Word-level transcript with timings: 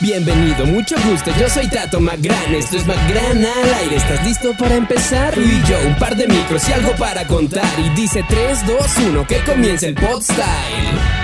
Bienvenido, 0.00 0.64
mucho 0.64 0.94
gusto, 1.04 1.32
yo 1.38 1.48
soy 1.48 1.66
Tato 1.68 2.00
Magran, 2.00 2.54
esto 2.54 2.76
es 2.76 2.86
Magran 2.86 3.44
al 3.44 3.74
aire, 3.80 3.96
¿estás 3.96 4.24
listo 4.24 4.54
para 4.56 4.76
empezar? 4.76 5.34
Tú 5.34 5.40
y 5.40 5.60
yo, 5.68 5.76
un 5.86 5.96
par 5.96 6.14
de 6.14 6.28
micros 6.28 6.68
y 6.68 6.72
algo 6.72 6.92
para 6.92 7.26
contar, 7.26 7.68
y 7.78 7.88
dice 7.90 8.24
3, 8.28 8.66
2, 8.66 8.96
1, 9.08 9.26
que 9.26 9.38
comience 9.40 9.88
el 9.88 9.94
pod 9.94 10.22
style. 10.22 11.19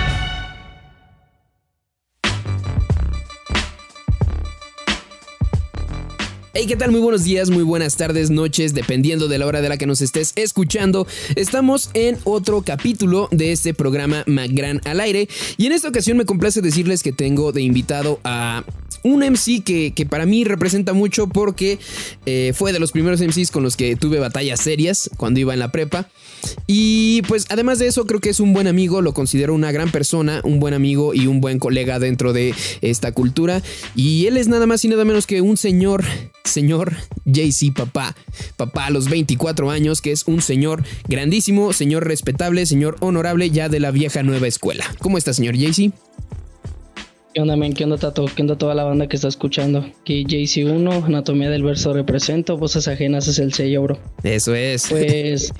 Hey, 6.59 6.65
¿qué 6.65 6.75
tal? 6.75 6.89
Muy 6.89 7.01
buenos 7.01 7.23
días, 7.23 7.51
muy 7.51 7.61
buenas 7.61 7.97
tardes, 7.97 8.31
noches, 8.31 8.73
dependiendo 8.73 9.27
de 9.27 9.37
la 9.37 9.45
hora 9.45 9.61
de 9.61 9.69
la 9.69 9.77
que 9.77 9.85
nos 9.85 10.01
estés 10.01 10.33
escuchando. 10.35 11.05
Estamos 11.35 11.91
en 11.93 12.17
otro 12.23 12.63
capítulo 12.63 13.27
de 13.29 13.51
este 13.51 13.75
programa 13.75 14.23
Magran 14.25 14.81
al 14.85 14.99
aire. 14.99 15.29
Y 15.57 15.67
en 15.67 15.73
esta 15.73 15.89
ocasión 15.89 16.17
me 16.17 16.25
complace 16.25 16.63
decirles 16.63 17.03
que 17.03 17.11
tengo 17.11 17.51
de 17.51 17.61
invitado 17.61 18.19
a 18.23 18.63
un 19.07 19.23
MC 19.23 19.63
que, 19.63 20.07
para 20.09 20.25
mí 20.25 20.43
representa 20.43 20.93
mucho 20.93 21.27
porque 21.27 21.79
eh, 22.25 22.53
fue 22.55 22.73
de 22.73 22.79
los 22.79 22.91
primeros 22.91 23.21
MCs 23.21 23.51
con 23.51 23.63
los 23.63 23.75
que 23.75 23.95
tuve 23.95 24.19
batallas 24.19 24.59
serias 24.59 25.09
cuando 25.17 25.39
iba 25.39 25.53
en 25.53 25.59
la 25.59 25.71
prepa. 25.71 26.09
Y 26.67 27.21
pues 27.23 27.45
además 27.49 27.79
de 27.79 27.87
eso 27.87 28.05
creo 28.05 28.19
que 28.19 28.29
es 28.29 28.39
un 28.39 28.53
buen 28.53 28.67
amigo, 28.67 29.01
lo 29.01 29.13
considero 29.13 29.53
una 29.53 29.71
gran 29.71 29.91
persona, 29.91 30.41
un 30.43 30.59
buen 30.59 30.73
amigo 30.73 31.13
y 31.13 31.27
un 31.27 31.41
buen 31.41 31.59
colega 31.59 31.99
dentro 31.99 32.33
de 32.33 32.53
esta 32.81 33.11
cultura. 33.11 33.61
Y 33.95 34.27
él 34.27 34.37
es 34.37 34.47
nada 34.47 34.65
más 34.67 34.83
y 34.85 34.87
nada 34.87 35.05
menos 35.05 35.25
que 35.27 35.41
un 35.41 35.57
señor, 35.57 36.03
señor 36.43 36.95
JC 37.25 37.73
Papá. 37.73 38.15
Papá 38.55 38.85
a 38.85 38.89
los 38.89 39.09
24 39.09 39.71
años, 39.71 40.01
que 40.01 40.11
es 40.11 40.27
un 40.27 40.41
señor 40.41 40.83
grandísimo, 41.07 41.73
señor 41.73 42.07
respetable, 42.07 42.65
señor 42.65 42.97
honorable 42.99 43.49
ya 43.49 43.69
de 43.69 43.79
la 43.79 43.91
vieja 43.91 44.23
nueva 44.23 44.47
escuela. 44.47 44.85
¿Cómo 44.99 45.17
está 45.17 45.33
señor 45.33 45.55
JC? 45.55 45.91
¿Qué 47.37 47.41
onda, 47.41 47.55
men? 47.55 47.73
¿Qué 47.73 47.83
onda, 47.83 47.97
Tato? 47.97 48.25
¿Qué 48.35 48.41
onda 48.41 48.57
toda 48.57 48.73
la 48.73 48.83
banda 48.83 49.05
que 49.05 49.15
está 49.15 49.27
escuchando? 49.27 49.85
Aquí 50.01 50.25
JC1, 50.25 51.03
Anatomía 51.03 51.51
del 51.51 51.61
Verso 51.61 51.93
represento, 51.93 52.57
Voces 52.57 52.87
Ajenas 52.87 53.27
es 53.27 53.37
el 53.37 53.53
sello, 53.53 53.83
bro. 53.83 53.99
Eso 54.23 54.55
es. 54.55 54.87
Pues, 54.89 55.53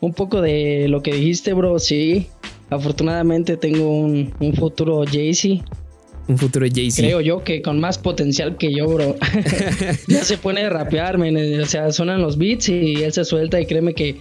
un 0.00 0.12
poco 0.12 0.42
de 0.42 0.88
lo 0.88 1.00
que 1.00 1.14
dijiste, 1.14 1.54
bro, 1.54 1.78
sí. 1.78 2.26
Afortunadamente 2.68 3.56
tengo 3.56 3.90
un, 3.90 4.30
futuro 4.58 5.02
JC. 5.04 5.62
Un 6.28 6.36
futuro 6.36 6.66
JC. 6.66 6.96
Creo 6.96 7.22
yo 7.22 7.44
que 7.44 7.62
con 7.62 7.80
más 7.80 7.96
potencial 7.96 8.58
que 8.58 8.70
yo, 8.70 8.86
bro. 8.86 9.16
ya 10.06 10.22
se 10.22 10.36
pone 10.36 10.64
a 10.64 10.68
rapear, 10.68 11.16
men. 11.16 11.62
O 11.62 11.64
sea, 11.64 11.90
suenan 11.92 12.20
los 12.20 12.36
beats 12.36 12.68
y 12.68 12.96
él 12.96 13.12
se 13.14 13.24
suelta 13.24 13.58
y 13.58 13.64
créeme 13.64 13.94
que 13.94 14.18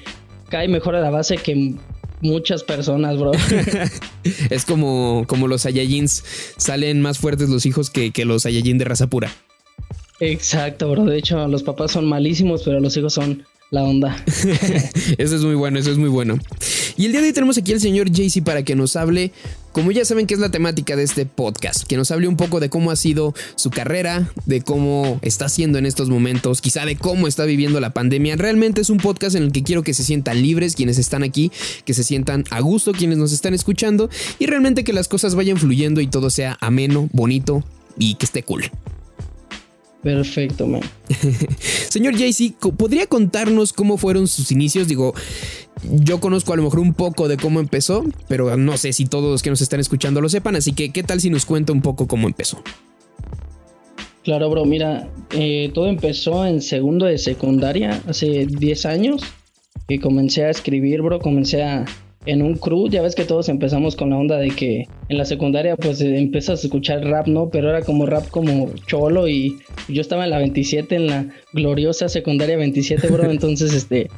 cae 0.48 0.70
mejor 0.70 0.96
a 0.96 1.02
la 1.02 1.10
base 1.10 1.36
que 1.36 1.76
muchas 2.22 2.64
personas, 2.64 3.18
bro. 3.18 3.32
es 4.50 4.66
como, 4.66 5.26
como 5.28 5.48
los 5.48 5.64
Saiyajins. 5.64 6.24
Salen 6.58 7.02
más 7.02 7.20
fuertes 7.20 7.50
los 7.50 7.66
hijos 7.66 7.90
que, 7.90 8.12
que 8.12 8.26
los 8.26 8.44
Saiyajin 8.44 8.78
de 8.78 8.86
raza 8.86 9.08
pura. 9.08 9.32
Exacto, 10.20 10.90
bro. 10.92 11.06
De 11.06 11.18
hecho, 11.18 11.48
los 11.48 11.64
papás 11.64 11.92
son 11.92 12.08
malísimos, 12.08 12.64
pero 12.64 12.80
los 12.80 12.96
hijos 12.98 13.14
son 13.14 13.44
la 13.72 13.84
onda. 13.84 14.24
eso 15.18 15.36
es 15.36 15.42
muy 15.44 15.56
bueno, 15.56 15.80
eso 15.80 15.92
es 15.92 15.98
muy 15.98 16.10
bueno. 16.10 16.38
Y 16.98 17.06
el 17.06 17.12
día 17.12 17.22
de 17.22 17.28
hoy 17.28 17.34
tenemos 17.34 17.58
aquí 17.58 17.72
al 17.72 17.80
señor 17.80 18.10
JC 18.12 18.44
para 18.44 18.64
que 18.64 18.76
nos 18.76 18.96
hable, 18.98 19.32
como 19.72 19.92
ya 19.92 20.04
saben 20.04 20.28
que 20.28 20.34
es 20.34 20.40
la 20.40 20.52
temática 20.52 20.98
de 20.98 21.04
este 21.04 21.26
podcast, 21.26 21.84
que 21.84 21.96
nos 21.96 22.12
hable 22.12 22.28
un 22.28 22.36
poco 22.36 22.60
de 22.60 22.70
cómo 22.70 22.92
ha 22.92 22.98
sido 22.98 23.34
su 23.56 23.70
carrera, 23.70 24.30
de 24.46 24.62
cómo 24.62 25.18
está 25.22 25.46
haciendo 25.46 25.78
en 25.78 25.86
estos 25.86 26.10
momentos, 26.10 26.60
quizá 26.60 26.86
de 26.86 26.98
cómo 26.98 27.28
está 27.28 27.46
viviendo 27.46 27.80
la 27.80 27.92
pandemia. 27.92 28.36
Realmente 28.36 28.82
es 28.82 28.90
un 28.90 28.98
podcast 28.98 29.36
en 29.38 29.44
el 29.44 29.52
que 29.54 29.64
quiero 29.64 29.82
que 29.82 29.94
se 29.94 30.04
sientan 30.04 30.42
libres 30.42 30.76
quienes 30.76 30.98
están 30.98 31.24
aquí, 31.24 31.52
que 31.86 31.94
se 31.94 32.04
sientan 32.04 32.44
a 32.50 32.60
gusto 32.60 32.92
quienes 32.92 33.18
nos 33.18 33.32
están 33.32 33.54
escuchando 33.54 34.10
y 34.38 34.48
realmente 34.48 34.84
que 34.84 34.92
las 34.92 35.08
cosas 35.08 35.36
vayan 35.36 35.58
fluyendo 35.58 36.02
y 36.02 36.08
todo 36.08 36.30
sea 36.30 36.58
ameno, 36.60 37.10
bonito 37.14 37.64
y 37.98 38.16
que 38.16 38.26
esté 38.26 38.44
cool. 38.44 38.70
Perfecto, 40.04 40.66
man. 40.66 40.82
Señor 41.90 42.16
JC, 42.16 42.56
¿podría 42.78 43.06
contarnos 43.08 43.74
cómo 43.74 43.98
fueron 43.98 44.28
sus 44.28 44.52
inicios? 44.52 44.88
Digo, 44.88 45.14
yo 45.84 46.20
conozco 46.20 46.54
a 46.54 46.56
lo 46.56 46.64
mejor 46.64 46.80
un 46.80 46.94
poco 46.94 47.28
de 47.28 47.38
cómo 47.38 47.60
empezó, 47.60 48.06
pero 48.28 48.56
no 48.56 48.78
sé 48.78 48.94
si 48.94 49.06
todos 49.06 49.30
los 49.30 49.44
que 49.44 49.50
nos 49.50 49.62
están 49.62 49.80
escuchando 49.80 50.22
lo 50.22 50.30
sepan, 50.30 50.56
así 50.56 50.74
que 50.74 50.92
¿qué 50.92 51.04
tal 51.04 51.20
si 51.20 51.30
nos 51.30 51.46
cuenta 51.46 51.74
un 51.74 51.82
poco 51.82 52.08
cómo 52.08 52.28
empezó? 52.28 52.62
Claro, 54.24 54.50
bro, 54.50 54.66
mira, 54.66 55.10
eh, 55.32 55.72
todo 55.74 55.88
empezó 55.88 56.46
en 56.46 56.62
segundo 56.62 57.06
de 57.06 57.18
secundaria, 57.18 58.02
hace 58.08 58.46
10 58.46 58.86
años, 58.86 59.24
que 59.88 60.00
comencé 60.00 60.46
a 60.46 60.50
escribir, 60.50 61.02
bro, 61.02 61.20
comencé 61.20 61.64
a, 61.64 61.86
en 62.26 62.42
un 62.42 62.56
crew, 62.56 62.90
ya 62.90 63.02
ves 63.02 63.16
que 63.16 63.24
todos 63.24 63.50
empezamos 63.50 63.96
con 63.96 64.10
la 64.10 64.18
onda 64.18 64.38
de 64.38 64.50
que 64.50 64.88
en 65.08 65.18
la 65.18 65.26
secundaria 65.26 65.76
pues 65.78 66.02
empiezas 66.02 66.64
a 66.64 66.68
escuchar 66.68 67.04
rap, 67.06 67.28
¿no? 67.28 67.50
Pero 67.50 67.70
era 67.70 67.82
como 67.82 68.06
rap 68.06 68.28
como 68.30 68.70
cholo 68.88 69.28
y 69.28 69.58
yo 69.88 70.02
estaba 70.02 70.26
en 70.26 70.32
la 70.32 70.38
27, 70.38 70.96
en 70.96 71.08
la 71.08 71.28
gloriosa 71.54 72.10
secundaria 72.10 72.58
27, 72.58 73.08
bro, 73.08 73.24
entonces 73.32 73.74
este, 73.74 74.10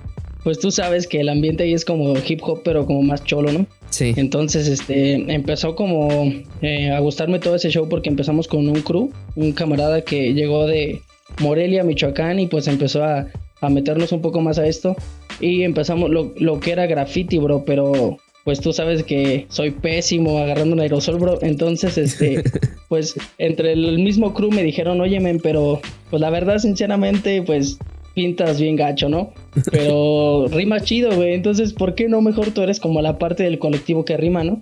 pues 0.43 0.59
tú 0.59 0.71
sabes 0.71 1.07
que 1.07 1.19
el 1.19 1.29
ambiente 1.29 1.63
ahí 1.63 1.73
es 1.73 1.85
como 1.85 2.13
hip 2.17 2.41
hop, 2.43 2.61
pero 2.63 2.85
como 2.85 3.03
más 3.03 3.23
cholo, 3.23 3.51
¿no? 3.51 3.67
Sí. 3.89 4.13
Entonces, 4.15 4.67
este, 4.67 5.13
empezó 5.33 5.75
como 5.75 6.31
eh, 6.61 6.89
a 6.89 6.99
gustarme 6.99 7.39
todo 7.39 7.55
ese 7.55 7.69
show 7.69 7.87
porque 7.87 8.09
empezamos 8.09 8.47
con 8.47 8.67
un 8.67 8.81
crew, 8.81 9.11
un 9.35 9.51
camarada 9.51 10.01
que 10.01 10.33
llegó 10.33 10.65
de 10.65 11.01
Morelia, 11.39 11.83
Michoacán 11.83 12.39
y 12.39 12.47
pues 12.47 12.67
empezó 12.67 13.03
a, 13.03 13.27
a 13.61 13.69
meternos 13.69 14.11
un 14.11 14.21
poco 14.21 14.41
más 14.41 14.57
a 14.57 14.65
esto 14.65 14.95
y 15.41 15.63
empezamos 15.63 16.09
lo, 16.09 16.33
lo 16.37 16.59
que 16.59 16.71
era 16.71 16.85
graffiti, 16.85 17.37
bro, 17.37 17.63
pero 17.65 18.17
pues 18.43 18.59
tú 18.59 18.73
sabes 18.73 19.03
que 19.03 19.45
soy 19.49 19.71
pésimo 19.71 20.39
agarrando 20.39 20.73
un 20.73 20.81
aerosol, 20.81 21.19
bro. 21.19 21.39
Entonces, 21.41 21.97
este, 21.97 22.43
pues 22.89 23.15
entre 23.37 23.73
el 23.73 23.99
mismo 23.99 24.33
crew 24.33 24.51
me 24.51 24.63
dijeron, 24.63 25.01
oye, 25.01 25.19
men, 25.19 25.39
pero 25.41 25.79
pues 26.09 26.21
la 26.21 26.29
verdad, 26.29 26.57
sinceramente, 26.57 27.41
pues 27.43 27.77
pintas 28.13 28.59
bien 28.59 28.75
gacho, 28.75 29.09
¿no? 29.09 29.31
Pero 29.71 30.47
rima 30.51 30.79
chido, 30.81 31.15
güey. 31.15 31.33
Entonces, 31.33 31.73
¿por 31.73 31.95
qué 31.95 32.09
no 32.09 32.21
mejor 32.21 32.51
tú 32.51 32.61
eres 32.61 32.79
como 32.79 33.01
la 33.01 33.17
parte 33.17 33.43
del 33.43 33.59
colectivo 33.59 34.05
que 34.05 34.17
rima, 34.17 34.43
¿no? 34.43 34.59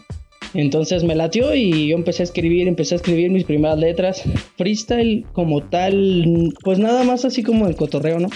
Entonces 0.53 1.03
me 1.03 1.15
latió 1.15 1.53
y 1.53 1.89
yo 1.89 1.95
empecé 1.95 2.23
a 2.23 2.25
escribir, 2.25 2.67
empecé 2.67 2.95
a 2.95 2.97
escribir 2.97 3.29
mis 3.29 3.43
primeras 3.43 3.77
letras. 3.77 4.23
Freestyle 4.57 5.25
como 5.33 5.61
tal, 5.61 6.53
pues 6.63 6.79
nada 6.79 7.03
más 7.03 7.23
así 7.23 7.43
como 7.43 7.67
el 7.67 7.75
cotorreo, 7.75 8.19
¿no? 8.19 8.29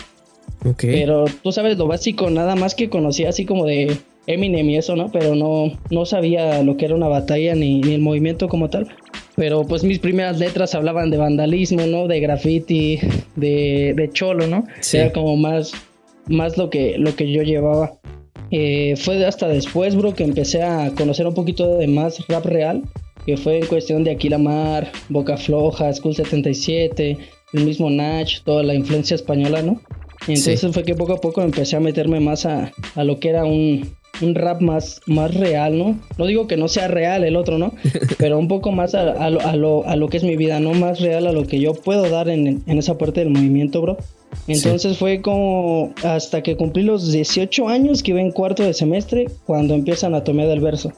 Pero 0.79 1.25
tú 1.41 1.51
sabes 1.51 1.77
lo 1.77 1.87
básico, 1.87 2.29
nada 2.29 2.55
más 2.55 2.75
que 2.75 2.89
conocía 2.89 3.29
así 3.29 3.45
como 3.45 3.65
de 3.65 3.97
Eminem 4.27 4.69
y 4.69 4.77
eso, 4.77 4.95
¿no? 4.95 5.11
Pero 5.11 5.35
no, 5.35 5.71
no 5.89 6.05
sabía 6.05 6.63
lo 6.63 6.77
que 6.77 6.85
era 6.85 6.95
una 6.95 7.07
batalla 7.07 7.55
ni, 7.55 7.81
el 7.81 8.01
movimiento 8.01 8.47
como 8.47 8.69
tal. 8.69 8.87
Pero 9.35 9.63
pues 9.63 9.83
mis 9.83 9.99
primeras 9.99 10.39
letras 10.39 10.75
hablaban 10.75 11.09
de 11.09 11.17
vandalismo, 11.17 11.85
¿no? 11.87 12.07
De 12.07 12.19
graffiti, 12.19 12.99
de, 13.35 13.93
de 13.95 14.09
cholo, 14.11 14.47
¿no? 14.47 14.65
Era 14.93 15.11
como 15.11 15.35
más, 15.35 15.73
más 16.27 16.57
lo 16.57 16.69
que, 16.69 16.97
lo 16.97 17.15
que 17.15 17.31
yo 17.31 17.41
llevaba. 17.41 17.93
Eh, 18.51 18.95
fue 18.97 19.25
hasta 19.25 19.47
después, 19.47 19.95
bro, 19.95 20.13
que 20.13 20.23
empecé 20.23 20.61
a 20.61 20.91
conocer 20.95 21.25
un 21.25 21.33
poquito 21.33 21.77
de 21.77 21.87
más 21.87 22.25
rap 22.27 22.45
real, 22.45 22.83
que 23.25 23.35
fue 23.35 23.57
en 23.59 23.65
cuestión 23.65 24.03
de 24.03 24.11
Aquilamar, 24.11 24.91
Boca 25.09 25.37
Floja, 25.37 25.91
School 25.91 26.15
77, 26.15 27.17
el 27.53 27.65
mismo 27.65 27.89
Nach, 27.89 28.43
toda 28.43 28.61
la 28.61 28.75
influencia 28.75 29.15
española, 29.15 29.63
¿no? 29.63 29.81
Entonces 30.27 30.71
fue 30.71 30.83
que 30.83 30.95
poco 30.95 31.13
a 31.13 31.21
poco 31.21 31.41
empecé 31.41 31.75
a 31.75 31.79
meterme 31.79 32.19
más 32.19 32.45
a, 32.45 32.71
lo 32.95 33.19
que 33.19 33.29
era 33.29 33.45
un, 33.45 33.95
rap 34.21 34.61
más, 34.61 35.01
más 35.05 35.33
real, 35.33 35.77
¿no? 35.77 35.99
No 36.17 36.25
digo 36.25 36.47
que 36.47 36.55
no 36.55 36.67
sea 36.67 36.87
real 36.87 37.23
el 37.23 37.35
otro, 37.35 37.57
¿no? 37.57 37.73
Pero 38.17 38.39
un 38.39 38.47
poco 38.47 38.71
más 38.71 38.95
a, 38.95 39.29
lo, 39.29 40.07
que 40.09 40.17
es 40.17 40.23
mi 40.23 40.37
vida, 40.37 40.59
¿no? 40.59 40.73
Más 40.73 40.99
real 40.99 41.27
a 41.27 41.31
lo 41.31 41.45
que 41.45 41.59
yo 41.59 41.73
puedo 41.73 42.09
dar 42.09 42.29
en, 42.29 42.63
esa 42.67 42.97
parte 42.97 43.21
del 43.21 43.29
movimiento, 43.29 43.81
bro. 43.81 43.97
Entonces 44.47 44.97
fue 44.97 45.21
como 45.21 45.93
hasta 46.03 46.41
que 46.41 46.55
cumplí 46.55 46.83
los 46.83 47.11
18 47.11 47.67
años 47.69 48.01
que 48.01 48.11
iba 48.11 48.21
en 48.21 48.31
cuarto 48.31 48.63
de 48.63 48.73
semestre 48.73 49.27
cuando 49.45 49.75
empieza 49.75 50.07
Anatomía 50.07 50.47
del 50.47 50.59
Verso. 50.59 50.91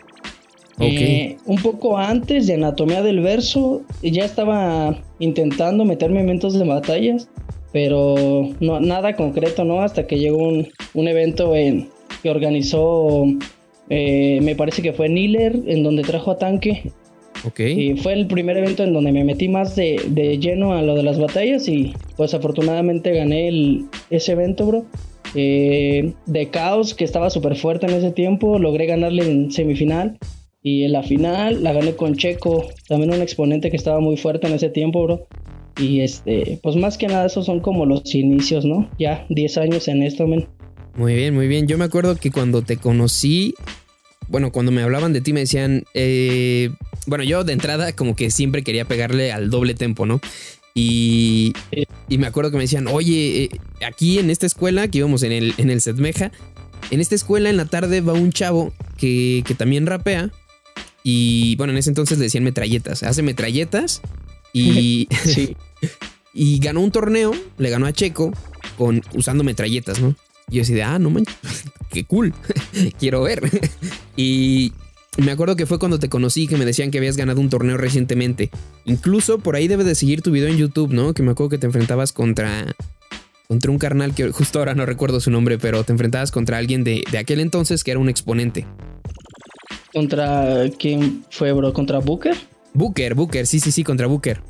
Eh, 0.80 1.38
un 1.46 1.62
poco 1.62 1.98
antes 1.98 2.48
de 2.48 2.56
Anatomía 2.56 3.02
del 3.02 3.22
Verso 3.22 3.82
ya 4.02 4.26
estaba 4.26 4.98
intentando 5.20 5.86
meterme 5.86 6.20
en 6.20 6.26
eventos 6.26 6.54
de 6.54 6.66
batallas 6.66 7.30
pero 7.76 8.48
no, 8.62 8.80
nada 8.80 9.18
concreto, 9.18 9.66
¿no? 9.66 9.82
Hasta 9.82 10.08
que 10.08 10.18
llegó 10.18 10.38
un, 10.38 10.70
un 10.94 11.08
evento 11.10 11.58
en, 11.58 11.90
que 12.24 12.30
organizó, 12.30 13.26
eh, 13.90 14.40
me 14.42 14.56
parece 14.56 14.82
que 14.82 14.94
fue 14.94 15.10
Niller, 15.10 15.60
en 15.68 15.84
donde 15.84 16.04
trajo 16.04 16.32
a 16.32 16.38
Tanque. 16.38 16.90
Ok. 17.46 17.60
Y 17.60 17.98
fue 17.98 18.14
el 18.14 18.28
primer 18.28 18.56
evento 18.56 18.86
en 18.86 18.94
donde 18.94 19.12
me 19.12 19.26
metí 19.26 19.50
más 19.50 19.76
de, 19.76 20.02
de 20.08 20.40
lleno 20.40 20.72
a 20.72 20.84
lo 20.84 20.96
de 20.96 21.04
las 21.04 21.20
batallas 21.20 21.68
y 21.68 21.92
pues 22.16 22.34
afortunadamente 22.34 23.12
gané 23.12 23.50
el, 23.50 23.88
ese 24.10 24.32
evento, 24.32 24.66
bro. 24.68 24.86
Eh, 25.36 26.14
de 26.28 26.48
Caos, 26.48 26.94
que 26.94 27.04
estaba 27.04 27.30
súper 27.30 27.58
fuerte 27.58 27.88
en 27.88 27.94
ese 27.96 28.12
tiempo, 28.12 28.58
logré 28.58 28.86
ganarle 28.86 29.30
en 29.30 29.52
semifinal. 29.52 30.18
Y 30.64 30.86
en 30.86 30.94
la 30.94 31.04
final 31.04 31.62
la 31.62 31.74
gané 31.74 31.94
con 31.98 32.16
Checo, 32.16 32.68
también 32.88 33.14
un 33.14 33.22
exponente 33.22 33.70
que 33.70 33.76
estaba 33.76 34.00
muy 34.00 34.16
fuerte 34.16 34.48
en 34.48 34.54
ese 34.54 34.70
tiempo, 34.70 35.04
bro. 35.04 35.28
Y 35.78 36.02
este, 36.02 36.60
pues 36.64 36.76
más 36.76 36.98
que 36.98 37.08
nada, 37.08 37.26
esos 37.26 37.46
son 37.46 37.60
como 37.60 37.86
los 37.86 38.14
inicios, 38.16 38.66
¿no? 38.66 38.90
Ya 38.98 39.26
10 39.30 39.58
años 39.58 39.88
en 39.88 40.04
esto, 40.04 40.26
men. 40.28 40.48
Muy 40.96 41.16
bien, 41.16 41.34
muy 41.34 41.48
bien. 41.48 41.68
Yo 41.68 41.78
me 41.78 41.86
acuerdo 41.86 42.16
que 42.16 42.32
cuando 42.32 42.62
te 42.62 42.78
conocí, 42.78 43.54
bueno, 44.30 44.52
cuando 44.52 44.72
me 44.72 44.82
hablaban 44.82 45.12
de 45.12 45.22
ti 45.22 45.34
me 45.34 45.42
decían, 45.42 45.84
eh, 45.94 46.70
bueno, 47.08 47.24
yo 47.24 47.44
de 47.44 47.54
entrada 47.54 47.94
como 47.94 48.16
que 48.16 48.32
siempre 48.32 48.64
quería 48.64 48.86
pegarle 48.86 49.32
al 49.34 49.50
doble 49.50 49.74
tempo, 49.74 50.06
¿no? 50.06 50.22
Y, 50.74 51.54
y 52.10 52.18
me 52.18 52.28
acuerdo 52.28 52.52
que 52.52 52.58
me 52.58 52.64
decían, 52.64 52.88
oye, 52.88 53.44
eh, 53.44 53.50
aquí 53.86 54.20
en 54.20 54.30
esta 54.30 54.46
escuela, 54.46 54.88
que 54.88 55.00
íbamos 55.00 55.24
en 55.24 55.32
el, 55.32 55.54
en 55.58 55.70
el 55.70 55.82
Setmeja, 55.82 56.32
en 56.92 57.02
esta 57.02 57.16
escuela 57.16 57.50
en 57.50 57.58
la 57.58 57.66
tarde 57.66 58.02
va 58.02 58.14
un 58.14 58.32
chavo 58.32 58.74
que, 58.98 59.44
que 59.46 59.56
también 59.56 59.86
rapea. 59.86 60.32
Y 61.04 61.56
bueno, 61.58 61.72
en 61.72 61.78
ese 61.78 61.90
entonces 61.90 62.18
le 62.18 62.26
decían 62.26 62.44
metralletas. 62.44 63.04
Hace 63.04 63.22
metralletas 63.22 64.02
y, 64.56 65.08
Sí. 65.24 65.56
y 66.34 66.60
ganó 66.60 66.82
un 66.82 66.92
torneo, 66.92 67.34
le 67.58 67.70
ganó 67.70 67.86
a 67.86 67.94
Checo 67.94 68.32
con, 68.78 69.02
usando 69.14 69.44
metralletas, 69.44 70.00
¿no? 70.00 70.16
Y 70.50 70.58
yo 70.58 70.62
así 70.62 70.74
de, 70.74 70.84
ah, 70.84 71.00
no 71.00 71.10
manches, 71.10 71.36
qué 71.90 72.04
cool, 72.06 72.34
quiero 73.00 73.24
ver. 73.24 73.50
y 74.16 74.74
me 75.18 75.32
acuerdo 75.32 75.56
que 75.56 75.66
fue 75.66 75.80
cuando 75.80 75.98
te 75.98 76.10
conocí 76.10 76.48
que 76.48 76.58
me 76.58 76.66
decían 76.66 76.92
que 76.92 76.98
habías 76.98 77.18
ganado 77.18 77.40
un 77.40 77.50
torneo 77.50 77.78
recientemente. 77.78 78.52
Incluso 78.86 79.40
por 79.40 79.56
ahí 79.56 79.68
debe 79.68 79.84
de 79.84 79.96
seguir 79.96 80.22
tu 80.22 80.32
video 80.32 80.50
en 80.50 80.58
YouTube, 80.58 80.92
¿no? 80.92 81.14
Que 81.14 81.24
me 81.24 81.32
acuerdo 81.32 81.52
que 81.52 81.58
te 81.58 81.68
enfrentabas 81.68 82.12
contra 82.12 82.76
contra 83.48 83.72
un 83.72 83.78
carnal 83.78 84.16
que 84.16 84.32
justo 84.32 84.60
ahora 84.60 84.74
no 84.74 84.86
recuerdo 84.86 85.20
su 85.20 85.30
nombre, 85.30 85.58
pero 85.58 85.84
te 85.84 85.92
enfrentabas 85.94 86.32
contra 86.32 86.58
alguien 86.58 86.84
de, 86.84 87.04
de 87.12 87.18
aquel 87.18 87.40
entonces 87.40 87.84
que 87.84 87.92
era 87.92 88.00
un 88.00 88.10
exponente. 88.10 88.66
¿Contra 89.94 90.66
quién 90.78 91.24
fue, 91.30 91.54
bro? 91.54 91.72
¿Contra 91.72 92.00
Booker? 92.00 92.36
Booker, 92.76 93.16
Booker, 93.16 93.48
sí, 93.48 93.60
sí, 93.60 93.72
sí, 93.72 93.84
contra 93.84 94.08
Booker. 94.08 94.42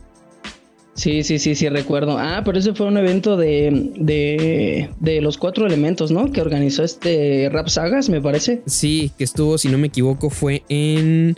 Sí, 0.95 1.23
sí, 1.23 1.39
sí, 1.39 1.55
sí, 1.55 1.67
recuerdo. 1.67 2.17
Ah, 2.17 2.41
pero 2.45 2.57
ese 2.57 2.73
fue 2.73 2.87
un 2.87 2.95
evento 2.97 3.35
de, 3.35 3.91
de, 3.97 4.89
de 4.99 5.21
los 5.21 5.37
cuatro 5.37 5.67
elementos, 5.67 6.09
¿no? 6.09 6.31
Que 6.31 6.39
organizó 6.41 6.83
este 6.83 7.49
Rap 7.51 7.67
Sagas, 7.67 8.07
me 8.09 8.21
parece. 8.21 8.61
Sí, 8.65 9.11
que 9.17 9.25
estuvo, 9.25 9.57
si 9.57 9.67
no 9.67 9.77
me 9.77 9.87
equivoco, 9.87 10.29
fue 10.29 10.63
en. 10.69 11.37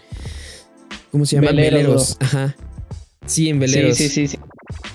¿Cómo 1.11 1.25
se 1.25 1.37
llama? 1.37 1.51
Veleros, 1.51 2.17
Ajá. 2.19 2.55
Sí, 3.25 3.49
en 3.49 3.59
Veleros. 3.59 3.97
Sí, 3.97 4.09
sí, 4.09 4.27
sí. 4.27 4.37
sí. 4.37 4.39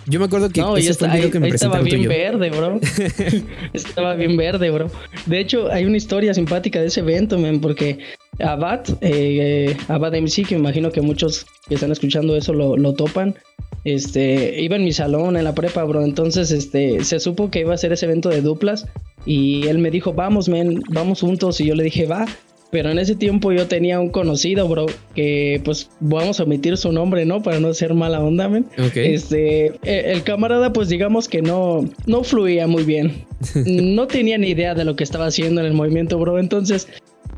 Yo 0.07 0.19
me 0.21 0.27
acuerdo 0.27 0.49
que 0.51 0.61
No, 0.61 0.77
ese 0.77 0.95
fue 0.95 1.07
el 1.09 1.13
está- 1.13 1.15
video 1.15 1.25
ahí, 1.27 1.31
que 1.33 1.41
me 1.41 1.47
ahí 1.47 1.53
estaba 1.53 1.81
bien 1.81 2.09
verde, 2.09 2.51
bro. 2.51 2.81
estaba 3.73 4.15
bien 4.15 4.37
verde, 4.37 4.71
bro. 4.71 4.91
De 5.27 5.41
hecho, 5.41 5.73
hay 5.73 5.85
una 5.87 5.97
historia 5.97 6.35
simpática 6.35 6.81
de 6.81 6.87
ese 6.87 7.01
evento, 7.01 7.37
man, 7.39 7.61
porque 7.61 7.99
Abad, 8.41 8.81
eh, 9.01 9.77
Abad 9.89 10.15
MC, 10.15 10.45
que 10.45 10.55
me 10.55 10.61
imagino 10.61 10.91
que 10.91 11.01
muchos 11.01 11.47
que 11.69 11.75
están 11.75 11.93
escuchando 11.93 12.37
eso 12.37 12.53
lo, 12.53 12.77
lo 12.77 12.95
topan, 12.95 13.37
este, 13.85 14.61
iba 14.63 14.77
en 14.77 14.85
mi 14.85 14.93
salón 14.93 15.37
en 15.37 15.45
la 15.45 15.55
prepa, 15.55 15.85
bro. 15.85 16.05
Entonces, 16.05 16.51
este, 16.51 17.03
se 17.05 17.21
supo 17.21 17.51
que 17.51 17.61
iba 17.61 17.75
a 17.75 17.79
ser 17.79 17.93
ese 17.93 18.07
evento 18.07 18.29
de 18.29 18.41
duplas 18.41 18.87
y 19.27 19.67
él 19.67 19.79
me 19.79 19.91
dijo, 19.91 20.13
vamos, 20.13 20.49
men, 20.49 20.81
vamos 20.91 21.21
juntos. 21.21 21.61
Y 21.61 21.67
yo 21.67 21.75
le 21.75 21.85
dije, 21.85 22.07
va. 22.07 22.27
Pero 22.71 22.89
en 22.89 22.99
ese 22.99 23.15
tiempo 23.15 23.53
yo 23.53 23.69
tenía 23.69 24.01
un 24.01 24.09
conocido, 24.09 24.67
bro, 24.67 24.87
que 25.15 25.61
pues 25.63 25.91
vamos 26.01 26.41
a 26.41 26.45
omitir 26.45 26.79
su 26.79 26.91
nombre, 26.91 27.27
¿no? 27.27 27.43
Para 27.43 27.61
no 27.61 27.75
ser 27.75 27.93
mala 27.93 28.21
onda, 28.21 28.49
men. 28.49 28.65
Ok. 28.79 28.97
Este, 28.97 29.67
eh, 29.83 30.13
el 30.13 30.23
camarada, 30.23 30.73
pues 30.73 30.89
digamos 30.89 31.29
que 31.29 31.43
no, 31.43 31.87
no 32.07 32.25
fluía 32.25 32.67
muy 32.67 32.85
bien. 32.85 33.27
No 33.67 34.07
tenía 34.07 34.39
ni 34.39 34.51
idea 34.51 34.75
de 34.75 34.85
lo 34.85 34.97
que 34.97 35.05
estaba 35.05 35.27
haciendo 35.27 35.61
en 35.61 35.67
el 35.67 35.75
movimiento, 35.75 36.17
bro. 36.19 36.39
Entonces, 36.39 36.89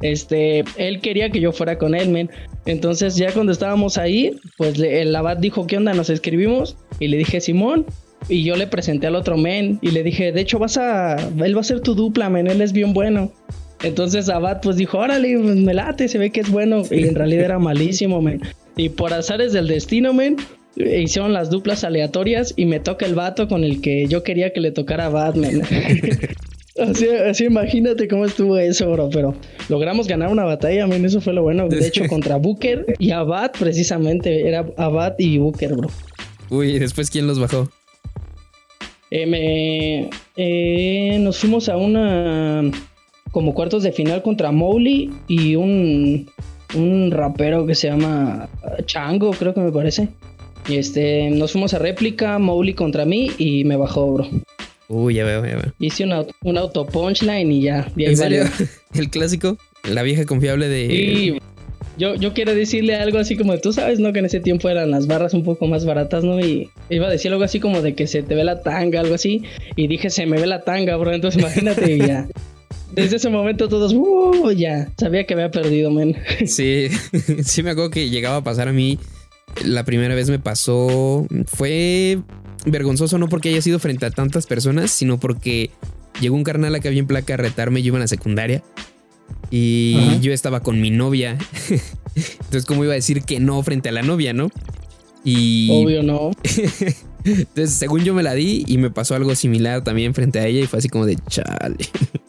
este, 0.00 0.64
él 0.76 1.00
quería 1.00 1.30
que 1.30 1.40
yo 1.40 1.52
fuera 1.52 1.78
con 1.78 1.94
él, 1.94 2.08
men. 2.10 2.30
Entonces, 2.66 3.16
ya 3.16 3.32
cuando 3.32 3.52
estábamos 3.52 3.98
ahí, 3.98 4.36
pues 4.56 4.78
el 4.78 5.14
abad 5.14 5.36
dijo, 5.36 5.66
¿qué 5.66 5.76
onda? 5.76 5.94
Nos 5.94 6.10
escribimos. 6.10 6.76
Y 7.00 7.08
le 7.08 7.16
dije, 7.16 7.40
Simón. 7.40 7.86
Y 8.28 8.42
yo 8.42 8.56
le 8.56 8.66
presenté 8.66 9.06
al 9.06 9.16
otro 9.16 9.36
men. 9.36 9.78
Y 9.82 9.90
le 9.90 10.02
dije, 10.02 10.32
de 10.32 10.40
hecho, 10.40 10.58
vas 10.58 10.78
a. 10.78 11.16
Él 11.16 11.56
va 11.56 11.60
a 11.60 11.64
ser 11.64 11.80
tu 11.80 11.94
dupla, 11.94 12.30
men. 12.30 12.46
Él 12.46 12.60
es 12.60 12.72
bien 12.72 12.92
bueno. 12.92 13.32
Entonces 13.82 14.30
Abad 14.30 14.60
pues 14.62 14.76
dijo, 14.76 14.98
órale, 14.98 15.38
pues, 15.38 15.56
me 15.56 15.74
late, 15.74 16.08
se 16.08 16.16
ve 16.16 16.30
que 16.30 16.40
es 16.40 16.50
bueno. 16.50 16.82
Y 16.90 17.06
en 17.06 17.14
realidad 17.14 17.44
era 17.44 17.58
malísimo, 17.58 18.22
men. 18.22 18.40
Y 18.76 18.88
por 18.88 19.12
azares 19.12 19.52
del 19.52 19.68
destino, 19.68 20.14
men, 20.14 20.36
hicieron 20.76 21.32
las 21.32 21.50
duplas 21.50 21.84
aleatorias 21.84 22.54
y 22.56 22.64
me 22.64 22.80
toca 22.80 23.04
el 23.04 23.14
vato 23.14 23.46
con 23.46 23.62
el 23.62 23.80
que 23.80 24.06
yo 24.08 24.22
quería 24.22 24.52
que 24.52 24.60
le 24.60 24.70
tocara 24.70 25.06
a 25.06 25.10
Batman. 25.10 25.62
así, 26.78 27.08
así 27.08 27.44
imagínate 27.44 28.08
cómo 28.08 28.24
estuvo 28.24 28.56
eso, 28.58 28.90
bro. 28.92 29.08
Pero 29.10 29.34
logramos 29.68 30.06
ganar 30.08 30.30
una 30.30 30.44
batalla, 30.44 30.86
men. 30.86 31.04
Eso 31.04 31.20
fue 31.20 31.32
lo 31.32 31.42
bueno. 31.42 31.68
De 31.68 31.86
hecho, 31.86 32.06
contra 32.08 32.36
Booker 32.36 32.94
y 32.98 33.10
Abad, 33.10 33.52
precisamente. 33.58 34.46
Era 34.48 34.66
Abad 34.76 35.14
y 35.18 35.38
Booker, 35.38 35.74
bro. 35.74 35.88
Uy, 36.50 36.70
¿y 36.76 36.78
después 36.78 37.10
quién 37.10 37.26
los 37.26 37.38
bajó? 37.38 37.68
Eh, 39.10 39.26
me- 39.26 40.10
eh, 40.36 41.18
nos 41.20 41.38
fuimos 41.38 41.68
a 41.68 41.76
una 41.76 42.62
como 43.30 43.54
cuartos 43.54 43.82
de 43.82 43.92
final 43.92 44.22
contra 44.22 44.50
Mowgli 44.52 45.10
y 45.28 45.56
un, 45.56 46.28
un 46.74 47.10
rapero 47.10 47.66
que 47.66 47.74
se 47.74 47.88
llama 47.88 48.48
Chango, 48.86 49.30
creo 49.32 49.54
que 49.54 49.60
me 49.60 49.72
parece. 49.72 50.08
Y 50.68 50.76
este, 50.76 51.30
nos 51.30 51.52
fuimos 51.52 51.74
a 51.74 51.78
réplica, 51.78 52.38
Mowgli 52.38 52.74
contra 52.74 53.04
mí 53.04 53.30
y 53.38 53.64
me 53.64 53.76
bajó, 53.76 54.12
bro. 54.14 54.26
Uy, 54.88 55.14
ya 55.14 55.24
veo, 55.24 55.44
ya 55.44 55.56
veo. 55.56 55.72
Hice 55.78 56.04
una, 56.04 56.24
un 56.42 56.58
auto 56.58 56.86
punchline 56.86 57.50
y 57.50 57.62
ya. 57.62 57.84
ahí 57.96 58.04
¿En 58.04 58.16
serio? 58.16 58.44
valió. 58.44 58.68
El 58.94 59.10
clásico, 59.10 59.56
la 59.84 60.02
vieja 60.02 60.24
confiable 60.24 60.68
de. 60.68 60.84
Y 60.84 61.38
yo, 61.96 62.16
yo 62.16 62.32
quiero 62.32 62.54
decirle 62.54 62.96
algo 62.96 63.18
así 63.18 63.36
como, 63.36 63.56
tú 63.58 63.72
sabes, 63.72 64.00
¿no? 64.00 64.12
Que 64.12 64.18
en 64.18 64.26
ese 64.26 64.40
tiempo 64.40 64.68
eran 64.68 64.90
las 64.90 65.06
barras 65.06 65.32
un 65.32 65.44
poco 65.44 65.66
más 65.66 65.84
baratas, 65.84 66.24
¿no? 66.24 66.40
Y 66.40 66.68
iba 66.90 67.06
a 67.06 67.10
decir 67.10 67.32
algo 67.32 67.44
así 67.44 67.60
como 67.60 67.82
de 67.82 67.94
que 67.94 68.06
se 68.06 68.22
te 68.22 68.34
ve 68.34 68.44
la 68.44 68.62
tanga, 68.62 69.00
algo 69.00 69.14
así. 69.14 69.44
Y 69.76 69.86
dije, 69.86 70.10
se 70.10 70.26
me 70.26 70.38
ve 70.40 70.46
la 70.46 70.62
tanga, 70.62 70.96
bro. 70.96 71.12
Entonces 71.12 71.40
imagínate 71.40 71.94
y 71.94 71.98
ya. 71.98 72.26
Desde 72.92 73.16
ese 73.16 73.28
momento 73.30 73.68
todos, 73.68 73.92
uh, 73.92 74.50
ya. 74.52 74.88
Sabía 74.98 75.24
que 75.24 75.34
había 75.34 75.50
perdido, 75.50 75.90
men. 75.90 76.16
Sí, 76.46 76.88
sí 77.44 77.62
me 77.62 77.70
acuerdo 77.70 77.90
que 77.90 78.10
llegaba 78.10 78.36
a 78.36 78.44
pasar 78.44 78.68
a 78.68 78.72
mí. 78.72 78.98
La 79.64 79.84
primera 79.84 80.14
vez 80.16 80.30
me 80.30 80.40
pasó. 80.40 81.26
Fue 81.46 82.18
vergonzoso 82.64 83.18
no 83.18 83.28
porque 83.28 83.50
haya 83.50 83.62
sido 83.62 83.78
frente 83.78 84.06
a 84.06 84.10
tantas 84.10 84.46
personas, 84.46 84.90
sino 84.90 85.18
porque 85.18 85.70
llegó 86.20 86.36
un 86.36 86.44
carnal 86.44 86.74
acá 86.74 86.90
bien 86.90 87.06
placa 87.06 87.34
a 87.34 87.36
retarme. 87.36 87.82
Yo 87.82 87.88
iba 87.88 87.96
en 87.98 88.02
la 88.02 88.08
secundaria. 88.08 88.62
Y 89.50 89.96
Ajá. 89.98 90.20
yo 90.20 90.32
estaba 90.32 90.60
con 90.60 90.80
mi 90.80 90.90
novia. 90.90 91.38
Entonces, 92.16 92.64
¿cómo 92.66 92.84
iba 92.84 92.92
a 92.92 92.96
decir 92.96 93.22
que 93.22 93.40
no 93.40 93.62
frente 93.62 93.88
a 93.88 93.92
la 93.92 94.02
novia, 94.02 94.32
no? 94.32 94.50
Y 95.24 95.68
Obvio, 95.70 96.02
no. 96.02 96.32
entonces, 97.24 97.72
según 97.72 98.04
yo 98.04 98.12
me 98.12 98.22
la 98.22 98.34
di 98.34 98.64
y 98.66 98.76
me 98.76 98.90
pasó 98.90 99.14
algo 99.14 99.34
similar 99.34 99.82
también 99.82 100.12
frente 100.14 100.38
a 100.38 100.46
ella 100.46 100.60
y 100.60 100.66
fue 100.66 100.78
así 100.80 100.90
como 100.90 101.06
de 101.06 101.16
chale. 101.28 101.76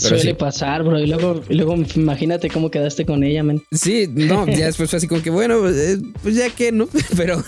Pero 0.00 0.16
Suele 0.16 0.30
sí. 0.30 0.34
pasar, 0.34 0.84
bro. 0.84 0.98
Y 1.00 1.06
luego, 1.06 1.42
y 1.48 1.54
luego 1.54 1.74
imagínate 1.96 2.48
cómo 2.50 2.70
quedaste 2.70 3.04
con 3.04 3.24
ella, 3.24 3.42
men. 3.42 3.62
Sí, 3.72 4.08
no, 4.12 4.46
ya 4.48 4.66
después 4.66 4.88
fue 4.90 4.96
así 4.98 5.08
como 5.08 5.22
que 5.22 5.30
bueno, 5.30 5.68
eh, 5.68 5.98
pues 6.22 6.36
ya 6.36 6.48
que 6.50 6.70
no, 6.72 6.88
pero 7.16 7.42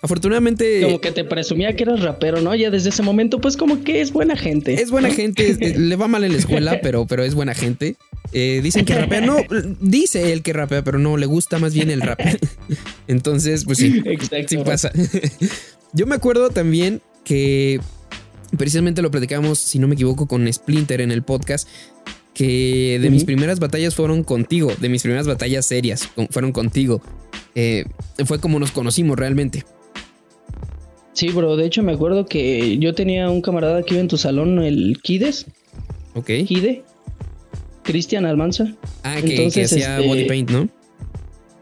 afortunadamente 0.00 0.80
Como 0.82 1.00
que 1.00 1.12
te 1.12 1.24
presumía 1.24 1.74
que 1.76 1.84
eras 1.84 2.00
rapero, 2.00 2.40
¿no? 2.40 2.54
Ya 2.54 2.70
desde 2.70 2.88
ese 2.90 3.02
momento, 3.02 3.40
pues 3.40 3.56
como 3.56 3.82
que 3.84 4.00
es 4.00 4.12
buena 4.12 4.36
gente. 4.36 4.74
es 4.74 4.90
buena 4.90 5.10
gente, 5.10 5.48
es- 5.50 5.78
le 5.78 5.96
va 5.96 6.08
mal 6.08 6.24
en 6.24 6.32
la 6.32 6.38
escuela, 6.38 6.80
pero, 6.82 7.06
pero 7.06 7.24
es 7.24 7.34
buena 7.34 7.54
gente. 7.54 7.96
Eh, 8.32 8.60
dicen 8.62 8.84
que 8.86 8.94
rapea, 8.94 9.20
no, 9.20 9.36
dice 9.80 10.32
él 10.32 10.42
que 10.42 10.52
rapea, 10.54 10.82
pero 10.82 10.98
no, 10.98 11.16
le 11.18 11.26
gusta 11.26 11.58
más 11.58 11.74
bien 11.74 11.90
el 11.90 12.00
rap. 12.00 12.18
Entonces, 13.08 13.64
pues 13.64 13.78
sí, 13.78 14.00
Exacto. 14.04 14.46
sí 14.48 14.56
pasa. 14.58 14.90
Yo 15.92 16.06
me 16.06 16.14
acuerdo 16.14 16.48
también 16.50 17.02
que 17.24 17.80
precisamente 18.56 19.02
lo 19.02 19.10
platicábamos, 19.10 19.58
si 19.58 19.78
no 19.78 19.88
me 19.88 19.94
equivoco, 19.94 20.26
con 20.26 20.50
Splinter 20.52 21.00
en 21.00 21.10
el 21.12 21.22
podcast, 21.22 21.68
que 22.34 22.98
de 23.00 23.10
mis 23.10 23.24
primeras 23.24 23.60
batallas 23.60 23.94
fueron 23.94 24.22
contigo, 24.24 24.72
de 24.80 24.88
mis 24.88 25.02
primeras 25.02 25.26
batallas 25.26 25.66
serias 25.66 26.06
con- 26.14 26.28
fueron 26.28 26.52
contigo. 26.52 27.02
Eh, 27.54 27.84
fue 28.24 28.40
como 28.40 28.58
nos 28.58 28.70
conocimos 28.70 29.18
realmente. 29.18 29.64
Sí, 31.12 31.28
bro. 31.28 31.56
De 31.56 31.66
hecho, 31.66 31.82
me 31.82 31.92
acuerdo 31.92 32.24
que 32.26 32.78
yo 32.78 32.94
tenía 32.94 33.28
un 33.28 33.42
camarada 33.42 33.82
que 33.82 33.94
iba 33.94 34.00
en 34.00 34.08
tu 34.08 34.16
salón, 34.16 34.60
el 34.62 34.98
Kides. 35.02 35.46
Ok. 36.14 36.30
Kide. 36.46 36.84
Cristian 37.82 38.24
Almanza. 38.24 38.74
Ah, 39.02 39.16
que, 39.22 39.46
hacía 39.48 39.64
este, 39.64 40.06
body 40.08 40.24
paint, 40.24 40.50
¿no? 40.50 40.68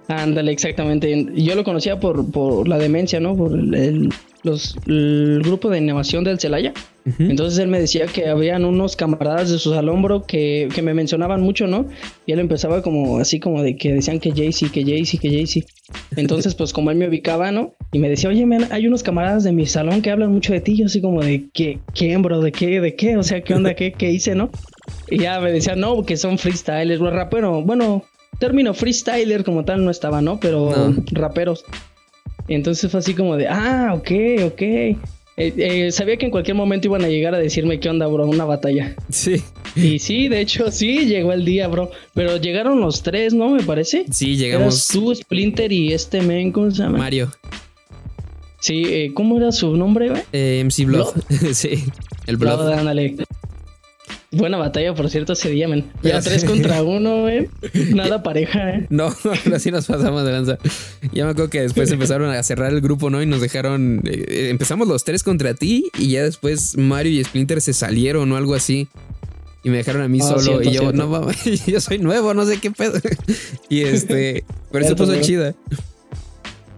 Ándale, 0.06 0.52
exactamente. 0.52 1.26
Yo 1.35 1.54
lo 1.54 1.64
conocía 1.64 1.99
por, 1.99 2.30
por 2.30 2.68
la 2.68 2.78
demencia, 2.78 3.18
¿no? 3.20 3.37
Por 3.37 3.52
el, 3.59 3.75
el- 3.75 4.09
los, 4.42 4.76
el 4.87 5.40
grupo 5.44 5.68
de 5.70 5.78
animación 5.78 6.25
del 6.25 6.38
Celaya. 6.40 6.73
Entonces 7.18 7.59
él 7.59 7.68
me 7.68 7.80
decía 7.80 8.06
que 8.06 8.28
habían 8.28 8.64
unos 8.64 8.94
camaradas 8.94 9.50
de 9.50 9.59
su 9.59 9.73
salón, 9.73 10.02
bro, 10.02 10.26
que, 10.26 10.68
que 10.75 10.82
me 10.82 10.92
mencionaban 10.94 11.40
mucho, 11.40 11.66
¿no? 11.66 11.87
Y 12.26 12.32
él 12.32 12.38
empezaba 12.40 12.82
como 12.82 13.18
así 13.18 13.40
como 13.40 13.62
de 13.62 13.76
que 13.76 13.92
decían 13.94 14.20
que 14.20 14.30
Jaycee, 14.32 14.70
que 14.70 14.85
Jaycee, 14.85 15.18
que 15.18 15.30
Jaycee. 15.30 15.64
Entonces, 16.16 16.54
pues 16.54 16.73
como 16.73 16.90
él 16.90 16.99
me 16.99 17.09
ubicaba, 17.09 17.50
¿no? 17.52 17.75
Y 17.90 17.99
me 17.99 18.09
decía, 18.09 18.28
oye, 18.30 18.44
man, 18.47 18.68
hay 18.70 18.87
unos 18.87 19.02
camaradas 19.02 19.44
de 19.44 19.52
mi 19.52 19.66
salón 19.66 20.02
que 20.02 20.11
hablan 20.11 20.30
mucho 20.30 20.52
de 20.52 20.61
ti. 20.61 20.76
Yo 20.76 20.87
así 20.87 21.00
como 21.00 21.23
de, 21.23 21.49
¿qué? 21.52 21.80
¿Quién, 21.94 22.23
bro? 22.23 22.40
¿De 22.42 22.52
qué? 22.52 22.80
¿De 22.80 22.94
qué? 22.94 23.16
O 23.16 23.23
sea, 23.23 23.40
¿qué 23.42 23.54
onda? 23.54 23.75
¿Qué, 23.75 23.92
qué 23.92 24.11
hice, 24.11 24.35
no? 24.35 24.50
Y 25.11 25.18
ya 25.20 25.40
me 25.40 25.50
decía, 25.52 25.75
no, 25.75 26.04
que 26.04 26.16
son 26.16 26.38
freestylers, 26.38 27.00
bro, 27.00 27.11
rapero. 27.11 27.62
Bueno, 27.62 28.04
término 28.38 28.75
freestyler 28.75 29.42
como 29.42 29.64
tal 29.64 29.85
no 29.85 29.90
estaba, 29.90 30.20
¿no? 30.20 30.38
Pero 30.38 30.70
No. 30.90 31.02
raperos. 31.12 31.64
Entonces 32.49 32.90
fue 32.90 33.00
así 33.00 33.14
como 33.14 33.37
de, 33.37 33.49
ah, 33.49 33.92
ok, 33.94 34.11
ok. 34.47 34.62
Eh, 34.62 35.54
eh, 35.56 35.92
sabía 35.92 36.18
que 36.18 36.26
en 36.26 36.30
cualquier 36.30 36.56
momento 36.56 36.88
iban 36.88 37.02
a 37.02 37.09
llegar 37.09 37.35
a 37.35 37.38
decirme 37.38 37.80
qué 37.80 37.88
onda, 37.88 38.06
bro, 38.06 38.26
una 38.26 38.44
batalla. 38.44 38.94
Sí. 39.09 39.42
Y 39.75 39.99
sí, 39.99 40.28
de 40.28 40.40
hecho, 40.40 40.70
sí, 40.70 41.06
llegó 41.06 41.32
el 41.32 41.44
día, 41.44 41.68
bro. 41.68 41.90
Pero 42.12 42.37
llegaron 42.37 42.80
los 42.80 43.02
tres, 43.02 43.32
¿no? 43.32 43.50
Me 43.50 43.62
parece. 43.62 44.04
Sí, 44.11 44.37
llegamos. 44.37 44.88
tú, 44.88 45.14
Splinter 45.14 45.73
y 45.73 45.92
este 45.92 46.20
men, 46.20 46.52
¿cómo 46.52 46.70
se 46.70 46.82
llama? 46.82 46.99
Mario. 46.99 47.30
Sí, 48.61 48.82
eh, 48.87 49.12
¿cómo 49.14 49.38
era 49.38 49.52
su 49.52 49.75
nombre, 49.76 50.11
güey? 50.11 50.23
Eh, 50.32 50.62
MC 50.64 50.85
Blood. 50.85 51.14
sí, 51.54 51.85
el 52.26 52.37
Blood. 52.37 52.59
Blood 52.59 52.73
ándale. 52.73 53.16
Buena 54.32 54.58
batalla, 54.58 54.94
por 54.94 55.10
cierto, 55.10 55.32
ese 55.32 55.50
día, 55.50 55.66
men. 55.66 55.90
Ya 56.02 56.20
tres 56.20 56.44
contra 56.44 56.84
uno, 56.84 57.28
eh. 57.28 57.50
Nada 57.92 58.22
pareja, 58.22 58.70
eh. 58.70 58.87
No, 58.88 59.12
así 59.54 59.72
nos 59.72 59.87
pasamos 59.87 60.25
de 60.25 60.30
lanza. 60.30 60.58
Ya 61.12 61.25
me 61.25 61.32
acuerdo 61.32 61.50
que 61.50 61.62
después 61.62 61.90
empezaron 61.92 62.30
a 62.30 62.40
cerrar 62.44 62.72
el 62.72 62.80
grupo, 62.80 63.10
¿no? 63.10 63.20
Y 63.20 63.26
nos 63.26 63.40
dejaron. 63.40 64.02
Eh, 64.04 64.49
empezamos 64.50 64.87
los 64.87 65.02
tres 65.02 65.25
contra 65.25 65.54
ti 65.54 65.90
y 65.99 66.12
ya 66.12 66.22
después 66.22 66.76
Mario 66.76 67.10
y 67.12 67.25
Splinter 67.25 67.60
se 67.60 67.72
salieron 67.72 68.30
o 68.30 68.37
algo 68.37 68.54
así. 68.54 68.87
Y 69.64 69.70
me 69.70 69.78
dejaron 69.78 70.02
a 70.02 70.08
mí 70.08 70.20
ah, 70.22 70.38
solo. 70.38 70.62
y 70.62 70.70
yo, 70.70 70.92
no 70.92 71.28
yo 71.66 71.80
soy 71.80 71.99
nuevo, 71.99 72.32
no 72.32 72.46
sé 72.46 72.58
qué 72.60 72.70
pedo. 72.70 73.00
y 73.68 73.80
este. 73.80 74.44
Pero 74.70 74.84
eso 74.84 74.94
puso 74.94 75.20
chida. 75.20 75.54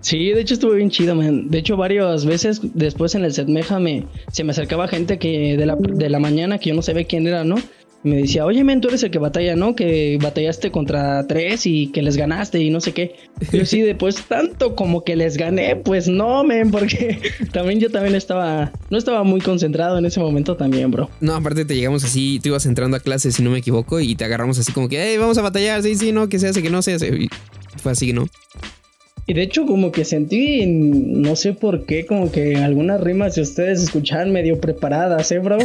Sí, 0.02 0.30
de 0.30 0.40
hecho 0.40 0.54
estuvo 0.54 0.72
bien 0.72 0.90
chido, 0.90 1.14
man. 1.14 1.48
De 1.48 1.58
hecho, 1.58 1.76
varias 1.76 2.26
veces 2.26 2.60
después 2.74 3.14
en 3.14 3.24
el 3.24 3.32
Setmeja 3.32 3.78
me, 3.78 4.04
se 4.30 4.44
me 4.44 4.50
acercaba 4.50 4.88
gente 4.88 5.18
que 5.18 5.56
de 5.56 5.64
la, 5.64 5.76
de 5.76 6.10
la 6.10 6.18
mañana 6.18 6.58
que 6.58 6.70
yo 6.70 6.74
no 6.74 6.82
sabía 6.82 7.04
quién 7.04 7.26
era, 7.26 7.44
¿no? 7.44 7.56
me 8.04 8.16
decía, 8.16 8.44
oye, 8.44 8.64
men, 8.64 8.80
tú 8.80 8.88
eres 8.88 9.02
el 9.02 9.10
que 9.10 9.18
batalla, 9.18 9.54
¿no? 9.54 9.76
Que 9.76 10.18
batallaste 10.20 10.72
contra 10.72 11.26
tres 11.26 11.66
y 11.66 11.88
que 11.92 12.02
les 12.02 12.16
ganaste 12.16 12.60
y 12.60 12.70
no 12.70 12.80
sé 12.80 12.92
qué. 12.92 13.14
Yo 13.52 13.64
sí, 13.64 13.80
después 13.82 14.16
tanto 14.26 14.74
como 14.74 15.04
que 15.04 15.14
les 15.14 15.36
gané, 15.36 15.76
pues 15.76 16.08
no, 16.08 16.42
men, 16.42 16.70
porque 16.70 17.20
también 17.52 17.80
yo 17.80 17.90
también 17.90 18.14
estaba, 18.14 18.72
no 18.90 18.98
estaba 18.98 19.22
muy 19.22 19.40
concentrado 19.40 19.98
en 19.98 20.06
ese 20.06 20.20
momento 20.20 20.56
también, 20.56 20.90
bro. 20.90 21.10
No, 21.20 21.34
aparte 21.34 21.64
te 21.64 21.76
llegamos 21.76 22.02
así, 22.02 22.40
tú 22.42 22.48
ibas 22.48 22.66
entrando 22.66 22.96
a 22.96 23.00
clases, 23.00 23.36
si 23.36 23.42
no 23.42 23.50
me 23.50 23.58
equivoco, 23.58 24.00
y 24.00 24.16
te 24.16 24.24
agarramos 24.24 24.58
así 24.58 24.72
como 24.72 24.88
que, 24.88 25.00
hey, 25.00 25.16
vamos 25.18 25.38
a 25.38 25.42
batallar, 25.42 25.82
sí, 25.82 25.94
sí, 25.94 26.12
no, 26.12 26.28
que 26.28 26.38
se 26.38 26.48
hace, 26.48 26.62
que 26.62 26.70
no 26.70 26.82
se 26.82 26.94
hace. 26.94 27.08
Y 27.08 27.28
fue 27.76 27.92
así, 27.92 28.12
¿no? 28.12 28.26
Y 29.24 29.34
de 29.34 29.42
hecho 29.42 29.66
como 29.66 29.92
que 29.92 30.04
sentí, 30.04 30.66
no 30.66 31.36
sé 31.36 31.52
por 31.52 31.86
qué, 31.86 32.06
como 32.06 32.32
que 32.32 32.56
algunas 32.56 33.00
rimas 33.00 33.36
de 33.36 33.42
ustedes 33.42 33.80
escuchaban 33.80 34.32
medio 34.32 34.60
preparadas, 34.60 35.30
¿eh, 35.30 35.38
bro? 35.38 35.58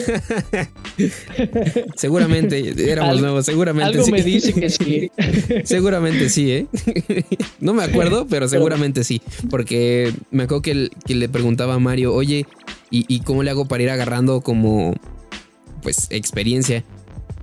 seguramente, 1.96 2.92
éramos 2.92 3.20
nuevos, 3.20 3.48
seguramente 3.48 3.98
algo 3.98 4.08
me 4.10 4.22
dice 4.22 4.54
que 4.54 4.70
sí. 4.70 5.12
seguramente 5.64 6.30
sí, 6.30 6.52
¿eh? 6.52 6.68
no 7.60 7.74
me 7.74 7.84
acuerdo, 7.84 8.28
pero 8.30 8.48
seguramente 8.48 9.04
sí. 9.04 9.24
Porque 9.50 10.14
me 10.30 10.44
acuerdo 10.44 10.62
que, 10.62 10.90
le 11.16 11.30
preguntaba 11.30 11.74
a 11.74 11.80
Mario, 11.80 12.14
oye, 12.14 12.46
¿y, 12.92 13.06
¿y 13.08 13.22
cómo 13.22 13.42
le 13.42 13.50
hago 13.50 13.66
para 13.66 13.82
ir 13.82 13.90
agarrando 13.90 14.42
como, 14.42 14.94
pues, 15.82 16.08
experiencia? 16.12 16.84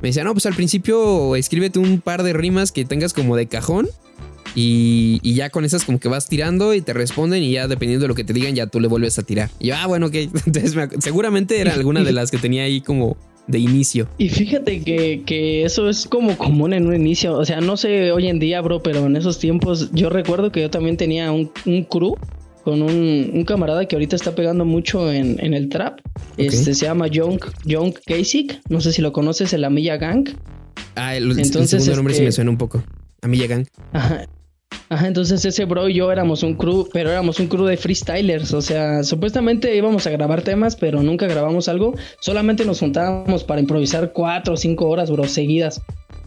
Me 0.01 0.11
decía, 0.11 0.23
no, 0.23 0.33
pues 0.33 0.47
al 0.47 0.55
principio 0.55 1.35
escríbete 1.35 1.81
un 1.81 2.01
par 2.01 2.23
de 2.23 2.35
rimas 2.35 2.71
que 2.71 2.85
tengas 2.85 3.13
como 3.13 3.35
de 3.35 3.47
cajón 3.47 3.89
y, 4.55 5.35
ya 5.35 5.51
con 5.51 5.65
esas 5.65 5.85
como 5.85 5.99
que 5.99 6.09
vas 6.09 6.29
tirando 6.29 6.75
y 6.75 6.81
te 6.81 6.93
responden 6.93 7.43
y 7.43 7.53
ya 7.53 7.67
dependiendo 7.69 8.05
de 8.05 8.09
lo 8.09 8.15
que 8.15 8.25
te 8.25 8.33
digan 8.33 8.55
ya 8.55 8.67
tú 8.67 8.81
le 8.81 8.89
vuelves 8.89 9.19
a 9.19 9.23
tirar. 9.23 9.51
Y 9.59 9.69
yo, 9.69 9.75
ah, 9.77 9.87
bueno, 9.87 10.07
ok. 10.07 10.15
Entonces 10.47 10.75
seguramente 11.01 11.61
era 11.61 11.75
alguna 11.75 12.03
de 12.03 12.13
las 12.13 12.31
que 12.31 12.39
tenía 12.39 12.65
ahí 12.65 12.81
como 12.81 13.17
de 13.47 13.59
inicio. 13.59 14.09
Y 14.19 14.29
fíjate 14.29 14.83
que, 14.83 15.23
que, 15.27 15.65
eso 15.65 15.89
es 15.89 16.07
como 16.07 16.37
común 16.39 16.73
en 16.73 16.87
un 16.87 16.95
inicio. 16.95 17.35
O 17.35 17.45
sea, 17.45 17.61
no 17.61 17.77
sé 17.77 18.13
hoy 18.13 18.29
en 18.29 18.39
día, 18.39 18.61
bro, 18.61 18.83
pero 18.83 19.07
en 19.07 19.17
esos 19.17 19.39
tiempos 19.39 19.91
yo 19.93 20.09
recuerdo 20.09 20.51
que 20.51 20.63
yo 20.63 20.71
también 20.71 20.97
tenía 20.97 21.31
un, 21.33 21.51
un 21.67 21.85
crew 21.85 22.17
con 22.65 22.81
un, 22.81 23.31
un, 23.35 23.45
camarada 23.45 23.87
que 23.87 23.95
ahorita 23.95 24.17
está 24.17 24.35
pegando 24.35 24.65
mucho 24.65 25.13
en, 25.13 25.37
en 25.45 25.53
el 25.53 25.69
trap. 25.69 26.01
Este 26.39 26.75
se 26.75 26.87
llama 26.87 27.09
Young, 27.09 27.41
Young 27.67 27.93
Kasich. 28.07 28.61
No 28.71 28.81
sé 28.81 28.93
si 28.93 29.03
lo 29.03 29.13
conoces, 29.13 29.53
el 29.53 29.65
Amilla 29.65 29.99
Gang. 29.99 30.31
Ah, 30.97 31.15
el, 31.15 31.25
Entonces, 31.39 31.71
segundo 31.71 31.97
nombre 31.97 32.15
sí 32.15 32.23
me 32.23 32.29
este 32.29 32.37
suena 32.37 32.51
un 32.51 32.57
poco. 32.57 32.83
Amilla 33.25 33.47
Gang. 33.47 33.67
Ajá. 33.93 34.27
Ajá, 34.91 35.07
entonces 35.07 35.45
ese 35.45 35.65
bro 35.65 35.89
y 35.89 35.95
yo 35.95 36.13
éramos 36.13 36.43
un 36.43 36.55
crew, 36.55 36.87
pero 36.93 37.11
éramos 37.11 37.41
un 37.41 37.47
crew 37.49 37.65
de 37.65 37.77
freestylers, 37.77 38.53
o 38.53 38.61
sea, 38.61 39.03
supuestamente 39.03 39.75
íbamos 39.75 40.07
a 40.07 40.11
grabar 40.11 40.43
temas, 40.43 40.77
pero 40.77 41.03
nunca 41.03 41.27
grabamos 41.27 41.69
algo, 41.69 41.95
solamente 42.21 42.65
nos 42.65 42.81
juntábamos 42.81 43.45
para 43.45 43.61
improvisar 43.61 44.13
cuatro 44.13 44.55
o 44.55 44.57
cinco 44.57 44.89
horas, 44.89 45.11
bro, 45.11 45.25
seguidas. 45.25 45.81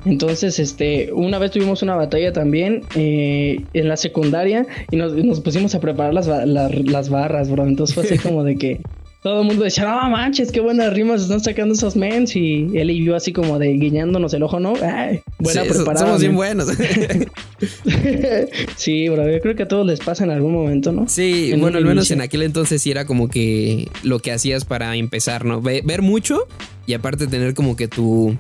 Entonces, 0.05 0.59
este, 0.59 1.11
una 1.11 1.37
vez 1.37 1.51
tuvimos 1.51 1.81
una 1.83 1.95
batalla 1.95 2.31
también 2.31 2.81
eh, 2.95 3.63
en 3.73 3.87
la 3.89 3.97
secundaria 3.97 4.65
y 4.89 4.95
nos, 4.95 5.39
pusimos 5.41 5.75
a 5.75 5.79
preparar 5.79 6.13
las, 6.13 6.27
las 6.27 7.09
barras, 7.09 7.49
bro. 7.49 7.67
Entonces 7.67 7.93
fue 7.93 8.03
así 8.03 8.17
como 8.27 8.43
de 8.43 8.57
que 8.57 8.81
todo 9.23 9.41
el 9.41 9.47
mundo 9.47 9.63
decía, 9.63 9.83
no 9.83 10.09
manches, 10.09 10.51
qué 10.51 10.59
buenas 10.59 10.93
rimas 10.93 11.21
están 11.21 11.41
sacando 11.41 11.73
esos 11.73 11.95
mens. 11.95 12.35
Y 12.35 12.77
él 12.77 12.91
y 12.91 13.03
yo 13.03 13.15
así 13.15 13.33
como 13.33 13.59
de 13.59 13.73
guiñándonos 13.73 14.33
el 14.33 14.43
ojo, 14.43 14.59
¿no? 14.59 14.73
Ay, 14.81 15.21
buena 15.39 15.63
sí, 15.63 15.69
Somos 15.97 16.21
bien 16.21 16.35
buenos. 16.35 16.67
sí, 18.75 19.09
bro, 19.09 19.29
yo 19.29 19.39
creo 19.41 19.55
que 19.55 19.63
a 19.63 19.67
todos 19.67 19.85
les 19.85 19.99
pasa 19.99 20.23
en 20.23 20.31
algún 20.31 20.53
momento, 20.53 20.91
¿no? 20.91 21.07
Sí, 21.07 21.53
bueno, 21.57 21.77
al 21.77 21.85
menos 21.85 22.11
en 22.11 22.21
aquel 22.21 22.43
entonces 22.43 22.81
sí 22.81 22.91
era 22.91 23.05
como 23.05 23.27
que 23.27 23.89
lo 24.03 24.19
que 24.19 24.31
hacías 24.31 24.65
para 24.65 24.95
empezar, 24.95 25.45
¿no? 25.45 25.61
ver 25.61 26.01
mucho 26.01 26.47
y 26.85 26.93
aparte 26.93 27.27
tener 27.27 27.53
como 27.53 27.75
que 27.75 27.87
tu 27.87 28.37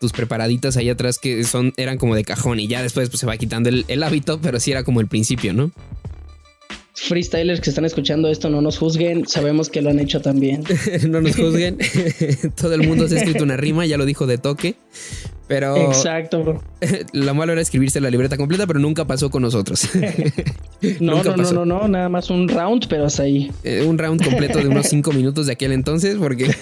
tus 0.00 0.12
preparaditas 0.12 0.76
ahí 0.76 0.88
atrás 0.88 1.18
que 1.18 1.42
son 1.44 1.72
eran 1.76 1.98
como 1.98 2.14
de 2.14 2.24
cajón 2.24 2.60
y 2.60 2.68
ya 2.68 2.82
después 2.82 3.10
pues, 3.10 3.20
se 3.20 3.26
va 3.26 3.36
quitando 3.36 3.68
el, 3.68 3.84
el 3.88 4.02
hábito, 4.02 4.40
pero 4.40 4.60
sí 4.60 4.70
era 4.70 4.84
como 4.84 5.00
el 5.00 5.08
principio, 5.08 5.52
¿no? 5.52 5.70
Freestylers 7.00 7.60
que 7.60 7.70
están 7.70 7.84
escuchando 7.84 8.28
esto, 8.28 8.50
no 8.50 8.60
nos 8.60 8.78
juzguen, 8.78 9.26
sabemos 9.26 9.68
que 9.68 9.82
lo 9.82 9.90
han 9.90 9.98
hecho 9.98 10.20
también. 10.20 10.64
no 11.08 11.20
nos 11.20 11.36
juzguen, 11.36 11.78
todo 12.60 12.74
el 12.74 12.86
mundo 12.86 13.08
se 13.08 13.16
ha 13.16 13.18
escrito 13.18 13.44
una 13.44 13.56
rima, 13.56 13.86
ya 13.86 13.96
lo 13.96 14.06
dijo 14.06 14.26
de 14.26 14.38
toque, 14.38 14.76
pero... 15.48 15.76
Exacto, 15.76 16.42
bro. 16.42 16.62
Lo 17.12 17.34
malo 17.34 17.52
era 17.52 17.60
escribirse 17.60 18.00
la 18.00 18.10
libreta 18.10 18.36
completa, 18.36 18.66
pero 18.66 18.78
nunca 18.78 19.06
pasó 19.06 19.30
con 19.30 19.42
nosotros. 19.42 19.88
no, 21.00 21.24
no, 21.24 21.36
no, 21.36 21.52
no, 21.52 21.64
no, 21.64 21.88
nada 21.88 22.08
más 22.08 22.30
un 22.30 22.48
round, 22.48 22.86
pero 22.88 23.06
hasta 23.06 23.24
ahí. 23.24 23.50
Eh, 23.64 23.84
un 23.84 23.98
round 23.98 24.22
completo 24.22 24.58
de 24.58 24.68
unos 24.68 24.86
cinco 24.90 25.10
minutos 25.12 25.46
de 25.46 25.52
aquel 25.54 25.72
entonces, 25.72 26.16
porque... 26.16 26.54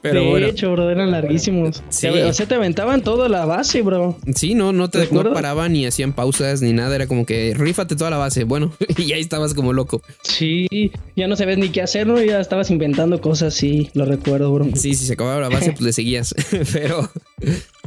pero 0.00 0.36
de 0.36 0.48
hecho, 0.48 0.70
bro, 0.72 0.88
eran 0.88 1.10
larguísimos. 1.10 1.82
Sí. 1.88 2.06
O 2.06 2.32
sea, 2.32 2.46
te 2.46 2.54
aventaban 2.54 3.02
toda 3.02 3.28
la 3.28 3.44
base, 3.44 3.82
bro. 3.82 4.16
Sí, 4.34 4.54
no, 4.54 4.72
no 4.72 4.88
te 4.88 5.08
no 5.10 5.32
paraban 5.32 5.72
ni 5.72 5.86
hacían 5.86 6.12
pausas 6.12 6.62
ni 6.62 6.72
nada, 6.72 6.94
era 6.94 7.06
como 7.06 7.26
que 7.26 7.52
rífate 7.56 7.96
toda 7.96 8.10
la 8.10 8.16
base. 8.16 8.44
Bueno, 8.44 8.72
y 8.96 9.12
ahí 9.12 9.20
estabas 9.20 9.54
como 9.54 9.72
loco. 9.72 10.02
Sí, 10.22 10.68
ya 11.16 11.26
no 11.26 11.34
sabes 11.34 11.58
ni 11.58 11.70
qué 11.70 11.82
hacer, 11.82 12.06
¿no? 12.06 12.22
Ya 12.22 12.40
estabas 12.40 12.70
inventando 12.70 13.20
cosas, 13.20 13.54
sí, 13.54 13.90
lo 13.94 14.04
recuerdo, 14.04 14.52
bro. 14.52 14.66
Sí, 14.74 14.94
si 14.94 15.06
se 15.06 15.14
acababa 15.14 15.40
la 15.40 15.48
base, 15.48 15.72
pues 15.72 15.82
le 15.82 15.92
seguías. 15.92 16.34
pero 16.72 17.10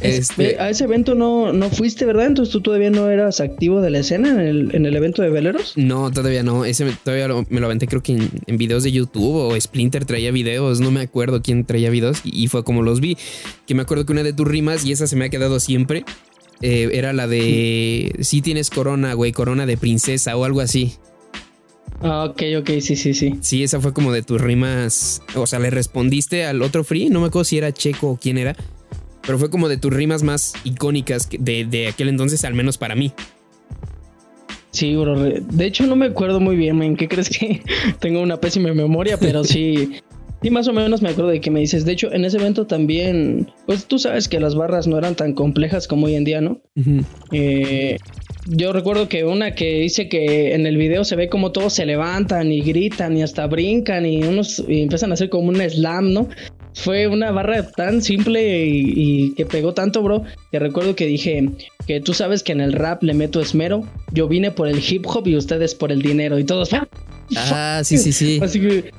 este... 0.02 0.60
A 0.60 0.70
ese 0.70 0.84
evento 0.86 1.16
no, 1.16 1.54
no 1.54 1.70
fuiste, 1.70 2.06
¿verdad? 2.06 2.28
Entonces 2.28 2.52
tú 2.52 2.62
todavía 2.62 2.90
no 2.90 3.10
eras 3.10 3.40
activo 3.40 3.82
de 3.82 3.90
la 3.90 4.00
escena 4.00 4.30
en 4.30 4.40
el, 4.40 4.76
en 4.76 4.86
el 4.86 4.96
evento 4.96 5.22
de 5.22 5.30
veleros. 5.30 5.74
No, 5.76 6.12
todavía 6.12 6.44
no. 6.44 6.66
Ese 6.66 6.86
todavía 7.04 7.28
me 7.50 7.60
lo 7.60 7.66
aventé 7.68 7.88
creo 7.88 8.02
que 8.02 8.14
en, 8.14 8.58
videos 8.58 8.84
de 8.84 8.92
YouTube 8.92 9.36
o 9.36 9.60
Splinter 9.60 10.06
traía 10.06 10.32
videos. 10.32 10.80
No 10.80 10.92
me 10.92 11.02
acuerdo 11.02 11.42
quién 11.42 11.66
traía 11.66 11.90
videos 11.90 12.22
y, 12.24 12.48
fue 12.48 12.64
como 12.64 12.82
los 12.82 13.00
vi. 13.00 13.18
Que 13.68 13.76
me 13.76 13.84
acuerdo 13.84 14.06
que 14.06 14.14
una 14.14 14.24
de 14.24 14.34
tus 14.34 14.48
rimas, 14.48 14.86
y 14.86 14.92
esa 14.92 15.08
se 15.08 15.16
me 15.16 15.26
ha 15.26 15.30
quedado 15.30 15.60
siempre, 15.60 16.04
eh, 16.62 16.90
era 16.94 17.14
la 17.14 17.28
de 17.28 18.16
si 18.22 18.42
tienes 18.42 18.70
corona, 18.70 19.14
güey, 19.14 19.32
corona 19.32 19.66
de 19.66 19.78
princesa 19.78 20.36
o 20.36 20.44
algo 20.44 20.62
así. 20.62 20.94
Ah, 22.02 22.26
ok, 22.26 22.42
ok, 22.60 22.70
sí, 22.82 22.96
sí, 22.98 23.14
sí. 23.14 23.36
Sí, 23.42 23.64
esa 23.64 23.80
fue 23.80 23.94
como 23.94 24.12
de 24.12 24.24
tus 24.24 24.42
rimas. 24.42 25.22
O 25.36 25.48
sea, 25.48 25.60
le 25.60 25.70
respondiste 25.70 26.46
al 26.46 26.62
otro 26.62 26.84
free. 26.84 27.10
No 27.10 27.22
me 27.22 27.28
acuerdo 27.28 27.46
si 27.46 27.58
era 27.58 27.72
Checo 27.72 28.10
o 28.10 28.18
quién 28.18 28.38
era 28.38 28.58
pero 29.26 29.40
fue 29.40 29.50
como 29.50 29.70
de 29.70 29.78
tus 29.78 29.94
rimas 29.94 30.24
más 30.24 30.54
icónicas 30.64 31.30
de, 31.30 31.66
de 31.66 31.88
aquel 31.88 32.10
entonces, 32.10 32.44
al 32.46 32.54
menos 32.54 32.78
para 32.78 32.96
mí. 32.96 33.14
Sí, 34.74 34.96
bro. 34.96 35.16
De 35.16 35.66
hecho, 35.66 35.86
no 35.86 35.96
me 35.96 36.08
acuerdo 36.08 36.40
muy 36.40 36.56
bien, 36.56 36.82
¿en 36.82 36.96
¿Qué 36.96 37.08
crees 37.08 37.30
que 37.30 37.62
tengo 38.00 38.22
una 38.22 38.38
pésima 38.38 38.74
memoria? 38.74 39.18
Pero 39.18 39.44
sí, 39.44 40.00
sí, 40.42 40.50
más 40.50 40.68
o 40.68 40.74
menos 40.74 41.04
me 41.04 41.10
acuerdo 41.10 41.30
de 41.30 41.40
que 41.40 41.52
me 41.52 41.60
dices. 41.60 41.86
De 41.86 41.92
hecho, 41.92 42.12
en 42.12 42.26
ese 42.26 42.38
evento 42.38 42.66
también, 42.66 43.52
pues 43.68 43.86
tú 43.86 44.00
sabes 44.00 44.28
que 44.28 44.40
las 44.40 44.56
barras 44.56 44.88
no 44.88 44.98
eran 44.98 45.16
tan 45.16 45.34
complejas 45.34 45.88
como 45.88 46.08
hoy 46.08 46.16
en 46.16 46.24
día, 46.24 46.42
¿no? 46.42 46.60
eh, 47.32 47.98
yo 48.48 48.74
recuerdo 48.74 49.08
que 49.08 49.24
una 49.24 49.52
que 49.52 49.80
dice 49.80 50.10
que 50.10 50.54
en 50.54 50.66
el 50.66 50.76
video 50.76 51.06
se 51.06 51.16
ve 51.16 51.30
como 51.30 51.52
todos 51.52 51.74
se 51.74 51.86
levantan 51.86 52.52
y 52.52 52.62
gritan 52.62 53.16
y 53.16 53.24
hasta 53.24 53.48
brincan 53.48 54.06
y 54.06 54.24
unos 54.24 54.62
y 54.68 54.82
empiezan 54.82 55.12
a 55.12 55.14
hacer 55.14 55.30
como 55.30 55.50
un 55.50 55.62
slam, 55.62 56.12
¿no? 56.12 56.28
Fue 56.74 57.08
una 57.08 57.32
barra 57.32 57.72
tan 57.72 58.02
simple 58.02 58.66
y, 58.66 59.34
que 59.36 59.46
pegó 59.46 59.74
tanto, 59.74 60.02
bro, 60.02 60.24
que 60.52 60.60
recuerdo 60.60 60.96
que 60.96 61.06
dije 61.06 61.50
que 61.88 62.02
tú 62.02 62.14
sabes 62.14 62.44
que 62.44 62.52
en 62.52 62.62
el 62.62 62.74
rap 62.74 63.04
le 63.04 63.14
meto 63.14 63.40
esmero, 63.40 63.88
yo 64.12 64.28
vine 64.28 64.52
por 64.52 64.68
el 64.68 64.82
hip 64.88 65.06
hop 65.08 65.28
y 65.28 65.36
ustedes 65.36 65.76
por 65.76 65.92
el 65.92 66.02
dinero 66.02 66.40
y 66.40 66.44
todos... 66.44 66.70
Ah, 67.36 67.82
sí, 67.84 67.98
sí, 67.98 68.12
sí. 68.12 68.40
Así 68.42 68.60
que... 68.60 68.92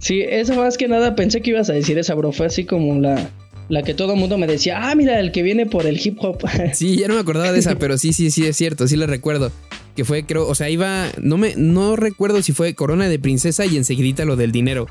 Sí, 0.00 0.20
eso 0.20 0.54
más 0.54 0.76
que 0.76 0.86
nada 0.86 1.16
pensé 1.16 1.40
que 1.40 1.50
ibas 1.50 1.70
a 1.70 1.72
decir 1.72 1.98
esa, 1.98 2.14
bro. 2.14 2.30
Fue 2.30 2.44
así 2.44 2.64
como 2.64 3.00
la, 3.00 3.30
la 3.68 3.82
que 3.82 3.94
todo 3.94 4.12
el 4.12 4.18
mundo 4.18 4.36
me 4.38 4.46
decía, 4.46 4.90
ah, 4.90 4.94
mira, 4.94 5.18
el 5.18 5.32
que 5.32 5.42
viene 5.42 5.66
por 5.66 5.86
el 5.86 5.98
hip 6.04 6.18
hop. 6.20 6.38
Sí, 6.74 6.96
ya 6.96 7.08
no 7.08 7.14
me 7.14 7.20
acordaba 7.20 7.52
de 7.52 7.58
esa, 7.58 7.74
pero 7.78 7.98
sí, 7.98 8.12
sí, 8.12 8.30
sí, 8.30 8.46
es 8.46 8.56
cierto, 8.56 8.86
sí 8.86 8.96
la 8.96 9.06
recuerdo. 9.06 9.50
Que 9.96 10.04
fue, 10.04 10.26
creo, 10.26 10.48
o 10.48 10.54
sea, 10.54 10.68
iba, 10.70 11.06
no 11.20 11.38
me, 11.38 11.54
no 11.56 11.94
recuerdo 11.94 12.42
si 12.42 12.52
fue 12.52 12.74
Corona 12.74 13.08
de 13.08 13.18
Princesa 13.18 13.64
y 13.64 13.76
enseguidita 13.76 14.24
lo 14.24 14.36
del 14.36 14.50
dinero. 14.50 14.88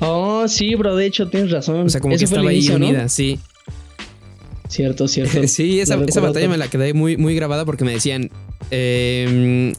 Oh, 0.00 0.46
sí, 0.48 0.74
bro, 0.74 0.96
de 0.96 1.06
hecho 1.06 1.28
tienes 1.28 1.50
razón. 1.50 1.86
O 1.86 1.88
sea, 1.88 2.00
como 2.00 2.16
que 2.16 2.24
estaba 2.24 2.50
ahí 2.50 2.68
unida, 2.70 3.08
sí. 3.08 3.40
Cierto, 4.68 5.08
cierto. 5.08 5.46
sí, 5.48 5.80
esa, 5.80 5.96
batalla 5.96 6.48
me 6.48 6.58
la 6.58 6.68
quedé 6.68 6.94
muy, 6.94 7.16
muy 7.16 7.34
grabada 7.34 7.64
porque 7.64 7.84
me 7.84 7.92
decían, 7.92 8.30
em, 8.70 9.72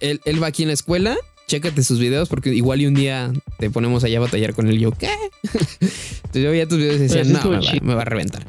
él, 0.00 0.20
él, 0.24 0.42
va 0.42 0.48
aquí 0.48 0.62
en 0.62 0.68
la 0.68 0.74
escuela, 0.74 1.16
chécate 1.46 1.82
sus 1.82 1.98
videos 1.98 2.28
porque 2.28 2.50
igual 2.54 2.80
y 2.80 2.86
un 2.86 2.94
día 2.94 3.32
te 3.58 3.70
ponemos 3.70 4.04
allá 4.04 4.18
a 4.18 4.22
batallar 4.22 4.54
con 4.54 4.68
él. 4.68 4.76
Y 4.76 4.80
yo, 4.80 4.92
¿qué? 4.92 5.10
Entonces 5.42 6.42
yo 6.42 6.50
veía 6.50 6.68
tus 6.68 6.78
videos 6.78 6.96
y 6.96 7.04
decían, 7.04 7.32
no, 7.32 7.40
me 7.82 7.94
va, 7.94 8.02
a 8.02 8.04
reventar. 8.04 8.46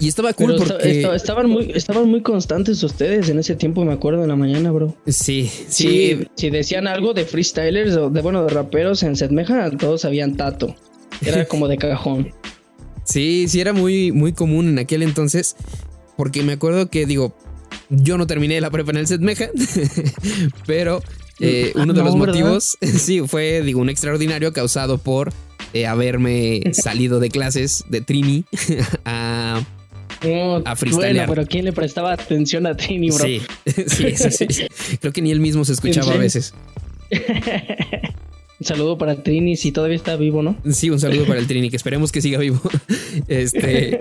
Y 0.00 0.08
estaba 0.08 0.32
cool 0.32 0.56
porque... 0.56 1.02
estaban, 1.14 1.48
muy, 1.48 1.70
estaban 1.74 2.08
muy 2.08 2.22
constantes 2.22 2.82
ustedes 2.82 3.28
en 3.28 3.38
ese 3.38 3.54
tiempo, 3.54 3.84
me 3.84 3.92
acuerdo, 3.92 4.22
en 4.22 4.28
la 4.28 4.36
mañana, 4.36 4.70
bro. 4.70 4.96
Sí, 5.06 5.50
sí. 5.68 6.26
Si, 6.34 6.50
decían 6.50 6.88
algo 6.88 7.12
de 7.12 7.26
freestylers 7.26 7.94
o 7.96 8.08
de, 8.08 8.22
bueno, 8.22 8.42
de 8.42 8.48
raperos 8.48 9.02
en 9.02 9.14
Setmeja, 9.14 9.70
todos 9.70 10.00
sabían 10.00 10.36
tato. 10.36 10.74
Era 11.24 11.44
como 11.48 11.68
de 11.68 11.76
cajón. 11.76 12.32
Sí, 13.04 13.46
sí, 13.48 13.60
era 13.60 13.74
muy, 13.74 14.10
muy 14.10 14.32
común 14.32 14.68
en 14.68 14.78
aquel 14.78 15.02
entonces. 15.02 15.54
Porque 16.16 16.42
me 16.42 16.54
acuerdo 16.54 16.88
que, 16.88 17.04
digo, 17.04 17.34
yo 17.90 18.16
no 18.16 18.26
terminé 18.26 18.60
la 18.60 18.70
prepa 18.70 18.92
en 18.92 18.98
el 18.98 19.06
Setmeja, 19.06 19.50
pero 20.66 21.02
eh, 21.40 21.72
uno 21.74 21.92
de 21.92 22.02
los 22.02 22.16
motivos, 22.16 22.78
sí, 22.82 23.20
fue, 23.26 23.62
digo, 23.62 23.80
un 23.80 23.90
extraordinario 23.90 24.52
causado 24.52 24.98
por 24.98 25.32
eh, 25.72 25.86
haberme 25.86 26.62
salido 26.72 27.20
de 27.20 27.30
clases 27.30 27.84
de 27.88 28.00
Trini 28.00 28.44
a 29.04 29.62
a 30.64 30.76
freestylear. 30.76 31.26
Bueno, 31.26 31.32
pero 31.34 31.46
¿quién 31.46 31.64
le 31.64 31.72
prestaba 31.72 32.12
atención 32.12 32.66
a 32.66 32.76
Trini, 32.76 33.10
bro? 33.10 33.24
Sí, 33.24 33.42
sí, 33.86 34.16
sí, 34.16 34.46
sí. 34.48 34.66
Creo 35.00 35.12
que 35.12 35.22
ni 35.22 35.30
él 35.30 35.40
mismo 35.40 35.64
se 35.64 35.72
escuchaba 35.72 36.12
a 36.12 36.16
veces. 36.16 36.54
un 37.10 38.66
saludo 38.66 38.98
para 38.98 39.22
Trini, 39.22 39.56
si 39.56 39.72
todavía 39.72 39.96
está 39.96 40.16
vivo, 40.16 40.42
¿no? 40.42 40.56
Sí, 40.70 40.90
un 40.90 41.00
saludo 41.00 41.26
para 41.26 41.40
el 41.40 41.46
Trini, 41.46 41.70
que 41.70 41.76
esperemos 41.76 42.12
que 42.12 42.20
siga 42.20 42.38
vivo. 42.38 42.60
Este. 43.28 43.98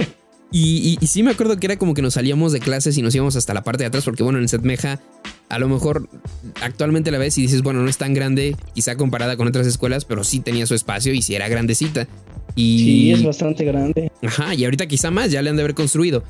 Y, 0.52 0.98
sí 1.06 1.22
me 1.22 1.32
acuerdo 1.32 1.58
que 1.58 1.68
era 1.68 1.78
como 1.78 1.94
que 1.94 2.02
nos 2.02 2.16
salíamos 2.16 2.52
de 2.52 2.60
clases 2.60 2.98
y 2.98 3.02
nos 3.04 3.14
íbamos 3.14 3.36
hasta 3.36 3.54
la 3.54 3.64
parte 3.64 3.84
de 3.84 3.88
atrás, 3.88 4.04
porque 4.04 4.24
bueno, 4.24 4.40
en 4.40 4.48
Setmeja 4.48 5.00
a 5.50 5.58
lo 5.58 5.68
mejor 5.68 6.08
actualmente 6.62 7.12
la 7.12 7.18
ves 7.18 7.38
y 7.38 7.42
dices, 7.42 7.64
bueno, 7.64 7.82
no 7.82 7.90
es 7.90 7.98
tan 7.98 8.14
grande, 8.14 8.56
quizá 8.74 8.96
comparada 8.96 9.36
con 9.36 9.48
otras 9.48 9.66
escuelas, 9.66 10.06
pero 10.06 10.24
sí 10.24 10.40
tenía 10.40 10.66
su 10.68 10.76
espacio 10.76 11.14
y 11.14 11.22
sí 11.22 11.36
era 11.36 11.50
grandecita. 11.50 12.08
Y... 12.56 12.80
Sí, 12.80 13.12
es 13.12 13.24
bastante 13.24 13.66
grande. 13.66 14.12
Ajá, 14.24 14.54
y 14.54 14.64
ahorita 14.64 14.88
quizá 14.88 15.12
más, 15.12 15.32
ya 15.32 15.42
le 15.42 15.50
han 15.50 15.56
de 15.56 15.64
haber 15.64 15.76
construido. 15.76 16.24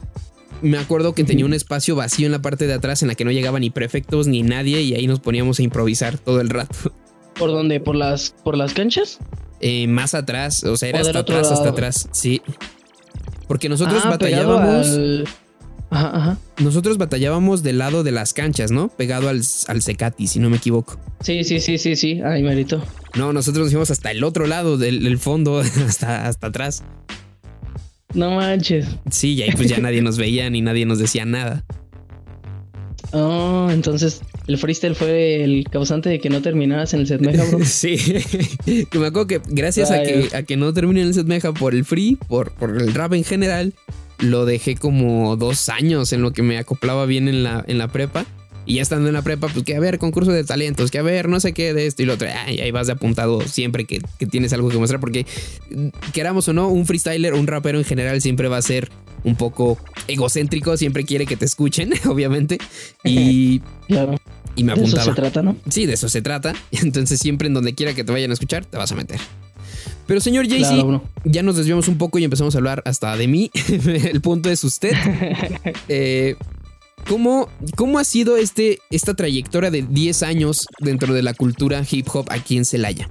Me 0.62 0.78
acuerdo 0.78 1.14
que 1.14 1.24
tenía 1.24 1.46
un 1.46 1.54
espacio 1.54 1.96
vacío 1.96 2.26
en 2.26 2.32
la 2.32 2.42
parte 2.42 2.68
de 2.68 2.74
atrás 2.74 3.02
en 3.02 3.08
la 3.10 3.16
que 3.16 3.26
no 3.26 3.32
llegaba 3.32 3.60
ni 3.60 3.70
prefectos 3.70 4.28
ni 4.28 4.42
nadie 4.42 4.82
y 4.82 4.94
ahí 4.96 5.08
nos 5.08 5.20
poníamos 5.20 5.60
a 5.60 5.64
improvisar 5.64 6.18
todo 6.18 6.42
el 6.42 6.50
rato. 6.50 6.94
¿Por 7.38 7.52
dónde? 7.52 7.80
¿Por 7.80 7.96
las, 7.96 8.36
por 8.44 8.58
las 8.58 8.74
canchas? 8.74 9.20
Eh, 9.62 9.88
más 9.88 10.14
atrás, 10.14 10.64
o 10.64 10.78
sea, 10.78 10.90
era 10.90 11.02
hasta 11.02 11.20
atrás, 11.20 11.52
hasta 11.52 11.70
atrás, 11.70 12.10
sí. 12.12 12.42
Porque 13.48 13.68
nosotros 13.68 14.02
ah, 14.06 14.10
batallábamos... 14.12 15.26
Ajá, 15.90 16.16
ajá. 16.16 16.38
Nosotros 16.60 16.98
batallábamos 16.98 17.64
del 17.64 17.80
lado 17.80 18.04
de 18.04 18.12
las 18.12 18.34
canchas, 18.34 18.72
¿no? 18.72 18.90
Pegado 18.90 19.30
al, 19.30 19.42
al 19.68 19.82
Secati, 19.82 20.28
si 20.28 20.40
no 20.40 20.50
me 20.50 20.58
equivoco. 20.58 21.00
Sí, 21.22 21.44
sí, 21.44 21.60
sí, 21.60 21.78
sí, 21.78 21.96
sí. 21.96 22.22
Ay, 22.24 22.44
merito. 22.44 22.84
No, 23.16 23.34
nosotros 23.34 23.66
nos 23.66 23.72
fuimos 23.72 23.92
hasta 23.92 24.12
el 24.12 24.24
otro 24.24 24.46
lado 24.46 24.78
del, 24.78 25.18
fondo, 25.18 25.60
hasta, 25.88 26.28
hasta 26.28 26.48
atrás. 26.48 26.84
No 28.14 28.32
manches. 28.32 28.88
Sí, 29.10 29.34
y 29.34 29.44
ahí 29.44 29.52
pues 29.56 29.68
ya 29.68 29.80
nadie 29.80 30.02
nos 30.02 30.18
veía 30.18 30.50
ni 30.50 30.62
nadie 30.62 30.86
nos 30.86 31.00
decía 31.00 31.26
nada. 31.26 31.64
Oh, 33.12 33.70
entonces 33.72 34.22
el 34.46 34.60
freestyle 34.60 34.94
fue 34.94 35.44
el 35.44 35.66
causante 35.72 36.10
de 36.10 36.20
que 36.20 36.30
no 36.30 36.44
terminaras 36.44 36.94
en 36.94 37.00
el 37.00 37.08
Setmeja, 37.08 37.44
bro. 37.46 37.60
sí, 37.66 37.98
que 38.66 39.00
me 39.00 39.08
acuerdo 39.08 39.26
que 39.26 39.42
gracias 39.48 39.90
a 39.90 40.04
que, 40.04 40.30
a 40.34 40.44
que 40.44 40.58
no 40.58 40.72
terminé 40.74 41.02
en 41.02 41.08
el 41.08 41.14
Setmeja 41.16 41.52
por 41.52 41.74
el 41.74 41.86
free, 41.86 42.20
por, 42.28 42.52
por 42.52 42.80
el 42.80 42.94
rap 42.94 43.14
en 43.14 43.24
general, 43.24 43.74
lo 44.20 44.46
dejé 44.46 44.76
como 44.76 45.36
dos 45.36 45.70
años 45.70 46.14
en 46.14 46.22
lo 46.22 46.32
que 46.32 46.44
me 46.44 46.58
acoplaba 46.58 47.06
bien 47.06 47.28
en 47.28 47.44
la, 47.44 47.64
en 47.68 47.78
la 47.78 47.88
prepa. 47.88 48.26
Y 48.66 48.76
ya 48.76 48.84
estando 48.84 49.08
en 49.08 49.14
la 49.16 49.24
prepa, 49.24 49.48
pues 49.48 49.66
que 49.66 49.76
a 49.76 49.80
ver, 49.80 49.98
concurso 49.98 50.32
de 50.32 50.44
talentos, 50.44 50.92
que 50.92 51.00
a 51.00 51.02
ver, 51.02 51.28
no 51.28 51.40
sé 51.40 51.54
qué 51.54 51.74
de 51.74 51.88
esto 51.88 52.04
y 52.04 52.06
lo 52.06 52.14
otro. 52.14 52.28
ahí 52.28 52.70
vas 52.70 52.86
de 52.86 52.94
apuntado 52.94 53.42
siempre 53.42 53.86
que, 53.86 54.00
tienes 54.30 54.54
algo 54.54 54.70
que 54.70 54.78
mostrar, 54.78 55.00
porque 55.00 55.26
queramos 56.14 56.48
o 56.50 56.54
no, 56.54 56.68
un 56.68 56.86
freestyler, 56.86 57.34
un 57.34 57.48
rapero 57.48 57.80
en 57.80 57.86
general 57.86 58.22
siempre 58.22 58.48
va 58.48 58.58
a 58.58 58.62
ser 58.62 58.92
un 59.24 59.36
poco 59.36 59.80
egocéntrico, 60.08 60.78
siempre 60.78 61.04
quiere 61.04 61.26
que 61.26 61.36
te 61.36 61.46
escuchen, 61.46 61.94
obviamente. 62.06 62.60
Y, 63.04 63.62
y 64.56 64.64
me 64.64 64.74
apuntaba. 64.74 65.04
De 65.04 65.12
eso 65.12 65.16
se 65.16 65.16
trata, 65.16 65.42
¿no? 65.42 65.56
Sí, 65.70 65.86
de 65.88 65.94
eso 65.94 66.10
se 66.10 66.22
trata. 66.22 66.54
Entonces 66.72 67.20
siempre 67.20 67.48
en 67.48 67.56
donde 67.56 67.74
quiera 67.74 67.96
que 67.96 68.04
te 68.04 68.12
vayan 68.12 68.30
a 68.30 68.34
escuchar, 68.34 68.66
te 68.66 68.78
vas 68.78 68.92
a 68.92 68.96
meter. 68.96 69.20
Pero 70.10 70.22
señor 70.22 70.50
Jaycee, 70.50 71.02
ya 71.24 71.44
nos 71.44 71.56
desviamos 71.56 71.88
un 71.88 72.00
poco 72.00 72.18
y 72.18 72.24
empezamos 72.24 72.56
a 72.56 72.58
hablar 72.58 72.82
hasta 72.84 73.16
de 73.16 73.28
mí. 73.28 73.52
El 74.12 74.22
punto 74.22 74.50
es 74.50 74.64
usted. 74.64 74.92
Eh, 75.88 76.36
¿cómo, 77.08 77.48
¿Cómo 77.76 78.00
ha 78.00 78.04
sido 78.04 78.38
este, 78.38 78.80
esta 78.90 79.14
trayectoria 79.14 79.70
de 79.70 79.84
10 79.84 80.24
años 80.24 80.66
dentro 80.80 81.14
de 81.14 81.22
la 81.22 81.36
cultura 81.36 81.84
hip 81.90 82.08
hop 82.12 82.26
aquí 82.30 82.58
en 82.58 82.66
Celaya? 82.66 83.10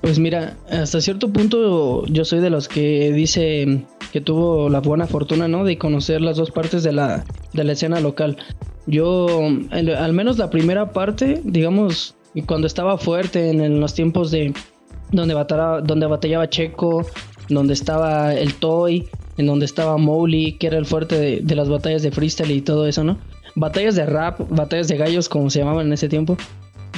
Pues 0.00 0.18
mira, 0.18 0.56
hasta 0.70 1.02
cierto 1.02 1.30
punto 1.30 2.06
yo 2.06 2.24
soy 2.24 2.40
de 2.40 2.48
los 2.48 2.68
que 2.68 3.12
dice 3.12 3.84
que 4.12 4.22
tuvo 4.22 4.70
la 4.70 4.80
buena 4.80 5.06
fortuna, 5.06 5.48
¿no? 5.48 5.64
De 5.64 5.76
conocer 5.76 6.22
las 6.22 6.36
dos 6.36 6.50
partes 6.50 6.82
de 6.82 6.92
la, 6.92 7.26
de 7.52 7.64
la 7.64 7.72
escena 7.72 8.00
local. 8.00 8.38
Yo, 8.86 9.28
al 9.70 10.12
menos 10.14 10.38
la 10.38 10.48
primera 10.48 10.92
parte, 10.92 11.42
digamos, 11.44 12.14
cuando 12.46 12.66
estaba 12.66 12.96
fuerte 12.96 13.50
en 13.50 13.80
los 13.80 13.94
tiempos 13.94 14.30
de, 14.30 14.54
donde 15.12 15.34
batallaba, 15.34 15.80
donde 15.80 16.06
batallaba 16.06 16.48
Checo, 16.48 17.06
donde 17.48 17.74
estaba 17.74 18.34
el 18.34 18.54
Toy, 18.54 19.08
en 19.36 19.46
donde 19.46 19.64
estaba 19.64 19.96
Mowgli, 19.96 20.52
que 20.52 20.66
era 20.68 20.78
el 20.78 20.86
fuerte 20.86 21.40
de, 21.40 21.54
las 21.54 21.68
batallas 21.68 22.02
de 22.02 22.10
freestyle 22.10 22.50
y 22.50 22.60
todo 22.60 22.86
eso, 22.86 23.04
¿no? 23.04 23.18
Batallas 23.54 23.96
de 23.96 24.06
rap, 24.06 24.40
batallas 24.50 24.88
de 24.88 24.96
gallos, 24.96 25.28
como 25.28 25.50
se 25.50 25.60
llamaban 25.60 25.86
en 25.86 25.92
ese 25.92 26.08
tiempo. 26.08 26.36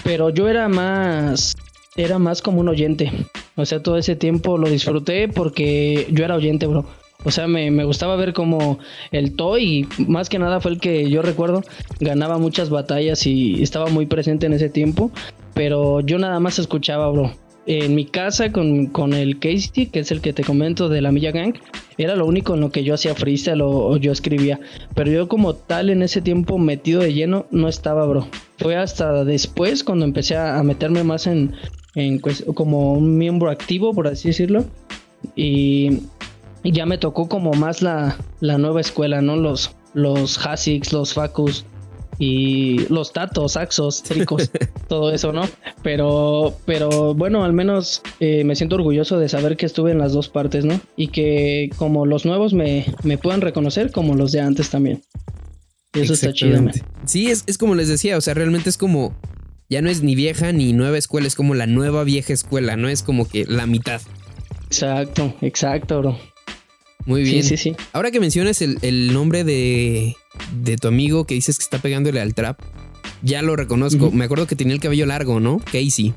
Pero 0.05 0.31
yo 0.31 0.49
era 0.49 0.69
más, 0.69 1.57
era 1.97 2.19
más 2.19 2.43
como 2.43 2.61
un 2.61 2.69
oyente. 2.69 3.13
O 3.57 3.65
sea, 3.65 3.83
todo 3.83 3.97
ese 3.97 4.17
tiempo 4.17 4.59
lo 4.59 4.69
disfruté 4.69 5.29
porque 5.29 6.07
yo 6.11 6.25
era 6.25 6.35
oyente, 6.35 6.67
bro. 6.67 6.85
O 7.25 7.31
sea, 7.31 7.47
me, 7.47 7.71
me, 7.71 7.85
gustaba 7.85 8.17
ver 8.17 8.33
como 8.33 8.81
el 9.13 9.37
Toy, 9.37 9.87
más 10.09 10.29
que 10.29 10.41
nada 10.41 10.61
fue 10.61 10.73
el 10.73 10.81
que 10.81 11.09
yo 11.09 11.23
recuerdo, 11.23 11.63
ganaba 12.01 12.39
muchas 12.39 12.69
batallas 12.69 13.25
y 13.27 13.63
estaba 13.63 13.87
muy 13.87 14.07
presente 14.07 14.47
en 14.47 14.55
ese 14.55 14.69
tiempo. 14.69 15.13
Pero 15.55 16.01
yo 16.01 16.19
nada 16.19 16.41
más 16.41 16.59
escuchaba, 16.59 17.09
bro 17.11 17.31
en 17.67 17.95
mi 17.95 18.05
casa 18.05 18.51
con, 18.51 19.13
el 19.13 19.39
Casey, 19.39 19.87
que 19.87 20.01
es 20.01 20.11
el 20.11 20.21
que 20.21 20.33
te 20.33 20.43
comento 20.43 20.89
de 20.89 21.01
la 21.01 21.13
Milla 21.13 21.31
Gang, 21.31 21.55
era 21.97 22.17
lo 22.17 22.27
único 22.27 22.55
en 22.55 22.61
lo 22.61 22.71
que 22.71 22.83
yo 22.83 22.95
hacía 22.95 23.15
freestyle 23.15 23.61
o, 23.63 23.97
yo 23.97 24.13
escribía. 24.13 24.59
Pero 24.95 25.11
yo 25.11 25.29
como 25.29 25.55
tal 25.55 25.91
en 25.91 26.03
ese 26.03 26.21
tiempo 26.21 26.59
metido 26.59 27.03
de 27.03 27.15
lleno 27.15 27.47
no 27.51 27.69
estaba, 27.69 28.05
bro. 28.07 28.27
Fue 28.59 28.77
hasta 28.77 29.25
después 29.25 29.85
cuando 29.85 30.05
empecé 30.05 30.37
a, 30.37 30.63
meterme 30.63 31.05
más 31.05 31.27
en, 31.27 31.55
en 31.95 32.19
como 32.21 32.95
un 32.95 33.17
miembro 33.17 33.51
activo, 33.51 33.95
por 33.95 34.09
así 34.09 34.29
decirlo. 34.29 34.65
Y, 35.37 36.01
ya 36.65 36.87
me 36.87 36.99
tocó 36.99 37.29
como 37.29 37.53
más 37.55 37.83
la, 37.83 38.17
la 38.41 38.57
nueva 38.57 38.81
escuela, 38.81 39.21
¿no? 39.21 39.37
Los, 39.37 39.75
los 39.95 40.39
Hasics, 40.47 40.93
los 40.93 41.15
Facus, 41.15 41.65
y 42.19 42.87
los 42.89 43.13
tatos, 43.13 43.53
saxos, 43.53 44.03
tricos, 44.03 44.51
todo 44.89 45.13
eso, 45.13 45.33
¿no? 45.33 45.49
Pero, 45.83 46.57
pero 46.65 47.15
bueno, 47.15 47.45
al 47.45 47.53
menos 47.53 48.03
eh, 48.21 48.45
me 48.45 48.57
siento 48.57 48.77
orgulloso 48.77 49.19
de 49.19 49.29
saber 49.29 49.57
que 49.57 49.67
estuve 49.67 49.91
en 49.93 49.99
las 49.99 50.13
dos 50.13 50.29
partes, 50.29 50.65
¿no? 50.65 50.81
Y 50.97 51.09
que 51.09 51.71
como 51.77 52.07
los 52.07 52.25
nuevos 52.25 52.55
me, 52.55 52.87
me 53.03 53.19
puedan 53.19 53.41
reconocer 53.41 53.91
como 53.91 54.15
los 54.15 54.33
de 54.33 54.41
antes 54.41 54.71
también. 54.71 55.03
Y 55.95 56.01
eso 56.01 56.15
está 56.15 56.33
chido. 56.33 56.63
Sí, 57.05 57.31
es, 57.31 57.45
es 57.47 57.59
como 57.59 57.75
les 57.75 57.89
decía, 57.89 58.17
o 58.17 58.21
sea, 58.21 58.35
realmente 58.35 58.71
es 58.71 58.79
como, 58.79 59.15
ya 59.69 59.83
no 59.83 59.91
es 59.91 60.03
ni 60.03 60.15
vieja 60.15 60.53
ni 60.53 60.73
nueva 60.73 60.99
escuela, 60.99 61.27
es 61.27 61.35
como 61.35 61.55
la 61.55 61.67
nueva 61.67 62.05
vieja 62.05 62.33
escuela, 62.33 62.77
no 62.77 62.89
es 62.89 63.03
como 63.03 63.29
que 63.29 63.45
la 63.47 63.67
mitad. 63.67 64.01
Exacto, 64.67 65.35
exacto, 65.43 66.01
bro. 66.01 66.32
Muy 67.07 67.23
bien. 67.23 67.43
Sí, 67.43 67.57
sí, 67.57 67.71
sí. 67.71 67.77
Ahora 67.93 68.11
que 68.11 68.21
mencionas 68.21 68.63
el, 68.63 69.13
nombre 69.13 69.45
de, 69.45 70.17
de, 70.63 70.77
tu 70.77 70.89
amigo 70.89 71.25
que 71.25 71.35
dices 71.35 71.59
que 71.59 71.65
está 71.65 71.79
pegándole 71.79 72.21
al 72.21 72.35
trap, 72.35 72.61
ya 73.23 73.43
lo 73.43 73.57
reconozco. 73.57 74.11
Me 74.11 74.25
acuerdo 74.25 74.47
que 74.47 74.57
tenía 74.57 74.75
el 74.75 74.81
cabello 74.81 75.07
largo, 75.07 75.41
¿no? 75.41 75.59
Casey. 75.59 76.15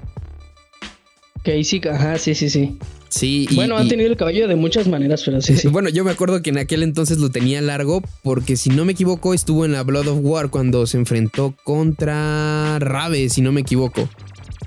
Casey, 1.44 1.82
ajá, 1.92 2.18
sí, 2.18 2.34
sí, 2.36 2.50
sí. 2.50 2.78
Sí. 3.08 3.48
bueno, 3.56 3.78
han 3.78 3.88
tenido 3.88 4.10
el 4.10 4.18
cabello 4.18 4.48
de 4.48 4.56
muchas 4.56 4.88
maneras, 4.88 5.22
pero 5.24 5.40
sí, 5.40 5.56
sí. 5.56 5.68
bueno, 5.72 5.90
yo 5.90 6.04
me 6.04 6.12
acuerdo 6.12 6.42
que 6.42 6.50
en 6.50 6.58
aquel 6.58 6.84
entonces 6.84 7.20
lo 7.20 7.30
tenía 7.30 7.62
largo 7.62 8.04
porque 8.24 8.58
si 8.58 8.72
no 8.72 8.84
me 8.84 8.92
equivoco 8.92 9.34
estuvo 9.34 9.64
en 9.64 9.72
la 9.72 9.84
Blood 9.84 10.08
of 10.08 10.20
War 10.22 10.50
cuando 10.50 10.86
se 10.86 10.98
enfrentó 10.98 11.56
contra 11.64 12.78
Rabe, 12.80 13.30
si 13.30 13.42
no 13.42 13.52
me 13.52 13.62
equivoco. 13.62 14.10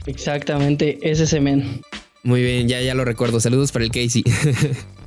Exactamente, 0.06 0.98
ese 1.02 1.26
semen. 1.26 1.82
Muy 2.22 2.42
bien, 2.42 2.68
ya, 2.68 2.80
ya 2.80 2.94
lo 2.94 3.04
recuerdo. 3.04 3.40
Saludos 3.40 3.72
para 3.72 3.84
el 3.84 3.90
Casey. 3.90 4.24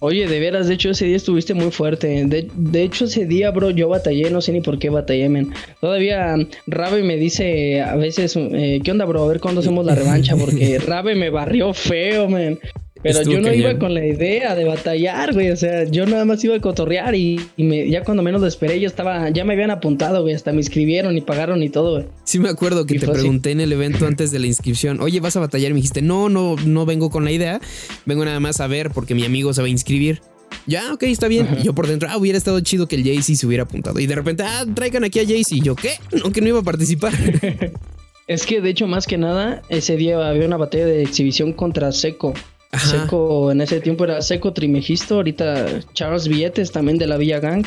Oye, 0.00 0.28
de 0.28 0.38
veras, 0.38 0.68
de 0.68 0.74
hecho 0.74 0.90
ese 0.90 1.06
día 1.06 1.16
estuviste 1.16 1.54
muy 1.54 1.72
fuerte. 1.72 2.24
De, 2.26 2.48
de, 2.54 2.82
hecho 2.82 3.06
ese 3.06 3.26
día, 3.26 3.50
bro, 3.50 3.70
yo 3.70 3.88
batallé, 3.88 4.30
no 4.30 4.40
sé 4.40 4.52
ni 4.52 4.60
por 4.60 4.78
qué 4.78 4.90
batallé, 4.90 5.28
men. 5.28 5.52
Todavía 5.80 6.36
Rabe 6.68 7.02
me 7.02 7.16
dice 7.16 7.82
a 7.82 7.96
veces, 7.96 8.36
eh, 8.36 8.80
¿qué 8.84 8.90
onda, 8.92 9.04
bro? 9.06 9.24
A 9.24 9.28
ver 9.28 9.40
cuándo 9.40 9.60
hacemos 9.60 9.84
la 9.84 9.96
revancha, 9.96 10.36
porque 10.36 10.78
Rabe 10.86 11.16
me 11.16 11.30
barrió 11.30 11.74
feo, 11.74 12.28
men. 12.28 12.60
Pero 13.02 13.22
yo 13.22 13.40
no 13.40 13.52
iba 13.52 13.78
con 13.78 13.94
la 13.94 14.04
idea 14.04 14.54
de 14.54 14.64
batallar, 14.64 15.32
güey. 15.32 15.50
O 15.50 15.56
sea, 15.56 15.84
yo 15.84 16.06
nada 16.06 16.24
más 16.24 16.42
iba 16.42 16.56
a 16.56 16.60
cotorrear 16.60 17.14
y, 17.14 17.40
me, 17.56 17.88
ya 17.88 18.02
cuando 18.02 18.22
menos 18.22 18.40
lo 18.40 18.46
esperé, 18.46 18.80
yo 18.80 18.88
estaba, 18.88 19.30
ya 19.30 19.44
me 19.44 19.54
habían 19.54 19.70
apuntado, 19.70 20.22
güey. 20.22 20.34
Hasta 20.34 20.52
me 20.52 20.58
inscribieron 20.58 21.16
y 21.16 21.20
pagaron 21.20 21.62
y 21.62 21.68
todo, 21.68 21.92
güey. 21.92 22.06
Sí, 22.24 22.38
me 22.38 22.48
acuerdo 22.48 22.86
que 22.86 22.98
te 22.98 23.06
pregunté 23.06 23.52
en 23.52 23.60
el 23.60 23.72
evento 23.72 24.06
antes 24.06 24.30
de 24.32 24.38
la 24.38 24.46
inscripción, 24.46 25.00
oye, 25.00 25.20
¿vas 25.20 25.36
a 25.36 25.40
batallar? 25.40 25.70
Y 25.70 25.74
me 25.74 25.78
dijiste, 25.78 26.02
no, 26.02 26.28
no, 26.28 26.56
no 26.64 26.86
vengo 26.86 27.10
con 27.10 27.24
la 27.24 27.32
idea. 27.32 27.60
Vengo 28.04 28.24
nada 28.24 28.40
más 28.40 28.60
a 28.60 28.66
ver 28.66 28.90
porque 28.90 29.14
mi 29.14 29.24
amigo 29.24 29.52
se 29.54 29.62
va 29.62 29.66
a 29.66 29.70
inscribir. 29.70 30.20
Ya, 30.66 30.92
ok, 30.92 31.04
está 31.04 31.28
bien. 31.28 31.46
Yo 31.62 31.74
por 31.74 31.86
dentro, 31.86 32.08
ah, 32.10 32.18
hubiera 32.18 32.36
estado 32.36 32.60
chido 32.60 32.88
que 32.88 32.96
el 32.96 33.04
Jaycee 33.04 33.36
se 33.36 33.46
hubiera 33.46 33.62
apuntado. 33.62 34.00
Y 34.00 34.06
de 34.06 34.14
repente, 34.14 34.42
ah, 34.42 34.64
traigan 34.74 35.04
aquí 35.04 35.20
a 35.20 35.24
Jaycee. 35.24 35.60
Yo, 35.60 35.76
¿qué? 35.76 35.92
No, 36.12 36.30
que 36.30 36.40
no 36.40 36.48
iba 36.48 36.60
a 36.60 36.62
participar. 36.62 37.12
es 38.26 38.44
que 38.44 38.60
de 38.60 38.70
hecho, 38.70 38.86
más 38.86 39.06
que 39.06 39.18
nada, 39.18 39.62
ese 39.68 39.96
día 39.96 40.28
había 40.28 40.46
una 40.46 40.56
batalla 40.56 40.86
de 40.86 41.02
exhibición 41.02 41.52
contra 41.52 41.92
Seco. 41.92 42.34
Seco, 42.76 43.50
en 43.50 43.60
ese 43.60 43.80
tiempo 43.80 44.04
era 44.04 44.20
Seco 44.20 44.52
Trimegisto, 44.52 45.16
ahorita 45.16 45.80
Charles 45.94 46.28
Billetes 46.28 46.70
también 46.70 46.98
de 46.98 47.06
la 47.06 47.16
Villa 47.16 47.40
Gang. 47.40 47.64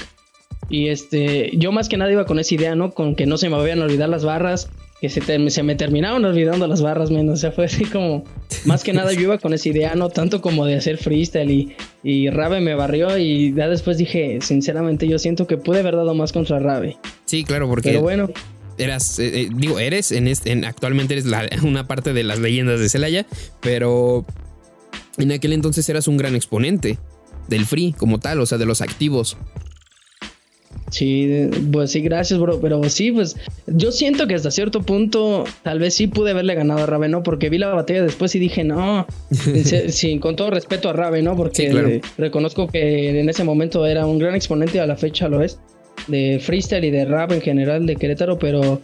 Y 0.70 0.88
este, 0.88 1.52
yo 1.58 1.72
más 1.72 1.90
que 1.90 1.98
nada 1.98 2.12
iba 2.12 2.26
con 2.26 2.40
esa 2.40 2.54
idea, 2.56 2.76
¿no? 2.76 2.92
Con 2.92 3.16
que 3.16 3.26
no 3.26 3.38
se 3.38 3.50
me 3.50 3.58
vayan 3.58 3.82
a 3.82 3.86
olvidar 3.86 4.10
las 4.10 4.24
barras, 4.24 4.70
que 5.02 5.10
se, 5.10 5.50
se 5.50 5.64
me 5.64 5.76
terminaban 5.76 6.24
olvidando 6.24 6.68
las 6.68 6.82
barras, 6.82 7.10
menos. 7.10 7.34
O 7.34 7.42
sea, 7.42 7.52
fue 7.52 7.66
así 7.66 7.84
como, 7.86 8.24
más 8.66 8.84
que 8.84 8.94
nada 8.94 9.12
yo 9.12 9.22
iba 9.22 9.38
con 9.40 9.54
esa 9.54 9.68
idea, 9.68 9.96
no 9.96 10.10
tanto 10.10 10.40
como 10.40 10.66
de 10.66 10.76
hacer 10.76 10.98
freestyle 10.98 11.50
y, 11.50 11.76
y 12.04 12.30
Rabe 12.30 12.62
me 12.62 12.76
barrió 12.76 13.18
y 13.18 13.54
ya 13.54 13.68
después 13.68 13.98
dije, 13.98 14.40
sinceramente, 14.42 15.08
yo 15.08 15.18
siento 15.18 15.48
que 15.48 15.58
pude 15.58 15.80
haber 15.80 15.96
dado 15.96 16.14
más 16.14 16.32
contra 16.32 16.60
Rabe. 16.60 16.98
Sí, 17.26 17.44
claro, 17.44 17.68
porque... 17.68 17.90
Pero 17.90 18.02
bueno 18.02 18.30
eras, 18.78 19.20
eh, 19.20 19.42
eh, 19.42 19.50
digo, 19.54 19.80
eres, 19.80 20.12
en, 20.12 20.28
este, 20.28 20.52
en 20.52 20.66
actualmente 20.66 21.14
eres 21.14 21.26
una 21.64 21.88
parte 21.88 22.14
de 22.14 22.24
las 22.24 22.40
leyendas 22.40 22.80
de 22.80 22.90
Celaya, 22.90 23.26
pero 23.60 24.26
en 25.24 25.32
aquel 25.32 25.54
entonces 25.54 25.88
eras 25.90 26.08
un 26.08 26.18
gran 26.18 26.36
exponente 26.36 26.98
del 27.48 27.66
free 27.66 27.94
como 27.94 28.20
tal, 28.20 28.40
o 28.40 28.46
sea, 28.46 28.58
de 28.58 28.66
los 28.66 28.82
activos. 28.82 29.38
Sí, 30.90 31.50
pues 31.72 31.92
sí, 31.92 32.02
gracias, 32.02 32.40
bro. 32.40 32.60
Pero 32.60 32.84
sí, 32.90 33.12
pues 33.12 33.38
yo 33.66 33.92
siento 33.92 34.28
que 34.28 34.36
hasta 34.36 34.52
cierto 34.52 34.82
punto 34.82 35.46
tal 35.64 35.80
vez 35.80 35.94
sí 35.94 36.08
pude 36.08 36.32
haberle 36.32 36.54
ganado 36.54 36.84
a 36.84 36.86
Rabe, 36.86 37.08
¿no? 37.08 37.24
Porque 37.24 37.50
vi 37.50 37.58
la 37.58 37.74
batalla 37.74 38.04
después 38.04 38.36
y 38.36 38.40
dije, 38.40 38.64
no, 38.64 39.08
sí, 39.88 40.20
con 40.20 40.36
todo 40.36 40.50
respeto 40.52 40.90
a 40.90 40.94
Rabe, 40.94 41.22
¿no? 41.22 41.36
Porque 41.36 42.02
reconozco 42.18 42.68
que 42.68 43.20
en 43.20 43.30
ese 43.30 43.44
momento 43.44 43.86
era 43.86 44.06
un 44.06 44.20
gran 44.20 44.36
exponente 44.36 44.80
a 44.82 44.86
la 44.86 44.98
fecha, 44.98 45.30
lo 45.30 45.42
es, 45.42 45.60
de 46.08 46.40
freestyle 46.42 46.84
y 46.84 46.92
de 46.92 47.06
rap 47.06 47.32
en 47.32 47.42
general 47.42 47.86
de 47.86 47.96
Querétaro, 47.96 48.38
pero 48.38 48.82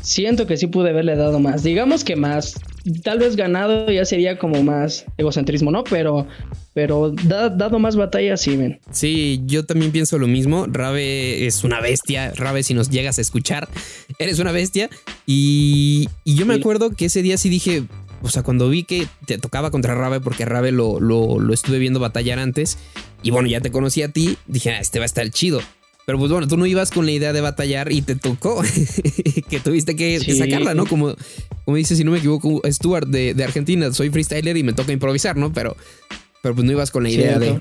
siento 0.00 0.46
que 0.46 0.56
sí 0.56 0.68
pude 0.68 0.90
haberle 0.90 1.16
dado 1.16 1.40
más. 1.40 1.64
Digamos 1.64 2.04
que 2.04 2.14
más 2.14 2.54
tal 3.02 3.18
vez 3.18 3.36
ganado 3.36 3.90
ya 3.90 4.04
sería 4.04 4.38
como 4.38 4.62
más 4.62 5.04
egocentrismo, 5.16 5.70
¿no? 5.70 5.84
Pero, 5.84 6.26
pero 6.74 7.10
dado 7.10 7.78
más 7.78 7.96
batalla, 7.96 8.36
sí, 8.36 8.56
ven. 8.56 8.80
Sí, 8.90 9.40
yo 9.46 9.64
también 9.64 9.92
pienso 9.92 10.18
lo 10.18 10.26
mismo. 10.26 10.66
Rabe 10.66 11.46
es 11.46 11.64
una 11.64 11.80
bestia. 11.80 12.32
Rabe, 12.34 12.62
si 12.62 12.74
nos 12.74 12.90
llegas 12.90 13.18
a 13.18 13.20
escuchar, 13.20 13.68
eres 14.18 14.38
una 14.38 14.52
bestia. 14.52 14.90
Y, 15.26 16.08
yo 16.24 16.46
me 16.46 16.54
acuerdo 16.54 16.90
que 16.90 17.06
ese 17.06 17.22
día 17.22 17.36
sí 17.36 17.48
dije, 17.48 17.84
o 18.22 18.28
sea, 18.28 18.42
cuando 18.42 18.68
vi 18.68 18.84
que 18.84 19.06
te 19.26 19.38
tocaba 19.38 19.70
contra 19.70 19.94
Rabe, 19.94 20.20
porque 20.20 20.44
Rabe 20.44 20.72
lo, 20.72 21.00
lo, 21.00 21.38
lo, 21.38 21.54
estuve 21.54 21.78
viendo 21.78 22.00
batallar 22.00 22.38
antes, 22.38 22.78
y 23.22 23.30
bueno, 23.30 23.48
ya 23.48 23.60
te 23.60 23.70
conocí 23.70 24.02
a 24.02 24.08
ti, 24.08 24.36
dije, 24.46 24.70
ah, 24.70 24.80
este 24.80 24.98
va 24.98 25.04
a 25.04 25.06
estar 25.06 25.28
chido. 25.30 25.60
Pero 26.08 26.18
pues 26.18 26.32
bueno, 26.32 26.48
tú 26.48 26.56
no 26.56 26.64
ibas 26.64 26.90
con 26.90 27.04
la 27.04 27.12
idea 27.12 27.34
de 27.34 27.42
batallar 27.42 27.92
y 27.92 28.00
te 28.00 28.16
tocó 28.16 28.62
que 29.50 29.60
tuviste 29.60 29.94
que, 29.94 30.18
sacarla, 30.20 30.72
¿no? 30.72 30.86
Como, 30.86 31.14
como 31.66 31.76
dice, 31.76 31.96
si 31.96 32.02
no 32.02 32.12
me 32.12 32.16
equivoco, 32.16 32.62
Stuart 32.64 33.06
de, 33.06 33.44
Argentina, 33.44 33.92
soy 33.92 34.08
freestyler 34.08 34.56
y 34.56 34.62
me 34.62 34.72
toca 34.72 34.90
improvisar, 34.90 35.36
¿no? 35.36 35.52
Pero, 35.52 35.76
pero 36.42 36.54
pues 36.54 36.64
no 36.64 36.72
ibas 36.72 36.90
con 36.90 37.02
la 37.02 37.10
idea 37.10 37.38
de... 37.38 37.60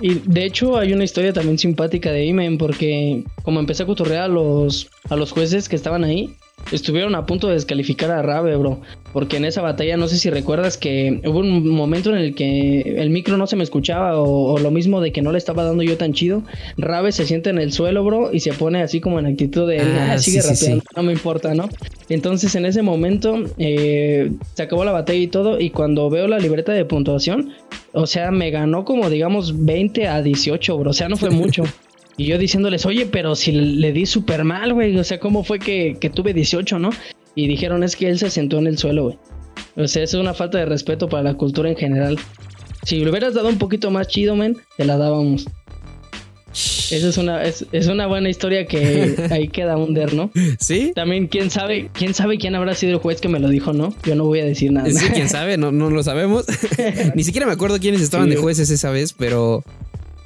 Y 0.00 0.22
de 0.24 0.46
hecho 0.46 0.78
hay 0.78 0.94
una 0.94 1.04
historia 1.04 1.34
también 1.34 1.58
simpática 1.58 2.10
de 2.12 2.24
Imen 2.24 2.56
porque 2.56 3.24
como 3.42 3.60
empecé 3.60 3.82
a 3.82 3.86
cotorrear 3.86 4.22
a 4.22 4.28
los, 4.28 4.88
a 5.08 5.16
los 5.16 5.32
jueces 5.32 5.68
que 5.68 5.76
estaban 5.76 6.04
ahí, 6.04 6.34
estuvieron 6.72 7.14
a 7.14 7.26
punto 7.26 7.48
de 7.48 7.54
descalificar 7.54 8.10
a 8.10 8.22
Rabe, 8.22 8.56
bro. 8.56 8.80
Porque 9.12 9.36
en 9.36 9.44
esa 9.44 9.62
batalla, 9.62 9.96
no 9.96 10.08
sé 10.08 10.18
si 10.18 10.30
recuerdas 10.30 10.76
que 10.76 11.20
hubo 11.24 11.40
un 11.40 11.68
momento 11.68 12.10
en 12.10 12.16
el 12.16 12.34
que 12.34 12.80
el 12.80 13.10
micro 13.10 13.36
no 13.36 13.46
se 13.46 13.54
me 13.54 13.62
escuchaba 13.62 14.18
o, 14.18 14.58
lo 14.58 14.70
mismo 14.70 15.00
de 15.00 15.12
que 15.12 15.22
no 15.22 15.30
le 15.30 15.38
estaba 15.38 15.62
dando 15.62 15.82
yo 15.82 15.96
tan 15.96 16.12
chido. 16.14 16.42
Rabe 16.76 17.12
se 17.12 17.26
siente 17.26 17.50
en 17.50 17.58
el 17.58 17.72
suelo, 17.72 18.04
bro, 18.04 18.32
y 18.32 18.40
se 18.40 18.52
pone 18.52 18.82
así 18.82 19.00
como 19.00 19.18
en 19.18 19.26
actitud 19.26 19.68
de, 19.68 19.80
ah, 19.80 20.12
ah 20.12 20.18
sigue 20.18 20.42
rapeando, 20.42 20.82
no 20.96 21.02
me 21.02 21.12
importa, 21.12 21.54
¿no? 21.54 21.68
Entonces 22.08 22.54
en 22.54 22.66
ese 22.66 22.82
momento 22.82 23.44
eh, 23.58 24.32
se 24.54 24.62
acabó 24.62 24.84
la 24.84 24.92
batalla 24.92 25.18
y 25.18 25.28
todo, 25.28 25.60
y 25.60 25.70
cuando 25.70 26.10
veo 26.10 26.26
la 26.26 26.38
libreta 26.38 26.72
de 26.72 26.84
puntuación, 26.84 27.52
o 27.92 28.06
sea, 28.06 28.30
me 28.30 28.50
ganó 28.50 28.84
como 28.84 29.10
digamos 29.10 29.64
20 29.64 30.08
a 30.08 30.22
18, 30.22 30.78
bro, 30.78 30.90
o 30.90 30.94
sea, 30.94 31.08
no 31.08 31.16
fue 31.16 31.30
mucho. 31.30 31.62
Y 32.16 32.26
yo 32.26 32.38
diciéndoles, 32.38 32.86
oye, 32.86 33.06
pero 33.06 33.34
si 33.34 33.52
le 33.52 33.92
di 33.92 34.06
súper 34.06 34.44
mal, 34.44 34.72
güey. 34.72 34.96
O 34.96 35.04
sea, 35.04 35.18
¿cómo 35.18 35.42
fue 35.42 35.58
que, 35.58 35.96
tuve 36.14 36.32
18, 36.32 36.78
no? 36.78 36.90
Y 37.34 37.48
dijeron, 37.48 37.82
es 37.82 37.96
que 37.96 38.08
él 38.08 38.18
se 38.18 38.30
sentó 38.30 38.58
en 38.58 38.68
el 38.68 38.78
suelo, 38.78 39.04
güey. 39.04 39.18
O 39.76 39.88
sea, 39.88 40.04
eso 40.04 40.18
es 40.18 40.22
una 40.22 40.34
falta 40.34 40.58
de 40.58 40.66
respeto 40.66 41.08
para 41.08 41.24
la 41.24 41.34
cultura 41.34 41.68
en 41.68 41.76
general. 41.76 42.18
Si 42.84 43.02
le 43.02 43.10
hubieras 43.10 43.34
dado 43.34 43.48
un 43.48 43.58
poquito 43.58 43.90
más 43.90 44.06
chido, 44.08 44.36
men, 44.36 44.56
te 44.76 44.84
la 44.84 44.96
dábamos. 44.96 45.46
Esa 46.90 47.08
es 47.08 47.18
una, 47.18 47.42
es, 47.42 47.64
una 47.88 48.06
buena 48.06 48.28
historia 48.28 48.66
que 48.66 49.16
ahí 49.30 49.48
queda 49.48 49.76
under, 49.76 50.14
¿no? 50.14 50.30
Sí. 50.60 50.92
También, 50.94 51.26
quién 51.26 51.50
sabe, 51.50 51.90
quién 51.92 52.14
sabe 52.14 52.38
quién 52.38 52.54
habrá 52.54 52.74
sido 52.74 52.92
el 52.92 52.98
juez 52.98 53.20
que 53.20 53.28
me 53.28 53.40
lo 53.40 53.48
dijo, 53.48 53.72
¿no? 53.72 53.92
Yo 54.04 54.14
no 54.14 54.24
voy 54.24 54.40
a 54.40 54.44
decir 54.44 54.70
nada. 54.70 54.88
Sí, 54.90 55.06
quién 55.12 55.28
sabe, 55.30 55.56
no, 55.56 55.72
no 55.72 55.90
lo 55.90 56.02
sabemos. 56.04 56.44
Ni 57.16 57.24
siquiera 57.24 57.46
me 57.46 57.52
acuerdo 57.52 57.80
quiénes 57.80 58.02
estaban 58.02 58.28
de 58.28 58.36
jueces 58.36 58.70
esa 58.70 58.90
vez, 58.90 59.12
pero 59.12 59.64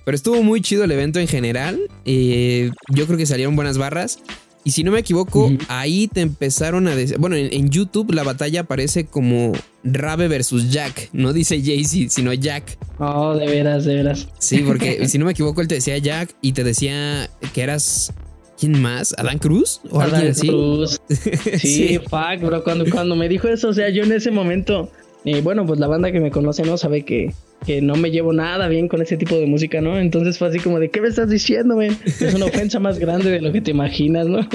pero 0.09 0.17
estuvo 0.17 0.43
muy 0.43 0.63
chido 0.63 0.85
el 0.85 0.91
evento 0.91 1.19
en 1.19 1.29
general. 1.29 1.79
Eh, 2.07 2.71
yo 2.89 3.05
creo 3.05 3.19
que 3.19 3.27
salieron 3.27 3.57
buenas 3.57 3.77
barras. 3.77 4.21
Y 4.65 4.71
si 4.71 4.83
no 4.83 4.91
me 4.91 5.01
equivoco, 5.01 5.53
ahí 5.69 6.09
te 6.09 6.23
empezaron 6.23 6.89
a 6.89 6.97
decir. 6.97 7.19
Bueno, 7.19 7.37
en, 7.37 7.69
YouTube 7.69 8.15
la 8.15 8.23
batalla 8.23 8.61
aparece 8.61 9.05
como 9.05 9.53
Rabe 9.85 10.29
versus 10.29 10.71
Jack. 10.71 11.11
No 11.13 11.35
dice 11.35 11.61
Jaycee, 11.63 12.09
sino 12.09 12.33
Jack. 12.33 12.79
Oh, 12.99 13.35
de 13.35 13.49
veras, 13.49 13.85
de 13.85 13.97
veras. 13.97 14.29
Sí, 14.39 14.63
porque 14.67 15.07
si 15.11 15.19
no 15.19 15.27
me 15.27 15.33
equivoco, 15.33 15.61
él 15.61 15.69
te 15.69 15.75
decía 15.75 15.99
Jack 15.99 16.35
y 16.41 16.53
te 16.53 16.65
decía 16.65 17.29
que 17.53 17.61
eras. 17.61 18.15
¿Quién 18.59 18.81
más? 18.81 19.15
¿Adán 19.19 19.39
Cruz? 19.39 19.83
¿O 19.91 20.01
Adán 20.01 20.33
Cruz. 20.33 21.03
Sí, 21.59 22.01
fuck, 22.09 22.41
bro. 22.41 22.65
Cuando, 22.65 22.87
cuando 22.91 23.15
me 23.15 23.29
dijo 23.29 23.47
eso, 23.47 23.69
o 23.69 23.75
sea, 23.75 23.91
yo 23.91 24.05
en 24.05 24.13
ese 24.13 24.31
momento. 24.31 24.91
Y 25.25 25.41
bueno, 25.41 25.67
pues 25.67 25.79
la 25.81 25.87
banda 25.87 26.13
que 26.13 26.21
me 26.21 26.31
conoce 26.31 26.63
no 26.63 26.77
sabe 26.77 27.05
que 27.05 27.33
que 27.67 27.83
no 27.83 27.97
me 27.97 28.11
llevo 28.11 28.33
nada 28.33 28.69
bien 28.69 28.89
con 28.89 29.03
ese 29.03 29.17
tipo 29.17 29.35
de 29.35 29.47
música, 29.47 29.81
¿no? 29.81 29.99
Entonces 29.99 30.39
fue 30.39 30.49
así 30.49 30.59
como 30.59 30.79
de, 30.79 30.91
¿qué 30.91 31.01
me 31.01 31.09
estás 31.09 31.29
diciendo, 31.29 31.77
men? 31.77 31.97
Es 32.05 32.35
una 32.35 32.47
ofensa 32.47 32.79
más 32.79 32.99
grande 32.99 33.31
de 33.31 33.41
lo 33.41 33.53
que 33.53 33.61
te 33.61 33.71
imaginas, 33.71 34.27
¿no? 34.27 34.47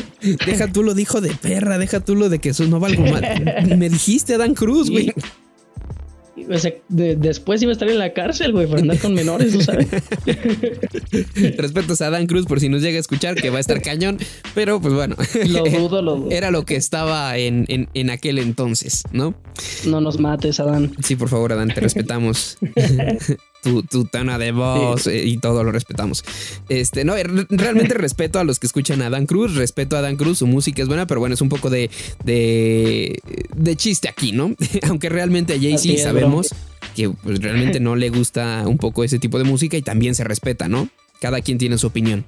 Deja 0.45 0.67
tú 0.71 0.84
lo 0.84 0.93
dijo 0.93 1.21
de 1.21 1.32
perra, 1.36 1.78
deja 1.78 1.99
tú 1.99 2.15
lo 2.15 2.30
de 2.30 2.39
que 2.39 2.49
eso 2.49 2.65
no 2.65 2.80
valgo 2.80 3.04
mal. 3.04 3.23
Me 3.78 3.89
dijiste 3.89 4.36
Adán 4.36 4.54
Cruz, 4.54 4.89
güey. 4.89 5.13
O 6.50 6.58
sea, 6.58 6.74
después 6.89 7.62
iba 7.62 7.69
a 7.69 7.74
estar 7.74 7.88
en 7.88 8.00
la 8.00 8.13
cárcel, 8.13 8.54
güey, 8.54 8.65
por 8.65 8.80
andar 8.80 8.98
con 8.98 9.13
menores, 9.13 9.54
¿no 9.54 9.62
sabes? 9.62 9.88
Respetos 11.58 12.02
a 12.02 12.10
Dan 12.10 12.26
Cruz 12.26 12.48
por 12.48 12.60
si 12.60 12.69
nos 12.69 12.82
llega 12.82 12.98
a 12.98 13.02
escuchar, 13.02 13.36
que 13.36 13.52
va 13.52 13.58
a 13.58 13.60
estar 13.60 13.82
cañón, 13.82 14.17
pero 14.56 14.82
pues 14.82 14.96
bueno. 14.96 15.15
Lo 15.48 15.63
dudo, 15.80 16.02
lo 16.02 16.15
dudo. 16.15 16.32
Era 16.32 16.50
lo 16.50 16.65
que 16.65 16.76
estaba 16.76 17.38
en, 17.38 17.65
en, 17.67 18.10
aquel 18.10 18.39
entonces, 18.39 19.04
¿no? 19.12 19.36
No 19.86 20.02
nos 20.02 20.19
mates, 20.19 20.60
Adán. 20.60 20.96
Sí, 21.04 21.15
por 21.15 21.30
favor, 21.30 21.54
Adán, 21.54 21.69
te 21.69 21.82
respetamos. 21.82 22.58
tu, 23.63 23.82
tu 23.84 24.06
tona 24.06 24.38
de 24.38 24.52
voz 24.52 25.08
eh, 25.08 25.26
y 25.26 25.38
todo 25.38 25.63
lo 25.63 25.71
respetamos. 25.71 26.23
Este, 26.69 27.06
no, 27.06 27.15
realmente 27.49 27.93
respeto 27.95 28.39
a 28.39 28.43
los 28.43 28.60
que 28.60 28.67
escuchan 28.67 29.02
a 29.02 29.10
Dan 29.10 29.26
Cruz, 29.26 29.56
respeto 29.56 29.97
a 29.97 30.02
Dan 30.02 30.17
Cruz, 30.17 30.39
su 30.39 30.47
música 30.47 30.82
es 30.82 30.88
buena, 30.88 31.08
pero 31.08 31.19
bueno, 31.19 31.34
es 31.34 31.41
un 31.41 31.49
poco 31.49 31.69
de, 31.69 31.89
de, 32.23 33.19
de 33.56 33.76
chiste 33.76 34.10
aquí, 34.10 34.34
¿no? 34.34 34.54
Aunque 34.88 35.10
realmente 35.10 35.54
a 35.54 35.60
Jay-Z 35.60 36.04
sabemos 36.04 36.54
que 36.95 37.10
pues, 37.10 37.39
realmente 37.41 37.80
no 37.80 37.95
le 37.95 38.10
gusta 38.10 38.63
un 38.67 38.78
poco 38.78 39.04
ese 39.04 39.17
tipo 39.17 39.38
de 39.38 39.45
música 39.45 39.78
y 39.78 39.82
también 39.82 40.13
se 40.13 40.23
respeta, 40.23 40.67
¿no? 40.67 40.89
Cada 41.19 41.41
quien 41.41 41.58
tiene 41.58 41.78
su 41.78 41.88
opinión. 41.88 42.26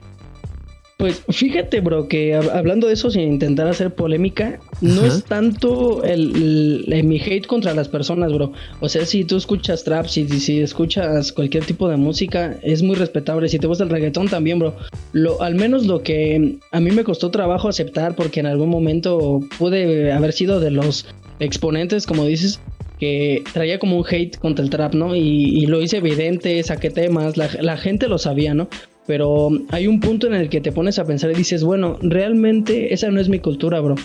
Pues 0.98 1.24
fíjate, 1.28 1.82
bro, 1.82 2.08
que 2.08 2.36
hablando 2.36 2.88
de 2.88 2.94
eso 2.94 3.12
sin 3.12 3.24
intentar 3.24 3.68
hacer 3.68 3.94
polémica, 3.94 4.62
no 4.80 5.04
es 5.06 5.26
tanto 5.26 6.02
el, 6.06 6.86
mi 7.04 7.20
hate 7.20 7.46
contra 7.46 7.74
las 7.74 7.90
personas, 7.90 8.32
bro. 8.32 8.54
O 8.80 8.88
sea, 8.88 9.06
si 9.06 9.26
tú 9.26 9.36
escuchas 9.36 9.84
trap, 9.84 10.06
si, 10.08 10.26
si 10.40 10.62
escuchas 10.62 11.34
cualquier 11.34 11.66
tipo 11.66 11.90
de 11.90 11.98
música, 11.98 12.58
es 12.64 12.82
muy 12.82 12.96
respetable. 12.96 13.50
Si 13.50 13.60
te 13.60 13.68
gusta 13.68 13.84
el 13.84 13.90
reggaetón 13.90 14.30
también, 14.30 14.58
bro. 14.58 14.74
Lo, 15.12 15.42
al 15.42 15.56
menos 15.56 15.86
lo 15.86 16.02
que 16.02 16.60
a 16.72 16.80
mí 16.80 16.92
me 16.92 17.04
costó 17.04 17.30
trabajo 17.30 17.68
aceptar, 17.68 18.16
porque 18.16 18.40
en 18.40 18.46
algún 18.46 18.70
momento 18.70 19.42
pude 19.60 20.14
haber 20.14 20.32
sido 20.32 20.62
de 20.62 20.72
los 20.72 21.08
exponentes, 21.40 22.08
como 22.08 22.24
dices, 22.24 22.62
que 23.00 23.44
traía 23.52 23.80
como 23.80 23.98
un 23.98 24.06
hate 24.10 24.38
contra 24.38 24.64
el 24.64 24.70
trap, 24.70 24.94
¿no? 24.94 25.14
Y, 25.14 25.66
lo 25.66 25.82
hice 25.82 25.98
evidente, 25.98 26.64
saqué 26.64 26.90
temas, 26.90 27.36
la, 27.36 27.50
la 27.60 27.76
gente 27.76 28.08
lo 28.08 28.18
sabía, 28.18 28.54
¿no? 28.54 28.70
Pero 29.08 29.50
hay 29.70 29.88
un 29.88 30.00
punto 30.00 30.28
en 30.28 30.34
el 30.34 30.50
que 30.50 30.62
te 30.62 30.72
pones 30.72 31.00
a 31.00 31.06
pensar 31.06 31.32
y 31.32 31.36
dices, 31.36 31.64
bueno, 31.64 31.98
realmente 32.02 32.94
esa 32.94 33.10
no 33.12 33.20
es 33.20 33.30
mi 33.30 33.40
cultura, 33.40 33.80
bro. 33.80 33.96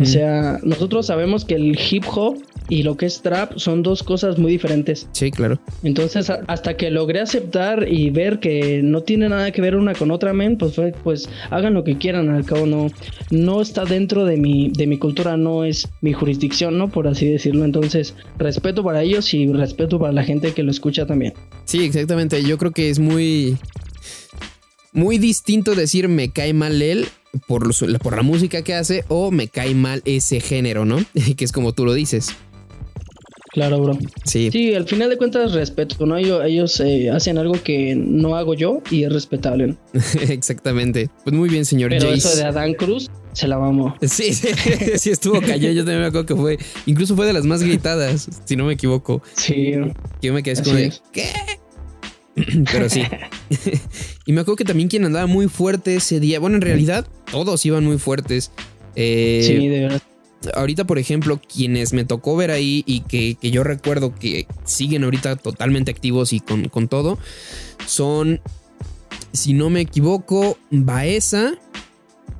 O 0.00 0.04
sea, 0.04 0.58
nosotros 0.62 1.06
sabemos 1.06 1.44
que 1.44 1.54
el 1.54 1.78
hip 1.78 2.04
hop 2.12 2.36
y 2.68 2.82
lo 2.82 2.96
que 2.96 3.06
es 3.06 3.22
trap 3.22 3.56
son 3.56 3.82
dos 3.82 4.02
cosas 4.02 4.38
muy 4.38 4.52
diferentes. 4.52 5.08
Sí, 5.12 5.30
claro. 5.30 5.58
Entonces, 5.82 6.30
hasta 6.46 6.76
que 6.76 6.90
logré 6.90 7.20
aceptar 7.20 7.86
y 7.88 8.10
ver 8.10 8.40
que 8.40 8.82
no 8.82 9.02
tiene 9.02 9.28
nada 9.28 9.50
que 9.52 9.62
ver 9.62 9.76
una 9.76 9.94
con 9.94 10.10
otra, 10.10 10.32
men, 10.32 10.58
pues 10.58 10.74
fue, 10.74 10.92
pues 11.04 11.28
hagan 11.50 11.74
lo 11.74 11.84
que 11.84 11.96
quieran, 11.96 12.28
al 12.28 12.44
cabo 12.44 12.66
no, 12.66 12.88
no 13.30 13.62
está 13.62 13.84
dentro 13.84 14.24
de 14.24 14.36
mi, 14.36 14.70
de 14.70 14.86
mi 14.86 14.98
cultura, 14.98 15.36
no 15.36 15.64
es 15.64 15.88
mi 16.02 16.12
jurisdicción, 16.12 16.76
¿no? 16.76 16.90
Por 16.90 17.08
así 17.08 17.26
decirlo. 17.26 17.64
Entonces, 17.64 18.14
respeto 18.36 18.82
para 18.82 19.02
ellos 19.02 19.32
y 19.32 19.46
respeto 19.46 19.98
para 19.98 20.12
la 20.12 20.24
gente 20.24 20.52
que 20.52 20.62
lo 20.62 20.70
escucha 20.70 21.06
también. 21.06 21.34
Sí, 21.64 21.84
exactamente. 21.84 22.42
Yo 22.42 22.58
creo 22.58 22.72
que 22.72 22.90
es 22.90 22.98
muy 22.98 23.56
muy 24.92 25.18
distinto 25.18 25.74
decir 25.74 26.08
me 26.08 26.30
cae 26.30 26.52
mal 26.52 26.80
él 26.82 27.08
por, 27.46 27.68
por 27.98 28.16
la 28.16 28.22
música 28.22 28.62
que 28.62 28.74
hace 28.74 29.04
o 29.08 29.30
me 29.30 29.48
cae 29.48 29.74
mal 29.74 30.02
ese 30.04 30.40
género, 30.40 30.84
¿no? 30.84 30.98
que 31.36 31.44
es 31.44 31.52
como 31.52 31.72
tú 31.72 31.84
lo 31.84 31.94
dices. 31.94 32.34
Claro, 33.52 33.80
bro. 33.80 33.98
Sí. 34.24 34.50
Sí, 34.52 34.74
al 34.74 34.86
final 34.86 35.08
de 35.08 35.16
cuentas 35.16 35.52
respeto, 35.52 36.04
¿no? 36.06 36.16
Ellos, 36.16 36.42
ellos 36.44 36.80
eh, 36.80 37.10
hacen 37.10 37.38
algo 37.38 37.54
que 37.62 37.96
no 37.96 38.36
hago 38.36 38.54
yo 38.54 38.82
y 38.90 39.04
es 39.04 39.12
respetable. 39.12 39.76
Exactamente. 40.28 41.08
Pues 41.24 41.34
muy 41.34 41.48
bien, 41.48 41.64
señor 41.64 41.90
Pero 41.90 42.12
eso 42.12 42.34
de 42.36 42.44
Adán 42.44 42.74
Cruz 42.74 43.10
se 43.32 43.48
la 43.48 43.56
vamos. 43.56 43.94
Sí, 44.02 44.34
sí, 44.34 44.48
sí 44.96 45.10
estuvo 45.10 45.40
callado. 45.40 45.72
Yo 45.72 45.82
también 45.84 46.00
me 46.00 46.06
acuerdo 46.06 46.26
que 46.26 46.36
fue, 46.36 46.58
incluso 46.86 47.16
fue 47.16 47.26
de 47.26 47.32
las 47.32 47.44
más 47.44 47.62
gritadas, 47.62 48.28
si 48.44 48.56
no 48.56 48.64
me 48.64 48.74
equivoco. 48.74 49.22
Sí. 49.34 49.72
Yo 50.20 50.32
me 50.32 50.42
quedé 50.42 50.62
como 50.62 50.76
de, 50.76 50.92
¿qué? 51.12 51.30
Pero 52.72 52.88
sí. 52.88 53.02
y 54.26 54.32
me 54.32 54.40
acuerdo 54.40 54.56
que 54.56 54.64
también 54.64 54.88
quien 54.88 55.04
andaba 55.04 55.26
muy 55.26 55.48
fuerte 55.48 55.96
ese 55.96 56.20
día. 56.20 56.40
Bueno, 56.40 56.56
en 56.56 56.62
realidad 56.62 57.06
todos 57.30 57.64
iban 57.66 57.84
muy 57.84 57.98
fuertes. 57.98 58.50
Eh, 58.96 59.42
sí, 59.44 59.68
de 59.68 59.80
verdad. 59.80 60.02
Ahorita, 60.54 60.86
por 60.86 60.98
ejemplo, 60.98 61.40
quienes 61.52 61.92
me 61.92 62.04
tocó 62.04 62.36
ver 62.36 62.50
ahí 62.50 62.84
y 62.86 63.00
que, 63.00 63.36
yo 63.42 63.64
recuerdo 63.64 64.14
que 64.14 64.46
siguen 64.64 65.02
ahorita 65.02 65.36
totalmente 65.36 65.90
activos 65.90 66.32
y 66.32 66.38
con, 66.38 66.68
con 66.68 66.86
todo, 66.86 67.18
son, 67.86 68.40
si 69.32 69.52
no 69.52 69.68
me 69.68 69.80
equivoco, 69.80 70.56
Baeza 70.70 71.54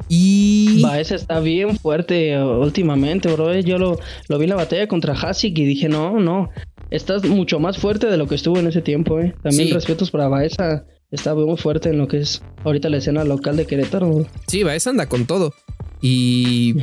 y. 0.09 0.81
Baeza 0.81 1.17
está 1.17 1.41
bien 1.41 1.77
fuerte 1.77 2.41
últimamente, 2.41 3.33
bro. 3.33 3.59
Yo 3.59 3.79
lo, 3.79 3.99
lo 4.29 4.39
vi 4.39 4.45
en 4.45 4.51
la 4.51 4.57
batalla 4.57 4.87
contra 4.87 5.15
Hasik 5.15 5.59
y 5.59 5.65
dije, 5.65 5.89
no, 5.89 6.21
no 6.21 6.51
estás 6.91 7.25
mucho 7.25 7.61
más 7.61 7.79
fuerte 7.79 8.07
de 8.07 8.17
lo 8.17 8.27
que 8.27 8.35
estuvo 8.35 8.59
en 8.59 8.67
ese 8.67 8.83
tiempo, 8.83 9.19
¿eh? 9.21 9.35
También 9.43 9.73
respetos 9.73 10.11
para 10.11 10.29
Baeza. 10.29 10.85
Está 11.11 11.35
muy 11.35 11.57
fuerte 11.57 11.89
en 11.89 11.99
lo 11.99 12.07
que 12.07 12.19
es 12.19 12.43
ahorita 12.65 12.91
la 12.91 12.99
escena 12.99 13.25
local 13.25 13.57
de 13.57 13.67
Querétaro. 13.67 14.27
Sí, 14.47 14.63
Baeza 14.63 14.91
anda 14.91 15.09
con 15.09 15.27
todo. 15.27 15.55
Y. 16.03 16.75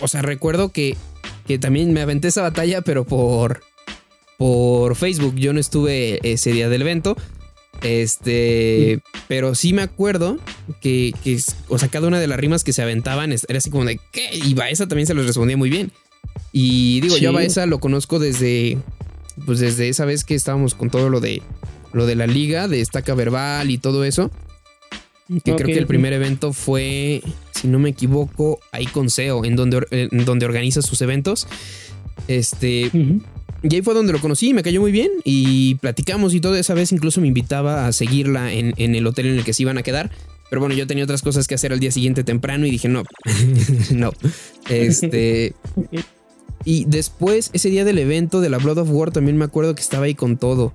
O 0.00 0.08
sea, 0.08 0.22
recuerdo 0.22 0.70
que, 0.70 0.96
que 1.46 1.58
también 1.58 1.92
me 1.92 2.00
aventé 2.00 2.28
esa 2.28 2.42
batalla, 2.42 2.82
pero 2.82 3.04
por. 3.04 3.62
Por 4.38 4.94
Facebook. 4.96 5.34
Yo 5.36 5.52
no 5.52 5.60
estuve 5.60 6.20
ese 6.22 6.52
día 6.52 6.68
del 6.68 6.82
evento. 6.82 7.16
Este, 7.82 9.00
pero 9.28 9.54
sí 9.54 9.72
me 9.72 9.82
acuerdo 9.82 10.38
que, 10.80 11.12
que, 11.22 11.38
o 11.68 11.78
sea, 11.78 11.88
cada 11.88 12.08
una 12.08 12.20
de 12.20 12.26
las 12.26 12.38
rimas 12.38 12.64
que 12.64 12.72
se 12.72 12.82
aventaban 12.82 13.32
era 13.32 13.58
así 13.58 13.70
como 13.70 13.84
de 13.84 14.00
¿qué? 14.12 14.30
Y 14.32 14.54
Baeza 14.54 14.86
también 14.86 15.06
se 15.06 15.14
los 15.14 15.26
respondía 15.26 15.56
muy 15.56 15.68
bien. 15.68 15.92
Y 16.52 17.00
digo, 17.00 17.16
yo 17.18 17.30
a 17.30 17.32
Baeza 17.32 17.66
lo 17.66 17.80
conozco 17.80 18.18
desde, 18.18 18.78
pues 19.44 19.58
desde 19.58 19.88
esa 19.88 20.04
vez 20.04 20.24
que 20.24 20.34
estábamos 20.34 20.74
con 20.74 20.90
todo 20.90 21.10
lo 21.10 21.20
de, 21.20 21.42
lo 21.92 22.06
de 22.06 22.14
la 22.14 22.26
liga, 22.26 22.68
de 22.68 22.80
estaca 22.80 23.14
verbal 23.14 23.70
y 23.70 23.78
todo 23.78 24.04
eso. 24.04 24.30
Que 25.28 25.54
creo 25.54 25.66
que 25.66 25.78
el 25.78 25.86
primer 25.86 26.12
evento 26.12 26.52
fue, 26.52 27.20
si 27.52 27.66
no 27.66 27.78
me 27.78 27.90
equivoco, 27.90 28.60
ahí 28.70 28.86
con 28.86 29.10
SEO, 29.10 29.44
en 29.44 29.56
donde, 29.56 29.86
en 29.90 30.24
donde 30.24 30.46
organiza 30.46 30.82
sus 30.82 31.02
eventos. 31.02 31.48
Este. 32.28 32.90
Y 33.62 33.74
ahí 33.74 33.82
fue 33.82 33.94
donde 33.94 34.12
lo 34.12 34.20
conocí, 34.20 34.54
me 34.54 34.62
cayó 34.62 34.80
muy 34.80 34.92
bien 34.92 35.10
y 35.24 35.74
platicamos 35.76 36.32
y 36.34 36.40
todo. 36.40 36.54
Esa 36.54 36.74
vez 36.74 36.92
incluso 36.92 37.20
me 37.20 37.26
invitaba 37.26 37.88
a 37.88 37.92
seguirla 37.92 38.52
en, 38.52 38.74
en 38.76 38.94
el 38.94 39.04
hotel 39.06 39.26
en 39.26 39.38
el 39.38 39.44
que 39.44 39.52
se 39.52 39.62
iban 39.62 39.78
a 39.78 39.82
quedar. 39.82 40.12
Pero 40.48 40.60
bueno, 40.60 40.74
yo 40.74 40.86
tenía 40.86 41.04
otras 41.04 41.22
cosas 41.22 41.48
que 41.48 41.54
hacer 41.56 41.72
al 41.72 41.80
día 41.80 41.90
siguiente 41.90 42.22
temprano 42.22 42.66
y 42.66 42.70
dije, 42.70 42.88
no, 42.88 43.02
no. 43.90 44.12
Este. 44.68 45.54
Y 46.66 46.84
después, 46.86 47.50
ese 47.52 47.70
día 47.70 47.84
del 47.84 47.96
evento 47.96 48.40
de 48.40 48.50
la 48.50 48.58
Blood 48.58 48.78
of 48.78 48.90
War, 48.90 49.12
también 49.12 49.36
me 49.36 49.44
acuerdo 49.44 49.76
que 49.76 49.80
estaba 49.80 50.06
ahí 50.06 50.16
con 50.16 50.36
todo. 50.36 50.72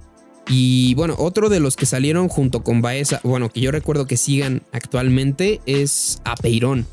Y 0.47 0.95
bueno, 0.95 1.15
otro 1.19 1.49
de 1.49 1.59
los 1.59 1.75
que 1.75 1.85
salieron 1.85 2.29
junto 2.29 2.63
con 2.63 2.81
Baeza, 2.81 3.19
bueno, 3.25 3.49
que 3.49 3.59
yo 3.59 3.71
recuerdo 3.71 4.07
que 4.07 4.15
sigan 4.15 4.63
actualmente, 4.71 5.59
es 5.65 6.21
Apeirón. 6.23 6.87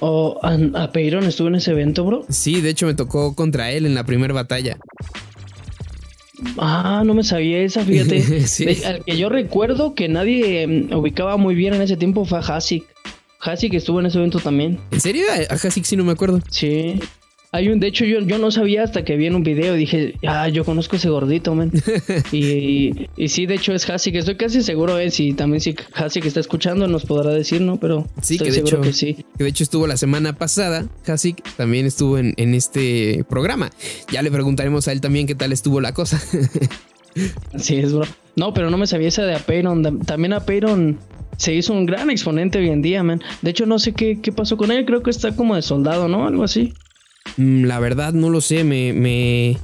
¿O 0.00 0.40
oh, 0.42 0.76
Apeirón 0.76 1.24
estuvo 1.24 1.48
en 1.48 1.56
ese 1.56 1.72
evento, 1.72 2.04
bro? 2.04 2.24
Sí, 2.30 2.62
de 2.62 2.70
hecho 2.70 2.86
me 2.86 2.94
tocó 2.94 3.34
contra 3.34 3.70
él 3.70 3.84
en 3.84 3.94
la 3.94 4.04
primera 4.04 4.32
batalla. 4.32 4.78
Ah, 6.56 7.02
no 7.04 7.12
me 7.12 7.24
sabía 7.24 7.58
esa, 7.58 7.84
fíjate. 7.84 8.46
sí. 8.46 8.82
al 8.84 9.04
que 9.04 9.18
yo 9.18 9.28
recuerdo 9.28 9.94
que 9.94 10.08
nadie 10.08 10.62
em, 10.62 10.90
ubicaba 10.94 11.36
muy 11.36 11.54
bien 11.54 11.74
en 11.74 11.82
ese 11.82 11.98
tiempo 11.98 12.24
fue 12.24 12.38
a 12.38 12.40
Hasik. 12.40 12.84
Hasik 13.40 13.74
estuvo 13.74 14.00
en 14.00 14.06
ese 14.06 14.16
evento 14.16 14.40
también. 14.40 14.80
¿En 14.90 15.00
serio? 15.02 15.24
A 15.50 15.52
Hasik 15.52 15.84
sí 15.84 15.94
no 15.94 16.04
me 16.04 16.12
acuerdo. 16.12 16.40
Sí. 16.50 16.98
Hay 17.54 17.68
un, 17.68 17.78
de 17.78 17.86
hecho, 17.86 18.04
yo, 18.04 18.18
yo 18.18 18.38
no 18.38 18.50
sabía 18.50 18.82
hasta 18.82 19.04
que 19.04 19.16
vi 19.16 19.26
en 19.26 19.36
un 19.36 19.44
video. 19.44 19.74
Dije, 19.74 20.16
ah, 20.26 20.48
yo 20.48 20.64
conozco 20.64 20.96
ese 20.96 21.08
gordito, 21.08 21.54
man. 21.54 21.70
y, 22.32 23.06
y 23.16 23.28
sí, 23.28 23.46
de 23.46 23.54
hecho 23.54 23.72
es 23.72 23.88
Hasik. 23.88 24.16
Estoy 24.16 24.36
casi 24.36 24.60
seguro, 24.60 24.98
eh. 24.98 25.12
Si 25.12 25.34
también 25.34 25.60
si 25.60 25.76
Hasik 25.92 26.24
está 26.24 26.40
escuchando, 26.40 26.88
nos 26.88 27.04
podrá 27.04 27.30
decir, 27.30 27.60
¿no? 27.60 27.78
Pero 27.78 28.08
sí, 28.20 28.34
estoy 28.34 28.46
que 28.48 28.50
de 28.50 28.56
seguro 28.56 28.78
hecho, 28.78 28.80
que 28.80 28.92
sí. 28.92 29.24
Que 29.38 29.44
de 29.44 29.50
hecho 29.50 29.62
estuvo 29.62 29.86
la 29.86 29.96
semana 29.96 30.32
pasada. 30.32 30.88
Hasik 31.06 31.44
también 31.56 31.86
estuvo 31.86 32.18
en, 32.18 32.34
en 32.38 32.54
este 32.54 33.24
programa. 33.28 33.70
Ya 34.10 34.22
le 34.22 34.32
preguntaremos 34.32 34.88
a 34.88 34.92
él 34.92 35.00
también 35.00 35.28
qué 35.28 35.36
tal 35.36 35.52
estuvo 35.52 35.80
la 35.80 35.94
cosa. 35.94 36.20
Así 37.54 37.76
es, 37.76 37.92
bro. 37.92 38.04
No, 38.34 38.52
pero 38.52 38.68
no 38.68 38.78
me 38.78 38.88
sabía 38.88 39.06
esa 39.06 39.22
de 39.26 39.36
Apeiron. 39.36 40.00
También 40.00 40.32
Apeiron 40.32 40.98
se 41.36 41.54
hizo 41.54 41.72
un 41.72 41.86
gran 41.86 42.10
exponente 42.10 42.58
hoy 42.58 42.70
en 42.70 42.82
día, 42.82 43.04
man. 43.04 43.22
De 43.42 43.50
hecho, 43.50 43.64
no 43.64 43.78
sé 43.78 43.92
qué, 43.92 44.20
qué 44.20 44.32
pasó 44.32 44.56
con 44.56 44.72
él. 44.72 44.84
Creo 44.86 45.04
que 45.04 45.10
está 45.10 45.36
como 45.36 45.54
de 45.54 45.62
soldado, 45.62 46.08
¿no? 46.08 46.26
Algo 46.26 46.42
así. 46.42 46.74
Mm, 47.36 47.64
la 47.64 47.80
verdad 47.80 48.12
no 48.12 48.30
lo 48.30 48.40
sé, 48.40 48.64
me, 48.64 48.92
me... 48.92 49.58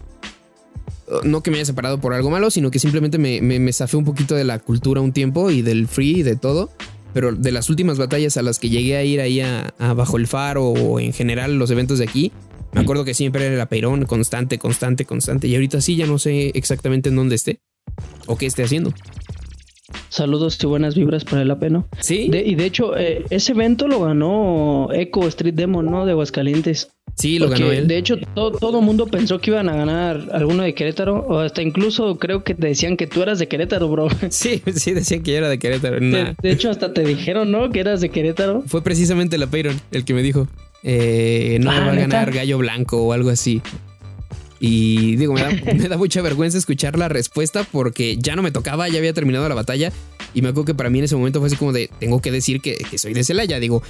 No 1.24 1.42
que 1.42 1.50
me 1.50 1.56
haya 1.56 1.64
separado 1.64 2.00
por 2.00 2.14
algo 2.14 2.30
malo, 2.30 2.50
sino 2.50 2.70
que 2.70 2.78
simplemente 2.78 3.18
me, 3.18 3.40
me, 3.40 3.72
zafé 3.72 3.96
un 3.96 4.04
poquito 4.04 4.36
de 4.36 4.44
la 4.44 4.60
cultura 4.60 5.00
un 5.00 5.12
tiempo 5.12 5.50
y 5.50 5.60
del 5.60 5.88
free 5.88 6.20
y 6.20 6.22
de 6.22 6.36
todo. 6.36 6.70
Pero 7.12 7.32
de 7.32 7.50
las 7.50 7.68
últimas 7.68 7.98
batallas 7.98 8.36
a 8.36 8.42
las 8.42 8.60
que 8.60 8.68
llegué 8.68 8.96
a 8.96 9.02
ir 9.02 9.20
ahí 9.20 9.40
a, 9.40 9.74
Bajo 9.78 10.16
el 10.16 10.28
Faro 10.28 10.66
o 10.68 11.00
en 11.00 11.12
general 11.12 11.58
los 11.58 11.72
eventos 11.72 11.98
de 11.98 12.04
aquí, 12.04 12.30
me 12.72 12.82
acuerdo 12.82 13.04
que 13.04 13.14
siempre 13.14 13.46
era 13.46 13.68
el 13.70 14.06
constante, 14.06 14.58
constante, 14.58 15.04
constante. 15.04 15.48
Y 15.48 15.54
ahorita 15.56 15.80
sí 15.80 15.96
ya 15.96 16.06
no 16.06 16.20
sé 16.20 16.52
exactamente 16.54 17.08
en 17.08 17.16
dónde 17.16 17.34
esté 17.34 17.60
o 18.26 18.36
qué 18.36 18.46
esté 18.46 18.62
haciendo. 18.62 18.94
Saludos 20.08 20.58
y 20.62 20.66
buenas 20.66 20.94
vibras 20.94 21.24
para 21.24 21.42
el 21.42 21.50
AP, 21.50 21.70
¿no? 21.70 21.88
Sí. 22.00 22.30
y 22.32 22.54
de 22.54 22.64
hecho, 22.64 22.96
eh, 22.96 23.24
ese 23.30 23.52
evento 23.52 23.88
lo 23.88 24.00
ganó 24.00 24.88
Echo 24.92 25.26
Street 25.28 25.54
Demon, 25.54 25.86
¿no? 25.86 26.06
De 26.06 26.12
Aguascalientes. 26.12 26.90
Sí, 27.16 27.38
lo 27.38 27.48
ganó 27.48 27.70
él. 27.70 27.86
De 27.86 27.98
hecho, 27.98 28.16
todo, 28.34 28.78
el 28.78 28.84
mundo 28.84 29.06
pensó 29.06 29.38
que 29.40 29.50
iban 29.50 29.68
a 29.68 29.76
ganar 29.76 30.28
alguno 30.32 30.62
de 30.62 30.74
Querétaro. 30.74 31.26
O 31.28 31.38
hasta 31.38 31.60
incluso 31.60 32.18
creo 32.18 32.44
que 32.44 32.54
te 32.54 32.68
decían 32.68 32.96
que 32.96 33.06
tú 33.06 33.22
eras 33.22 33.38
de 33.38 33.48
Querétaro, 33.48 33.88
bro. 33.88 34.08
Sí, 34.30 34.62
sí, 34.74 34.92
decían 34.92 35.22
que 35.22 35.32
yo 35.32 35.38
era 35.38 35.48
de 35.48 35.58
Querétaro. 35.58 35.98
De, 36.00 36.34
hecho, 36.50 36.70
hasta 36.70 36.92
te 36.94 37.04
dijeron, 37.04 37.50
¿no? 37.50 37.70
Que 37.70 37.80
eras 37.80 38.00
de 38.00 38.08
Querétaro. 38.08 38.62
Fue 38.66 38.82
precisamente 38.82 39.38
la 39.38 39.48
Peyron 39.48 39.78
el 39.92 40.04
que 40.04 40.14
me 40.14 40.22
dijo. 40.22 40.48
Eh, 40.82 41.58
no 41.60 41.70
ah, 41.70 41.80
va 41.80 41.92
a 41.92 41.94
ganar 41.94 42.32
Gallo 42.32 42.58
Blanco 42.58 43.02
o 43.02 43.12
algo 43.12 43.28
así. 43.28 43.60
Y 44.60 45.16
digo, 45.16 45.32
me 45.32 45.40
da, 45.40 45.50
me 45.74 45.88
da, 45.88 45.96
mucha 45.96 46.20
vergüenza 46.20 46.58
escuchar 46.58 46.98
la 46.98 47.08
respuesta 47.08 47.66
porque 47.72 48.18
ya 48.18 48.36
no 48.36 48.42
me 48.42 48.50
tocaba, 48.50 48.88
ya 48.88 48.98
había 48.98 49.14
terminado 49.14 49.48
la 49.48 49.54
batalla. 49.54 49.90
Y 50.32 50.42
me 50.42 50.50
acuerdo 50.50 50.66
que 50.66 50.74
para 50.74 50.90
mí 50.90 50.98
en 50.98 51.06
ese 51.06 51.16
momento 51.16 51.40
fue 51.40 51.48
así 51.48 51.56
como 51.56 51.72
de, 51.72 51.90
tengo 51.98 52.20
que 52.20 52.30
decir 52.30 52.60
que, 52.60 52.76
soy 52.98 53.14
de 53.14 53.24
Celaya. 53.24 53.58
Digo, 53.58 53.82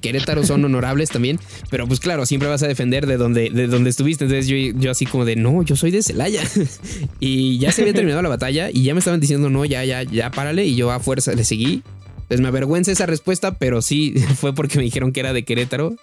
Querétaro 0.00 0.42
son 0.44 0.64
honorables 0.64 1.10
también, 1.10 1.38
pero 1.70 1.86
pues 1.86 2.00
claro, 2.00 2.26
siempre 2.26 2.48
vas 2.48 2.62
a 2.62 2.66
defender 2.66 3.06
de 3.06 3.16
donde, 3.16 3.50
de 3.50 3.66
donde 3.68 3.90
estuviste. 3.90 4.24
Entonces 4.24 4.48
yo, 4.48 4.56
yo 4.56 4.90
así 4.90 5.06
como 5.06 5.24
de, 5.24 5.36
no, 5.36 5.62
yo 5.62 5.76
soy 5.76 5.90
de 5.90 6.02
Celaya. 6.02 6.42
y 7.20 7.58
ya 7.58 7.70
se 7.70 7.82
había 7.82 7.94
terminado 7.94 8.22
la 8.22 8.30
batalla 8.30 8.70
y 8.72 8.82
ya 8.82 8.94
me 8.94 8.98
estaban 8.98 9.20
diciendo, 9.20 9.50
no, 9.50 9.64
ya, 9.64 9.84
ya, 9.84 10.02
ya, 10.02 10.30
párale. 10.30 10.64
Y 10.64 10.74
yo 10.74 10.90
a 10.90 10.98
fuerza 11.00 11.32
le 11.34 11.44
seguí. 11.44 11.82
Pues 12.26 12.40
me 12.40 12.48
avergüenza 12.48 12.90
esa 12.90 13.04
respuesta, 13.04 13.58
pero 13.58 13.82
sí 13.82 14.14
fue 14.36 14.54
porque 14.54 14.78
me 14.78 14.84
dijeron 14.84 15.12
que 15.12 15.20
era 15.20 15.32
de 15.32 15.44
Querétaro. 15.44 15.94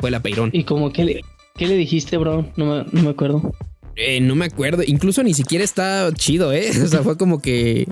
Fue 0.00 0.10
la 0.10 0.22
Peirón. 0.22 0.50
¿Y 0.52 0.64
como 0.64 0.92
que 0.92 1.04
le, 1.04 1.20
qué 1.58 1.66
le 1.66 1.74
dijiste, 1.74 2.16
bro? 2.16 2.50
No 2.56 2.64
me, 2.64 2.84
no 2.90 3.02
me 3.02 3.10
acuerdo. 3.10 3.52
Eh, 3.96 4.20
no 4.20 4.34
me 4.36 4.46
acuerdo. 4.46 4.82
Incluso 4.86 5.22
ni 5.22 5.34
siquiera 5.34 5.64
está 5.64 6.10
chido, 6.14 6.52
¿eh? 6.52 6.70
O 6.82 6.86
sea, 6.86 7.02
fue 7.02 7.18
como 7.18 7.42
que. 7.42 7.86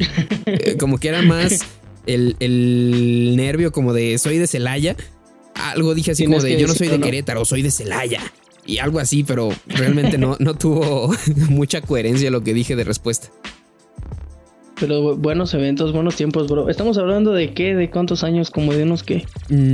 Eh, 0.47 0.77
como 0.79 0.99
que 0.99 1.09
era 1.09 1.21
más 1.21 1.67
el, 2.07 2.37
el, 2.41 3.35
nervio, 3.37 3.73
como 3.73 3.93
de 3.93 4.17
soy 4.17 4.39
de 4.39 4.47
Celaya. 4.47 4.97
Algo 5.55 5.95
dije 5.95 6.13
así 6.13 6.25
como 6.25 6.41
de 6.41 6.59
yo 6.59 6.67
no 6.67 6.75
soy 6.75 6.89
de 6.89 7.01
Querétaro, 7.01 7.45
soy 7.45 7.63
de 7.63 7.71
Celaya. 7.71 8.21
y 8.65 8.79
algo 8.79 9.01
así, 9.01 9.25
pero 9.25 9.49
realmente 9.67 10.17
no, 10.19 10.37
no 10.39 10.55
tuvo 10.55 11.13
mucha 11.49 11.81
coherencia 11.81 12.31
lo 12.31 12.43
que 12.43 12.55
dije 12.55 12.77
de 12.77 12.85
respuesta. 12.85 13.29
Pero 14.79 15.17
buenos 15.17 15.55
eventos, 15.55 15.93
buenos 15.93 16.17
tiempos, 16.17 16.49
bro. 16.49 16.69
Estamos 16.69 16.99
hablando 16.99 17.33
de 17.33 17.55
qué, 17.55 17.75
de 17.75 17.91
cuántos 17.91 18.23
años, 18.23 18.51
como 18.51 18.75
de 18.75 18.83
unos 18.83 19.03
qué, 19.03 19.27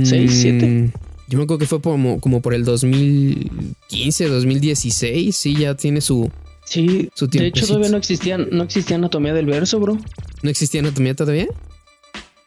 seis, 0.03 0.31
siete. 0.41 0.93
Yo 1.33 1.39
me 1.39 1.45
acuerdo 1.45 1.57
que 1.61 1.65
fue 1.65 1.81
como, 1.81 2.19
como 2.19 2.43
por 2.43 2.53
el 2.53 2.63
2015, 2.63 4.27
2016. 4.27 5.35
Sí, 5.35 5.55
ya 5.55 5.73
tiene 5.73 5.99
su. 5.99 6.29
Sí, 6.63 7.09
Su 7.15 7.25
de 7.25 7.47
hecho 7.47 7.65
todavía 7.65 7.89
no 7.89 7.97
existía, 7.97 8.37
no 8.37 8.61
existía 8.61 8.97
anatomía 8.97 9.33
del 9.33 9.47
verso, 9.47 9.79
bro. 9.79 9.97
¿No 10.43 10.49
existía 10.51 10.81
anatomía 10.81 11.15
todavía? 11.15 11.47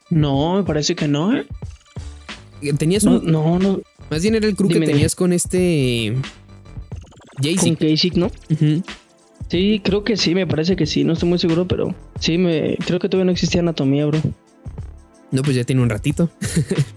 No, 0.09 0.55
me 0.55 0.62
parece 0.62 0.94
que 0.94 1.09
no, 1.09 1.37
¿eh? 1.37 1.49
Tenías 2.79 3.03
No, 3.03 3.18
un. 3.18 3.27
no, 3.29 3.59
no. 3.59 3.81
Más 4.09 4.22
bien 4.22 4.37
era 4.37 4.46
el 4.46 4.55
crew 4.55 4.68
Dime, 4.68 4.87
que 4.87 4.92
tenías 4.92 5.16
con 5.16 5.33
este. 5.33 6.14
Jaycee. 7.42 7.75
Con 7.75 7.88
Kasich, 7.88 8.14
¿no? 8.14 8.31
Sí, 9.51 9.81
creo 9.83 10.05
que 10.05 10.16
sí, 10.16 10.37
me 10.37 10.46
parece 10.46 10.77
que 10.77 10.87
sí, 10.87 11.03
no 11.03 11.14
estoy 11.14 11.29
muy 11.29 11.40
seguro, 11.40 11.66
pero 11.66 11.92
sí, 12.20 12.38
me 12.38 12.77
creo 12.87 13.01
que 13.01 13.09
todavía 13.09 13.25
no 13.25 13.33
existía 13.33 13.62
anatomía, 13.62 14.07
bro. 14.07 14.20
No, 15.33 15.42
pues 15.42 15.57
ya 15.57 15.64
tiene 15.64 15.83
un 15.83 15.90
ratito. 15.90 16.31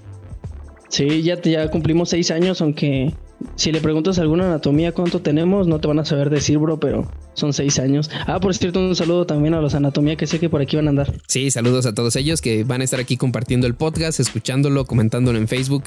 Sí, 0.89 1.21
ya, 1.23 1.39
ya 1.41 1.69
cumplimos 1.69 2.10
seis 2.10 2.32
años, 2.32 2.62
aunque 2.62 3.13
si 3.56 3.71
le 3.71 3.80
preguntas 3.80 4.17
a 4.19 4.21
alguna 4.23 4.45
anatomía 4.47 4.91
cuánto 4.91 5.21
tenemos, 5.21 5.67
no 5.67 5.80
te 5.80 5.88
van 5.88 5.99
a 5.99 6.06
saber 6.06 6.30
decir, 6.30 6.58
bro, 6.58 6.80
pero 6.80 7.10
son 7.34 7.54
seis 7.54 7.80
años. 7.80 8.10
Ah, 8.28 8.39
por 8.39 8.54
cierto, 8.56 8.80
un 8.80 8.95
saludo 8.95 9.25
también 9.25 9.54
a 9.54 9.62
los 9.62 9.75
anatomía 9.75 10.15
que 10.15 10.28
sé 10.28 10.39
que 10.39 10.49
por 10.49 10.62
aquí 10.62 10.75
van 10.75 10.88
a 10.88 10.89
andar. 10.89 11.13
Sí, 11.28 11.52
saludos 11.52 11.86
a 11.86 11.93
todos 11.93 12.15
ellos 12.15 12.41
que 12.41 12.63
van 12.63 12.82
a 12.82 12.84
estar 12.84 12.99
aquí 12.99 13.17
compartiendo 13.17 13.67
el 13.67 13.75
podcast, 13.75 14.19
escuchándolo, 14.19 14.86
comentándolo 14.86 15.38
en 15.38 15.47
Facebook 15.47 15.84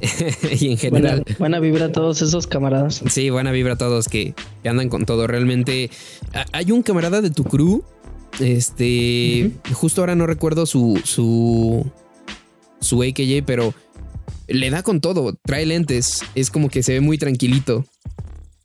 y 0.60 0.72
en 0.72 0.90
Buena, 0.90 1.08
general. 1.10 1.24
buena 1.38 1.58
vibra 1.60 1.86
a 1.86 1.92
todos 1.92 2.20
esos 2.22 2.46
camaradas. 2.46 3.02
Sí, 3.08 3.30
buena 3.30 3.50
vibra 3.50 3.72
a 3.74 3.78
todos 3.78 4.08
que, 4.08 4.34
que 4.62 4.68
andan 4.68 4.88
con 4.88 5.06
todo. 5.06 5.26
Realmente 5.26 5.90
hay 6.52 6.70
un 6.70 6.82
camarada 6.82 7.22
de 7.22 7.30
tu 7.30 7.44
crew. 7.44 7.82
Este, 8.40 9.52
justo 9.72 10.02
ahora 10.02 10.14
no 10.16 10.26
recuerdo 10.26 10.66
su, 10.66 11.00
su, 11.04 11.86
su 12.80 13.02
AKJ, 13.02 13.44
pero 13.46 13.72
le 14.48 14.70
da 14.70 14.82
con 14.82 15.00
todo. 15.00 15.36
Trae 15.44 15.66
lentes. 15.66 16.22
Es 16.34 16.50
como 16.50 16.68
que 16.68 16.82
se 16.82 16.92
ve 16.94 17.00
muy 17.00 17.18
tranquilito. 17.18 17.84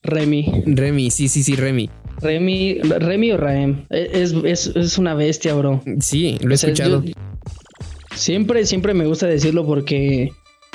Remy, 0.04 0.64
Remy, 0.66 1.12
sí, 1.12 1.28
sí, 1.28 1.44
sí, 1.44 1.56
Remy. 1.56 1.90
Remy, 2.22 2.80
Remy 2.82 3.32
o 3.32 3.38
Raem, 3.38 3.86
E, 3.90 4.10
es, 4.14 4.34
es, 4.44 4.68
es 4.76 4.98
una 4.98 5.14
bestia, 5.14 5.54
bro. 5.54 5.82
Sí, 6.00 6.38
lo 6.42 6.52
he 6.52 6.56
O 6.56 6.58
sea, 6.58 6.70
escuchado. 6.70 7.04
yo- 7.04 7.14
siempre, 8.16 8.66
siempre 8.66 8.94
me 8.94 9.06
gusta 9.06 9.28
decirlo 9.28 9.66
porque, 9.66 10.32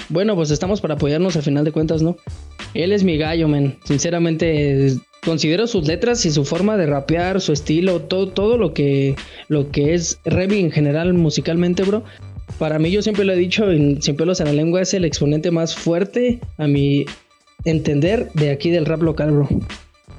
bueno, 0.09 0.35
pues 0.37 0.51
estamos 0.51 0.81
para 0.81 0.95
apoyarnos 0.95 1.37
al 1.37 1.43
final 1.43 1.65
de 1.65 1.73
cuentas, 1.73 2.03
¿no? 2.03 2.17
Él 2.75 2.93
es 2.93 3.05
mi 3.05 3.17
gallo, 3.19 3.49
man. 3.49 3.77
Sinceramente, 3.85 4.95
considero 5.25 5.67
sus 5.67 5.87
letras 5.87 6.25
y 6.27 6.31
su 6.31 6.45
forma 6.45 6.77
de 6.77 6.87
rapear, 6.87 7.41
su 7.41 7.53
estilo, 7.53 8.01
todo, 8.03 8.29
todo 8.29 8.57
lo 8.59 8.73
que, 8.75 9.15
lo 9.49 9.71
que 9.71 9.95
es 9.95 10.19
Remy 10.25 10.59
en 10.61 10.71
general 10.71 11.13
musicalmente, 11.15 11.83
bro. 11.83 12.05
Para 12.59 12.79
mí, 12.79 12.91
yo 12.91 13.03
siempre 13.03 13.25
lo 13.25 13.33
he 13.33 13.37
dicho, 13.37 13.71
en- 13.71 14.01
sin 14.01 14.17
pelos 14.17 14.41
en 14.41 14.47
la 14.47 14.53
lengua, 14.53 14.81
es 14.83 14.95
el 14.95 15.05
exponente 15.05 15.51
más 15.51 15.75
fuerte, 15.75 16.41
a 16.57 16.67
mi 16.67 17.05
entender, 17.65 18.31
de 18.35 18.51
aquí 18.51 18.71
del 18.71 18.87
rap 18.87 19.03
local, 19.03 19.33
bro. 19.33 19.49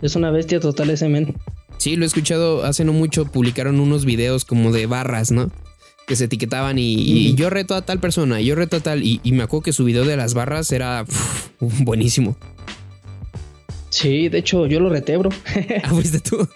Es 0.02 0.16
una 0.16 0.32
bestia 0.32 0.60
total 0.60 0.90
ese 0.90 1.08
men. 1.08 1.34
Sí, 1.78 1.96
lo 1.96 2.04
he 2.04 2.08
escuchado 2.08 2.64
hace 2.64 2.84
no 2.86 2.94
mucho. 2.94 3.26
Publicaron 3.26 3.80
unos 3.80 4.06
videos 4.06 4.46
como 4.46 4.72
de 4.72 4.86
barras, 4.86 5.32
¿no? 5.32 5.50
Que 6.08 6.16
se 6.16 6.26
etiquetaban 6.26 6.78
y, 6.78 6.94
y 6.96 7.28
Ujú. 7.30 7.38
yo 7.38 7.50
reto 7.50 7.74
a 7.76 7.82
tal 7.84 8.00
persona, 8.00 8.40
yo 8.42 8.56
reto 8.56 8.78
a 8.78 8.80
tal. 8.80 9.04
Y, 9.04 9.20
y 9.24 9.32
me 9.32 9.44
acuerdo 9.44 9.64
que 9.64 9.74
su 9.74 9.84
video 9.86 10.06
de 10.06 10.18
las 10.18 10.34
barras 10.34 10.72
era 10.72 11.06
uf, 11.60 11.80
buenísimo. 11.82 12.38
Sí, 13.90 14.28
de 14.30 14.40
hecho, 14.40 14.68
yo 14.68 14.80
lo 14.80 14.90
reté, 14.90 15.16
bro. 15.18 15.30
Ah, 15.84 15.90
fuiste 15.90 16.20
tú. 16.20 16.48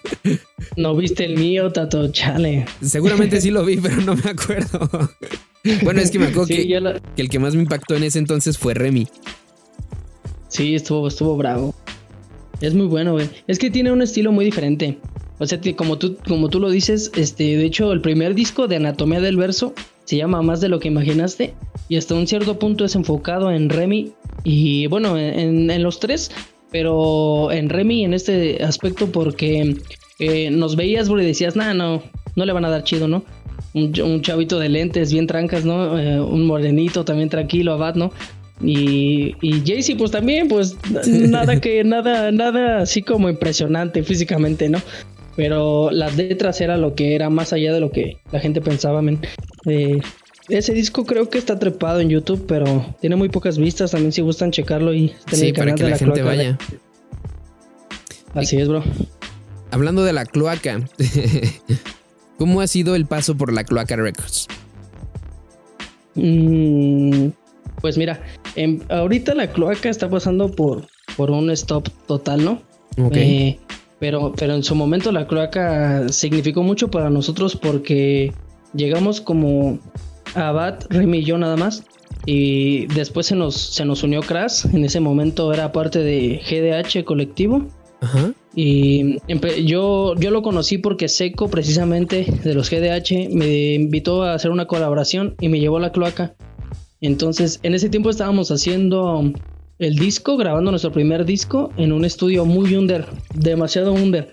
No 0.75 0.95
viste 0.95 1.25
el 1.25 1.37
mío, 1.37 1.71
Tato, 1.71 2.11
chale. 2.11 2.65
Seguramente 2.81 3.39
sí 3.41 3.49
lo 3.49 3.63
vi, 3.65 3.77
pero 3.77 3.97
no 4.01 4.15
me 4.15 4.29
acuerdo. 4.29 4.89
Bueno, 5.83 5.99
es 6.01 6.11
que 6.11 6.19
me 6.19 6.25
acuerdo 6.25 6.45
Sí, 6.45 6.55
que, 6.57 6.67
ya 6.67 6.79
la- 6.79 6.99
que 7.15 7.21
el 7.21 7.29
que 7.29 7.39
más 7.39 7.55
me 7.55 7.61
impactó 7.61 7.95
en 7.95 8.03
ese 8.03 8.19
entonces 8.19 8.57
fue 8.57 8.73
Remy. 8.73 9.07
sí, 10.47 10.75
estuvo, 10.75 11.07
estuvo 11.07 11.35
bravo. 11.37 11.75
Es 12.61 12.73
muy 12.73 12.87
bueno, 12.87 13.13
güey. 13.13 13.29
Es 13.47 13.59
que 13.59 13.69
tiene 13.69 13.91
un 13.91 14.01
estilo 14.01 14.31
muy 14.31 14.43
diferente. 14.45 14.97
O 15.37 15.45
sea, 15.47 15.59
como 15.77 15.97
tú, 15.97 16.17
como 16.27 16.49
tú 16.49 16.59
lo 16.59 16.69
dices, 16.69 17.11
este, 17.15 17.55
de 17.55 17.65
hecho, 17.65 17.93
el 17.93 18.01
primer 18.01 18.35
disco 18.35 18.67
de 18.67 18.75
Anatomía 18.75 19.21
del 19.21 19.37
Verso 19.37 19.73
se 20.03 20.17
llama 20.17 20.41
Más 20.41 20.59
de 20.59 20.67
lo 20.69 20.79
que 20.79 20.89
imaginaste. 20.89 21.53
Y 21.87 21.95
hasta 21.97 22.15
un 22.15 22.27
cierto 22.27 22.59
punto 22.59 22.83
es 22.83 22.95
enfocado 22.95 23.51
en 23.51 23.69
Remy. 23.69 24.11
Y 24.43 24.87
bueno, 24.87 25.17
en, 25.17 25.69
en 25.71 25.83
los 25.83 25.99
tres. 25.99 26.31
Pero 26.71 27.51
en 27.51 27.69
Remy 27.69 28.03
en 28.05 28.13
este 28.13 28.61
aspecto 28.63 29.07
porque 29.11 29.77
eh, 30.19 30.49
nos 30.51 30.75
veías, 30.75 31.07
bro, 31.09 31.21
y 31.21 31.25
decías, 31.25 31.55
nah, 31.55 31.73
no, 31.73 32.03
no 32.35 32.45
le 32.45 32.53
van 32.53 32.65
a 32.65 32.69
dar 32.69 32.83
chido, 32.83 33.07
¿no? 33.07 33.23
Un, 33.73 33.93
ch- 33.93 34.03
un 34.03 34.21
chavito 34.21 34.57
de 34.59 34.69
lentes 34.69 35.11
bien 35.13 35.27
trancas, 35.27 35.63
¿no? 35.65 35.97
Eh, 35.99 36.19
un 36.19 36.45
morenito 36.47 37.05
también 37.05 37.29
tranquilo, 37.29 37.73
abad, 37.73 37.95
¿no? 37.95 38.11
Y, 38.61 39.35
y 39.41 39.61
Jaycee, 39.65 39.95
pues 39.95 40.11
también, 40.11 40.47
pues 40.47 40.75
nada 41.07 41.61
que, 41.61 41.83
nada, 41.83 42.31
nada 42.31 42.79
así 42.81 43.01
como 43.03 43.29
impresionante 43.29 44.03
físicamente, 44.03 44.67
¿no? 44.69 44.81
Pero 45.35 45.89
las 45.91 46.17
letras 46.17 46.59
era 46.59 46.75
lo 46.77 46.95
que 46.95 47.15
era 47.15 47.29
más 47.29 47.53
allá 47.53 47.71
de 47.73 47.79
lo 47.79 47.91
que 47.91 48.17
la 48.31 48.39
gente 48.39 48.59
pensaba, 48.59 49.01
men. 49.01 49.19
Eh, 49.65 49.99
ese 50.49 50.73
disco 50.73 51.05
creo 51.05 51.29
que 51.29 51.37
está 51.37 51.57
trepado 51.59 51.99
en 52.01 52.09
YouTube, 52.09 52.43
pero 52.47 52.95
tiene 52.99 53.15
muy 53.15 53.29
pocas 53.29 53.57
vistas. 53.57 53.91
También 53.91 54.11
si 54.11 54.21
gustan 54.21 54.51
checarlo 54.51 54.93
y 54.93 55.13
en 55.31 55.37
Sí, 55.37 55.45
el 55.49 55.53
para 55.53 55.75
que 55.75 55.83
de 55.83 55.83
la, 55.83 55.89
la, 55.91 55.97
gente 55.97 56.21
Cloaca. 56.21 56.35
vaya. 56.37 56.57
Así 58.33 58.57
es, 58.57 58.67
bro. 58.67 58.83
Hablando 59.71 60.03
de 60.03 60.11
la 60.13 60.25
cloaca, 60.25 60.81
¿cómo 62.39 62.61
ha 62.61 62.67
sido 62.67 62.95
el 62.95 63.05
paso 63.05 63.37
por 63.37 63.53
la 63.53 63.63
cloaca 63.63 63.95
Records? 63.95 64.47
Mm, 66.15 67.27
pues 67.81 67.97
mira, 67.97 68.19
em, 68.55 68.79
ahorita 68.89 69.35
la 69.35 69.51
cloaca 69.51 69.89
está 69.89 70.09
pasando 70.09 70.49
por, 70.49 70.87
por 71.15 71.29
un 71.29 71.51
stop 71.51 71.89
total, 72.07 72.43
¿no? 72.43 72.61
Ok. 73.05 73.15
Eh, 73.15 73.59
pero, 73.99 74.33
pero 74.35 74.55
en 74.55 74.63
su 74.63 74.73
momento 74.73 75.11
la 75.11 75.27
cloaca 75.27 76.09
significó 76.09 76.63
mucho 76.63 76.89
para 76.89 77.09
nosotros 77.09 77.55
porque 77.55 78.33
llegamos 78.73 79.21
como 79.21 79.77
Abad, 80.35 80.79
Remy 80.89 81.19
y 81.19 81.23
yo 81.23 81.37
nada 81.37 81.57
más. 81.57 81.83
Y 82.25 82.87
después 82.87 83.27
se 83.27 83.35
nos, 83.35 83.55
se 83.55 83.85
nos 83.85 84.03
unió 84.03 84.21
Crash. 84.21 84.65
En 84.73 84.85
ese 84.85 84.99
momento 84.99 85.53
era 85.53 85.71
parte 85.71 85.99
de 85.99 86.41
GDH 86.49 87.03
colectivo. 87.03 87.67
Ajá. 88.01 88.33
Y 88.61 89.15
yo, 89.65 90.15
yo 90.15 90.31
lo 90.31 90.41
conocí 90.41 90.79
porque 90.79 91.07
Seco, 91.07 91.47
precisamente 91.47 92.25
de 92.43 92.53
los 92.53 92.69
GDH, 92.69 93.29
me 93.33 93.75
invitó 93.75 94.23
a 94.23 94.33
hacer 94.33 94.51
una 94.51 94.65
colaboración 94.65 95.35
y 95.39 95.47
me 95.47 95.61
llevó 95.61 95.77
a 95.77 95.79
la 95.79 95.93
cloaca. 95.93 96.35
Entonces, 96.99 97.61
en 97.63 97.73
ese 97.73 97.87
tiempo 97.87 98.09
estábamos 98.09 98.51
haciendo 98.51 99.31
el 99.79 99.95
disco, 99.95 100.35
grabando 100.35 100.71
nuestro 100.71 100.91
primer 100.91 101.23
disco 101.23 101.71
en 101.77 101.93
un 101.93 102.03
estudio 102.03 102.43
muy 102.43 102.75
under, 102.75 103.05
demasiado 103.33 103.93
under. 103.93 104.29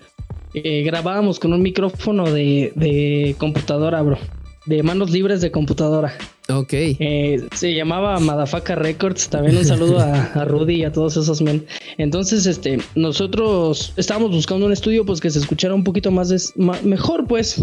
Eh, 0.53 0.83
grabábamos 0.83 1.39
con 1.39 1.53
un 1.53 1.61
micrófono 1.61 2.29
de, 2.29 2.73
de 2.75 3.33
computadora, 3.37 4.01
bro. 4.01 4.17
De 4.65 4.83
manos 4.83 5.09
libres 5.09 5.39
de 5.39 5.51
computadora. 5.51 6.11
Ok. 6.49 6.73
Eh, 6.73 7.45
se 7.53 7.73
llamaba 7.73 8.19
Madafaka 8.19 8.75
Records. 8.75 9.29
También 9.29 9.57
un 9.57 9.65
saludo 9.65 9.99
a, 9.99 10.45
Rudy 10.45 10.75
y 10.75 10.83
a 10.85 10.91
todos 10.91 11.17
esos 11.17 11.41
men. 11.41 11.65
Entonces, 11.97 12.45
este, 12.45 12.79
nosotros 12.95 13.93
estábamos 13.97 14.31
buscando 14.31 14.65
un 14.65 14.71
estudio 14.71 15.05
pues 15.05 15.19
que 15.19 15.29
se 15.29 15.39
escuchara 15.39 15.73
un 15.73 15.83
poquito 15.83 16.09
más, 16.11 16.53
ma- 16.55 16.79
mejor, 16.83 17.27
pues. 17.27 17.61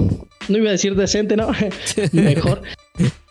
No 0.49 0.59
iba 0.59 0.69
a 0.69 0.73
decir 0.73 0.95
decente, 0.97 1.37
¿no? 1.37 1.49
mejor. 2.13 2.61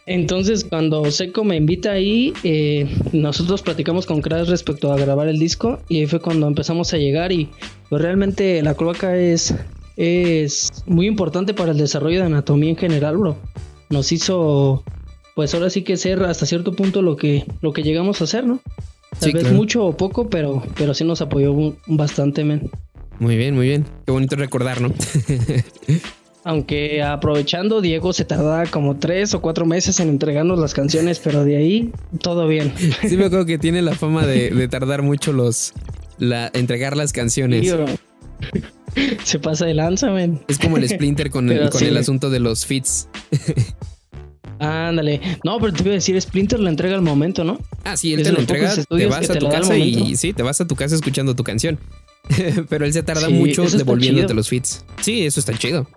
Entonces, 0.05 0.65
cuando 0.65 1.09
Seco 1.11 1.43
me 1.43 1.55
invita 1.55 1.91
ahí, 1.91 2.33
eh, 2.43 2.87
nosotros 3.13 3.61
platicamos 3.61 4.05
con 4.05 4.21
Crash 4.21 4.49
respecto 4.49 4.91
a 4.91 4.97
grabar 4.97 5.27
el 5.29 5.39
disco 5.39 5.79
y 5.87 5.99
ahí 5.99 6.07
fue 6.07 6.19
cuando 6.19 6.47
empezamos 6.47 6.93
a 6.93 6.97
llegar 6.97 7.31
y 7.31 7.49
pues 7.89 8.01
realmente 8.01 8.61
la 8.63 8.73
cloaca 8.73 9.15
es, 9.15 9.55
es 9.95 10.69
muy 10.87 11.07
importante 11.07 11.53
para 11.53 11.71
el 11.71 11.77
desarrollo 11.77 12.19
de 12.19 12.25
anatomía 12.25 12.71
en 12.71 12.75
general, 12.77 13.15
bro. 13.17 13.37
Nos 13.89 14.11
hizo, 14.11 14.83
pues 15.35 15.53
ahora 15.53 15.69
sí 15.69 15.83
que 15.83 15.97
ser 15.97 16.23
hasta 16.23 16.45
cierto 16.45 16.73
punto 16.73 17.01
lo 17.01 17.15
que, 17.15 17.45
lo 17.61 17.73
que 17.73 17.83
llegamos 17.83 18.21
a 18.21 18.25
hacer, 18.25 18.45
¿no? 18.45 18.61
Tal 19.19 19.29
Sí, 19.29 19.31
vez 19.33 19.43
claro. 19.43 19.55
mucho 19.57 19.85
o 19.85 19.95
poco, 19.97 20.29
pero, 20.29 20.63
pero 20.75 20.93
sí 20.93 21.03
nos 21.03 21.21
apoyó 21.21 21.53
bastante, 21.87 22.43
men. 22.43 22.69
Muy 23.19 23.37
bien, 23.37 23.53
muy 23.55 23.67
bien. 23.67 23.85
Qué 24.05 24.11
bonito 24.11 24.35
recordar, 24.35 24.81
¿no? 24.81 24.91
Aunque 26.45 27.01
aprovechando, 27.01 27.79
Diego 27.79 28.11
se 28.11 28.25
tardaba 28.25 28.65
como 28.65 28.97
tres 28.97 29.33
o 29.33 29.41
cuatro 29.41 29.65
meses 29.65 29.99
en 30.01 30.09
entregarnos 30.09 30.59
las 30.59 30.73
canciones, 30.73 31.21
pero 31.23 31.45
de 31.45 31.55
ahí 31.57 31.91
todo 32.21 32.47
bien. 32.47 32.73
Sí 33.07 33.15
me 33.15 33.25
acuerdo 33.25 33.45
que 33.45 33.57
tiene 33.57 33.81
la 33.81 33.93
fama 33.93 34.25
de, 34.25 34.49
de 34.49 34.67
tardar 34.67 35.03
mucho 35.03 35.31
los... 35.31 35.73
La, 36.17 36.51
entregar 36.53 36.97
las 36.97 37.13
canciones. 37.13 37.73
Se 39.23 39.39
pasa 39.39 39.65
de 39.65 39.73
lanza, 39.73 40.11
men. 40.11 40.41
Es 40.47 40.59
como 40.59 40.77
el 40.77 40.87
Splinter 40.87 41.29
con, 41.31 41.49
el, 41.51 41.69
con 41.69 41.79
sí. 41.79 41.85
el 41.85 41.97
asunto 41.97 42.29
de 42.29 42.39
los 42.39 42.65
fits. 42.65 43.07
Ándale. 44.63 45.19
No, 45.43 45.59
pero 45.59 45.73
te 45.73 45.83
iba 45.83 45.91
a 45.91 45.95
decir, 45.95 46.19
Splinter 46.21 46.59
lo 46.59 46.69
entrega 46.69 46.95
al 46.95 47.01
momento, 47.01 47.43
¿no? 47.43 47.59
Ah, 47.83 47.97
sí, 47.97 48.13
él 48.13 48.23
te 48.23 48.31
lo 48.31 48.39
entrega, 48.39 48.73
te 48.75 49.05
vas 49.07 49.29
a 49.29 49.35
tu 49.35 49.49
casa 49.49 49.77
y 49.77 50.15
sí, 50.15 50.33
te 50.33 50.43
vas 50.43 50.61
a 50.61 50.67
tu 50.67 50.75
casa 50.75 50.95
escuchando 50.95 51.35
tu 51.35 51.43
canción. 51.43 51.79
pero 52.69 52.85
él 52.85 52.93
se 52.93 53.03
tarda 53.03 53.29
mucho 53.29 53.63
devolviéndote 53.63 54.33
los 54.33 54.47
feeds. 54.47 54.85
Sí, 55.01 55.25
eso 55.25 55.39
está 55.39 55.57
chido. 55.57 55.87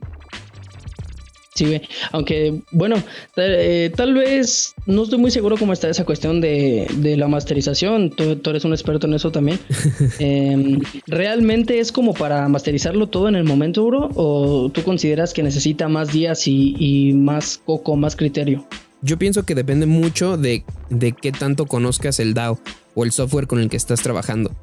Sí, 1.56 1.80
aunque 2.12 2.60
bueno, 2.70 2.96
eh, 3.38 3.90
tal 3.96 4.12
vez 4.12 4.74
no 4.84 5.04
estoy 5.04 5.18
muy 5.18 5.30
seguro 5.30 5.56
cómo 5.56 5.72
está 5.72 5.88
esa 5.88 6.04
cuestión 6.04 6.42
de, 6.42 6.86
la 7.16 7.28
masterización. 7.28 8.10
Tú, 8.10 8.38
eres 8.50 8.66
un 8.66 8.72
experto 8.72 9.06
en 9.06 9.14
eso 9.14 9.32
también. 9.32 9.58
Em, 10.18 10.80
¿Realmente 11.06 11.78
es 11.78 11.92
como 11.92 12.12
para 12.12 12.46
masterizarlo 12.48 13.06
todo 13.06 13.28
en 13.28 13.36
el 13.36 13.44
momento, 13.44 13.86
bro? 13.86 14.10
¿O 14.14 14.70
tú 14.70 14.82
consideras 14.82 15.32
que 15.32 15.42
necesita 15.42 15.88
más 15.88 16.12
días 16.12 16.46
y, 16.46 17.14
más 17.14 17.58
coco, 17.64 17.96
más 17.96 18.16
criterio? 18.16 18.66
Yo 19.00 19.18
pienso 19.18 19.44
que 19.44 19.54
depende 19.54 19.86
mucho 19.86 20.36
de, 20.36 20.62
de 20.90 21.12
qué 21.12 21.32
tanto 21.32 21.64
conozcas 21.64 22.20
el 22.20 22.34
DAO 22.34 22.58
o 22.94 23.04
el 23.04 23.12
software 23.12 23.46
con 23.46 23.60
el 23.60 23.70
que 23.70 23.78
estás 23.78 24.02
trabajando. 24.02 24.54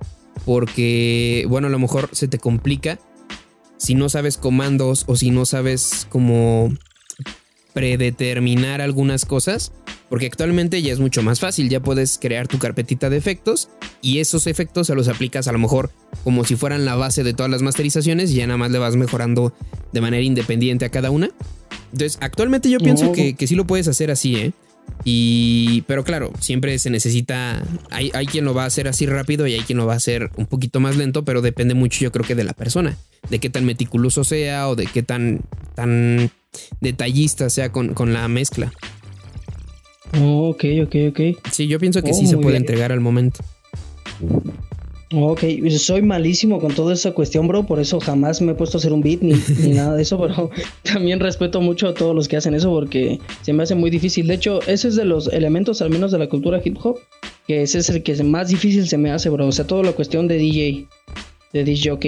Porque, 0.46 1.46
bueno, 1.50 1.68
a 1.68 1.72
lo 1.72 1.80
mejor 1.80 2.10
se 2.12 2.28
te 2.28 2.38
complica 2.38 3.00
si 3.84 3.96
no 3.96 4.08
sabes 4.08 4.38
comandos 4.38 5.04
o 5.08 5.18
si 5.18 5.30
no 5.30 5.46
sabes 5.46 6.08
cómo 6.10 6.72
predeterminar 7.74 8.80
algunas 8.80 9.26
cosas, 9.26 9.74
porque 10.08 10.28
actualmente 10.28 10.82
ya 10.82 10.94
es 10.94 11.02
mucho 11.02 11.22
más 11.22 11.42
fácil, 11.42 11.68
ya 11.68 11.82
puedes 11.82 12.18
crear 12.18 12.48
tu 12.48 12.60
carpetita 12.60 13.10
de 13.10 13.18
efectos 13.18 13.68
y 14.02 14.20
esos 14.20 14.48
efectos 14.48 14.88
se 14.88 14.96
los 14.96 15.10
aplicas 15.10 15.50
a 15.50 15.52
lo 15.52 15.60
mejor 15.60 15.92
como 16.24 16.46
si 16.46 16.56
fueran 16.56 16.86
la 16.86 16.96
base 16.96 17.24
de 17.26 17.34
todas 17.34 17.52
las 17.52 17.62
masterizaciones 17.62 18.32
y 18.32 18.36
ya 18.36 18.48
nada 18.48 18.58
más 18.58 18.72
le 18.72 18.80
vas 18.80 18.96
mejorando 18.96 19.54
de 19.92 20.00
manera 20.00 20.24
independiente 20.24 20.86
a 20.86 20.90
cada 20.90 21.12
una. 21.12 21.32
Entonces, 21.92 22.18
actualmente 22.22 22.70
yo 22.70 22.80
pienso 22.80 23.12
que, 23.12 23.34
que 23.34 23.48
sí 23.48 23.56
lo 23.56 23.68
puedes 23.68 23.90
hacer 23.90 24.12
así, 24.12 24.36
¿eh? 24.38 24.54
Y, 25.06 25.82
pero 25.82 26.04
claro, 26.04 26.32
siempre 26.40 26.80
se 26.80 26.90
necesita, 26.90 27.62
hay, 27.90 28.10
hay, 28.14 28.26
quien 28.26 28.46
lo 28.46 28.54
va 28.54 28.64
a 28.64 28.68
hacer 28.68 28.88
así 28.88 29.06
rápido 29.06 29.46
y 29.48 29.54
hay 29.54 29.62
quien 29.62 29.78
lo 29.78 29.86
va 29.86 29.94
a 29.94 29.98
hacer 29.98 30.32
un 30.38 30.46
poquito 30.46 30.80
más 30.80 30.96
lento, 30.96 31.26
pero 31.26 31.42
depende 31.42 31.74
mucho 31.74 32.00
yo 32.00 32.12
creo 32.12 32.26
que 32.26 32.36
de 32.36 32.46
la 32.46 32.54
persona, 32.54 32.98
de 33.30 33.40
qué 33.40 33.50
tan 33.50 33.66
meticuloso 33.66 34.24
sea 34.24 34.70
o 34.70 34.76
de 34.76 34.86
qué 34.86 35.04
tan, 35.04 35.42
tan 35.76 36.32
detallista 36.80 37.50
sea 37.50 37.72
con, 37.72 37.94
con 37.94 38.14
la 38.14 38.28
mezcla. 38.30 38.72
ok, 40.14 40.64
ok, 40.84 40.96
ok. 41.10 41.20
Sí, 41.52 41.68
yo 41.68 41.80
pienso 41.80 42.02
que 42.02 42.12
oh, 42.12 42.14
sí 42.14 42.26
se 42.26 42.38
puede 42.38 42.56
entregar 42.56 42.94
al 42.94 43.02
momento. 43.02 43.44
Ok, 45.16 45.44
soy 45.78 46.02
malísimo 46.02 46.60
con 46.60 46.74
toda 46.74 46.94
esa 46.94 47.12
cuestión, 47.12 47.48
bro, 47.48 47.68
por 47.68 47.80
eso 47.80 48.00
jamás 48.00 48.42
me 48.42 48.54
he 48.54 48.56
puesto 48.56 48.78
a 48.78 48.80
hacer 48.80 48.94
un 48.94 49.02
beat 49.02 49.22
ni, 49.22 49.34
nada 49.74 49.96
de 49.96 50.02
eso, 50.02 50.20
pero 50.20 50.50
también 50.84 51.20
respeto 51.20 51.62
mucho 51.62 51.88
a 51.88 51.94
todos 51.94 52.16
los 52.16 52.28
que 52.28 52.38
hacen 52.38 52.56
eso 52.56 52.72
porque 52.72 53.20
se 53.44 53.54
me 53.54 53.62
hace 53.62 53.76
muy 53.76 53.92
difícil. 53.92 54.26
De 54.28 54.34
hecho, 54.34 54.60
ese 54.66 54.88
es 54.88 54.96
de 54.96 55.06
los 55.06 55.28
elementos, 55.28 55.84
al 55.84 55.92
menos 55.92 56.12
de 56.12 56.18
la 56.18 56.30
cultura 56.30 56.62
hip 56.64 56.78
hop, 56.82 56.98
que 57.48 57.62
ese 57.62 57.80
es 57.80 57.90
el 57.90 58.02
que 58.02 58.24
más 58.24 58.48
difícil 58.48 58.88
se 58.88 58.98
me 58.98 59.12
hace, 59.12 59.30
bro. 59.30 59.46
O 59.46 59.52
sea, 59.52 59.68
toda 59.68 59.84
la 59.84 59.92
cuestión 59.92 60.28
de 60.28 60.38
DJ, 60.38 60.88
de 61.54 61.64
DJ, 61.64 61.92
ok. 61.92 62.06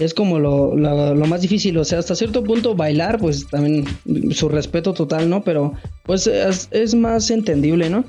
Es 0.00 0.12
como 0.12 0.38
lo, 0.38 0.74
más 0.74 1.42
difícil, 1.42 1.76
o 1.78 1.84
sea, 1.84 2.00
hasta 2.00 2.14
cierto 2.14 2.42
punto 2.42 2.74
bailar, 2.74 3.18
pues 3.18 3.46
también 3.48 3.84
su 4.32 4.48
respeto 4.48 4.94
total, 4.94 5.30
¿no? 5.30 5.42
Pero 5.42 5.74
pues 6.04 6.26
es 6.26 6.94
más 6.94 7.30
entendible, 7.30 7.88
¿no? 7.88 8.04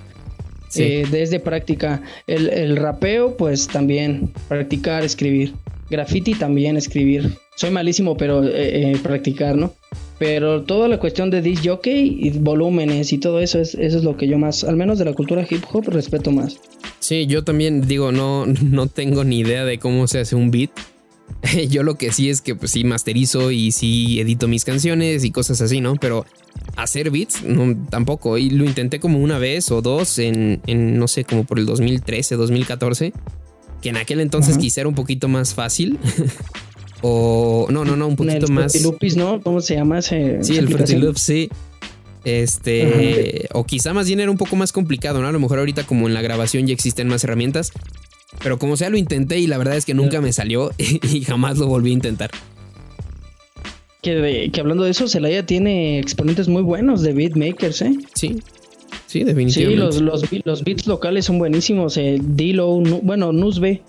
Eh, 0.75 1.05
desde 1.09 1.39
práctica. 1.39 2.01
El, 2.27 2.77
rapeo, 2.77 3.35
pues 3.37 3.67
también 3.67 4.31
practicar, 4.47 5.03
escribir. 5.03 5.53
Graffiti 5.89 6.35
también 6.35 6.77
escribir. 6.77 7.33
Soy 7.55 7.71
malísimo, 7.71 8.15
pero 8.15 8.43
eh, 8.43 8.91
eh, 8.91 8.97
practicar, 9.01 9.55
¿no? 9.55 9.73
Pero 10.19 10.63
toda 10.63 10.87
la 10.87 10.99
cuestión 10.99 11.31
de 11.31 11.41
disc 11.41 11.65
jockey 11.65 12.17
y 12.19 12.29
volúmenes 12.31 13.11
y 13.13 13.17
todo 13.17 13.39
eso 13.39 13.59
es, 13.59 13.73
eso 13.73 13.97
es 13.97 14.03
lo 14.03 14.17
que 14.17 14.27
yo 14.27 14.37
más, 14.37 14.63
al 14.63 14.75
menos 14.75 14.99
de 14.99 15.05
la 15.05 15.13
cultura 15.13 15.45
hip 15.49 15.63
hop, 15.71 15.87
respeto 15.87 16.31
más. 16.31 16.59
Sí, 16.99 17.25
yo 17.25 17.43
también 17.43 17.87
digo, 17.87 18.11
no, 18.11 18.45
no 18.63 18.87
tengo 18.87 19.23
ni 19.23 19.39
idea 19.39 19.65
de 19.65 19.79
cómo 19.79 20.07
se 20.07 20.19
hace 20.19 20.35
un 20.35 20.51
beat. 20.51 20.71
Yo 21.69 21.83
lo 21.83 21.95
que 21.95 22.11
sí 22.11 22.29
es 22.29 22.41
que 22.41 22.55
pues 22.55 22.71
sí 22.71 22.83
masterizo 22.83 23.51
y 23.51 23.71
sí 23.71 24.19
edito 24.19 24.47
mis 24.47 24.65
canciones 24.65 25.23
y 25.23 25.31
cosas 25.31 25.61
así, 25.61 25.81
¿no? 25.81 25.95
Pero 25.95 26.25
hacer 26.75 27.11
beats, 27.11 27.43
no, 27.43 27.75
tampoco. 27.89 28.37
Y 28.37 28.49
lo 28.49 28.65
intenté 28.65 28.99
como 28.99 29.19
una 29.19 29.39
vez 29.39 29.71
o 29.71 29.81
dos 29.81 30.19
en, 30.19 30.61
no 30.67 31.07
sé, 31.07 31.23
como 31.23 31.43
por 31.43 31.59
el 31.59 31.65
2013, 31.65 32.35
2014, 32.35 33.13
que 33.81 33.89
en 33.89 33.97
aquel 33.97 34.19
entonces 34.19 34.57
quizá 34.57 34.81
era 34.81 34.89
un 34.89 34.95
poquito 34.95 35.27
más 35.27 35.53
fácil. 35.53 35.97
o 37.01 37.67
no, 37.69 37.85
no, 37.85 37.95
no, 37.95 38.07
un 38.07 38.15
poquito 38.15 38.45
el 38.45 38.51
más. 38.51 38.81
Lupis, 38.81 39.15
¿no? 39.15 39.41
¿Cómo 39.41 39.61
se 39.61 39.75
llama 39.75 39.99
ese? 39.99 40.43
Sí, 40.43 40.57
el 40.57 40.67
Fruity 40.67 40.95
Loops, 40.95 41.21
sí. 41.21 41.49
Este, 42.25 43.47
o 43.53 43.65
quizá 43.65 43.93
más 43.93 44.07
bien 44.07 44.19
era 44.19 44.29
un 44.29 44.37
poco 44.37 44.57
más 44.57 44.73
complicado, 44.73 45.21
¿no? 45.21 45.27
A 45.27 45.31
lo 45.31 45.39
mejor 45.39 45.59
ahorita 45.59 45.85
como 45.85 46.07
en 46.07 46.13
la 46.13 46.21
grabación 46.21 46.67
ya 46.67 46.73
existen 46.73 47.07
más 47.07 47.23
herramientas, 47.23 47.71
pero 48.41 48.59
como 48.59 48.77
sea 48.77 48.89
lo 48.89 48.97
intenté 48.97 49.39
y 49.39 49.47
la 49.47 49.57
verdad 49.57 49.75
es 49.75 49.85
que 49.85 49.93
nunca 49.93 50.21
me 50.21 50.33
salió 50.33 50.71
y 50.77 51.21
jamás 51.21 51.57
lo 51.57 51.67
volví 51.67 51.91
a 51.91 51.93
intentar. 51.93 52.31
Que, 54.01 54.49
que 54.53 54.61
hablando 54.61 54.83
de 54.83 54.91
eso, 54.91 55.07
Celaya 55.07 55.45
tiene 55.45 55.99
exponentes 55.99 56.47
muy 56.47 56.61
buenos 56.61 57.01
de 57.01 57.13
beatmakers, 57.13 57.81
¿eh? 57.81 57.97
Sí, 58.13 58.41
sí, 59.07 59.23
definitivamente. 59.25 59.91
Sí, 59.91 60.01
los, 60.01 60.23
los, 60.45 60.63
beats 60.63 60.87
locales 60.87 61.25
son 61.25 61.37
buenísimos. 61.37 61.97
Eh, 61.97 62.17
Dilo, 62.21 62.77
bueno, 62.77 63.33
Nuzbe, 63.33 63.81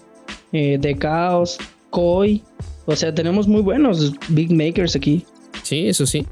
eh, 0.53 0.79
The 0.81 0.99
Chaos, 0.99 1.59
Koi. 1.91 2.43
O 2.87 2.97
sea, 2.97 3.15
tenemos 3.15 3.47
muy 3.47 3.63
buenos 3.63 4.13
beatmakers 4.29 4.97
aquí. 4.97 5.25
Sí, 5.63 5.87
eso 5.87 6.07
sí. 6.07 6.27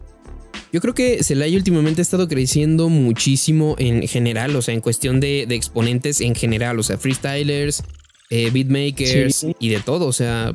Yo 0.72 0.80
creo 0.80 0.94
que 0.94 1.22
Celaya 1.22 1.56
últimamente 1.56 2.00
ha 2.00 2.02
estado 2.02 2.28
creciendo 2.28 2.88
muchísimo 2.88 3.74
en 3.78 4.06
general, 4.06 4.54
o 4.54 4.62
sea, 4.62 4.74
en 4.74 4.80
cuestión 4.80 5.18
de, 5.20 5.42
exponentes 5.42 6.20
en 6.20 6.34
general, 6.34 6.78
o 6.78 6.82
sea, 6.82 6.98
freestylers, 6.98 7.84
eh, 8.30 8.50
beatmakers 8.50 9.46
y 9.58 9.68
de 9.68 9.80
todo, 9.80 10.06
o 10.06 10.12
sea, 10.12 10.54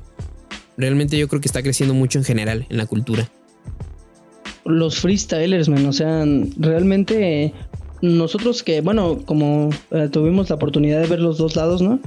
realmente 0.77 1.17
yo 1.17 1.27
creo 1.27 1.41
que 1.41 1.47
está 1.47 1.61
creciendo 1.63 1.93
mucho 1.93 2.19
en 2.19 2.25
general 2.25 2.65
en 2.69 2.77
la 2.77 2.85
cultura. 2.85 3.29
Los 4.65 4.99
freestylers, 4.99 5.67
man, 5.67 5.85
o 5.85 5.93
sea, 5.93 6.25
realmente 6.57 7.53
nosotros 8.01 8.63
que, 8.63 8.81
bueno, 8.81 9.21
como 9.25 9.69
eh, 9.91 10.09
tuvimos 10.11 10.49
la 10.49 10.55
oportunidad 10.55 11.01
de 11.01 11.07
ver 11.07 11.19
los 11.19 11.37
dos 11.37 11.55
lados, 11.55 11.81
¿no? 11.81 11.99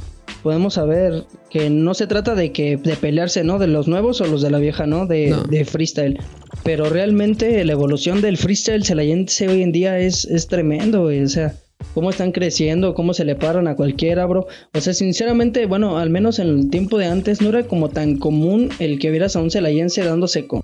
Podemos 0.43 0.75
saber 0.75 1.25
que 1.51 1.71
no 1.71 1.95
se 1.95 2.07
trata 2.07 2.35
de 2.35 2.53
que 2.53 2.77
de 2.77 2.97
pelearse, 2.97 3.45
¿no? 3.45 3.59
De 3.59 3.67
los 3.67 3.89
nuevos 3.89 4.21
o 4.21 4.27
los 4.27 4.43
de 4.43 4.51
la 4.51 4.59
vieja, 4.59 4.87
¿no? 4.87 5.07
De, 5.07 5.35
de 5.49 5.65
freestyle. 5.65 6.19
Pero 6.63 6.89
realmente 6.89 7.65
la 7.65 7.73
evolución 7.73 8.21
del 8.21 8.37
freestyle 8.37 8.85
se 8.85 8.95
la 8.95 9.03
hoy 9.03 9.63
en 9.63 9.73
día 9.73 9.99
es, 9.99 10.25
es 10.27 10.47
tremendo, 10.47 11.03
güey. 11.03 11.23
O 11.23 11.29
sea, 11.29 11.55
cómo 11.95 12.11
están 12.11 12.33
creciendo, 12.33 12.95
cómo 12.95 13.15
se 13.15 13.25
le 13.25 13.37
paran 13.37 13.69
a 13.69 13.75
cualquiera, 13.75 14.27
bro. 14.27 14.47
O 14.75 14.81
sea, 14.81 14.93
sinceramente, 14.93 15.67
bueno, 15.67 15.99
al 15.99 16.11
menos 16.11 16.39
en 16.39 16.49
el 16.49 16.71
tiempo 16.71 16.99
de 16.99 17.07
antes 17.07 17.41
no 17.41 17.49
era 17.49 17.67
como 17.67 17.89
tan 17.89 18.19
común 18.19 18.71
el 18.79 18.99
que 18.99 19.11
vieras 19.11 19.37
a 19.37 19.41
un 19.41 19.51
celayense 19.51 20.05
dándose 20.05 20.47
con, 20.47 20.63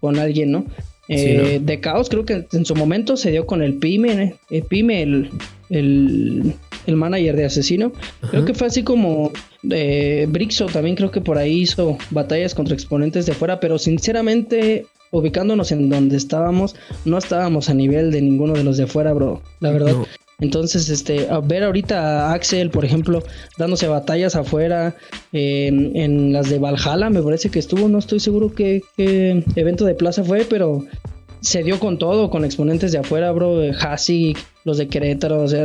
con 0.00 0.18
alguien, 0.18 0.52
¿no? 0.52 0.66
Eh, 1.08 1.58
De 1.62 1.80
caos, 1.80 2.08
creo 2.10 2.26
que 2.26 2.46
en 2.52 2.64
su 2.66 2.74
momento 2.74 3.16
se 3.16 3.30
dio 3.30 3.46
con 3.46 3.62
el 3.62 3.78
Pyme, 3.78 4.22
¿eh? 4.22 4.34
el 4.50 4.62
Pyme, 4.64 5.02
el, 5.02 5.30
el, 5.70 6.96
manager 6.96 7.34
de 7.34 7.46
Asesino. 7.46 7.92
Creo 8.30 8.44
que 8.44 8.52
fue 8.52 8.66
así 8.66 8.82
como 8.82 9.32
eh, 9.70 10.26
Brixo 10.28 10.66
también, 10.66 10.96
creo 10.96 11.10
que 11.10 11.22
por 11.22 11.38
ahí 11.38 11.62
hizo 11.62 11.96
batallas 12.10 12.54
contra 12.54 12.74
exponentes 12.74 13.24
de 13.24 13.32
fuera, 13.32 13.58
pero 13.58 13.78
sinceramente, 13.78 14.84
ubicándonos 15.10 15.72
en 15.72 15.88
donde 15.88 16.18
estábamos, 16.18 16.76
no 17.06 17.16
estábamos 17.16 17.70
a 17.70 17.74
nivel 17.74 18.10
de 18.10 18.20
ninguno 18.20 18.52
de 18.52 18.64
los 18.64 18.76
de 18.76 18.86
fuera, 18.86 19.14
bro. 19.14 19.42
La 19.60 19.70
verdad. 19.70 19.96
Entonces, 20.40 20.88
este, 20.88 21.28
a 21.28 21.40
ver 21.40 21.64
ahorita 21.64 22.28
a 22.28 22.32
Axel, 22.32 22.70
por 22.70 22.84
ejemplo, 22.84 23.24
dándose 23.58 23.88
batallas 23.88 24.36
afuera, 24.36 24.94
en 25.32 26.32
las 26.32 26.48
de 26.48 26.60
Valhalla, 26.60 27.10
me 27.10 27.20
parece 27.22 27.50
que 27.50 27.58
estuvo, 27.58 27.88
no 27.88 27.98
estoy 27.98 28.20
seguro 28.20 28.54
qué, 28.54 28.82
evento 29.56 29.84
de 29.84 29.96
plaza 29.96 30.22
fue, 30.22 30.44
pero 30.48 30.84
se 31.40 31.64
dio 31.64 31.80
con 31.80 31.98
todo, 31.98 32.30
con 32.30 32.44
exponentes 32.44 32.92
de 32.92 32.98
afuera, 32.98 33.32
bro, 33.32 33.60
Hasi, 33.80 34.36
los 34.64 34.78
de 34.78 34.86
Querétaro, 34.86 35.42
o 35.42 35.48
sea, 35.48 35.64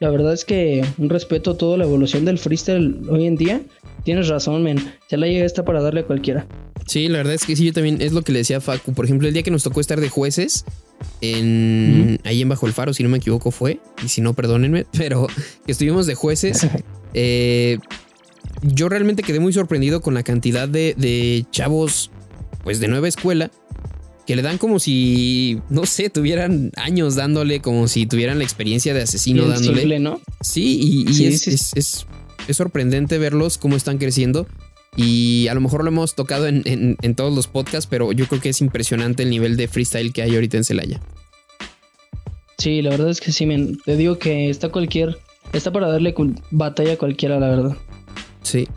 la 0.00 0.08
verdad 0.08 0.32
es 0.32 0.46
que 0.46 0.82
un 0.96 1.10
respeto 1.10 1.50
a 1.50 1.58
toda 1.58 1.76
la 1.76 1.84
evolución 1.84 2.24
del 2.24 2.38
freestyle 2.38 3.00
hoy 3.10 3.26
en 3.26 3.36
día. 3.36 3.60
Tienes 4.04 4.28
razón, 4.28 4.62
men. 4.62 4.92
Se 5.08 5.16
la 5.16 5.26
llega 5.26 5.46
esta 5.46 5.64
para 5.64 5.80
darle 5.80 6.00
a 6.00 6.04
cualquiera. 6.04 6.46
Sí, 6.86 7.08
la 7.08 7.18
verdad 7.18 7.34
es 7.34 7.44
que 7.44 7.56
sí, 7.56 7.64
yo 7.64 7.72
también 7.72 8.02
es 8.02 8.12
lo 8.12 8.22
que 8.22 8.32
le 8.32 8.40
decía 8.40 8.58
a 8.58 8.60
Facu. 8.60 8.92
Por 8.92 9.04
ejemplo, 9.04 9.28
el 9.28 9.34
día 9.34 9.42
que 9.42 9.50
nos 9.50 9.62
tocó 9.62 9.80
estar 9.80 10.00
de 10.00 10.08
jueces, 10.08 10.64
en, 11.20 12.20
ahí 12.24 12.42
en 12.42 12.48
Bajo 12.48 12.66
el 12.66 12.72
Faro, 12.72 12.92
si 12.92 13.02
no 13.02 13.08
me 13.08 13.18
equivoco, 13.18 13.50
fue. 13.50 13.80
Y 14.04 14.08
si 14.08 14.20
no, 14.20 14.34
perdónenme, 14.34 14.86
pero 14.92 15.26
que 15.64 15.72
estuvimos 15.72 16.06
de 16.06 16.14
jueces. 16.14 16.66
Eh, 17.16 17.78
yo 18.62 18.88
realmente 18.88 19.22
quedé 19.22 19.38
muy 19.38 19.52
sorprendido 19.52 20.00
con 20.00 20.14
la 20.14 20.24
cantidad 20.24 20.68
de, 20.68 21.46
chavos, 21.52 22.10
pues 22.64 22.80
de 22.80 22.88
nueva 22.88 23.06
escuela, 23.06 23.52
que 24.26 24.34
le 24.34 24.42
dan 24.42 24.58
como 24.58 24.80
si, 24.80 25.60
no 25.70 25.86
sé, 25.86 26.10
tuvieran 26.10 26.72
años 26.74 27.14
dándole, 27.14 27.60
como 27.60 27.86
si 27.86 28.06
tuvieran 28.06 28.38
la 28.38 28.44
experiencia 28.44 28.94
de 28.94 29.02
asesino 29.02 29.46
dándole. 29.46 30.00
¿no? 30.00 30.20
Sí, 30.40 31.04
y, 31.06 31.26
es, 31.26 31.46
es, 31.46 32.06
sorprendente 32.50 33.18
verlos 33.18 33.58
cómo 33.58 33.76
están 33.76 33.98
creciendo. 33.98 34.48
Y 34.96 35.48
a 35.48 35.54
lo 35.54 35.60
mejor 35.60 35.82
lo 35.82 35.88
hemos 35.88 36.14
tocado 36.14 36.46
en, 36.46 37.14
todos 37.16 37.34
los 37.34 37.48
podcasts, 37.48 37.88
pero 37.90 38.12
yo 38.12 38.26
creo 38.26 38.40
que 38.40 38.50
es 38.50 38.60
impresionante 38.60 39.24
el 39.24 39.30
nivel 39.30 39.56
de 39.56 39.68
freestyle 39.68 40.12
que 40.12 40.22
hay 40.22 40.34
ahorita 40.34 40.56
en 40.56 40.64
Celaya. 40.64 41.00
Sí, 42.58 42.82
la 42.82 42.90
verdad 42.90 43.10
es 43.10 43.20
que 43.20 43.32
sí, 43.32 43.46
men. 43.46 43.78
Te 43.84 43.96
digo 43.96 44.18
que 44.18 44.50
está 44.50 44.68
cualquier. 44.68 45.18
Está 45.52 45.72
para 45.72 45.88
darle 45.88 46.14
batalla 46.50 46.94
a 46.94 46.96
cualquiera, 46.96 47.38
la 47.40 47.48
verdad. 47.48 47.76
Sí. 48.42 48.68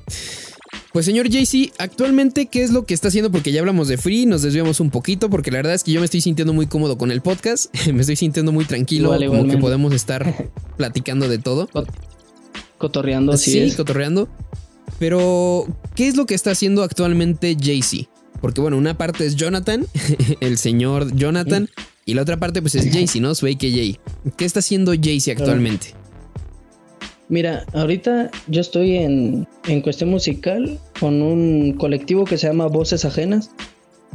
Pues 0.98 1.06
señor 1.06 1.30
JC, 1.30 1.74
actualmente, 1.78 2.48
¿qué 2.48 2.64
es 2.64 2.72
lo 2.72 2.86
que 2.86 2.96
está 2.96 3.10
haciendo? 3.10 3.32
Porque 3.32 3.52
ya 3.52 3.60
hablamos 3.60 3.88
de 3.88 3.98
Free, 3.98 4.26
nos 4.26 4.42
desviamos 4.42 4.80
un 4.80 4.90
poquito, 4.90 5.30
porque 5.30 5.52
la 5.52 5.58
verdad 5.58 5.76
es 5.76 5.84
que 5.84 5.92
yo 5.92 6.00
me 6.00 6.06
estoy 6.06 6.22
sintiendo 6.22 6.54
muy 6.54 6.66
cómodo 6.66 6.98
con 6.98 7.12
el 7.12 7.22
podcast, 7.22 7.72
me 7.94 8.02
estoy 8.02 8.16
sintiendo 8.16 8.52
muy 8.52 8.66
tranquilo, 8.66 9.16
como 9.28 9.48
que 9.48 9.58
podemos 9.58 9.94
estar 9.96 10.50
platicando 10.76 11.30
de 11.30 11.38
todo. 11.38 11.70
Cotorreando, 12.80 13.38
sí, 13.38 13.72
cotorreando. 13.78 14.28
Pero, 15.00 15.66
¿qué 15.96 16.08
es 16.08 16.16
lo 16.16 16.26
que 16.26 16.36
está 16.36 16.52
haciendo 16.52 16.84
actualmente 16.84 17.56
JC? 17.56 18.08
Porque 18.42 18.62
bueno, 18.62 18.78
una 18.78 18.98
parte 18.98 19.26
es 19.26 19.36
Jonathan, 19.36 19.86
el 20.40 20.58
señor 20.58 21.16
Jonathan, 21.16 21.70
y 22.06 22.14
la 22.14 22.22
otra 22.22 22.38
parte 22.38 22.62
pues 22.62 22.76
es 22.76 22.86
JC, 22.92 23.20
¿no? 23.20 23.36
Su 23.36 23.48
AKJ. 23.48 24.00
¿Qué 24.38 24.46
está 24.46 24.60
haciendo 24.60 24.94
JC 24.94 25.30
actualmente? 25.32 25.94
Mira, 27.30 27.66
ahorita 27.74 28.32
yo 28.48 28.62
estoy 28.62 28.96
en, 28.96 29.48
en, 29.68 29.82
cuestión 29.82 30.10
musical 30.10 30.80
con 31.00 31.22
un 31.22 31.74
colectivo 31.74 32.24
que 32.24 32.38
se 32.38 32.48
llama 32.48 32.68
Voces 32.68 33.04
Ajenas. 33.04 33.52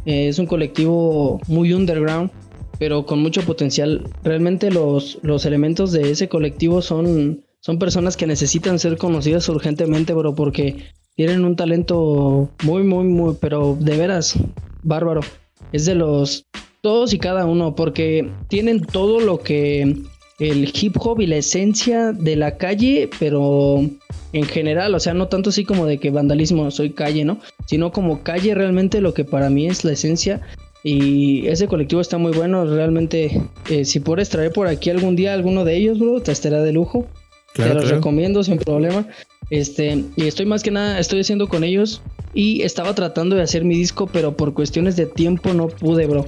Eh, 0.06 0.28
es 0.28 0.38
un 0.38 0.46
colectivo 0.46 1.38
muy 1.46 1.74
underground, 1.74 2.30
pero 2.78 3.04
con 3.04 3.20
mucho 3.20 3.42
potencial. 3.42 4.08
Realmente 4.24 4.70
los, 4.70 5.18
los 5.22 5.44
elementos 5.44 5.92
de 5.92 6.10
ese 6.10 6.28
colectivo 6.28 6.80
son, 6.80 7.44
son 7.62 7.78
personas 7.78 8.16
que 8.16 8.26
necesitan 8.26 8.80
ser 8.80 8.98
conocidas 8.98 9.48
urgentemente, 9.48 10.12
bro, 10.14 10.34
porque 10.34 10.88
tienen 11.14 11.44
un 11.44 11.54
talento 11.54 12.50
muy, 12.64 12.82
muy, 12.82 13.04
muy, 13.04 13.36
pero 13.40 13.76
de 13.78 13.96
veras, 13.96 14.34
bárbaro. 14.82 15.20
Es 15.72 15.84
de 15.84 15.94
los 15.94 16.44
todos 16.80 17.14
y 17.14 17.20
cada 17.20 17.46
uno, 17.46 17.76
porque 17.76 18.28
tienen 18.48 18.80
todo 18.80 19.20
lo 19.20 19.38
que 19.38 19.96
el 20.40 20.72
hip 20.74 20.96
hop 20.98 21.20
y 21.20 21.28
la 21.28 21.36
esencia 21.36 22.12
de 22.12 22.34
la 22.34 22.56
calle, 22.56 23.08
pero 23.20 23.80
en 24.32 24.44
general, 24.44 24.92
o 24.96 24.98
sea, 24.98 25.14
no 25.14 25.28
tanto 25.28 25.50
así 25.50 25.64
como 25.64 25.86
de 25.86 25.98
que 25.98 26.10
vandalismo 26.10 26.68
soy 26.72 26.90
calle, 26.90 27.24
¿no? 27.24 27.38
Sino 27.66 27.92
como 27.92 28.24
calle 28.24 28.56
realmente 28.56 29.00
lo 29.00 29.14
que 29.14 29.24
para 29.24 29.50
mí 29.50 29.68
es 29.68 29.84
la 29.84 29.92
esencia. 29.92 30.40
Y 30.82 31.46
ese 31.46 31.68
colectivo 31.68 32.00
está 32.00 32.18
muy 32.18 32.32
bueno, 32.32 32.64
realmente. 32.64 33.40
Eh, 33.70 33.84
si 33.84 34.00
puedes 34.00 34.30
traer 34.30 34.52
por 34.52 34.66
aquí 34.66 34.90
algún 34.90 35.14
día 35.14 35.32
alguno 35.32 35.64
de 35.64 35.76
ellos, 35.76 36.00
bro, 36.00 36.20
te 36.20 36.32
estará 36.32 36.60
de 36.60 36.72
lujo. 36.72 37.06
Te 37.54 37.74
los 37.74 37.90
recomiendo 37.90 38.42
sin 38.42 38.58
problema. 38.58 39.06
Este, 39.50 40.04
y 40.16 40.26
estoy 40.26 40.46
más 40.46 40.62
que 40.62 40.70
nada, 40.70 40.98
estoy 40.98 41.20
haciendo 41.20 41.48
con 41.48 41.64
ellos. 41.64 42.02
Y 42.34 42.62
estaba 42.62 42.94
tratando 42.94 43.36
de 43.36 43.42
hacer 43.42 43.64
mi 43.64 43.76
disco, 43.76 44.06
pero 44.06 44.36
por 44.36 44.54
cuestiones 44.54 44.96
de 44.96 45.06
tiempo 45.06 45.52
no 45.52 45.68
pude, 45.68 46.06
bro. 46.06 46.24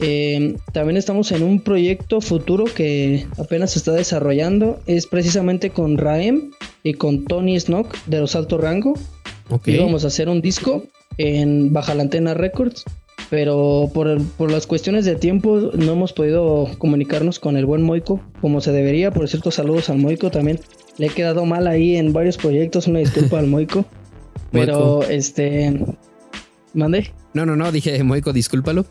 Eh, 0.00 0.56
también 0.72 0.98
estamos 0.98 1.32
en 1.32 1.42
un 1.42 1.60
proyecto 1.60 2.20
futuro 2.20 2.64
que 2.64 3.26
apenas 3.38 3.72
se 3.72 3.78
está 3.78 3.92
desarrollando. 3.92 4.80
Es 4.86 5.06
precisamente 5.06 5.70
con 5.70 5.96
Raem 5.96 6.50
y 6.82 6.94
con 6.94 7.24
Tony 7.24 7.58
Snock 7.58 7.96
de 8.06 8.20
los 8.20 8.36
Alto 8.36 8.58
Rango. 8.58 8.94
Y 9.64 9.78
vamos 9.78 10.04
a 10.04 10.08
hacer 10.08 10.28
un 10.28 10.42
disco 10.42 10.84
en 11.18 11.72
Baja 11.72 11.94
la 11.94 12.02
Antena 12.02 12.34
Records. 12.34 12.84
Pero 13.28 13.90
por, 13.92 14.22
por, 14.22 14.50
las 14.52 14.66
cuestiones 14.66 15.04
de 15.04 15.16
tiempo 15.16 15.70
no 15.74 15.92
hemos 15.92 16.12
podido 16.12 16.68
comunicarnos 16.78 17.40
con 17.40 17.56
el 17.56 17.66
buen 17.66 17.82
Moico 17.82 18.20
como 18.40 18.60
se 18.60 18.72
debería. 18.72 19.10
Por 19.10 19.28
cierto, 19.28 19.50
saludos 19.50 19.90
al 19.90 19.98
Moico 19.98 20.30
también. 20.30 20.60
Le 20.98 21.06
he 21.06 21.10
quedado 21.10 21.44
mal 21.44 21.66
ahí 21.66 21.96
en 21.96 22.12
varios 22.12 22.36
proyectos. 22.36 22.86
Una 22.86 23.00
disculpa 23.00 23.38
al 23.38 23.48
Moico. 23.48 23.84
Pero 24.52 25.02
este. 25.02 25.84
¿Mande? 26.72 27.12
No, 27.34 27.44
no, 27.44 27.56
no, 27.56 27.72
dije 27.72 28.02
Moico, 28.04 28.32
discúlpalo. 28.32 28.86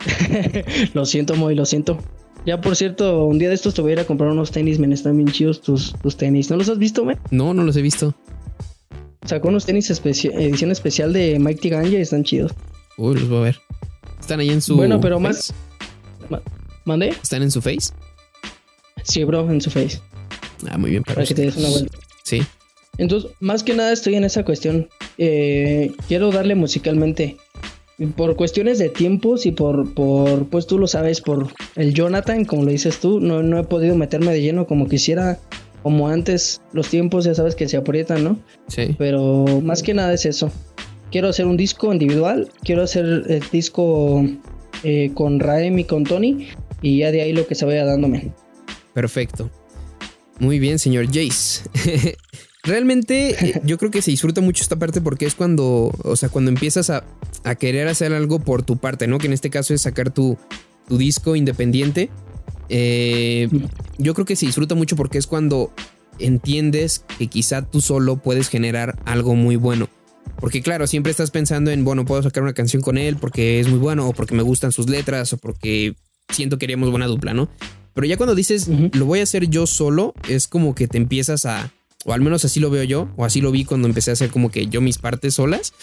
lo 0.94 1.06
siento, 1.06 1.36
Moy, 1.36 1.54
lo 1.54 1.64
siento. 1.64 1.98
Ya 2.46 2.60
por 2.60 2.76
cierto, 2.76 3.26
un 3.26 3.38
día 3.38 3.48
de 3.48 3.54
estos 3.54 3.74
te 3.74 3.82
voy 3.82 3.90
a 3.90 3.94
ir 3.94 4.00
a 4.00 4.04
comprar 4.04 4.30
unos 4.30 4.50
tenis, 4.50 4.78
men. 4.78 4.92
Están 4.92 5.16
bien 5.16 5.30
chidos 5.30 5.60
tus, 5.60 5.94
tus 6.02 6.16
tenis. 6.16 6.50
¿No 6.50 6.56
los 6.56 6.68
has 6.68 6.78
visto, 6.78 7.04
men? 7.04 7.18
No, 7.30 7.54
no 7.54 7.62
los 7.64 7.76
he 7.76 7.82
visto. 7.82 8.14
Sacó 9.24 9.48
unos 9.48 9.66
tenis 9.66 9.90
edición 9.90 10.70
especial 10.70 11.12
de 11.12 11.38
Mike 11.38 11.60
Tiganja 11.60 11.88
y 11.88 11.96
están 11.96 12.24
chidos. 12.24 12.52
Uy, 13.00 13.14
los 13.14 13.30
voy 13.30 13.38
a 13.38 13.42
ver. 13.44 13.56
¿Están 14.20 14.40
ahí 14.40 14.50
en 14.50 14.60
su. 14.60 14.76
Bueno, 14.76 15.00
pero 15.00 15.18
más. 15.18 15.54
¿Mande? 16.84 17.08
¿Están 17.08 17.42
en 17.42 17.50
su 17.50 17.62
face? 17.62 17.94
Sí, 19.04 19.24
bro, 19.24 19.50
en 19.50 19.62
su 19.62 19.70
face. 19.70 20.02
Ah, 20.70 20.76
muy 20.76 20.90
bien, 20.90 21.02
para 21.02 21.24
que 21.24 21.34
te 21.34 21.42
des 21.42 21.56
una 21.56 21.70
vuelta. 21.70 21.98
Sí. 22.24 22.42
Entonces, 22.98 23.30
más 23.40 23.62
que 23.62 23.72
nada 23.72 23.90
estoy 23.90 24.16
en 24.16 24.24
esa 24.24 24.44
cuestión. 24.44 24.90
Eh, 25.16 25.92
quiero 26.08 26.30
darle 26.30 26.54
musicalmente. 26.54 27.38
Por 28.16 28.36
cuestiones 28.36 28.78
de 28.78 28.90
tiempos 28.90 29.46
y 29.46 29.52
por, 29.52 29.94
por, 29.94 30.46
pues 30.48 30.66
tú 30.66 30.78
lo 30.78 30.86
sabes, 30.86 31.22
por 31.22 31.48
el 31.76 31.94
Jonathan, 31.94 32.44
como 32.44 32.64
lo 32.64 32.70
dices 32.70 32.98
tú, 33.00 33.18
no, 33.18 33.42
no 33.42 33.58
he 33.58 33.64
podido 33.64 33.94
meterme 33.94 34.32
de 34.32 34.42
lleno 34.42 34.66
como 34.66 34.88
quisiera, 34.88 35.38
como 35.82 36.08
antes, 36.08 36.60
los 36.72 36.88
tiempos 36.88 37.24
ya 37.24 37.34
sabes 37.34 37.54
que 37.54 37.68
se 37.68 37.76
aprietan, 37.76 38.24
¿no? 38.24 38.38
Sí. 38.68 38.94
Pero 38.98 39.44
más 39.62 39.82
que 39.82 39.92
nada 39.94 40.14
es 40.14 40.24
eso. 40.24 40.50
Quiero 41.10 41.28
hacer 41.28 41.46
un 41.46 41.56
disco 41.56 41.92
individual, 41.92 42.50
quiero 42.62 42.82
hacer 42.82 43.24
el 43.28 43.42
disco 43.50 44.24
eh, 44.84 45.10
con 45.14 45.40
Raem 45.40 45.78
y 45.78 45.84
con 45.84 46.04
Tony, 46.04 46.48
y 46.82 46.98
ya 46.98 47.10
de 47.10 47.22
ahí 47.22 47.32
lo 47.32 47.46
que 47.46 47.54
se 47.54 47.64
vaya 47.64 47.84
dándome. 47.84 48.32
Perfecto. 48.94 49.50
Muy 50.38 50.58
bien, 50.58 50.78
señor 50.78 51.06
Jace. 51.06 51.68
Realmente 52.62 53.30
eh, 53.30 53.60
yo 53.64 53.78
creo 53.78 53.90
que 53.90 54.02
se 54.02 54.10
disfruta 54.10 54.40
mucho 54.40 54.62
esta 54.62 54.76
parte 54.76 55.00
porque 55.00 55.26
es 55.26 55.34
cuando, 55.34 55.92
o 56.02 56.16
sea, 56.16 56.28
cuando 56.28 56.50
empiezas 56.50 56.90
a, 56.90 57.04
querer 57.58 57.88
hacer 57.88 58.12
algo 58.12 58.38
por 58.38 58.62
tu 58.62 58.76
parte, 58.76 59.06
¿no? 59.06 59.18
Que 59.18 59.26
en 59.26 59.32
este 59.32 59.50
caso 59.50 59.74
es 59.74 59.82
sacar 59.82 60.10
tu, 60.10 60.38
disco 60.88 61.36
independiente. 61.36 62.10
Eh, 62.68 63.48
yo 63.98 64.14
creo 64.14 64.26
que 64.26 64.36
se 64.36 64.46
disfruta 64.46 64.74
mucho 64.74 64.96
porque 64.96 65.18
es 65.18 65.26
cuando 65.26 65.72
entiendes 66.18 67.04
que 67.18 67.28
quizá 67.28 67.62
tú 67.62 67.80
solo 67.80 68.16
puedes 68.16 68.48
generar 68.48 68.98
algo 69.04 69.34
muy 69.34 69.56
bueno. 69.56 69.88
Porque 70.40 70.62
claro, 70.62 70.86
siempre 70.86 71.10
estás 71.10 71.30
pensando 71.30 71.70
en, 71.70 71.84
bueno, 71.84 72.04
puedo 72.04 72.22
sacar 72.22 72.42
una 72.42 72.54
canción 72.54 72.82
con 72.82 72.96
él 72.96 73.16
porque 73.16 73.60
es 73.60 73.68
muy 73.68 73.78
bueno 73.78 74.08
o 74.08 74.12
porque 74.12 74.34
me 74.34 74.42
gustan 74.42 74.72
sus 74.72 74.88
letras 74.88 75.32
o 75.32 75.38
porque 75.38 75.94
siento 76.30 76.58
que 76.58 76.66
haríamos 76.66 76.90
buena 76.90 77.06
dupla, 77.06 77.34
¿no? 77.34 77.50
Pero 77.94 78.06
ya 78.06 78.16
cuando 78.16 78.34
dices, 78.34 78.68
lo 78.68 79.04
voy 79.04 79.20
a 79.20 79.24
hacer 79.24 79.48
yo 79.48 79.66
solo, 79.66 80.14
es 80.28 80.48
como 80.48 80.74
que 80.74 80.88
te 80.88 80.96
empiezas 80.96 81.44
a, 81.44 81.72
o 82.04 82.12
al 82.12 82.20
menos 82.20 82.44
así 82.44 82.60
lo 82.60 82.70
veo 82.70 82.84
yo, 82.84 83.08
o 83.16 83.24
así 83.24 83.40
lo 83.40 83.50
vi 83.50 83.64
cuando 83.64 83.88
empecé 83.88 84.10
a 84.10 84.12
hacer 84.14 84.30
como 84.30 84.50
que 84.50 84.68
yo 84.68 84.80
mis 84.80 84.98
partes 84.98 85.34
solas. 85.34 85.74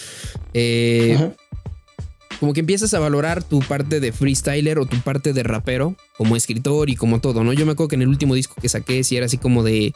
Eh, 0.53 1.31
como 2.39 2.53
que 2.53 2.59
empiezas 2.61 2.93
a 2.93 2.99
valorar 2.99 3.43
tu 3.43 3.59
parte 3.59 3.99
de 3.99 4.11
freestyler 4.11 4.79
o 4.79 4.85
tu 4.85 4.97
parte 5.01 5.33
de 5.33 5.43
rapero 5.43 5.95
como 6.17 6.35
escritor 6.35 6.89
y 6.89 6.95
como 6.95 7.19
todo, 7.19 7.43
¿no? 7.43 7.53
Yo 7.53 7.65
me 7.65 7.73
acuerdo 7.73 7.89
que 7.89 7.95
en 7.95 8.03
el 8.03 8.07
último 8.07 8.35
disco 8.35 8.55
que 8.61 8.69
saqué 8.69 9.03
sí 9.03 9.17
era 9.17 9.25
así 9.25 9.37
como 9.37 9.63
de... 9.63 9.93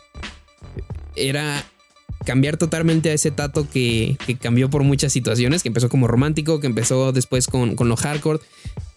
Era 1.16 1.64
cambiar 2.26 2.58
totalmente 2.58 3.10
a 3.10 3.14
ese 3.14 3.32
tato 3.32 3.68
que, 3.70 4.18
cambió 4.40 4.70
por 4.70 4.84
muchas 4.84 5.12
situaciones, 5.14 5.64
que 5.64 5.70
empezó 5.70 5.90
como 5.90 6.08
romántico, 6.08 6.60
que 6.60 6.68
empezó 6.68 7.12
después 7.12 7.48
con, 7.48 7.76
con 7.76 7.90
lo 7.90 7.96
hardcore. 7.96 8.40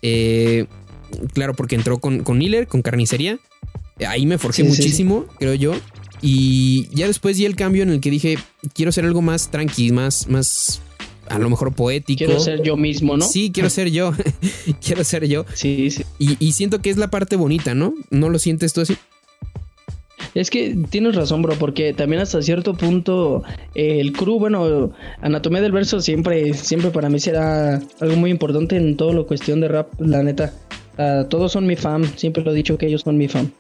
Eh, 0.02 0.66
claro, 1.32 1.54
porque 1.54 1.74
entró 1.74 1.98
con, 1.98 2.22
con 2.22 2.40
con 2.68 2.82
carnicería. 2.82 3.38
Ahí 4.06 4.26
me 4.26 4.38
forjé 4.38 4.64
muchísimo, 4.64 5.26
creo 5.38 5.54
yo. 5.54 5.74
Y 6.20 6.88
ya 6.92 7.06
después 7.06 7.36
di 7.36 7.44
el 7.44 7.54
cambio 7.54 7.82
en 7.82 7.90
el 7.90 8.00
que 8.00 8.10
dije, 8.10 8.38
quiero 8.72 8.92
ser 8.92 9.04
algo 9.04 9.20
más 9.20 9.50
tranqui, 9.50 9.92
más, 9.92 10.26
más 10.28 10.80
a 11.28 11.38
lo 11.38 11.50
mejor 11.50 11.74
poético. 11.74 12.24
Quiero 12.24 12.40
ser 12.40 12.62
yo 12.62 12.76
mismo, 12.76 13.16
¿no? 13.16 13.26
Sí, 13.26 13.50
quiero 13.52 13.70
ser 13.70 13.90
yo. 13.90 14.12
quiero 14.84 15.04
ser 15.04 15.26
yo. 15.26 15.44
Sí, 15.54 15.90
sí. 15.90 16.04
Y, 16.18 16.52
siento 16.52 16.80
que 16.80 16.90
es 16.90 16.96
la 16.96 17.10
parte 17.10 17.36
bonita, 17.36 17.74
¿no? 17.74 17.94
¿No 18.10 18.30
lo 18.30 18.38
sientes 18.38 18.72
tú 18.72 18.80
así? 18.80 18.96
Es 20.34 20.50
que 20.50 20.76
tienes 20.90 21.14
razón, 21.14 21.42
bro, 21.42 21.54
porque 21.58 21.92
también 21.92 22.22
hasta 22.22 22.42
cierto 22.42 22.74
punto 22.74 23.42
el 23.74 24.12
crew, 24.12 24.38
bueno, 24.38 24.92
Anatomía 25.20 25.60
del 25.60 25.72
Verso 25.72 26.00
siempre, 26.00 26.54
siempre 26.54 26.90
para 26.90 27.08
mí 27.08 27.20
será 27.20 27.80
algo 28.00 28.16
muy 28.16 28.30
importante 28.30 28.76
en 28.76 28.96
todo 28.96 29.12
lo 29.12 29.26
cuestión 29.26 29.60
de 29.60 29.68
rap, 29.68 29.88
la 30.00 30.22
neta. 30.22 30.52
Ah, 30.98 31.24
todos 31.28 31.52
son 31.52 31.66
mi 31.66 31.76
fan, 31.76 32.04
siempre 32.16 32.42
lo 32.42 32.52
he 32.52 32.54
dicho 32.54 32.78
que 32.78 32.86
ellos 32.86 33.02
son 33.02 33.16
mi 33.16 33.28
fan. 33.28 33.52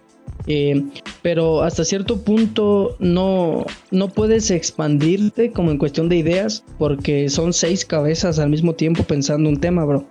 Eh, 0.46 0.82
pero 1.22 1.62
hasta 1.62 1.84
cierto 1.84 2.22
punto 2.22 2.96
no, 2.98 3.64
no 3.90 4.08
puedes 4.08 4.50
expandirte 4.50 5.52
como 5.52 5.70
en 5.70 5.78
cuestión 5.78 6.08
de 6.08 6.16
ideas 6.16 6.64
porque 6.78 7.28
son 7.28 7.52
seis 7.52 7.84
cabezas 7.84 8.38
al 8.38 8.50
mismo 8.50 8.74
tiempo 8.74 9.04
pensando 9.04 9.48
un 9.48 9.58
tema, 9.58 9.84
bro. 9.84 10.06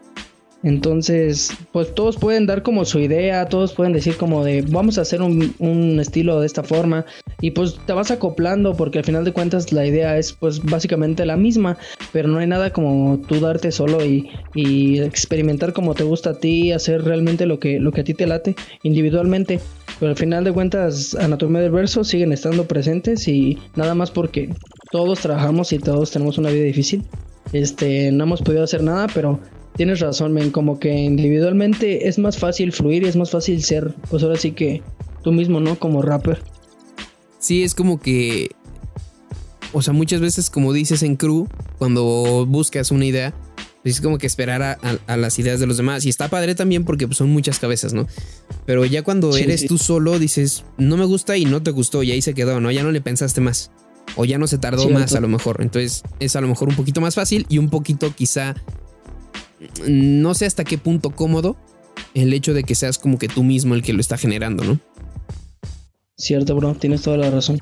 Entonces, 0.64 1.51
pues 1.74 1.93
todos 1.93 2.16
pueden 2.18 2.45
dar 2.45 2.64
como 2.64 2.86
su 2.86 2.99
idea, 2.99 3.47
todos 3.49 3.74
pueden 3.74 3.91
decir 3.91 4.16
como 4.16 4.45
de 4.45 4.61
vamos 4.61 4.97
a 4.97 5.01
hacer 5.01 5.22
un, 5.22 5.99
estilo 5.99 6.39
de 6.39 6.47
esta 6.47 6.64
forma 6.64 7.05
y 7.41 7.51
pues 7.51 7.78
te 7.86 7.91
vas 7.91 8.11
acoplando 8.11 8.74
porque 8.74 8.99
al 8.99 9.03
final 9.03 9.26
de 9.26 9.34
cuentas 9.34 9.74
la 9.74 9.86
idea 9.86 10.18
es 10.18 10.32
pues 10.32 10.64
básicamente 10.64 11.26
la 11.26 11.36
misma, 11.36 11.78
pero 12.14 12.30
no 12.30 12.39
hay 12.39 12.47
nada 12.47 12.72
como 12.72 13.20
tú 13.28 13.41
darte 13.41 13.72
solo 13.72 14.05
y, 14.05 14.30
y 14.55 14.99
experimentar 14.99 15.74
como 15.74 15.95
te 15.95 16.03
gusta 16.03 16.32
a 16.32 16.39
ti, 16.39 16.72
hacer 16.72 17.03
realmente 17.03 17.45
lo 17.45 17.59
que, 17.59 17.80
lo 17.80 17.91
que 17.91 18.01
a 18.01 18.03
ti 18.05 18.14
te 18.14 18.26
late 18.26 18.55
individualmente. 18.84 19.59
Pero 19.99 20.11
al 20.11 20.18
final 20.18 20.43
de 20.43 20.53
cuentas, 20.53 21.16
Anatomía 21.16 21.61
del 21.61 21.72
Verso 21.72 22.03
siguen 22.03 22.32
estando 22.32 22.66
presentes 22.68 23.28
y 23.28 23.57
nada 23.76 23.95
más 23.95 24.11
porque 24.11 24.49
todos 24.91 25.20
trabajamos 25.20 25.74
y 25.74 25.80
todos 25.80 26.11
tenemos 26.11 26.38
una 26.38 26.49
vida 26.49 26.64
difícil. 26.64 27.03
Este, 27.51 28.11
no 28.11 28.24
hemos 28.24 28.41
podido 28.41 28.64
hacer 28.64 28.82
nada, 28.82 29.07
pero 29.14 29.39
tienes 29.76 29.99
razón, 29.99 30.34
men, 30.34 30.51
como 30.51 30.80
que 30.80 30.93
individualmente 30.93 32.07
es 32.07 32.19
más 32.19 32.38
fácil 32.38 32.71
fluir 32.71 33.03
y 33.03 33.07
es 33.07 33.15
más 33.15 33.32
fácil 33.32 33.63
ser, 33.63 33.93
pues 34.09 34.24
ahora 34.24 34.38
sí 34.38 34.51
que 34.51 34.82
tú 35.24 35.32
mismo, 35.32 35.59
¿no? 35.59 35.78
Como 35.78 36.01
rapper. 36.01 36.41
Sí, 37.39 37.63
es 37.63 37.76
como 37.76 37.99
que, 37.99 38.51
o 39.74 39.82
sea, 39.82 39.93
muchas 39.93 40.21
veces 40.21 40.49
como 40.49 40.74
dices 40.74 41.03
en 41.03 41.15
crew, 41.15 41.47
cuando 41.78 42.45
buscas 42.45 42.91
una 42.91 43.05
idea, 43.05 43.34
pues 43.84 43.95
es 43.95 44.01
como 44.01 44.17
que 44.17 44.28
esperar 44.28 44.61
a, 44.61 45.17
las 45.17 45.38
ideas 45.39 45.59
de 45.59 45.67
los 45.67 45.76
demás. 45.76 46.05
Y 46.05 46.09
está 46.09 46.30
padre 46.30 46.55
también 46.55 46.86
porque 46.86 47.05
pues, 47.05 47.17
son 47.17 47.30
muchas 47.30 47.59
cabezas, 47.59 47.93
¿no? 47.93 48.07
Pero 48.65 48.86
ya 48.86 49.03
cuando 49.03 49.36
eres 49.36 49.67
tú 49.67 49.78
solo, 49.78 50.19
dices, 50.19 50.63
no 50.78 50.95
me 50.95 51.03
gusta 51.03 51.36
y 51.36 51.43
no 51.43 51.61
te 51.61 51.71
gustó 51.71 52.01
y 52.01 52.11
ahí 52.11 52.21
se 52.21 52.34
quedó, 52.34 52.61
¿no? 52.61 52.71
Ya 52.71 52.84
no 52.84 52.91
le 52.91 53.01
pensaste 53.01 53.41
más. 53.41 53.71
O 54.15 54.24
ya 54.24 54.38
no 54.38 54.47
se 54.47 54.57
tardó 54.57 54.88
más 54.89 55.15
a 55.15 55.19
lo 55.19 55.28
mejor. 55.28 55.61
Entonces 55.61 56.03
es 56.19 56.36
a 56.38 56.41
lo 56.41 56.47
mejor 56.47 56.69
un 56.69 56.76
poquito 56.76 57.01
más 57.01 57.15
fácil 57.15 57.45
y 57.49 57.57
un 57.57 57.69
poquito 57.69 58.13
quizá, 58.15 58.55
no 59.88 60.34
sé 60.34 60.45
hasta 60.45 60.64
qué 60.64 60.78
punto 60.78 61.11
cómodo 61.11 61.55
el 62.14 62.34
hecho 62.34 62.53
de 62.53 62.64
que 62.64 62.76
seas 62.76 62.97
como 62.97 63.18
que 63.18 63.28
tú 63.28 63.43
mismo 63.43 63.76
el 63.76 63.84
que 63.84 63.93
lo 63.93 64.01
está 64.01 64.18
generando, 64.18 64.64
¿no? 64.64 64.80
Cierto, 66.18 66.55
bro, 66.55 66.76
tienes 66.76 67.01
toda 67.01 67.18
la 67.18 67.30
razón. 67.30 67.59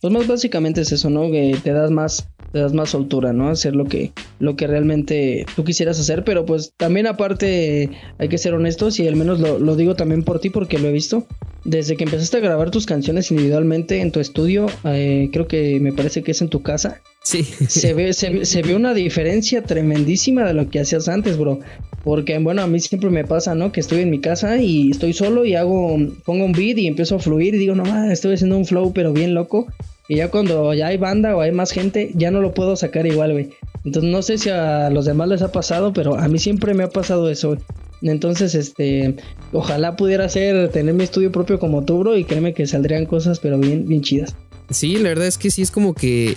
Pues 0.00 0.12
más 0.12 0.26
básicamente 0.26 0.80
es 0.80 0.92
eso, 0.92 1.10
¿no? 1.10 1.30
Que 1.30 1.58
te 1.62 1.72
das 1.72 1.90
más 1.90 2.26
te 2.52 2.58
das 2.58 2.72
más 2.72 2.90
soltura, 2.90 3.32
¿no? 3.32 3.48
Hacer 3.48 3.76
lo 3.76 3.84
que, 3.84 4.12
lo 4.38 4.56
que 4.56 4.66
realmente 4.66 5.46
tú 5.54 5.64
quisieras 5.64 6.00
hacer, 6.00 6.24
pero 6.24 6.44
pues 6.44 6.72
también 6.76 7.06
aparte 7.06 7.90
hay 8.18 8.28
que 8.28 8.38
ser 8.38 8.54
honestos 8.54 8.98
y 8.98 9.06
al 9.06 9.16
menos 9.16 9.40
lo, 9.40 9.76
digo 9.76 9.94
también 9.94 10.24
por 10.24 10.40
ti 10.40 10.50
porque 10.50 10.78
lo 10.78 10.88
he 10.88 10.92
visto. 10.92 11.26
Desde 11.64 11.96
que 11.96 12.04
empezaste 12.04 12.38
a 12.38 12.40
grabar 12.40 12.70
tus 12.70 12.86
canciones 12.86 13.30
individualmente 13.30 14.00
en 14.00 14.12
tu 14.12 14.20
estudio, 14.20 14.66
eh, 14.84 15.28
creo 15.32 15.46
que 15.46 15.78
me 15.80 15.92
parece 15.92 16.22
que 16.22 16.32
es 16.32 16.40
en 16.40 16.48
tu 16.48 16.62
casa. 16.62 17.02
Sí. 17.22 17.44
Se 17.44 17.94
ve, 17.94 18.12
se, 18.12 18.44
se 18.44 18.62
ve 18.62 18.74
una 18.74 18.94
diferencia 18.94 19.62
tremendísima 19.62 20.44
de 20.44 20.54
lo 20.54 20.70
que 20.70 20.80
hacías 20.80 21.08
antes, 21.08 21.36
bro. 21.38 21.60
Porque, 22.02 22.38
bueno, 22.38 22.62
a 22.62 22.66
mí 22.66 22.80
siempre 22.80 23.10
me 23.10 23.24
pasa, 23.24 23.54
¿no? 23.54 23.72
Que 23.72 23.80
estoy 23.80 24.00
en 24.00 24.10
mi 24.10 24.20
casa 24.20 24.56
y 24.56 24.90
estoy 24.90 25.12
solo 25.12 25.44
y 25.44 25.54
hago, 25.54 25.98
pongo 26.24 26.44
un 26.44 26.52
beat 26.52 26.78
y 26.78 26.86
empiezo 26.86 27.16
a 27.16 27.18
fluir 27.18 27.54
y 27.54 27.58
digo, 27.58 27.74
no, 27.74 28.10
estoy 28.10 28.34
haciendo 28.34 28.56
un 28.56 28.64
flow, 28.64 28.92
pero 28.94 29.12
bien 29.12 29.34
loco. 29.34 29.66
Y 30.08 30.16
ya 30.16 30.28
cuando 30.28 30.72
ya 30.74 30.88
hay 30.88 30.96
banda 30.96 31.36
o 31.36 31.40
hay 31.40 31.52
más 31.52 31.70
gente, 31.70 32.10
ya 32.14 32.30
no 32.30 32.40
lo 32.40 32.52
puedo 32.54 32.74
sacar 32.74 33.06
igual, 33.06 33.32
güey. 33.32 33.50
Entonces 33.84 34.10
no 34.10 34.22
sé 34.22 34.38
si 34.38 34.48
a 34.48 34.90
los 34.90 35.04
demás 35.04 35.28
les 35.28 35.42
ha 35.42 35.52
pasado, 35.52 35.92
pero 35.92 36.16
a 36.16 36.26
mí 36.26 36.38
siempre 36.38 36.74
me 36.74 36.84
ha 36.84 36.88
pasado 36.88 37.30
eso, 37.30 37.48
güey. 37.48 37.60
Entonces, 38.02 38.54
este, 38.54 39.16
ojalá 39.52 39.96
pudiera 39.96 40.28
ser, 40.28 40.70
tener 40.70 40.94
mi 40.94 41.04
estudio 41.04 41.30
propio 41.30 41.58
como 41.58 41.84
tú, 41.84 41.98
bro, 41.98 42.16
y 42.16 42.24
créeme 42.24 42.54
que 42.54 42.66
saldrían 42.66 43.06
cosas, 43.06 43.40
pero 43.40 43.58
bien, 43.58 43.86
bien 43.86 44.00
chidas. 44.00 44.34
Sí, 44.70 44.96
la 44.96 45.10
verdad 45.10 45.26
es 45.26 45.36
que 45.36 45.50
sí 45.50 45.62
es 45.62 45.70
como 45.70 45.94
que, 45.94 46.36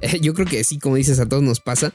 yo 0.20 0.34
creo 0.34 0.46
que 0.46 0.62
sí, 0.64 0.78
como 0.78 0.96
dices, 0.96 1.20
a 1.20 1.26
todos 1.26 1.42
nos 1.42 1.60
pasa. 1.60 1.92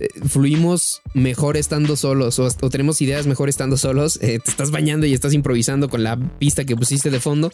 Eh, 0.00 0.08
fluimos 0.28 1.02
mejor 1.14 1.56
estando 1.56 1.94
solos 1.96 2.38
o, 2.40 2.50
tenemos 2.70 3.00
ideas 3.00 3.26
mejor 3.26 3.48
estando 3.48 3.76
solos. 3.76 4.18
Eh, 4.24 4.38
te 4.42 4.50
estás 4.50 4.70
bañando 4.70 5.06
y 5.06 5.12
estás 5.12 5.34
improvisando 5.34 5.90
con 5.90 6.02
la 6.02 6.16
pista 6.16 6.64
que 6.64 6.76
pusiste 6.76 7.10
de 7.10 7.20
fondo 7.20 7.52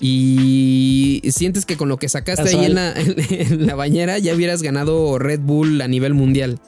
y 0.00 1.22
sientes 1.30 1.64
que 1.64 1.76
con 1.76 1.88
lo 1.88 1.96
que 1.96 2.08
sacaste 2.08 2.48
ahí 2.48 2.64
en 2.64 2.74
la, 2.74 2.92
en 2.96 3.66
la 3.66 3.76
bañera 3.76 4.18
ya 4.18 4.34
hubieras 4.34 4.62
ganado 4.62 5.18
Red 5.18 5.40
Bull 5.40 5.80
a 5.80 5.86
nivel 5.86 6.14
mundial. 6.14 6.60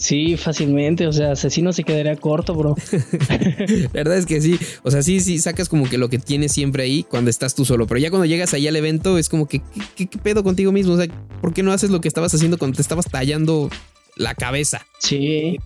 Sí, 0.00 0.38
fácilmente. 0.38 1.06
O 1.06 1.12
sea, 1.12 1.32
asesino 1.32 1.72
se 1.74 1.84
quedaría 1.84 2.16
corto, 2.16 2.54
bro. 2.54 2.74
La 3.28 3.88
verdad 3.92 4.16
es 4.16 4.24
que 4.24 4.40
sí. 4.40 4.58
O 4.82 4.90
sea, 4.90 5.02
sí, 5.02 5.20
sí, 5.20 5.38
sacas 5.38 5.68
como 5.68 5.88
que 5.88 5.98
lo 5.98 6.08
que 6.08 6.18
tienes 6.18 6.52
siempre 6.52 6.82
ahí 6.82 7.02
cuando 7.02 7.28
estás 7.28 7.54
tú 7.54 7.66
solo. 7.66 7.86
Pero 7.86 8.00
ya 8.00 8.08
cuando 8.08 8.24
llegas 8.24 8.54
ahí 8.54 8.66
al 8.66 8.76
evento 8.76 9.18
es 9.18 9.28
como 9.28 9.46
que, 9.46 9.60
¿qué, 9.96 10.06
qué 10.06 10.18
pedo 10.18 10.42
contigo 10.42 10.72
mismo? 10.72 10.94
O 10.94 10.96
sea, 10.96 11.06
¿por 11.42 11.52
qué 11.52 11.62
no 11.62 11.70
haces 11.70 11.90
lo 11.90 12.00
que 12.00 12.08
estabas 12.08 12.34
haciendo 12.34 12.56
cuando 12.56 12.76
te 12.76 12.82
estabas 12.82 13.04
tallando 13.06 13.70
la 14.16 14.34
cabeza. 14.34 14.86
Sí. 14.98 15.58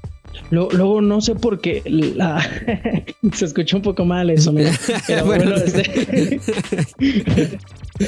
Luego, 0.50 1.00
no 1.00 1.20
sé 1.20 1.34
por 1.34 1.60
qué 1.60 1.82
se 3.32 3.44
escuchó 3.44 3.76
un 3.76 3.82
poco 3.82 4.04
mal 4.04 4.30
eso, 4.30 4.52
mira. 4.52 4.72
bueno, 5.24 5.56
este... 5.56 6.40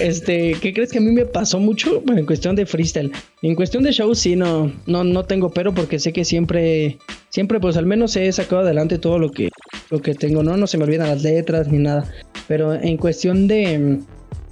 este, 0.00 0.56
¿qué 0.60 0.72
crees 0.72 0.92
que 0.92 0.98
a 0.98 1.00
mí 1.00 1.10
me 1.12 1.24
pasó 1.24 1.58
mucho? 1.58 2.00
Bueno, 2.02 2.20
en 2.20 2.26
cuestión 2.26 2.56
de 2.56 2.66
freestyle. 2.66 3.12
En 3.42 3.54
cuestión 3.54 3.82
de 3.82 3.92
show 3.92 4.14
sí 4.14 4.36
no, 4.36 4.72
no, 4.86 5.04
no 5.04 5.24
tengo 5.24 5.50
pero 5.50 5.74
porque 5.74 5.98
sé 5.98 6.12
que 6.12 6.24
siempre, 6.24 6.98
siempre, 7.28 7.60
pues 7.60 7.76
al 7.76 7.86
menos 7.86 8.16
he 8.16 8.30
sacado 8.32 8.62
adelante 8.62 8.98
todo 8.98 9.18
lo 9.18 9.30
que, 9.30 9.50
lo 9.90 10.00
que 10.00 10.14
tengo, 10.14 10.42
¿no? 10.42 10.56
No 10.56 10.66
se 10.66 10.78
me 10.78 10.84
olvidan 10.84 11.08
las 11.08 11.22
letras 11.22 11.68
ni 11.68 11.78
nada. 11.78 12.10
Pero 12.48 12.74
en 12.74 12.96
cuestión 12.96 13.48
de, 13.48 13.98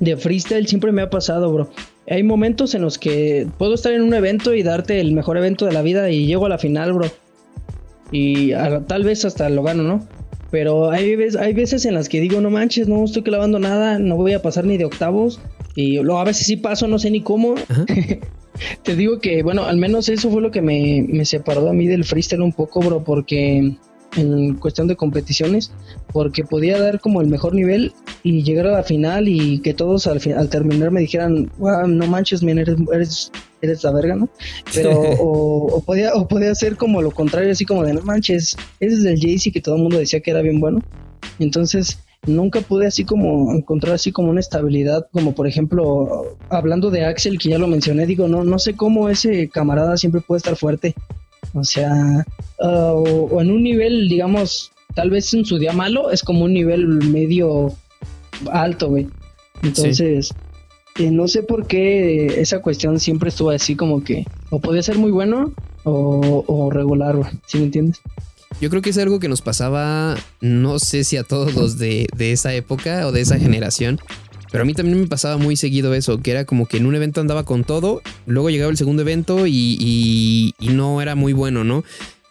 de 0.01 0.16
freestyle 0.16 0.66
siempre 0.66 0.93
me 0.93 1.03
ha 1.03 1.11
pasado, 1.11 1.53
bro 1.53 1.70
hay 2.09 2.22
momentos 2.22 2.75
en 2.75 2.83
los 2.83 2.99
que 2.99 3.47
puedo 3.59 3.75
estar 3.75 3.93
en 3.93 4.03
un 4.03 4.14
evento 4.14 4.55
y 4.55 4.62
darte 4.62 5.01
el 5.01 5.12
mejor 5.12 5.39
evento 5.39 5.64
de 5.64 5.72
la 5.72 5.83
vida 5.83 6.11
y 6.11 6.27
llego 6.27 6.47
a 6.47 6.49
la 6.49 6.59
final, 6.59 6.93
bro. 6.93 7.11
Y 8.11 8.52
tal 8.86 9.05
vez 9.05 9.24
hasta 9.24 9.48
lo 9.48 9.62
gano, 9.62 9.82
¿no? 9.82 10.07
Pero 10.50 10.90
hay, 10.90 11.16
veces, 11.16 11.40
hay 11.40 11.52
veces 11.52 11.84
en 11.84 11.94
las 11.94 12.09
que 12.09 12.20
digo, 12.20 12.40
no 12.40 12.48
manches, 12.48 12.86
no 12.86 13.05
estoy 13.05 13.22
clavando 13.22 13.59
nada, 13.59 13.98
no 13.98 14.16
voy 14.16 14.34
a 14.34 14.42
pasar 14.42 14.64
ni 14.64 14.76
de 14.76 14.84
octavos. 14.84 15.40
Y 15.74 15.98
luego 15.98 16.20
a 16.20 16.24
veces 16.24 16.46
sí 16.46 16.57
paso, 16.57 16.86
no 16.86 16.98
sé 16.98 17.11
ni 17.11 17.22
cómo. 17.22 17.57
Te 18.84 18.94
digo 18.94 19.18
que, 19.18 19.42
bueno, 19.42 19.64
al 19.64 19.78
menos 19.78 20.09
eso 20.09 20.30
fue 20.30 20.40
lo 20.40 20.52
que 20.52 20.62
me, 20.62 21.05
me 21.09 21.24
separó 21.24 21.68
a 21.68 21.72
mí 21.72 21.88
del 21.88 22.05
freestyle 22.05 22.42
un 22.42 22.52
poco, 22.52 22.80
bro, 22.80 23.02
porque 23.02 23.76
en 24.17 24.55
cuestión 24.55 24.87
de 24.87 24.97
competiciones 24.97 25.73
porque 26.12 26.45
podía 26.45 26.81
dar 26.81 27.01
como 27.01 27.21
el 27.21 27.27
mejor 27.27 27.55
nivel 27.55 27.93
y 28.23 28.43
llegar 28.43 28.67
a 28.67 28.73
la 28.73 28.83
final 28.83 29.29
y 29.29 29.61
que 29.61 29.75
todos 29.75 30.07
al, 30.07 30.21
al 30.37 30.49
terminar 30.49 30.91
me 30.91 31.01
dijeran, 31.01 31.51
no 31.59 32.07
manches, 32.07 32.43
eres, 32.43 32.77
eres, 32.93 33.33
eres, 33.61 33.85
la 33.85 33.93
verga, 33.93 34.17
¿no? 34.17 34.29
Pero 34.75 34.93
o, 35.19 35.83
podía, 35.85 36.15
o 36.15 36.29
podía 36.29 36.55
ser 36.55 36.77
como 36.77 37.03
lo 37.03 37.11
contrario, 37.11 37.53
así 37.53 37.65
como 37.65 37.83
de, 37.85 37.95
no 37.95 38.03
manches, 38.03 38.57
ese 38.81 38.95
es 38.97 39.05
el 39.05 39.21
Jaycee 39.21 39.53
que 39.53 39.61
todo 39.61 39.77
el 39.77 39.83
mundo 39.83 39.99
decía 39.99 40.21
que 40.21 40.31
era 40.31 40.43
bien 40.43 40.61
bueno. 40.61 40.81
Entonces, 41.39 41.99
nunca 42.27 42.61
pude 42.61 42.87
así 42.87 43.05
como 43.05 43.53
encontrar 43.53 43.95
así 43.95 44.12
como 44.12 44.31
una 44.31 44.41
estabilidad, 44.41 45.07
como 45.12 45.35
por 45.35 45.47
ejemplo, 45.47 46.37
hablando 46.49 46.91
de 46.91 47.05
Axel, 47.05 47.39
que 47.39 47.51
ya 47.51 47.59
lo 47.59 47.67
mencioné, 47.67 48.07
digo, 48.07 48.29
no, 48.29 48.45
no 48.45 48.59
sé 48.59 48.75
cómo 48.75 49.09
ese 49.09 49.49
camarada 49.49 49.97
siempre 49.97 50.21
puede 50.21 50.39
estar 50.39 50.57
fuerte. 50.57 50.95
O 51.53 51.64
sea, 51.64 52.24
uh, 52.61 52.66
o, 52.66 53.40
en 53.40 53.51
un 53.51 53.62
nivel, 53.62 54.09
digamos, 54.09 54.72
tal 54.95 55.11
vez 55.11 55.32
en 55.34 55.45
su 55.45 55.59
día 55.59 55.72
malo, 55.72 56.11
es 56.11 56.22
como 56.22 56.45
un 56.45 56.55
nivel 56.55 56.86
medio 56.86 57.72
alto, 58.51 58.88
güey. 58.88 59.07
Entonces, 59.62 60.32
eh, 60.99 61.11
no 61.11 61.28
sé 61.28 61.42
por 61.42 61.66
qué 61.66 62.40
esa 62.40 62.61
cuestión 62.61 63.01
siempre 63.01 63.28
estuvo 63.28 63.51
así 63.51 63.76
como 63.76 64.05
que 64.05 64.24
o 64.51 64.61
podía 64.61 64.82
ser 64.82 64.99
muy 64.99 65.11
bueno 65.11 65.53
o, 65.84 66.70
regular, 66.72 67.16
güey. 67.16 67.30
¿Sí 67.47 67.59
me 67.59 67.64
entiendes? 67.64 68.01
Yo 68.61 68.70
creo 68.70 68.82
que 68.82 68.90
es 68.90 68.99
algo 68.99 69.18
que 69.18 69.28
nos 69.28 69.42
pasaba, 69.42 70.14
no 70.40 70.78
sé 70.78 71.03
si 71.05 71.16
a 71.16 71.24
todos 71.24 71.55
los 71.55 71.76
de, 71.76 72.07
de 72.16 72.32
esa 72.32 72.55
época 72.55 73.07
o 73.07 73.12
de 73.12 73.20
esa 73.20 73.38
generación, 73.38 74.01
pero 74.55 74.62
a 74.62 74.66
mí 74.66 74.72
también 74.72 75.00
me 75.00 75.09
pasaba 75.09 75.36
muy 75.36 75.57
seguido 75.57 75.94
eso, 75.94 76.20
que 76.20 76.30
era 76.30 76.44
como 76.44 76.66
que 76.66 76.76
en 76.76 76.86
un 76.86 76.94
evento 76.94 77.20
andaba 77.20 77.42
con 77.44 77.64
todo, 77.64 78.02
luego 78.24 78.50
llegaba 78.50 78.70
el 78.70 78.76
segundo 78.76 79.02
evento 79.02 79.48
y, 79.48 80.55
no 80.61 81.02
era 81.02 81.16
muy 81.16 81.32
bueno, 81.32 81.64
¿no? 81.64 81.82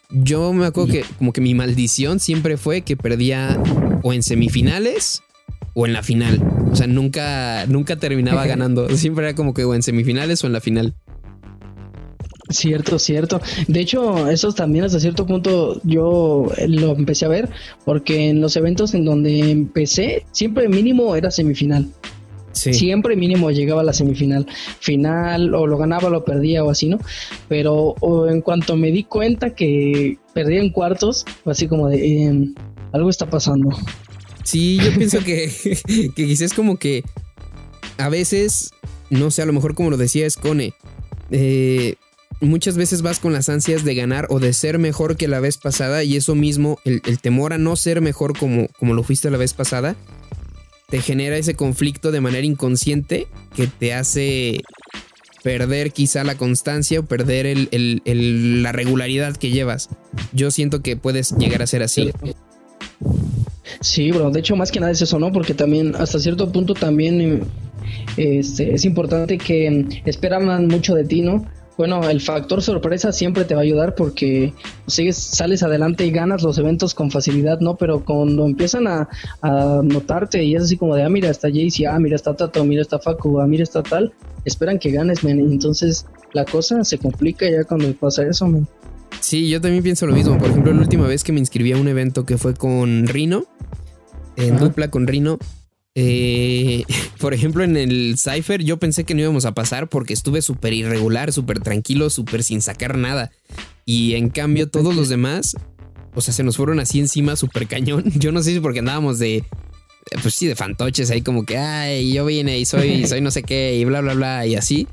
Yo 0.09 0.53
me 0.53 0.65
acuerdo 0.65 0.93
que 0.93 1.05
como 1.17 1.34
que 1.34 1.41
mi 1.41 1.53
maldición 1.53 2.21
siempre 2.21 2.55
fue 2.55 2.84
que 2.84 2.95
perdía 2.95 3.61
o 4.03 4.13
en 4.13 4.24
semifinales 4.24 5.21
o 5.74 5.86
en 5.86 5.91
la 5.91 6.01
final. 6.01 6.41
O 6.71 6.76
sea, 6.78 6.88
nunca, 6.88 7.65
nunca 7.65 7.97
terminaba 7.97 8.45
ganando. 8.47 8.88
Siempre 8.95 9.26
era 9.26 9.36
como 9.36 9.53
que 9.53 9.65
o 9.65 9.76
en 9.76 9.84
semifinales 9.84 10.41
o 10.45 10.47
en 10.47 10.53
la 10.53 10.61
final. 10.61 10.93
Cierto, 12.49 12.99
cierto. 12.99 13.41
De 13.67 13.82
hecho, 13.82 14.30
eso 14.30 14.53
también 14.53 14.86
hasta 14.86 15.01
cierto 15.01 15.26
punto 15.26 15.82
yo 15.84 16.49
lo 16.67 16.95
empecé 16.95 17.26
a 17.26 17.30
ver, 17.30 17.49
porque 17.84 18.30
en 18.30 18.39
los 18.39 18.55
eventos 18.55 18.93
en 18.93 19.03
donde 19.03 19.51
empecé, 19.51 20.26
siempre 20.32 20.69
mínimo 20.69 21.17
era 21.17 21.30
semifinal. 21.30 21.89
Siempre 22.54 23.16
mínimo 23.16 23.51
llegaba 23.51 23.82
a 23.82 23.84
la 23.84 23.93
semifinal. 23.93 24.47
Final, 24.80 25.54
o 25.54 25.68
lo 25.68 25.78
ganaba, 25.78 26.08
o 26.08 26.12
lo 26.12 26.24
perdía, 26.24 26.64
o 26.64 26.70
así, 26.70 26.88
¿no? 26.88 26.99
Pero 27.49 27.95
en 28.30 28.41
cuanto 28.41 28.78
me 28.78 28.91
di 28.91 29.04
cuenta 29.04 29.56
que 29.56 30.18
perdía 30.34 30.62
en 30.62 30.72
cuartos, 30.72 31.26
así 31.45 31.68
como 31.68 31.89
de 31.89 32.24
em, 32.24 32.56
algo 32.91 33.10
está 33.10 33.30
pasando. 33.30 33.70
Sí, 34.43 34.78
yo 34.78 34.93
pienso 34.97 35.20
que, 35.24 35.51
que 36.16 36.26
quizás 36.26 36.54
como 36.54 36.78
que 36.78 37.04
a 37.97 38.10
veces, 38.10 38.72
no 39.10 39.32
sé, 39.32 39.41
a 39.41 39.45
lo 39.45 39.54
mejor 39.54 39.76
como 39.76 39.89
lo 39.89 39.97
decía 39.97 40.26
Escone, 40.26 40.74
eh, 41.32 41.95
muchas 42.41 42.78
veces 42.78 43.01
vas 43.01 43.20
con 43.20 43.34
las 43.34 43.49
ansias 43.49 43.84
de 43.84 43.95
ganar 43.95 44.28
o 44.30 44.39
de 44.39 44.54
ser 44.54 44.80
mejor 44.80 45.18
que 45.18 45.28
la 45.28 45.39
vez 45.39 45.58
pasada 45.58 46.04
y 46.04 46.16
eso 46.16 46.36
mismo, 46.36 46.80
el, 46.84 47.01
temor 47.20 47.54
a 47.54 47.58
no 47.58 47.76
ser 47.76 48.01
mejor 48.01 48.38
como, 48.38 48.68
como 48.80 48.93
lo 48.93 49.04
fuiste 49.04 49.30
la 49.30 49.38
vez 49.38 49.54
pasada, 49.54 49.95
te 50.94 51.02
genera 51.02 51.38
ese 51.38 51.56
conflicto 51.56 52.12
de 52.12 52.22
manera 52.22 52.46
inconsciente 52.46 53.26
que 53.56 53.66
te 53.66 53.96
hace 53.96 54.62
perder 55.41 55.91
quizá 55.91 56.24
la 56.24 56.38
constancia 56.38 57.00
o 57.00 57.04
perder 57.04 57.68
la 57.74 58.72
regularidad 58.72 59.36
que 59.36 59.50
llevas. 59.50 59.89
Yo 60.34 60.52
siento 60.52 60.84
que 60.84 60.96
puedes 60.96 61.36
llegar 61.36 61.64
a 61.64 61.66
ser 61.66 61.82
así. 61.82 62.12
Sí, 63.82 64.12
bro, 64.12 64.30
de 64.30 64.41
hecho 64.41 64.56
más 64.56 64.72
que 64.72 64.80
nada 64.82 64.91
es 64.91 65.02
eso, 65.02 65.18
¿no? 65.18 65.32
Porque 65.32 65.56
también 65.56 65.96
hasta 65.96 66.20
cierto 66.20 66.52
punto 66.52 66.76
también 66.76 67.41
este, 68.16 68.76
es 68.76 68.86
importante 68.86 69.39
que 69.39 69.88
esperaban 70.06 70.68
mucho 70.68 70.94
de 70.94 71.06
ti, 71.06 71.24
¿no? 71.24 71.44
Bueno, 71.78 72.07
el 72.07 72.21
factor 72.21 72.61
sorpresa 72.61 73.11
siempre 73.11 73.45
te 73.45 73.55
va 73.55 73.61
a 73.61 73.63
ayudar 73.63 73.95
porque 73.95 74.53
sigues, 74.86 75.17
sales 75.17 75.63
adelante 75.63 76.05
y 76.05 76.11
ganas 76.11 76.43
los 76.43 76.57
eventos 76.59 76.93
con 76.93 77.09
facilidad, 77.09 77.59
¿no? 77.61 77.78
Pero 77.78 78.05
cuando 78.05 78.45
empiezan 78.45 78.88
a, 78.88 79.09
notarte 79.84 80.43
y 80.43 80.55
es 80.55 80.63
así 80.63 80.78
como 80.78 80.95
de, 80.95 81.03
ah, 81.03 81.09
mira, 81.09 81.30
está 81.30 81.49
Jaycee, 81.49 81.88
ah, 81.88 81.97
mira, 81.99 82.15
está 82.15 82.36
Tato, 82.36 82.63
mira, 82.63 82.82
está 82.82 82.99
Facu, 82.99 83.39
ah, 83.39 83.47
mira, 83.47 83.63
está 83.63 83.82
tal, 83.82 84.13
esperan 84.45 84.78
que 84.78 84.91
ganes, 84.91 85.24
men. 85.24 85.39
Entonces 85.39 86.05
la 86.34 86.45
cosa 86.45 86.84
se 86.84 86.97
complica 86.99 87.49
ya 87.49 87.63
cuando 87.63 87.91
pasa 87.93 88.24
eso, 88.24 88.47
men. 88.47 88.67
Sí, 89.19 89.49
yo 89.49 89.59
también 89.59 89.84
pienso 89.84 90.05
lo 90.05 90.13
mismo. 90.13 90.38
Por 90.38 90.49
ejemplo, 90.49 90.74
la 90.74 90.82
última 90.82 91.07
vez 91.07 91.24
que 91.24 91.32
me 91.32 91.39
inscribí 91.39 91.71
a 91.71 91.78
un 91.78 91.88
evento 91.88 92.26
que 92.26 92.38
fue 92.38 92.53
con 92.53 93.07
Rino, 93.07 93.45
en 94.36 94.57
dupla 94.57 94.89
con 94.89 95.07
Rino, 95.07 95.39
eh, 95.96 96.84
por 97.20 97.34
ejemplo, 97.34 97.64
en 97.64 97.78
el 97.78 98.16
Cypher 98.18 98.64
yo 98.64 98.78
pensé 98.78 99.04
que 99.04 99.14
no 99.14 99.22
íbamos 99.22 99.46
a 99.46 99.54
pasar 99.54 99.89
porque 99.89 100.14
estuve 100.14 100.41
súper 100.41 100.74
irregular, 100.74 101.32
súper 101.32 101.60
tranquilo, 101.60 102.10
súper 102.10 102.44
sin 102.44 102.62
sacar 102.62 102.98
nada. 102.98 103.32
Y 103.86 104.16
en 104.16 104.30
cambio 104.30 104.70
todos 104.70 104.96
los 104.96 105.10
demás, 105.10 105.56
o 106.16 106.22
sea, 106.22 106.34
se 106.34 106.44
nos 106.44 106.58
fueron 106.58 106.80
así 106.80 107.00
encima 107.00 107.36
súper 107.36 107.68
cañón. 107.68 108.04
Yo 108.16 108.32
no 108.32 108.41
sé 108.41 108.54
si 108.54 108.60
porque 108.60 108.80
andábamos 108.80 109.20
de, 109.20 109.44
pues 110.22 110.36
sí, 110.36 110.48
de 110.48 110.56
fantoches 110.56 111.12
ahí 111.12 111.22
como 111.22 111.46
que, 111.46 111.58
ay, 111.58 112.14
yo 112.14 112.26
vine 112.26 112.60
y 112.60 112.66
soy, 112.66 113.08
soy 113.08 113.22
no 113.22 113.32
sé 113.32 113.44
qué 113.44 113.76
y 113.76 113.86
bla, 113.86 114.02
bla, 114.02 114.14
bla 114.14 114.46
y 114.46 114.56
así. 114.56 114.88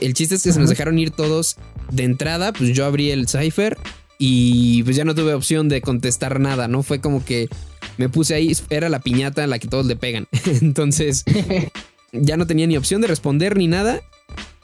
El 0.00 0.14
chiste 0.14 0.36
es 0.36 0.42
que 0.42 0.52
se 0.52 0.60
nos 0.60 0.70
dejaron 0.70 0.98
ir 0.98 1.10
todos 1.10 1.56
de 1.90 2.04
entrada, 2.04 2.52
pues 2.52 2.72
yo 2.72 2.86
abrí 2.86 3.10
el 3.10 3.28
Cypher 3.28 3.76
y 4.24 4.84
pues 4.84 4.94
ya 4.94 5.04
no 5.04 5.16
tuve 5.16 5.34
opción 5.34 5.68
de 5.68 5.82
contestar 5.82 6.38
nada, 6.38 6.68
¿no? 6.68 6.84
Fue 6.84 7.00
como 7.00 7.24
que 7.24 7.48
me 7.96 8.08
puse 8.08 8.34
ahí, 8.34 8.56
era 8.70 8.88
la 8.88 9.00
piñata 9.00 9.42
a 9.42 9.48
la 9.48 9.58
que 9.58 9.66
todos 9.66 9.84
le 9.84 9.96
pegan. 9.96 10.28
Entonces 10.62 11.24
ya 12.12 12.36
no 12.36 12.46
tenía 12.46 12.68
ni 12.68 12.76
opción 12.76 13.00
de 13.00 13.08
responder 13.08 13.56
ni 13.56 13.66
nada. 13.66 14.00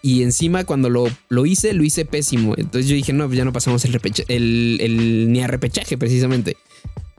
Y 0.01 0.23
encima 0.23 0.63
cuando 0.63 0.91
lo, 0.91 1.09
lo 1.29 1.45
hice, 1.45 1.73
lo 1.73 1.83
hice 1.83 2.05
pésimo. 2.05 2.55
Entonces 2.57 2.89
yo 2.89 2.95
dije, 2.95 3.13
no, 3.13 3.27
pues 3.27 3.37
ya 3.37 3.45
no 3.45 3.53
pasamos 3.53 3.85
el, 3.85 4.01
el, 4.29 4.79
el 4.81 5.33
ni 5.33 5.43
a 5.43 5.49
repechaje 5.49 5.99
precisamente. 5.99 6.57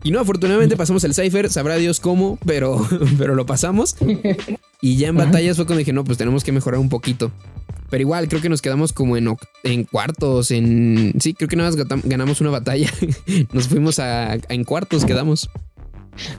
Y 0.01 0.11
no, 0.11 0.21
afortunadamente 0.21 0.77
pasamos 0.77 1.03
el 1.03 1.13
cipher, 1.13 1.49
sabrá 1.49 1.75
Dios 1.75 1.99
cómo, 1.99 2.39
pero, 2.45 2.87
pero 3.17 3.35
lo 3.35 3.45
pasamos. 3.45 3.97
Y 4.79 4.95
ya 4.95 5.09
en 5.09 5.17
batallas 5.17 5.57
fue 5.57 5.65
cuando 5.65 5.79
dije, 5.79 5.91
no, 5.91 6.05
pues 6.05 6.17
tenemos 6.17 6.45
que 6.45 6.53
mejorar 6.53 6.79
un 6.79 6.87
poquito. 6.87 7.33
Pero 7.89 8.01
igual, 8.01 8.27
creo 8.27 8.41
que 8.41 8.49
nos 8.49 8.61
quedamos 8.61 8.93
como 8.93 9.17
en, 9.17 9.35
en 9.63 9.83
cuartos, 9.83 10.51
en... 10.51 11.13
Sí, 11.19 11.33
creo 11.33 11.47
que 11.47 11.55
nada 11.55 11.71
más 11.71 12.03
ganamos 12.03 12.41
una 12.41 12.51
batalla. 12.51 12.89
nos 13.53 13.67
fuimos 13.67 13.99
a, 13.99 14.35
en 14.49 14.63
cuartos, 14.63 15.05
quedamos. 15.05 15.49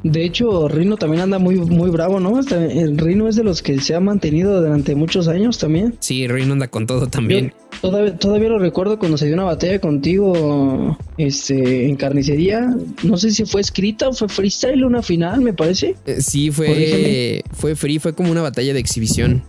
De 0.03 0.24
hecho, 0.24 0.68
Rino 0.68 0.96
también 0.96 1.22
anda 1.22 1.38
muy, 1.38 1.57
muy 1.57 1.90
bravo, 1.90 2.20
¿no? 2.20 2.40
el 2.40 2.98
Rino 2.98 3.28
es 3.28 3.36
de 3.36 3.44
los 3.44 3.62
que 3.62 3.80
se 3.80 3.94
ha 3.94 4.01
mantenido 4.01 4.61
durante 4.61 4.94
muchos 4.94 5.28
años 5.28 5.59
también. 5.59 5.96
Sí, 6.01 6.26
Rino 6.28 6.53
anda 6.53 6.68
con 6.68 6.86
todo 6.86 7.07
también. 7.07 7.53
todavía, 7.80 8.16
todavía 8.16 8.48
lo 8.51 8.59
recuerdo 8.59 8.98
cuando 8.98 9.16
se 9.16 9.26
dio 9.26 9.34
una 9.34 9.44
batalla 9.44 9.78
contigo 9.80 10.98
este, 11.16 11.88
en 11.88 11.96
carnicería. 11.96 12.74
No 13.03 13.16
sé 13.16 13.30
si 13.30 13.44
fue 13.44 13.61
escrita 13.61 14.09
o 14.09 14.12
fue 14.12 14.28
freestyle 14.28 14.84
una 14.84 15.03
final, 15.03 15.40
me 15.40 15.53
parece. 15.53 15.96
Eh, 16.07 16.20
sí, 16.20 16.51
fue, 16.51 17.42
fue 17.53 17.74
free, 17.74 17.98
fue 17.98 18.14
como 18.14 18.30
una 18.30 18.42
batalla 18.42 18.74
de 18.74 18.80
exhibición. 18.80 19.42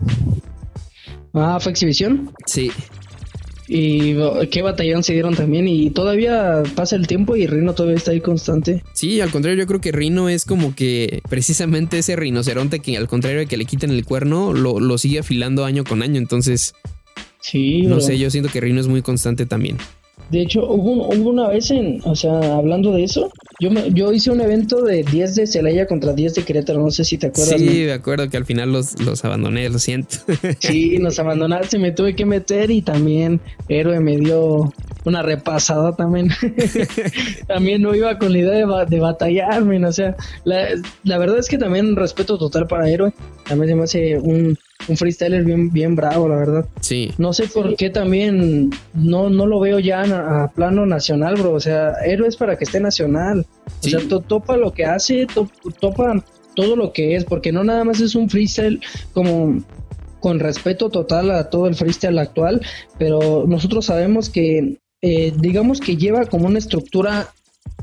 Ah, 1.33 1.59
¿fue 1.59 1.71
exhibición? 1.71 2.31
Sí. 2.45 2.71
Y 3.73 4.15
qué 4.49 4.61
batallón 4.61 5.01
se 5.01 5.13
dieron 5.13 5.33
también. 5.33 5.65
Y 5.67 5.91
todavía 5.91 6.61
pasa 6.75 6.97
el 6.97 7.07
tiempo 7.07 7.37
y 7.37 7.47
Rino 7.47 7.73
todavía 7.73 7.95
está 7.95 8.11
ahí 8.11 8.19
constante. 8.19 8.83
Sí, 8.93 9.21
al 9.21 9.31
contrario, 9.31 9.59
yo 9.59 9.67
creo 9.67 9.79
que 9.79 9.93
Rino 9.93 10.27
es 10.27 10.43
como 10.43 10.75
que 10.75 11.21
precisamente 11.29 11.99
ese 11.99 12.17
rinoceronte 12.17 12.79
que 12.79 12.97
al 12.97 13.07
contrario 13.07 13.39
de 13.39 13.45
que 13.45 13.55
le 13.55 13.63
quiten 13.63 13.91
el 13.91 14.03
cuerno, 14.03 14.51
lo, 14.51 14.81
lo 14.81 14.97
sigue 14.97 15.19
afilando 15.19 15.63
año 15.63 15.85
con 15.85 16.03
año. 16.03 16.17
Entonces, 16.17 16.73
sí. 17.39 17.83
No 17.83 18.01
sé, 18.01 18.17
yo 18.19 18.29
siento 18.29 18.49
que 18.51 18.59
Rino 18.59 18.81
es 18.81 18.87
muy 18.87 19.01
constante 19.01 19.45
también. 19.45 19.77
De 20.31 20.41
hecho, 20.41 20.65
hubo, 20.65 21.09
una 21.09 21.49
vez 21.49 21.71
en, 21.71 21.99
o 22.05 22.15
sea, 22.15 22.55
hablando 22.55 22.93
de 22.93 23.03
eso, 23.03 23.29
yo 23.59 23.69
yo 23.89 24.13
hice 24.13 24.31
un 24.31 24.39
evento 24.39 24.81
de 24.81 25.03
10 25.03 25.35
de 25.35 25.45
Celaya 25.45 25.85
contra 25.85 26.13
10 26.13 26.35
de 26.35 26.43
Querétaro, 26.43 26.81
no 26.81 26.89
sé 26.89 27.03
si 27.03 27.17
te 27.17 27.27
acuerdas. 27.27 27.59
Sí, 27.59 27.83
me 27.85 27.91
acuerdo 27.91 28.29
que 28.29 28.37
al 28.37 28.45
final 28.45 28.71
los, 28.71 28.99
los 29.01 29.25
abandoné, 29.25 29.69
lo 29.69 29.77
siento. 29.77 30.17
Sí, 30.59 30.97
nos 30.99 31.19
abandonaste, 31.19 31.79
me 31.79 31.91
tuve 31.91 32.15
que 32.15 32.25
meter 32.25 32.71
y 32.71 32.81
también 32.81 33.41
Héroe 33.67 33.99
me 33.99 34.17
dio 34.17 34.71
una 35.03 35.21
repasada 35.21 35.95
también. 35.95 36.29
también 37.47 37.81
no 37.81 37.93
iba 37.93 38.17
con 38.17 38.31
la 38.31 38.39
idea 38.39 38.65
de, 38.65 38.85
de 38.85 38.99
batallarme, 38.99 39.85
o 39.85 39.91
sea, 39.91 40.15
la, 40.45 40.69
la 41.03 41.17
verdad 41.17 41.39
es 41.39 41.49
que 41.49 41.57
también 41.57 41.95
respeto 41.95 42.37
total 42.37 42.67
para 42.67 42.89
Héroe, 42.89 43.13
también 43.47 43.69
se 43.69 43.75
me 43.75 43.83
hace 43.83 44.17
un 44.17 44.57
un 44.87 44.97
freestyler 44.97 45.43
bien, 45.43 45.71
bien 45.71 45.95
bravo, 45.95 46.27
la 46.27 46.37
verdad. 46.37 46.65
Sí. 46.81 47.11
No 47.17 47.33
sé 47.33 47.47
por 47.47 47.75
qué 47.75 47.89
también 47.89 48.69
no, 48.93 49.29
no 49.29 49.45
lo 49.45 49.59
veo 49.59 49.79
ya 49.79 50.01
a, 50.01 50.47
plano 50.49 50.85
nacional, 50.85 51.35
bro. 51.35 51.53
O 51.53 51.59
sea, 51.59 51.93
héroes 52.05 52.35
para 52.35 52.57
que 52.57 52.63
esté 52.63 52.79
nacional. 52.79 53.45
O 53.83 53.87
sea, 53.87 53.99
topa 54.27 54.57
lo 54.57 54.73
que 54.73 54.85
hace, 54.85 55.27
topa 55.79 56.23
todo 56.55 56.75
lo 56.75 56.93
que 56.93 57.15
es, 57.15 57.25
porque 57.25 57.51
no 57.51 57.63
nada 57.63 57.83
más 57.83 57.99
es 58.01 58.15
un 58.15 58.29
freestyle 58.29 58.81
como 59.13 59.63
con 60.19 60.39
respeto 60.39 60.89
total 60.89 61.31
a 61.31 61.49
todo 61.49 61.67
el 61.67 61.75
freestyle 61.75 62.19
actual, 62.19 62.61
pero 62.99 63.45
nosotros 63.47 63.85
sabemos 63.85 64.29
que, 64.29 64.77
eh, 65.01 65.33
digamos 65.39 65.79
que 65.79 65.97
lleva 65.97 66.25
como 66.25 66.47
una 66.47 66.59
estructura 66.59 67.33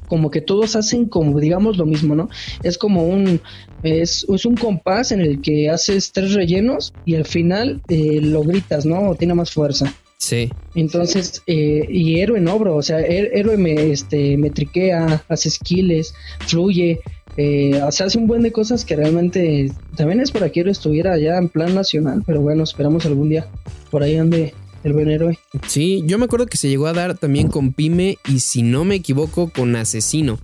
como 0.09 0.31
que 0.31 0.41
todos 0.41 0.75
hacen 0.75 1.07
como 1.07 1.39
digamos 1.39 1.77
lo 1.77 1.87
mismo, 1.87 2.15
¿no? 2.15 2.29
Es 2.63 2.79
como 2.79 3.07
un 3.07 3.41
es, 3.83 4.27
es 4.29 4.45
un 4.45 4.57
compás 4.57 5.13
en 5.13 5.21
el 5.21 5.41
que 5.41 5.71
haces 5.71 6.13
tres 6.13 6.35
rellenos 6.35 6.93
y 7.05 7.15
al 7.15 7.25
final 7.25 7.81
eh, 7.89 8.21
lo 8.21 8.43
gritas, 8.43 8.87
¿no? 8.87 9.11
O 9.11 9.15
tiene 9.15 9.35
más 9.35 9.53
fuerza. 9.53 9.93
Sí. 10.19 10.51
Entonces, 10.75 11.43
eh, 11.47 11.87
y 11.89 12.19
héroe 12.21 12.41
no, 12.41 12.59
bro, 12.59 12.77
o 12.77 12.83
sea, 12.83 12.99
héroe 13.01 13.57
me, 13.57 13.93
este, 13.93 14.37
me 14.37 14.51
triquea, 14.51 15.23
hace 15.29 15.49
skills, 15.49 16.13
fluye, 16.41 17.01
eh, 17.37 17.81
o 17.81 17.93
sea, 17.93 18.07
hace 18.07 18.19
un 18.19 18.27
buen 18.27 18.43
de 18.43 18.51
cosas 18.51 18.85
que 18.85 18.97
realmente 18.97 19.71
también 19.97 20.21
es 20.21 20.33
para 20.33 20.51
que 20.51 20.61
héroe 20.61 20.73
estuviera 20.73 21.17
ya 21.19 21.37
en 21.37 21.49
plan 21.49 21.73
nacional, 21.73 22.25
pero 22.27 22.41
bueno, 22.41 22.65
esperamos 22.65 23.07
algún 23.07 23.29
día 23.29 23.47
por 23.93 24.03
ahí 24.03 24.17
ande 24.17 24.55
el 24.85 24.93
buen 24.93 25.11
héroe. 25.11 25.39
Sí, 25.67 26.03
yo 26.07 26.19
me 26.19 26.27
acuerdo 26.27 26.47
que 26.47 26.57
se 26.57 26.69
llegó 26.69 26.87
a 26.87 26.93
dar 26.93 27.17
también 27.17 27.49
con 27.49 27.73
Pyme 27.73 28.19
y 28.29 28.41
si 28.41 28.63
no 28.63 28.85
me 28.85 28.97
equivoco 28.97 29.51
con 29.51 29.75
Asesino. 29.77 30.39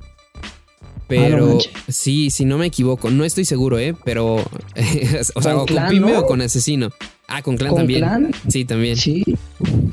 Pero 1.06 1.58
sí, 1.88 2.30
si 2.30 2.44
no 2.44 2.58
me 2.58 2.66
equivoco, 2.66 3.10
no 3.10 3.24
estoy 3.24 3.44
seguro, 3.44 3.78
¿eh? 3.78 3.94
Pero, 4.04 4.36
o 5.34 5.42
sea, 5.42 5.56
o 5.56 5.66
con 5.66 5.88
Pyme 5.88 6.16
o 6.16 6.26
con 6.26 6.40
Asesino. 6.40 6.90
Ah, 7.28 7.42
con 7.42 7.56
Clan 7.56 7.74
también. 7.74 8.32
Sí, 8.48 8.64
también. 8.64 8.96
Sí. 8.96 9.24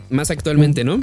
Más 0.10 0.32
actualmente, 0.32 0.84
¿no? 0.84 1.00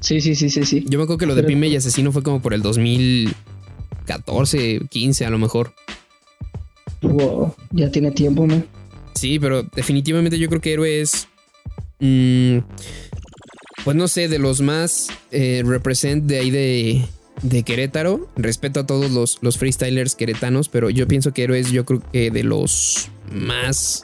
Sí, 0.00 0.20
sí, 0.20 0.34
sí, 0.34 0.50
sí, 0.50 0.64
sí. 0.64 0.84
Yo 0.88 0.98
me 0.98 1.04
acuerdo 1.04 1.18
que 1.18 1.26
lo 1.26 1.34
de 1.34 1.44
Pyme 1.44 1.68
y 1.68 1.76
Asesino 1.76 2.12
fue 2.12 2.22
como 2.22 2.40
por 2.40 2.54
el 2.54 2.62
2014, 2.62 4.80
15 4.88 5.26
a 5.26 5.30
lo 5.30 5.38
mejor. 5.38 5.74
Wow, 7.02 7.54
ya 7.70 7.90
tiene 7.90 8.10
tiempo, 8.10 8.46
¿no? 8.46 8.62
Sí, 9.14 9.38
pero 9.38 9.62
definitivamente 9.62 10.38
yo 10.38 10.48
creo 10.48 10.60
que 10.60 10.72
Héroe 10.72 11.00
es 11.00 11.27
Pues 11.98 13.96
no 13.96 14.08
sé, 14.08 14.28
de 14.28 14.38
los 14.38 14.60
más 14.60 15.08
eh, 15.30 15.62
represent 15.64 16.24
de 16.24 16.38
ahí 16.38 16.50
de, 16.50 17.04
de 17.42 17.62
Querétaro. 17.62 18.28
Respeto 18.36 18.80
a 18.80 18.86
todos 18.86 19.10
los, 19.10 19.38
los 19.40 19.58
freestylers 19.58 20.14
queretanos, 20.14 20.68
pero 20.68 20.90
yo 20.90 21.08
pienso 21.08 21.32
que 21.32 21.44
Héroes, 21.44 21.70
yo 21.70 21.84
creo 21.84 22.02
que 22.12 22.30
de 22.30 22.42
los 22.42 23.10
más, 23.32 24.02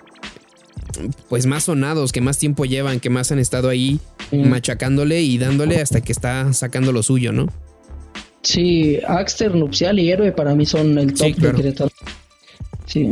pues 1.29 1.47
más 1.47 1.65
sonados, 1.65 2.13
que 2.13 2.21
más 2.21 2.39
tiempo 2.39 2.65
llevan, 2.65 3.01
que 3.01 3.11
más 3.11 3.33
han 3.33 3.39
estado 3.39 3.69
ahí 3.69 4.01
mm. 4.31 4.49
machacándole 4.49 5.23
y 5.23 5.39
dándole 5.39 5.81
hasta 5.81 6.01
que 6.01 6.13
está 6.13 6.53
sacando 6.53 6.93
lo 6.93 7.03
suyo, 7.03 7.33
¿no? 7.33 7.47
Sí, 8.43 9.01
Axter, 9.07 9.55
Nupcial 9.55 9.99
y 9.99 10.11
Héroe 10.11 10.33
para 10.33 10.55
mí 10.55 10.67
son 10.67 10.99
el 10.99 11.15
top 11.15 11.35
de 11.37 11.53
Querétaro. 11.53 11.91
Sí. 12.87 13.11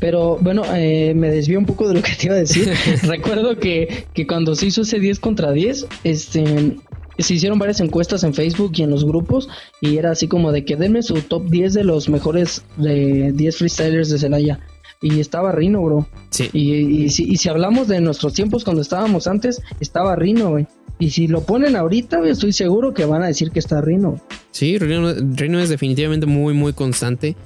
Pero 0.00 0.38
bueno, 0.40 0.62
eh, 0.74 1.14
me 1.14 1.30
desvío 1.30 1.58
un 1.58 1.66
poco 1.66 1.88
de 1.88 1.94
lo 1.94 2.02
que 2.02 2.12
te 2.12 2.26
iba 2.26 2.34
a 2.34 2.38
decir. 2.38 2.70
Recuerdo 3.02 3.58
que, 3.58 4.06
que 4.14 4.26
cuando 4.26 4.54
se 4.54 4.66
hizo 4.66 4.82
ese 4.82 4.98
10 4.98 5.20
contra 5.20 5.52
10, 5.52 5.86
este, 6.04 6.76
se 7.18 7.34
hicieron 7.34 7.58
varias 7.58 7.80
encuestas 7.80 8.24
en 8.24 8.34
Facebook 8.34 8.72
y 8.74 8.82
en 8.82 8.90
los 8.90 9.04
grupos 9.04 9.48
y 9.80 9.96
era 9.96 10.10
así 10.10 10.28
como 10.28 10.52
de 10.52 10.64
que 10.64 10.76
denme 10.76 11.02
su 11.02 11.14
top 11.22 11.48
10 11.48 11.74
de 11.74 11.84
los 11.84 12.08
mejores 12.08 12.64
de 12.76 13.32
10 13.32 13.56
freestylers 13.56 14.10
de 14.10 14.18
Celaya. 14.18 14.60
Y 15.02 15.20
estaba 15.20 15.52
Rino, 15.52 15.82
bro. 15.82 16.06
Sí. 16.30 16.48
Y, 16.54 17.04
y, 17.04 17.10
si, 17.10 17.24
y 17.24 17.36
si 17.36 17.48
hablamos 17.50 17.86
de 17.86 18.00
nuestros 18.00 18.32
tiempos 18.32 18.64
cuando 18.64 18.80
estábamos 18.80 19.26
antes, 19.26 19.60
estaba 19.78 20.16
Rino, 20.16 20.50
güey. 20.50 20.66
Y 20.98 21.10
si 21.10 21.28
lo 21.28 21.42
ponen 21.42 21.76
ahorita, 21.76 22.26
estoy 22.26 22.52
seguro 22.52 22.94
que 22.94 23.04
van 23.04 23.22
a 23.22 23.26
decir 23.26 23.50
que 23.50 23.58
está 23.58 23.82
Rino. 23.82 24.18
Sí, 24.52 24.78
Rino, 24.78 25.12
Rino 25.34 25.60
es 25.60 25.68
definitivamente 25.68 26.24
muy, 26.24 26.54
muy 26.54 26.72
constante. 26.72 27.36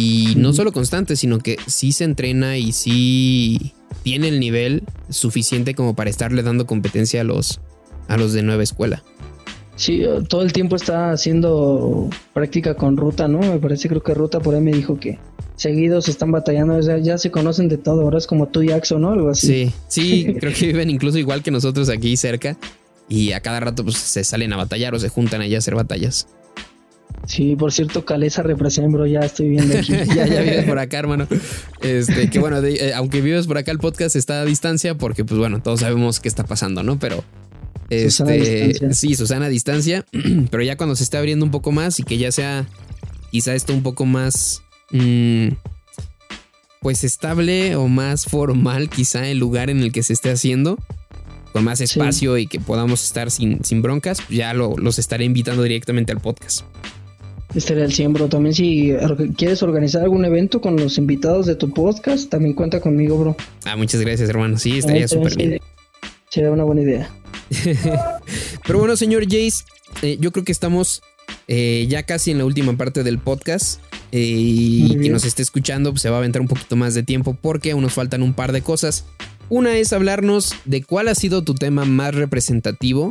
Y 0.00 0.34
no 0.36 0.52
solo 0.52 0.70
constante, 0.70 1.16
sino 1.16 1.40
que 1.40 1.56
sí 1.66 1.90
se 1.90 2.04
entrena 2.04 2.56
y 2.56 2.70
sí 2.70 3.72
tiene 4.04 4.28
el 4.28 4.38
nivel 4.38 4.84
suficiente 5.10 5.74
como 5.74 5.96
para 5.96 6.08
estarle 6.08 6.44
dando 6.44 6.66
competencia 6.66 7.22
a 7.22 7.24
los, 7.24 7.60
a 8.06 8.16
los 8.16 8.32
de 8.32 8.44
nueva 8.44 8.62
escuela. 8.62 9.02
Sí, 9.74 10.04
todo 10.28 10.42
el 10.42 10.52
tiempo 10.52 10.76
está 10.76 11.10
haciendo 11.10 12.08
práctica 12.32 12.74
con 12.74 12.96
Ruta, 12.96 13.26
¿no? 13.26 13.40
Me 13.40 13.58
parece, 13.58 13.88
creo 13.88 14.00
que 14.00 14.14
Ruta 14.14 14.38
por 14.38 14.54
ahí 14.54 14.60
me 14.60 14.70
dijo 14.70 15.00
que, 15.00 15.18
seguidos 15.56 16.08
están 16.08 16.30
batallando, 16.30 16.78
ya 17.00 17.18
se 17.18 17.32
conocen 17.32 17.68
de 17.68 17.76
todo, 17.76 18.02
ahora 18.02 18.18
es 18.18 18.28
como 18.28 18.46
tú 18.46 18.62
y 18.62 18.70
Axo, 18.70 19.00
¿no? 19.00 19.10
Algo 19.10 19.30
así. 19.30 19.48
Sí, 19.48 19.72
sí, 19.88 20.34
creo 20.38 20.54
que 20.54 20.66
viven 20.66 20.90
incluso 20.90 21.18
igual 21.18 21.42
que 21.42 21.50
nosotros 21.50 21.88
aquí 21.88 22.16
cerca 22.16 22.56
y 23.08 23.32
a 23.32 23.40
cada 23.40 23.58
rato 23.58 23.82
pues 23.82 23.96
se 23.96 24.22
salen 24.22 24.52
a 24.52 24.56
batallar 24.56 24.94
o 24.94 25.00
se 25.00 25.08
juntan 25.08 25.40
allá 25.40 25.56
a 25.56 25.58
hacer 25.58 25.74
batallas. 25.74 26.28
Sí, 27.26 27.56
por 27.56 27.72
cierto, 27.72 28.04
Calesa 28.04 28.42
representa, 28.42 28.90
bro, 28.90 29.06
ya 29.06 29.20
estoy 29.20 29.50
viendo 29.50 29.76
aquí. 29.76 29.92
ya, 30.14 30.26
ya 30.26 30.40
vives 30.40 30.64
por 30.64 30.78
acá, 30.78 30.98
hermano. 30.98 31.26
Este, 31.82 32.30
que 32.30 32.38
bueno, 32.38 32.58
eh, 32.64 32.92
aunque 32.94 33.20
vives 33.20 33.46
por 33.46 33.58
acá, 33.58 33.70
el 33.70 33.78
podcast 33.78 34.16
está 34.16 34.40
a 34.40 34.44
distancia 34.44 34.96
porque, 34.96 35.24
pues 35.24 35.38
bueno, 35.38 35.60
todos 35.62 35.80
sabemos 35.80 36.20
qué 36.20 36.28
está 36.28 36.44
pasando, 36.44 36.82
¿no? 36.82 36.98
Pero, 36.98 37.22
este, 37.90 38.94
sí, 38.94 39.14
Susana 39.14 39.46
a 39.46 39.48
distancia, 39.48 40.04
pero 40.50 40.62
ya 40.62 40.76
cuando 40.76 40.96
se 40.96 41.04
esté 41.04 41.16
abriendo 41.16 41.44
un 41.44 41.50
poco 41.50 41.72
más 41.72 41.98
y 42.00 42.02
que 42.02 42.18
ya 42.18 42.32
sea 42.32 42.66
quizá 43.30 43.54
esto 43.54 43.72
un 43.72 43.82
poco 43.82 44.04
más, 44.06 44.62
mm, 44.90 45.48
pues 46.80 47.04
estable 47.04 47.76
o 47.76 47.88
más 47.88 48.24
formal, 48.24 48.88
quizá 48.88 49.28
el 49.28 49.38
lugar 49.38 49.70
en 49.70 49.80
el 49.80 49.92
que 49.92 50.02
se 50.02 50.12
esté 50.12 50.30
haciendo, 50.30 50.78
con 51.52 51.64
más 51.64 51.80
espacio 51.80 52.38
y 52.38 52.46
que 52.46 52.60
podamos 52.60 53.04
estar 53.04 53.30
sin, 53.30 53.64
sin 53.64 53.82
broncas, 53.82 54.22
ya 54.28 54.54
los 54.54 54.98
estaré 54.98 55.24
invitando 55.24 55.62
directamente 55.62 56.12
al 56.12 56.20
podcast. 56.20 56.64
Estaría 57.54 57.84
el 57.84 57.92
100, 57.92 58.12
bro. 58.12 58.28
También 58.28 58.54
si 58.54 58.92
quieres 59.36 59.62
organizar 59.62 60.02
algún 60.02 60.24
evento 60.24 60.60
con 60.60 60.76
los 60.76 60.98
invitados 60.98 61.46
de 61.46 61.54
tu 61.54 61.72
podcast, 61.72 62.28
también 62.28 62.54
cuenta 62.54 62.80
conmigo, 62.80 63.18
bro. 63.18 63.36
Ah, 63.64 63.76
muchas 63.76 64.00
gracias, 64.00 64.28
hermano. 64.28 64.58
Sí, 64.58 64.78
estaría 64.78 65.08
súper 65.08 65.36
bien. 65.36 65.60
Sería 66.28 66.50
una 66.50 66.64
buena 66.64 66.82
idea. 66.82 67.10
Pero 68.66 68.78
bueno, 68.78 68.96
señor 68.96 69.24
Jace, 69.24 69.64
eh, 70.02 70.18
yo 70.20 70.30
creo 70.30 70.44
que 70.44 70.52
estamos 70.52 71.02
eh, 71.46 71.86
ya 71.88 72.02
casi 72.02 72.30
en 72.30 72.38
la 72.38 72.44
última 72.44 72.76
parte 72.76 73.02
del 73.02 73.18
podcast. 73.18 73.80
Eh, 74.12 74.20
y 74.20 74.96
quien 74.98 75.12
nos 75.12 75.24
esté 75.24 75.42
escuchando 75.42 75.90
pues, 75.90 76.02
se 76.02 76.08
va 76.08 76.16
a 76.16 76.18
aventar 76.18 76.40
un 76.40 76.48
poquito 76.48 76.76
más 76.76 76.94
de 76.94 77.02
tiempo 77.02 77.36
porque 77.38 77.72
aún 77.72 77.82
nos 77.82 77.92
faltan 77.94 78.22
un 78.22 78.34
par 78.34 78.52
de 78.52 78.62
cosas. 78.62 79.04
Una 79.48 79.76
es 79.76 79.92
hablarnos 79.94 80.54
de 80.66 80.82
cuál 80.82 81.08
ha 81.08 81.14
sido 81.14 81.42
tu 81.42 81.54
tema 81.54 81.86
más 81.86 82.14
representativo 82.14 83.10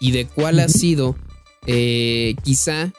y 0.00 0.12
de 0.12 0.26
cuál 0.26 0.60
ha 0.60 0.68
sido 0.68 1.16
quizá 1.66 2.92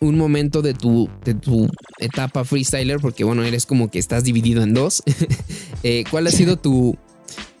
un 0.00 0.16
momento 0.16 0.62
de 0.62 0.72
tu, 0.72 1.10
de 1.24 1.34
tu 1.34 1.68
etapa 1.98 2.44
freestyler, 2.44 2.98
porque 3.00 3.22
bueno, 3.22 3.44
eres 3.44 3.66
como 3.66 3.90
que 3.90 3.98
estás 3.98 4.24
dividido 4.24 4.62
en 4.62 4.74
dos. 4.74 5.02
Eh, 5.82 6.04
¿Cuál 6.10 6.26
ha 6.26 6.30
sido 6.30 6.58
tu, 6.58 6.98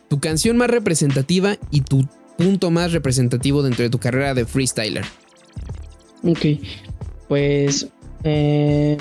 tu 0.08 0.20
canción 0.20 0.58
más 0.58 0.68
representativa 0.68 1.56
y 1.70 1.80
tu 1.80 2.06
punto 2.36 2.70
más 2.70 2.92
representativo 2.92 3.62
dentro 3.62 3.82
de 3.82 3.88
tu 3.88 3.98
carrera 3.98 4.34
de 4.34 4.44
freestyler? 4.44 5.06
Ok, 6.22 6.60
pues 7.28 7.88
eh, 8.24 8.98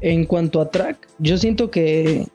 en 0.00 0.24
cuanto 0.24 0.62
a 0.62 0.70
track, 0.70 1.08
yo 1.18 1.36
siento 1.36 1.70
que 1.70 2.26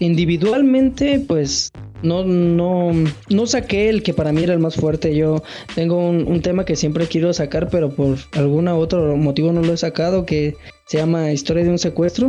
individualmente, 0.00 1.22
pues 1.26 1.70
no, 2.02 2.24
no, 2.24 2.90
no 3.28 3.46
saqué 3.46 3.88
el 3.88 4.02
que 4.02 4.14
para 4.14 4.32
mí 4.32 4.42
era 4.42 4.54
el 4.54 4.58
más 4.58 4.74
fuerte. 4.74 5.14
Yo 5.14 5.42
tengo 5.74 5.96
un, 6.08 6.40
tema 6.42 6.64
que 6.64 6.74
siempre 6.74 7.06
quiero 7.06 7.32
sacar, 7.32 7.68
pero 7.70 7.90
por 7.90 8.18
algún 8.32 8.66
otro 8.68 9.16
motivo 9.16 9.52
no 9.52 9.62
lo 9.62 9.74
he 9.74 9.76
sacado, 9.76 10.26
que 10.26 10.56
se 10.86 10.98
llama 10.98 11.30
Historia 11.32 11.64
de 11.64 11.70
un 11.70 11.78
secuestro. 11.78 12.26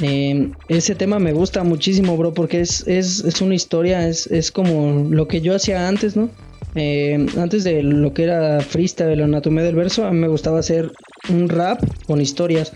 Em, 0.00 0.52
ese 0.68 0.94
tema 0.94 1.18
me 1.18 1.32
gusta 1.32 1.62
muchísimo, 1.62 2.16
bro, 2.16 2.32
porque 2.32 2.60
es, 2.60 2.86
es, 2.88 3.22
es 3.24 3.40
una 3.42 3.54
historia, 3.54 4.08
es, 4.08 4.26
es, 4.28 4.50
como 4.50 5.06
lo 5.10 5.28
que 5.28 5.42
yo 5.42 5.54
hacía 5.54 5.86
antes, 5.86 6.16
¿no? 6.16 6.30
Em, 6.74 7.26
antes 7.38 7.62
de 7.64 7.82
lo 7.82 8.14
que 8.14 8.24
era 8.24 8.60
freestyle, 8.62 9.18
la 9.18 9.24
anatomía 9.24 9.62
del 9.62 9.74
verso, 9.74 10.06
a 10.06 10.12
mí 10.12 10.18
me 10.18 10.28
gustaba 10.28 10.60
hacer 10.60 10.90
un 11.28 11.50
rap 11.50 11.82
con 12.06 12.22
historias. 12.22 12.72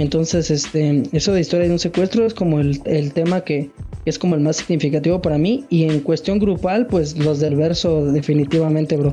Entonces, 0.00 0.50
este, 0.50 1.02
eso 1.12 1.34
de 1.34 1.42
historia 1.42 1.66
de 1.66 1.72
un 1.72 1.78
secuestro 1.78 2.24
es 2.24 2.32
como 2.32 2.58
el, 2.58 2.80
el 2.86 3.12
tema 3.12 3.42
que, 3.42 3.70
es 4.06 4.18
como 4.18 4.34
el 4.34 4.40
más 4.40 4.56
significativo 4.56 5.20
para 5.20 5.36
mí. 5.36 5.66
Y 5.68 5.84
en 5.84 6.00
cuestión 6.00 6.38
grupal, 6.38 6.86
pues 6.86 7.18
los 7.18 7.38
del 7.38 7.54
verso, 7.54 8.06
definitivamente, 8.06 8.96
bro. 8.96 9.12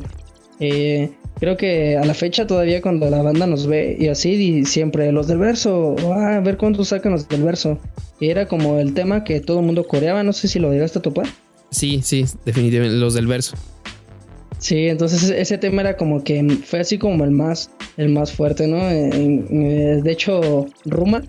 Eh, 0.61 1.11
creo 1.41 1.57
que 1.57 1.97
a 1.97 2.05
la 2.05 2.13
fecha 2.13 2.47
todavía 2.47 2.81
cuando 2.81 3.09
la 3.09 3.21
banda 3.21 3.45
nos 3.45 3.67
ve 3.67 3.97
y 3.99 4.07
así, 4.07 4.31
y 4.31 4.65
siempre 4.65 5.11
los 5.11 5.27
del 5.27 5.39
verso, 5.39 5.97
ah, 6.09 6.37
a 6.37 6.39
ver 6.39 6.55
cuántos 6.55 6.87
sacan 6.87 7.11
los 7.11 7.27
del 7.27 7.43
verso. 7.43 7.77
Era 8.21 8.47
como 8.47 8.79
el 8.79 8.93
tema 8.93 9.25
que 9.25 9.41
todo 9.41 9.59
el 9.59 9.65
mundo 9.65 9.85
coreaba, 9.85 10.23
no 10.23 10.31
sé 10.31 10.47
si 10.47 10.57
lo 10.57 10.71
llegaste 10.71 10.99
a 10.99 11.01
topar. 11.01 11.27
Sí, 11.69 11.99
sí, 12.01 12.25
definitivamente, 12.45 12.95
los 12.95 13.13
del 13.13 13.27
verso. 13.27 13.57
Sí, 14.59 14.87
entonces 14.87 15.29
ese 15.29 15.57
tema 15.57 15.81
era 15.81 15.97
como 15.97 16.23
que 16.23 16.43
fue 16.65 16.79
así 16.79 16.97
como 16.97 17.23
el 17.23 17.31
más, 17.31 17.69
el 17.95 18.09
más 18.09 18.31
fuerte, 18.31 18.67
¿no? 18.67 18.83
de 18.87 20.11
hecho, 20.11 20.67
Ruma, 20.85 21.23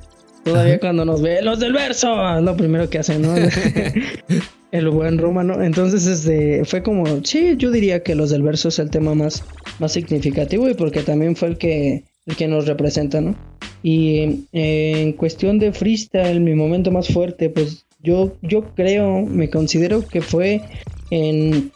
todavía 0.44 0.80
cuando 0.80 1.04
nos 1.04 1.20
ve, 1.20 1.42
los 1.42 1.60
del 1.60 1.72
verso, 1.72 2.36
es 2.36 2.42
lo 2.42 2.56
primero 2.56 2.88
que 2.88 2.98
hacen, 2.98 3.22
¿no? 3.22 3.34
el 4.72 4.88
buen 4.90 5.18
Ruma, 5.18 5.44
¿no? 5.44 5.62
Entonces, 5.62 6.06
este, 6.06 6.64
fue 6.64 6.82
como, 6.82 7.24
sí, 7.24 7.54
yo 7.56 7.70
diría 7.70 8.02
que 8.02 8.14
los 8.14 8.30
del 8.30 8.42
verso 8.42 8.68
es 8.68 8.78
el 8.78 8.90
tema 8.90 9.14
más, 9.14 9.44
más 9.78 9.92
significativo 9.92 10.68
y 10.68 10.74
porque 10.74 11.02
también 11.02 11.36
fue 11.36 11.48
el 11.48 11.58
que, 11.58 12.04
el 12.26 12.36
que 12.36 12.48
nos 12.48 12.66
representa, 12.66 13.20
¿no? 13.20 13.36
Y 13.82 14.46
eh, 14.52 15.02
en 15.02 15.12
cuestión 15.12 15.58
de 15.58 15.72
freestyle, 15.72 16.40
mi 16.40 16.54
momento 16.54 16.90
más 16.90 17.08
fuerte, 17.08 17.50
pues 17.50 17.86
yo, 18.00 18.36
yo 18.42 18.74
creo, 18.74 19.22
me 19.22 19.48
considero 19.50 20.06
que 20.06 20.20
fue 20.20 20.62
en 21.10 21.72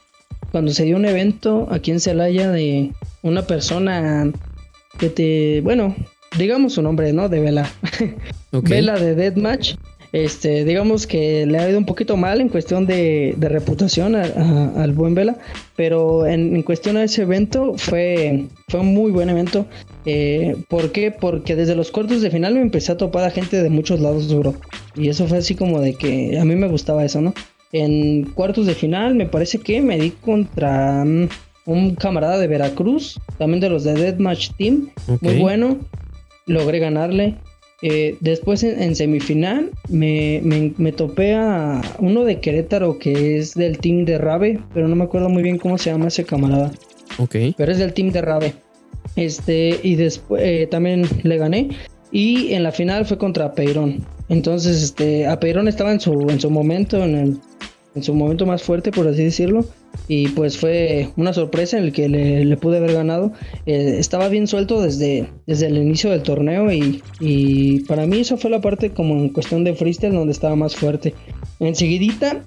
cuando 0.53 0.71
se 0.73 0.85
dio 0.85 0.97
un 0.97 1.07
evento 1.07 1.67
aquí 1.71 1.91
en 1.91 1.99
Celaya 1.99 2.51
de 2.51 2.93
una 3.23 3.43
persona 3.43 4.31
que 4.99 5.09
te, 5.09 5.63
bueno, 5.63 5.97
digamos 6.39 6.75
su 6.75 6.83
nombre, 6.83 7.13
¿no? 7.13 7.29
De 7.31 7.41
Vela. 7.41 7.71
Vela 8.53 8.99
de 8.99 9.15
Deathmatch. 9.15 9.75
Este, 10.13 10.67
digamos 10.67 11.07
que 11.07 11.47
le 11.47 11.59
ha 11.59 11.71
ido 11.71 11.79
un 11.79 11.87
poquito 11.87 12.19
mal 12.19 12.43
en 12.43 12.51
cuestión 12.51 12.87
de, 12.87 13.35
reputación 13.41 14.15
al 14.15 14.93
buen 14.93 15.15
Vela, 15.15 15.39
pero 15.75 16.27
en, 16.27 16.63
cuestión 16.65 16.97
de 16.97 17.05
ese 17.05 17.23
evento 17.23 17.73
fue, 17.79 18.45
fue 18.69 18.81
un 18.81 18.93
muy 18.93 19.11
buen 19.11 19.31
evento. 19.31 19.65
Eh, 20.05 20.57
¿Por 20.69 20.93
qué? 20.93 21.13
Porque 21.13 21.57
desde 21.57 21.75
los 21.75 21.91
cuartos 21.91 22.21
de 22.21 22.31
final 22.31 22.55
me 22.55 22.61
empecé 22.61 22.93
a 22.93 22.99
topar 22.99 23.25
a 23.25 23.31
gente 23.31 23.63
de 23.63 23.71
muchos 23.71 24.01
lados 24.01 24.29
duro. 24.29 24.55
Y 24.95 25.09
eso 25.09 25.27
fue 25.27 25.39
así 25.39 25.55
como 25.55 25.81
de 25.81 25.95
que 25.95 26.39
a 26.39 26.45
mí 26.45 26.57
me 26.57 26.69
gustaba 26.69 27.07
eso, 27.07 27.23
¿no? 27.23 27.33
En 27.73 28.25
cuartos 28.35 28.67
de 28.67 28.75
final 28.75 29.15
me 29.15 29.27
parece 29.27 29.59
que 29.59 29.81
me 29.81 29.99
di 29.99 30.11
contra 30.11 31.05
mm, 31.05 31.29
un 31.67 31.95
camarada 31.95 32.39
de 32.39 32.47
Veracruz, 32.47 33.19
también 33.39 33.61
de 33.61 33.71
los 33.71 33.85
de 33.85 33.95
Deathmatch 33.95 34.51
Team, 34.59 34.91
muy 35.21 35.39
bueno, 35.39 35.79
logré 36.47 36.79
ganarle. 36.79 37.37
Eh, 37.85 38.17
después 38.21 38.63
en, 38.63 38.95
semifinal 38.95 39.71
me, 39.89 40.41
me, 40.45 40.93
topé 40.93 41.35
a 41.35 41.83
uno 41.99 42.23
de 42.23 42.39
Querétaro 42.39 42.97
que 43.01 43.39
es 43.39 43.55
del 43.55 43.79
team 43.79 44.05
de 44.05 44.19
Rabe, 44.19 44.61
pero 44.73 44.87
no 44.87 44.95
me 44.95 45.03
acuerdo 45.03 45.29
muy 45.29 45.43
bien 45.43 45.59
cómo 45.59 45.79
se 45.79 45.91
llama 45.91 46.07
ese 46.07 46.25
camarada. 46.25 46.71
Ok. 47.19 47.37
Pero 47.57 47.73
es 47.73 47.79
del 47.79 47.93
team 47.93 48.11
de 48.13 48.23
Rabe. 48.23 48.55
Este, 49.17 49.81
y 49.83 49.97
después 49.97 50.43
eh, 50.45 50.69
también 50.71 51.09
le 51.25 51.37
gané. 51.39 51.71
Y 52.13 52.53
en 52.53 52.63
la 52.63 52.71
final 52.71 53.05
fue 53.05 53.19
contra 53.19 53.53
Peirón. 53.53 54.07
Entonces, 54.33 54.83
este, 54.83 55.27
a 55.27 55.39
Peirón 55.39 55.69
estaba 55.69 55.93
en 55.93 56.01
su, 56.01 56.13
en 56.31 56.41
su 56.41 56.49
momento, 56.49 57.05
en 57.05 57.15
el 57.15 57.41
en 57.95 58.03
su 58.03 58.15
momento 58.15 58.47
más 58.47 58.63
fuerte, 58.63 58.91
por 58.91 59.07
así 59.07 59.25
decirlo. 59.25 59.67
Y 60.09 60.29
pues 60.29 60.57
fue 60.57 61.11
una 61.17 61.35
sorpresa 61.35 61.77
en 61.77 61.85
el 61.85 61.93
que 61.93 62.09
le, 62.09 62.57
pude 62.57 62.79
haber 62.79 62.95
ganado. 62.95 63.33
Eh, 63.67 63.97
estaba 63.99 64.29
bien 64.29 64.47
suelto 64.47 64.81
desde, 64.81 65.29
desde 65.47 65.67
el 65.67 65.77
inicio 65.77 66.09
del 66.11 66.23
torneo 66.23 66.73
y, 66.73 67.85
para 67.87 68.07
mí 68.07 68.21
eso 68.21 68.39
fue 68.39 68.49
la 68.49 68.63
parte 68.63 68.89
como 68.89 69.17
en 69.17 69.29
cuestión 69.29 69.65
de 69.65 69.75
freestyle 69.75 70.15
donde 70.15 70.33
estaba 70.33 70.57
más 70.57 70.75
fuerte. 70.75 71.13
Enseguidita, 71.61 72.43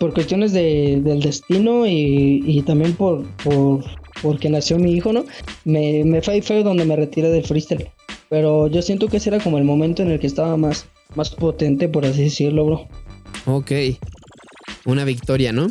por 0.00 0.14
cuestiones 0.14 0.54
del 0.54 1.20
destino 1.20 1.86
y, 1.86 2.62
también 2.66 2.94
por, 2.94 3.26
por 3.44 3.84
porque 4.22 4.48
nació 4.48 4.78
mi 4.78 4.92
hijo, 4.92 5.12
¿no? 5.12 5.24
Me, 5.66 6.04
me 6.04 6.22
fue, 6.22 6.40
fue 6.40 6.62
donde 6.62 6.86
me 6.86 6.96
retiré 6.96 7.28
del 7.28 7.44
freestyle. 7.44 7.90
Pero 8.30 8.68
yo 8.68 8.80
siento 8.80 9.08
que 9.08 9.18
ese 9.18 9.28
era 9.28 9.40
como 9.40 9.58
el 9.58 9.64
momento 9.64 10.02
en 10.02 10.10
el 10.10 10.18
que 10.18 10.26
estaba 10.26 10.56
más, 10.56 10.86
más 11.14 11.30
potente, 11.30 11.88
por 11.88 12.04
así 12.04 12.24
decirlo, 12.24 12.66
bro. 12.66 12.88
Ok 13.46 13.72
una 14.84 15.04
victoria, 15.04 15.52
¿no? 15.52 15.68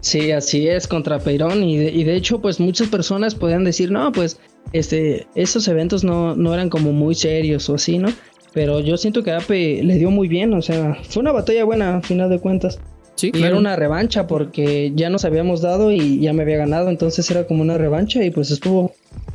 Sí, 0.00 0.32
así 0.32 0.68
es, 0.68 0.88
contra 0.88 1.20
Peirón. 1.20 1.62
Y 1.62 1.76
de, 1.76 2.16
hecho, 2.16 2.40
pues 2.40 2.58
muchas 2.58 2.88
personas 2.88 3.34
podían 3.34 3.64
decir, 3.64 3.90
no, 3.90 4.10
pues 4.12 4.38
este, 4.72 5.26
esos 5.34 5.68
eventos 5.68 6.02
no, 6.02 6.34
no 6.34 6.52
eran 6.52 6.68
como 6.68 6.92
muy 6.92 7.14
serios 7.14 7.68
o 7.70 7.76
así, 7.76 7.98
¿no? 7.98 8.08
Pero 8.52 8.80
yo 8.80 8.96
siento 8.96 9.22
que 9.22 9.32
Ape 9.32 9.82
le 9.82 9.96
dio 9.96 10.10
muy 10.10 10.28
bien, 10.28 10.52
o 10.52 10.60
sea, 10.60 10.98
fue 11.08 11.22
una 11.22 11.32
batalla 11.32 11.64
buena, 11.64 11.96
a 11.96 12.02
final 12.02 12.28
de 12.28 12.38
cuentas. 12.38 12.78
Sí, 13.14 13.30
y 13.32 13.42
era 13.42 13.56
una 13.56 13.76
revancha 13.76 14.26
porque 14.26 14.92
ya 14.94 15.08
nos 15.08 15.24
habíamos 15.24 15.60
dado 15.60 15.92
y 15.92 16.20
ya 16.20 16.32
me 16.32 16.42
había 16.42 16.56
ganado, 16.56 16.88
entonces 16.88 17.30
era 17.30 17.46
como 17.46 17.62
una 17.62 17.78
revancha 17.78 18.24
y 18.24 18.30
pues 18.30 18.50
estuvo, 18.50 18.92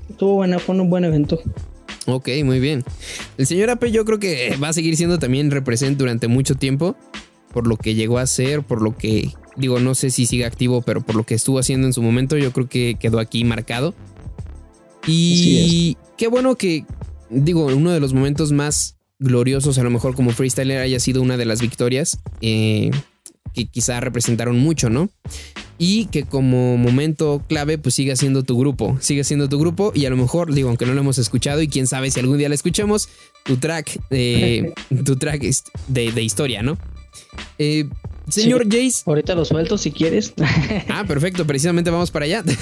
estuvo 0.10 0.34
buena, 0.34 0.60
fue 0.60 0.76
un 0.76 0.90
buen 0.90 1.06
evento. 1.06 1.40
Ok, 2.08 2.30
muy 2.46 2.60
bien. 2.60 2.86
El 3.38 3.46
señor 3.46 3.70
Ape 3.70 3.92
yo 3.92 4.06
creo 4.06 4.18
que 4.18 4.56
va 4.64 4.70
a 4.70 4.74
seguir 4.74 4.96
siendo 4.96 5.20
también 5.20 5.52
represent 5.52 5.98
durante 5.98 6.28
mucho 6.28 6.56
tiempo 6.56 6.96
por 7.52 7.68
lo 7.68 7.76
que 7.76 7.96
llegó 7.96 8.18
a 8.20 8.22
hacer, 8.22 8.64
por 8.64 8.82
lo 8.82 8.96
que, 8.96 9.34
digo, 9.56 9.80
no 9.80 9.96
sé 9.96 10.10
si 10.10 10.26
sigue 10.26 10.46
activo, 10.46 10.82
pero 10.82 11.02
por 11.02 11.16
lo 11.16 11.24
que 11.24 11.36
estuvo 11.36 11.60
haciendo 11.60 11.88
en 11.88 11.94
su 11.94 12.02
momento, 12.02 12.38
yo 12.38 12.54
creo 12.54 12.70
que 12.70 12.96
quedó 13.00 13.20
aquí 13.20 13.44
marcado. 13.44 13.94
Y 15.06 15.98
qué 16.18 16.28
bueno 16.28 16.56
que, 16.56 16.86
digo, 17.30 17.66
uno 17.66 17.92
de 17.92 18.00
los 18.00 18.14
momentos 18.14 18.52
más 18.52 18.98
gloriosos, 19.20 19.78
a 19.78 19.84
lo 19.84 19.90
mejor 19.90 20.16
como 20.16 20.32
freestyler 20.32 20.82
haya 20.82 21.00
sido 21.00 21.22
una 21.22 21.36
de 21.36 21.46
las 21.46 21.62
victorias 21.62 22.20
eh, 22.42 22.92
que 23.54 23.66
quizá 23.66 24.00
representaron 24.00 24.60
mucho, 24.60 24.90
¿no? 24.90 25.10
Y 25.80 26.06
que 26.06 26.24
como 26.24 26.76
momento 26.78 27.44
clave, 27.48 27.78
pues 27.78 27.96
siga 27.96 28.16
siendo 28.16 28.44
tu 28.44 28.58
grupo, 28.58 28.98
sigue 29.00 29.24
siendo 29.24 29.48
tu 29.48 29.60
grupo 29.60 29.92
y 29.94 30.06
a 30.06 30.10
lo 30.10 30.18
mejor, 30.18 30.54
digo, 30.54 30.70
aunque 30.70 30.86
no 30.86 30.94
lo 30.94 31.02
hemos 31.02 31.20
escuchado 31.20 31.62
y 31.62 31.68
quién 31.68 31.86
sabe 31.86 32.10
si 32.10 32.20
algún 32.20 32.40
día 32.40 32.50
lo 32.50 32.56
escuchemos, 32.56 33.10
tu 33.44 33.58
track, 33.58 34.00
eh, 34.10 34.74
tu 35.06 35.16
track 35.18 35.44
de, 35.88 36.12
de 36.12 36.24
historia, 36.24 36.64
¿no? 36.64 36.78
Eh, 37.60 37.88
Señor 38.30 38.66
Jace. 38.66 39.04
Ahorita 39.06 39.36
lo 39.36 39.46
suelto 39.46 39.78
si 39.78 39.92
quieres. 39.92 40.34
ah, 40.90 41.06
perfecto, 41.08 41.48
precisamente 41.48 41.90
vamos 41.90 42.12
para 42.12 42.26
allá. 42.26 42.44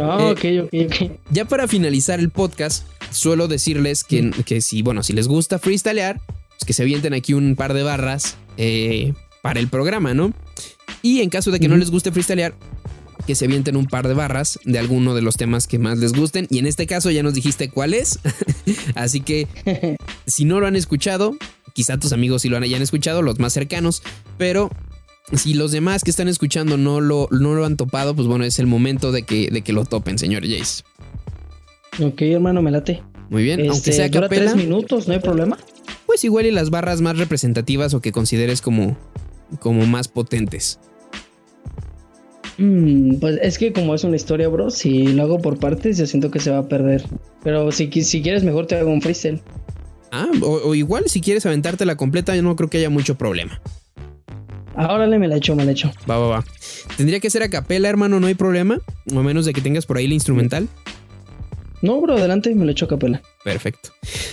Ah, 0.00 0.30
ok, 0.30 0.44
ok, 0.62 0.74
ok. 0.86 1.10
Ya 1.30 1.44
para 1.44 1.66
finalizar 1.66 2.20
el 2.20 2.30
podcast, 2.30 2.86
suelo 3.10 3.48
decirles 3.48 4.04
que, 4.04 4.30
que 4.44 4.60
si, 4.60 4.82
bueno, 4.82 5.02
si 5.02 5.12
les 5.12 5.26
gusta 5.26 5.58
freestylear, 5.58 6.20
pues 6.50 6.64
que 6.64 6.72
se 6.72 6.82
avienten 6.82 7.14
aquí 7.14 7.34
un 7.34 7.56
par 7.56 7.74
de 7.74 7.82
barras 7.82 8.36
eh, 8.58 9.12
para 9.42 9.58
el 9.58 9.66
programa, 9.66 10.14
¿no? 10.14 10.32
Y 11.02 11.20
en 11.20 11.30
caso 11.30 11.50
de 11.50 11.60
que 11.60 11.68
no 11.68 11.76
les 11.76 11.90
guste 11.90 12.12
freestylear, 12.12 12.54
que 13.26 13.34
se 13.34 13.46
avienten 13.46 13.76
un 13.76 13.86
par 13.86 14.06
de 14.06 14.14
barras 14.14 14.58
de 14.64 14.78
alguno 14.78 15.14
de 15.14 15.22
los 15.22 15.36
temas 15.36 15.66
que 15.66 15.78
más 15.78 15.98
les 15.98 16.12
gusten. 16.12 16.46
Y 16.50 16.58
en 16.58 16.66
este 16.66 16.86
caso 16.86 17.10
ya 17.10 17.22
nos 17.22 17.34
dijiste 17.34 17.70
cuál 17.70 17.94
es. 17.94 18.18
Así 18.94 19.20
que 19.20 19.48
si 20.26 20.44
no 20.44 20.60
lo 20.60 20.66
han 20.66 20.76
escuchado, 20.76 21.36
quizá 21.72 21.98
tus 21.98 22.12
amigos 22.12 22.42
sí 22.42 22.48
lo 22.48 22.56
hayan 22.56 22.82
escuchado, 22.82 23.22
los 23.22 23.38
más 23.38 23.52
cercanos, 23.52 24.02
pero 24.38 24.70
si 25.32 25.54
los 25.54 25.72
demás 25.72 26.04
que 26.04 26.10
están 26.10 26.28
escuchando 26.28 26.76
no 26.76 27.00
lo, 27.00 27.28
no 27.32 27.54
lo 27.54 27.64
han 27.64 27.76
topado, 27.76 28.14
pues 28.14 28.28
bueno, 28.28 28.44
es 28.44 28.58
el 28.58 28.66
momento 28.66 29.12
de 29.12 29.24
que, 29.24 29.50
de 29.50 29.62
que 29.62 29.72
lo 29.72 29.84
topen, 29.84 30.18
señor 30.18 30.44
Jace. 30.46 30.84
Ok, 32.00 32.22
hermano, 32.22 32.62
me 32.62 32.70
late. 32.70 33.02
Muy 33.28 33.42
bien, 33.42 33.60
aunque 33.60 33.90
este, 33.90 33.92
sea 33.92 34.10
capela. 34.10 34.52
tres 34.52 34.56
minutos, 34.56 35.08
no 35.08 35.14
hay 35.14 35.20
problema. 35.20 35.58
Pues 36.06 36.22
igual 36.22 36.46
y 36.46 36.52
las 36.52 36.70
barras 36.70 37.00
más 37.00 37.18
representativas 37.18 37.92
o 37.94 38.00
que 38.00 38.12
consideres 38.12 38.62
como, 38.62 38.96
como 39.60 39.86
más 39.86 40.08
potentes. 40.08 40.78
Mm, 42.58 43.16
pues 43.16 43.38
es 43.42 43.58
que 43.58 43.72
como 43.72 43.94
es 43.94 44.04
una 44.04 44.16
historia, 44.16 44.48
bro, 44.48 44.70
si 44.70 45.08
lo 45.08 45.22
hago 45.22 45.40
por 45.40 45.58
partes, 45.58 45.98
yo 45.98 46.06
siento 46.06 46.30
que 46.30 46.40
se 46.40 46.50
va 46.50 46.58
a 46.58 46.68
perder. 46.68 47.04
Pero 47.42 47.70
si, 47.72 47.90
si 48.02 48.22
quieres, 48.22 48.44
mejor 48.44 48.66
te 48.66 48.76
hago 48.76 48.90
un 48.90 49.02
freestyle. 49.02 49.40
Ah, 50.10 50.28
o, 50.40 50.74
igual 50.74 51.04
si 51.08 51.20
quieres 51.20 51.44
aventarte 51.46 51.84
la 51.84 51.96
completa, 51.96 52.34
yo 52.34 52.42
no 52.42 52.56
creo 52.56 52.70
que 52.70 52.78
haya 52.78 52.90
mucho 52.90 53.16
problema. 53.16 53.60
Ahora 54.74 55.06
me 55.06 55.26
la 55.26 55.36
echo, 55.36 55.56
me 55.56 55.64
la 55.64 55.72
echo. 55.72 55.90
Va, 56.08 56.18
va, 56.18 56.28
va. 56.28 56.44
Tendría 56.96 57.20
que 57.20 57.30
ser 57.30 57.42
a 57.42 57.48
capela, 57.48 57.88
hermano, 57.88 58.20
no 58.20 58.26
hay 58.26 58.34
problema. 58.34 58.78
O 59.14 59.22
menos 59.22 59.46
de 59.46 59.52
que 59.52 59.60
tengas 59.60 59.86
por 59.86 59.96
ahí 59.96 60.04
el 60.04 60.12
instrumental. 60.12 60.68
No, 61.82 62.00
bro, 62.00 62.16
adelante, 62.16 62.54
me 62.54 62.64
la 62.64 62.72
echo 62.72 62.86
a 62.86 62.88
capela. 62.88 63.22
Perfecto. 63.44 63.90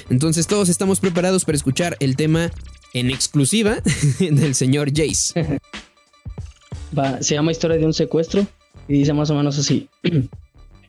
Entonces 0.10 0.48
todos 0.48 0.70
estamos 0.70 1.00
preparados 1.00 1.46
para 1.46 1.56
escuchar 1.56 1.98
el 2.00 2.16
tema 2.16 2.52
en 2.94 3.10
exclusiva 3.10 3.78
del 4.20 4.56
señor 4.56 4.90
Jace. 4.90 5.60
Va, 6.98 7.22
se 7.22 7.36
llama 7.36 7.52
Historia 7.52 7.78
de 7.78 7.86
un 7.86 7.94
secuestro 7.94 8.46
y 8.88 9.00
dice 9.00 9.14
más 9.14 9.30
o 9.30 9.36
menos 9.36 9.58
así. 9.58 9.90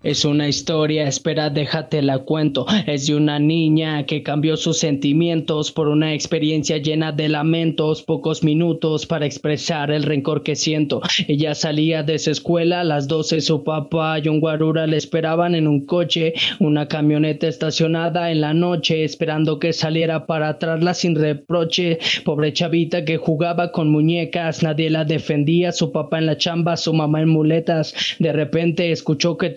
Es 0.05 0.27
una 0.27 0.49
historia, 0.49 1.09
espera, 1.09 1.49
déjate 1.49 2.03
la 2.03 2.19
cuento. 2.19 2.67
Es 2.87 3.07
de 3.07 3.15
una 3.15 3.39
niña 3.39 4.05
que 4.05 4.23
cambió 4.23 4.59
sus 4.59 4.77
sentimientos 4.79 5.73
por 5.73 5.89
una 5.89 6.13
experiencia 6.13 6.77
llena 6.77 7.11
de 7.11 7.31
lamentos, 7.31 8.03
pocos 8.03 8.45
minutos 8.45 9.07
para 9.07 9.25
expresar 9.25 9.91
el 9.91 10.03
rencor 10.03 10.43
que 10.43 10.57
siento. 10.57 11.01
Ella 11.27 11.55
salía 11.55 12.03
de 12.03 12.19
su 12.19 12.33
escuela 12.33 12.81
a 12.81 12.85
las 12.85 13.09
12, 13.09 13.41
su 13.41 13.65
papá 13.65 14.19
y 14.19 14.29
un 14.29 14.41
guarura 14.41 14.87
le 14.87 14.99
esperaban 14.99 15.55
en 15.55 15.67
un 15.67 15.87
coche, 15.87 16.35
una 16.61 16.87
camioneta 16.87 17.49
estacionada 17.49 18.31
en 18.31 18.43
la 18.43 18.53
noche, 18.53 19.05
esperando 19.05 19.59
que 19.59 19.73
saliera 19.73 20.27
para 20.27 20.51
atrasla 20.51 20.93
sin 20.93 21.15
reproche. 21.15 21.99
Pobre 22.27 22.53
chavita 22.53 23.07
que 23.07 23.17
jugaba 23.17 23.73
con 23.73 23.89
muñecas, 23.89 24.63
nadie 24.63 24.91
la 24.91 25.07
defendía, 25.07 25.73
su 25.73 25.93
papá 25.93 26.19
en 26.19 26.27
la 26.27 26.37
chamba, 26.37 26.77
su 26.77 26.93
mamá 26.93 27.23
en 27.23 27.31
muletas. 27.31 27.95
De 28.19 28.35
repente 28.35 28.93
escuchó 28.93 29.39
que 29.39 29.49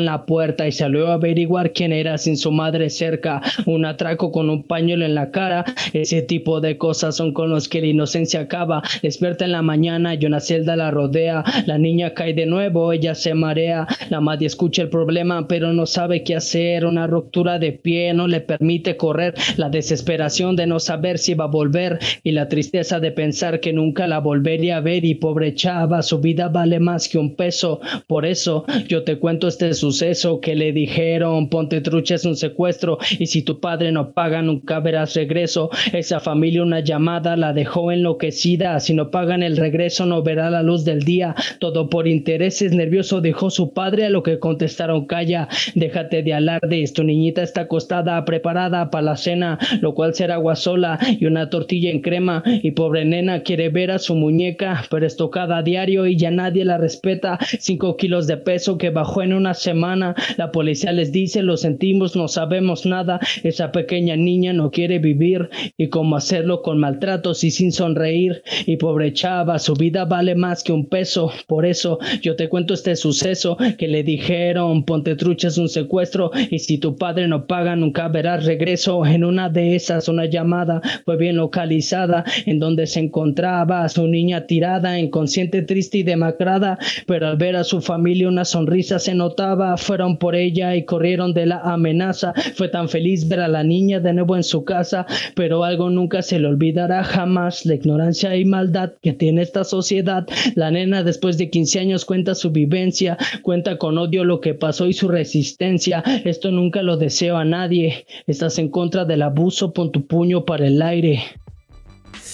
la 0.00 0.26
puerta 0.26 0.66
y 0.66 0.72
salió 0.72 1.08
a 1.08 1.14
averiguar 1.14 1.72
quién 1.72 1.92
era 1.92 2.18
sin 2.18 2.36
su 2.36 2.52
madre 2.52 2.90
cerca, 2.90 3.42
un 3.66 3.84
atraco 3.84 4.32
con 4.32 4.50
un 4.50 4.64
pañuelo 4.64 5.04
en 5.04 5.14
la 5.14 5.30
cara, 5.30 5.64
ese 5.92 6.22
tipo 6.22 6.60
de 6.60 6.78
cosas 6.78 7.16
son 7.16 7.32
con 7.32 7.50
los 7.50 7.68
que 7.68 7.80
la 7.80 7.86
inocencia 7.88 8.40
acaba, 8.40 8.82
despierta 9.02 9.44
en 9.44 9.52
la 9.52 9.62
mañana 9.62 10.14
y 10.14 10.26
una 10.26 10.40
celda 10.40 10.76
la 10.76 10.90
rodea, 10.90 11.44
la 11.66 11.78
niña 11.78 12.14
cae 12.14 12.34
de 12.34 12.46
nuevo, 12.46 12.92
ella 12.92 13.14
se 13.14 13.34
marea, 13.34 13.86
la 14.10 14.20
madre 14.20 14.46
escucha 14.46 14.82
el 14.82 14.88
problema 14.88 15.46
pero 15.48 15.72
no 15.72 15.86
sabe 15.86 16.22
qué 16.22 16.36
hacer, 16.36 16.84
una 16.84 17.06
ruptura 17.06 17.58
de 17.58 17.72
pie 17.72 18.12
no 18.14 18.26
le 18.26 18.40
permite 18.40 18.96
correr, 18.96 19.34
la 19.56 19.68
desesperación 19.68 20.56
de 20.56 20.66
no 20.66 20.80
saber 20.80 21.18
si 21.18 21.34
va 21.34 21.44
a 21.44 21.48
volver 21.48 21.98
y 22.22 22.32
la 22.32 22.48
tristeza 22.48 23.00
de 23.00 23.12
pensar 23.12 23.60
que 23.60 23.72
nunca 23.72 24.06
la 24.06 24.20
volvería 24.20 24.78
a 24.78 24.80
ver. 24.80 25.04
Y 25.04 25.16
pobre 25.16 25.54
chava, 25.54 26.02
su 26.02 26.20
vida 26.20 26.48
vale 26.48 26.80
más 26.80 27.08
que 27.08 27.18
un 27.18 27.34
peso, 27.34 27.80
por 28.06 28.26
eso 28.26 28.64
yo 28.88 29.04
te 29.04 29.18
cuento 29.18 29.48
este 29.48 29.68
suceso 29.84 30.40
que 30.40 30.54
le 30.54 30.72
dijeron, 30.72 31.50
ponte 31.50 31.82
trucha 31.82 32.14
es 32.14 32.24
un 32.24 32.36
secuestro 32.36 32.96
y 33.18 33.26
si 33.26 33.42
tu 33.42 33.60
padre 33.60 33.92
no 33.92 34.12
paga 34.12 34.40
nunca 34.40 34.80
verás 34.80 35.14
regreso. 35.14 35.68
Esa 35.92 36.20
familia 36.20 36.62
una 36.62 36.80
llamada 36.80 37.36
la 37.36 37.52
dejó 37.52 37.92
enloquecida, 37.92 38.80
si 38.80 38.94
no 38.94 39.10
pagan 39.10 39.42
el 39.42 39.58
regreso 39.58 40.06
no 40.06 40.22
verá 40.22 40.48
la 40.48 40.62
luz 40.62 40.86
del 40.86 41.00
día. 41.00 41.34
Todo 41.58 41.90
por 41.90 42.08
intereses, 42.08 42.72
nervioso 42.72 43.20
dejó 43.20 43.50
su 43.50 43.74
padre 43.74 44.06
a 44.06 44.10
lo 44.10 44.22
que 44.22 44.38
contestaron 44.38 45.04
calla, 45.04 45.48
déjate 45.74 46.22
de 46.22 46.32
alardes, 46.32 46.94
tu 46.94 47.04
niñita 47.04 47.42
está 47.42 47.62
acostada, 47.62 48.24
preparada 48.24 48.90
para 48.90 49.04
la 49.04 49.16
cena, 49.16 49.58
lo 49.82 49.92
cual 49.92 50.14
será 50.14 50.36
agua 50.36 50.56
sola 50.56 50.98
y 51.20 51.26
una 51.26 51.50
tortilla 51.50 51.90
en 51.90 52.00
crema 52.00 52.42
y 52.46 52.70
pobre 52.70 53.04
nena 53.04 53.42
quiere 53.42 53.68
ver 53.68 53.90
a 53.90 53.98
su 53.98 54.14
muñeca, 54.14 54.86
pero 54.90 55.04
es 55.04 55.16
tocada 55.16 55.58
a 55.58 55.62
diario 55.62 56.06
y 56.06 56.16
ya 56.16 56.30
nadie 56.30 56.64
la 56.64 56.78
respeta. 56.78 57.38
Cinco 57.58 57.98
kilos 57.98 58.26
de 58.26 58.38
peso 58.38 58.78
que 58.78 58.88
bajó 58.88 59.20
en 59.20 59.34
una 59.34 59.52
semana 59.64 60.14
la 60.36 60.52
policía 60.52 60.92
les 60.92 61.10
dice, 61.10 61.42
lo 61.42 61.56
sentimos, 61.56 62.14
no 62.14 62.28
sabemos 62.28 62.86
nada, 62.86 63.18
esa 63.42 63.72
pequeña 63.72 64.16
niña 64.16 64.52
no 64.52 64.70
quiere 64.70 64.98
vivir 64.98 65.48
y 65.76 65.88
cómo 65.88 66.16
hacerlo 66.16 66.62
con 66.62 66.78
maltratos 66.78 67.42
y 67.44 67.50
sin 67.50 67.72
sonreír. 67.72 68.42
Y 68.66 68.76
pobre 68.76 69.12
chava, 69.12 69.58
su 69.58 69.74
vida 69.74 70.04
vale 70.04 70.34
más 70.34 70.62
que 70.62 70.72
un 70.72 70.86
peso. 70.86 71.30
Por 71.46 71.66
eso 71.66 71.98
yo 72.22 72.36
te 72.36 72.48
cuento 72.48 72.74
este 72.74 72.94
suceso 72.96 73.56
que 73.78 73.88
le 73.88 74.02
dijeron, 74.02 74.84
ponte 74.84 75.16
trucha 75.16 75.48
es 75.48 75.58
un 75.58 75.68
secuestro 75.68 76.30
y 76.50 76.58
si 76.58 76.78
tu 76.78 76.96
padre 76.96 77.26
no 77.26 77.46
paga 77.46 77.74
nunca 77.76 78.08
verás 78.08 78.44
regreso. 78.44 79.04
En 79.06 79.24
una 79.24 79.48
de 79.48 79.74
esas 79.74 80.08
una 80.08 80.26
llamada 80.26 80.80
fue 81.04 81.16
bien 81.16 81.36
localizada 81.36 82.24
en 82.46 82.58
donde 82.58 82.86
se 82.86 83.00
encontraba 83.00 83.84
a 83.84 83.88
su 83.88 84.06
niña 84.06 84.46
tirada, 84.46 84.98
inconsciente, 84.98 85.62
triste 85.62 85.98
y 85.98 86.02
demacrada, 86.02 86.78
pero 87.06 87.28
al 87.28 87.36
ver 87.36 87.56
a 87.56 87.64
su 87.64 87.80
familia 87.80 88.28
una 88.28 88.44
sonrisa 88.44 88.98
se 88.98 89.14
notaba 89.14 89.53
fueron 89.76 90.18
por 90.18 90.34
ella 90.34 90.74
y 90.76 90.84
corrieron 90.84 91.34
de 91.34 91.46
la 91.46 91.60
amenaza. 91.60 92.32
Fue 92.54 92.68
tan 92.68 92.88
feliz 92.88 93.28
ver 93.28 93.40
a 93.40 93.48
la 93.48 93.62
niña 93.62 94.00
de 94.00 94.12
nuevo 94.12 94.36
en 94.36 94.44
su 94.44 94.64
casa, 94.64 95.06
pero 95.34 95.64
algo 95.64 95.90
nunca 95.90 96.22
se 96.22 96.38
le 96.38 96.48
olvidará 96.48 97.04
jamás, 97.04 97.64
la 97.66 97.74
ignorancia 97.74 98.36
y 98.36 98.44
maldad 98.44 98.92
que 99.02 99.12
tiene 99.12 99.42
esta 99.42 99.64
sociedad. 99.64 100.26
La 100.54 100.70
nena 100.70 101.02
después 101.02 101.38
de 101.38 101.50
15 101.50 101.80
años 101.80 102.04
cuenta 102.04 102.34
su 102.34 102.50
vivencia, 102.50 103.16
cuenta 103.42 103.78
con 103.78 103.98
odio 103.98 104.24
lo 104.24 104.40
que 104.40 104.54
pasó 104.54 104.86
y 104.86 104.92
su 104.92 105.08
resistencia. 105.08 106.02
Esto 106.24 106.50
nunca 106.50 106.82
lo 106.82 106.96
deseo 106.96 107.36
a 107.36 107.44
nadie. 107.44 108.06
Estás 108.26 108.58
en 108.58 108.68
contra 108.68 109.04
del 109.04 109.22
abuso, 109.22 109.72
pon 109.72 109.92
tu 109.92 110.06
puño 110.06 110.44
para 110.44 110.66
el 110.66 110.80
aire. 110.82 111.22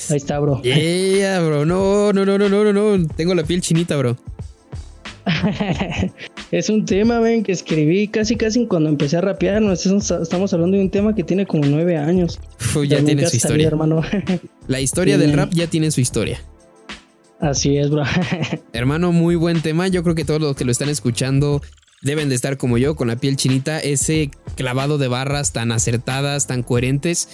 Ahí 0.08 0.16
está, 0.16 0.38
bro. 0.38 0.60
Yeah, 0.62 1.40
bro. 1.40 1.64
No, 1.64 2.12
no, 2.12 2.24
no, 2.24 2.38
no, 2.38 2.48
no, 2.48 2.72
no. 2.72 3.08
Tengo 3.16 3.34
la 3.34 3.44
piel 3.44 3.60
chinita, 3.60 3.96
bro. 3.96 4.16
es 6.50 6.68
un 6.68 6.84
tema, 6.84 7.20
ven, 7.20 7.42
que 7.42 7.52
escribí 7.52 8.08
casi 8.08 8.36
casi 8.36 8.66
cuando 8.66 8.88
empecé 8.88 9.16
a 9.16 9.20
rapear. 9.20 9.62
Estamos 9.62 10.52
hablando 10.52 10.76
de 10.76 10.82
un 10.82 10.90
tema 10.90 11.14
que 11.14 11.24
tiene 11.24 11.46
como 11.46 11.64
nueve 11.66 11.96
años. 11.96 12.38
ya 12.88 13.02
tiene 13.04 13.26
su 13.26 13.36
historia. 13.36 13.68
hermano. 13.68 14.02
La 14.68 14.80
historia 14.80 15.18
del 15.18 15.32
rap 15.32 15.52
ya 15.52 15.66
tiene 15.66 15.90
su 15.90 16.00
historia. 16.00 16.40
Así 17.40 17.76
es, 17.78 17.90
bro. 17.90 18.04
hermano, 18.72 19.12
muy 19.12 19.34
buen 19.34 19.62
tema. 19.62 19.88
Yo 19.88 20.02
creo 20.02 20.14
que 20.14 20.24
todos 20.24 20.40
los 20.40 20.56
que 20.56 20.64
lo 20.64 20.72
están 20.72 20.90
escuchando 20.90 21.62
deben 22.02 22.28
de 22.28 22.34
estar 22.34 22.56
como 22.56 22.78
yo, 22.78 22.96
con 22.96 23.08
la 23.08 23.16
piel 23.16 23.36
chinita. 23.36 23.80
Ese 23.80 24.30
clavado 24.56 24.98
de 24.98 25.08
barras 25.08 25.52
tan 25.52 25.72
acertadas, 25.72 26.46
tan 26.46 26.62
coherentes. 26.62 27.28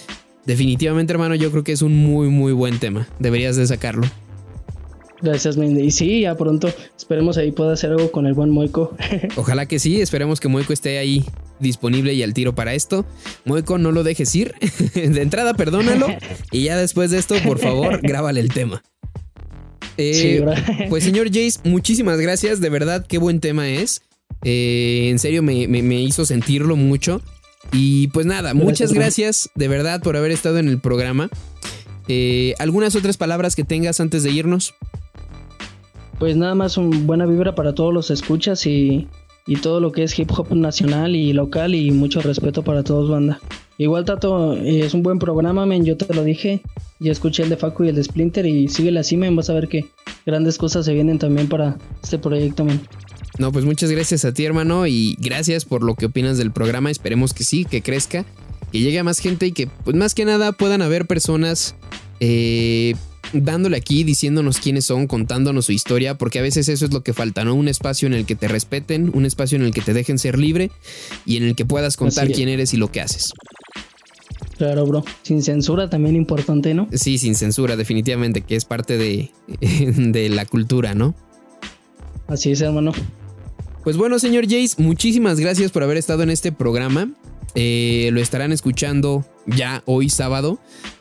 Definitivamente, 0.45 1.11
hermano, 1.11 1.35
yo 1.35 1.51
creo 1.51 1.65
que 1.65 1.73
es 1.73 1.81
un 1.81 1.95
muy, 1.95 2.29
muy 2.29 2.53
buen 2.53 2.79
tema. 2.79 3.05
Deberías 3.19 3.57
de 3.57 3.67
sacarlo. 3.67 4.07
Gracias, 5.21 5.57
Mendy. 5.57 5.81
Y 5.81 5.91
sí, 5.91 6.21
ya 6.21 6.35
pronto 6.35 6.71
esperemos 6.95 7.37
ahí 7.37 7.51
pueda 7.51 7.73
hacer 7.73 7.91
algo 7.91 8.11
con 8.11 8.27
el 8.27 8.33
buen 8.33 8.49
Moico. 8.49 8.95
Ojalá 9.35 9.65
que 9.65 9.79
sí, 9.79 10.01
esperemos 10.01 10.39
que 10.39 10.47
Moico 10.47 10.73
esté 10.73 10.99
ahí 10.99 11.25
disponible 11.59 12.13
y 12.13 12.23
al 12.23 12.33
tiro 12.33 12.53
para 12.53 12.73
esto. 12.73 13.05
Moico, 13.45 13.77
no 13.77 13.91
lo 13.91 14.03
dejes 14.03 14.35
ir. 14.35 14.53
de 14.93 15.21
entrada, 15.21 15.55
perdónalo. 15.55 16.07
y 16.51 16.63
ya 16.63 16.77
después 16.77 17.11
de 17.11 17.17
esto, 17.17 17.35
por 17.43 17.59
favor, 17.59 17.99
grábale 18.01 18.39
el 18.39 18.53
tema. 18.53 18.83
Eh, 19.99 20.45
pues 20.89 21.03
señor 21.03 21.27
Jace, 21.27 21.59
muchísimas 21.63 22.19
gracias. 22.19 22.61
De 22.61 22.69
verdad, 22.69 23.05
qué 23.07 23.17
buen 23.17 23.39
tema 23.39 23.67
es. 23.67 24.03
Eh, 24.43 25.07
en 25.09 25.17
serio, 25.17 25.41
me, 25.41 25.67
me 25.67 26.01
hizo 26.01 26.25
sentirlo 26.25 26.75
mucho. 26.75 27.21
Y 27.71 28.07
pues 28.09 28.25
nada, 28.25 28.53
muchas 28.53 28.93
gracias 28.93 29.49
de 29.55 29.67
verdad 29.67 30.01
por 30.01 30.15
haber 30.15 30.31
estado 30.31 30.59
en 30.59 30.67
el 30.67 30.79
programa. 30.79 31.29
Eh, 32.07 32.53
¿Algunas 32.59 32.95
otras 32.95 33.17
palabras 33.17 33.55
que 33.55 33.63
tengas 33.63 33.99
antes 33.99 34.23
de 34.23 34.31
irnos? 34.31 34.73
Pues 36.19 36.35
nada 36.35 36.55
más 36.55 36.77
un 36.77 37.05
buena 37.05 37.25
vibra 37.25 37.53
para 37.53 37.73
todos 37.73 37.93
los 37.93 38.09
escuchas 38.09 38.65
y, 38.65 39.07
todo 39.61 39.79
lo 39.79 39.91
que 39.91 40.03
es 40.03 40.17
hip 40.19 40.29
hop 40.37 40.53
nacional 40.53 41.15
y 41.15 41.31
local 41.31 41.73
y 41.73 41.91
mucho 41.91 42.21
respeto 42.21 42.63
para 42.63 42.83
todos, 42.83 43.09
banda. 43.09 43.39
Igual 43.77 44.05
Tato, 44.05 44.53
eh, 44.55 44.79
es 44.79 44.93
un 44.93 45.03
buen 45.03 45.19
programa, 45.19 45.65
men, 45.65 45.85
yo 45.85 45.95
te 45.95 46.11
lo 46.13 46.23
dije. 46.23 46.61
Ya 46.99 47.11
escuché 47.11 47.43
el 47.43 47.49
de 47.49 47.57
Facu 47.57 47.83
y 47.83 47.89
el 47.89 47.95
de 47.95 48.03
Splinter 48.03 48.45
y 48.45 48.67
sigue 48.67 48.97
así, 48.97 49.15
men, 49.15 49.35
vas 49.35 49.49
a 49.49 49.53
ver 49.53 49.67
que 49.67 49.85
grandes 50.25 50.57
cosas 50.57 50.85
se 50.85 50.93
vienen 50.93 51.19
también 51.19 51.47
para 51.47 51.77
este 52.01 52.17
proyecto, 52.17 52.65
men. 52.65 52.81
No, 53.37 53.51
pues 53.51 53.65
muchas 53.65 53.91
gracias 53.91 54.25
a 54.25 54.33
ti, 54.33 54.45
hermano, 54.45 54.87
y 54.87 55.15
gracias 55.19 55.63
por 55.63 55.83
lo 55.83 55.93
que 55.93 56.07
opinas 56.07 56.39
del 56.39 56.51
programa. 56.51 56.89
Esperemos 56.89 57.33
que 57.33 57.43
sí, 57.43 57.65
que 57.65 57.83
crezca, 57.83 58.25
que 58.71 58.79
llegue 58.79 58.97
a 58.97 59.03
más 59.03 59.19
gente 59.19 59.45
y 59.45 59.51
que, 59.51 59.67
pues 59.67 59.95
más 59.95 60.15
que 60.15 60.25
nada, 60.25 60.53
puedan 60.53 60.81
haber 60.81 61.05
personas 61.05 61.75
eh, 62.19 62.95
dándole 63.33 63.77
aquí, 63.77 64.03
diciéndonos 64.03 64.59
quiénes 64.59 64.85
son, 64.85 65.07
contándonos 65.07 65.65
su 65.65 65.71
historia, 65.71 66.17
porque 66.17 66.39
a 66.39 66.41
veces 66.41 66.69
eso 66.69 66.85
es 66.85 66.93
lo 66.93 67.03
que 67.03 67.13
falta, 67.13 67.43
¿no? 67.43 67.55
Un 67.55 67.67
espacio 67.67 68.07
en 68.07 68.13
el 68.13 68.25
que 68.25 68.35
te 68.35 68.47
respeten, 68.47 69.11
un 69.13 69.25
espacio 69.25 69.57
en 69.57 69.63
el 69.63 69.71
que 69.71 69.81
te 69.81 69.93
dejen 69.93 70.19
ser 70.19 70.37
libre 70.37 70.71
y 71.25 71.37
en 71.37 71.43
el 71.43 71.55
que 71.55 71.65
puedas 71.65 71.97
contar 71.97 72.31
quién 72.31 72.49
eres 72.49 72.73
y 72.73 72.77
lo 72.77 72.91
que 72.91 73.01
haces. 73.01 73.33
Claro, 74.57 74.85
bro. 74.85 75.05
Sin 75.21 75.43
censura 75.43 75.89
también 75.89 76.15
importante, 76.15 76.73
¿no? 76.73 76.87
Sí, 76.91 77.17
sin 77.17 77.35
censura, 77.35 77.75
definitivamente, 77.75 78.41
que 78.41 78.55
es 78.55 78.65
parte 78.65 78.97
de, 78.97 79.31
de 79.59 80.29
la 80.29 80.45
cultura, 80.45 80.95
¿no? 80.95 81.15
Así 82.27 82.51
es, 82.51 82.61
hermano. 82.61 82.91
Pues 83.83 83.95
bueno, 83.95 84.19
señor 84.19 84.45
Jace, 84.45 84.81
muchísimas 84.81 85.39
gracias 85.39 85.71
por 85.71 85.83
haber 85.83 85.97
estado 85.97 86.23
en 86.23 86.29
este 86.29 86.51
programa. 86.51 87.09
Eh, 87.55 88.09
lo 88.11 88.19
estarán 88.19 88.51
escuchando 88.51 89.25
ya 89.45 89.81
hoy 89.85 90.09
sábado. 90.09 90.59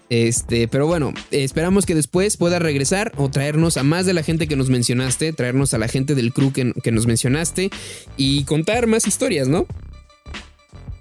Este, 0.08 0.68
pero 0.68 0.86
bueno, 0.86 1.12
esperamos 1.30 1.86
que 1.86 1.94
después 1.94 2.36
pueda 2.36 2.58
regresar 2.58 3.12
o 3.16 3.28
traernos 3.28 3.76
a 3.76 3.82
más 3.82 4.06
de 4.06 4.14
la 4.14 4.22
gente 4.22 4.46
que 4.46 4.56
nos 4.56 4.68
mencionaste, 4.68 5.32
traernos 5.32 5.74
a 5.74 5.78
la 5.78 5.88
gente 5.88 6.14
del 6.14 6.32
crew 6.32 6.52
que, 6.52 6.72
que 6.82 6.92
nos 6.92 7.06
mencionaste 7.06 7.70
y 8.16 8.44
contar 8.44 8.86
más 8.86 9.06
historias, 9.06 9.48
¿no? 9.48 9.66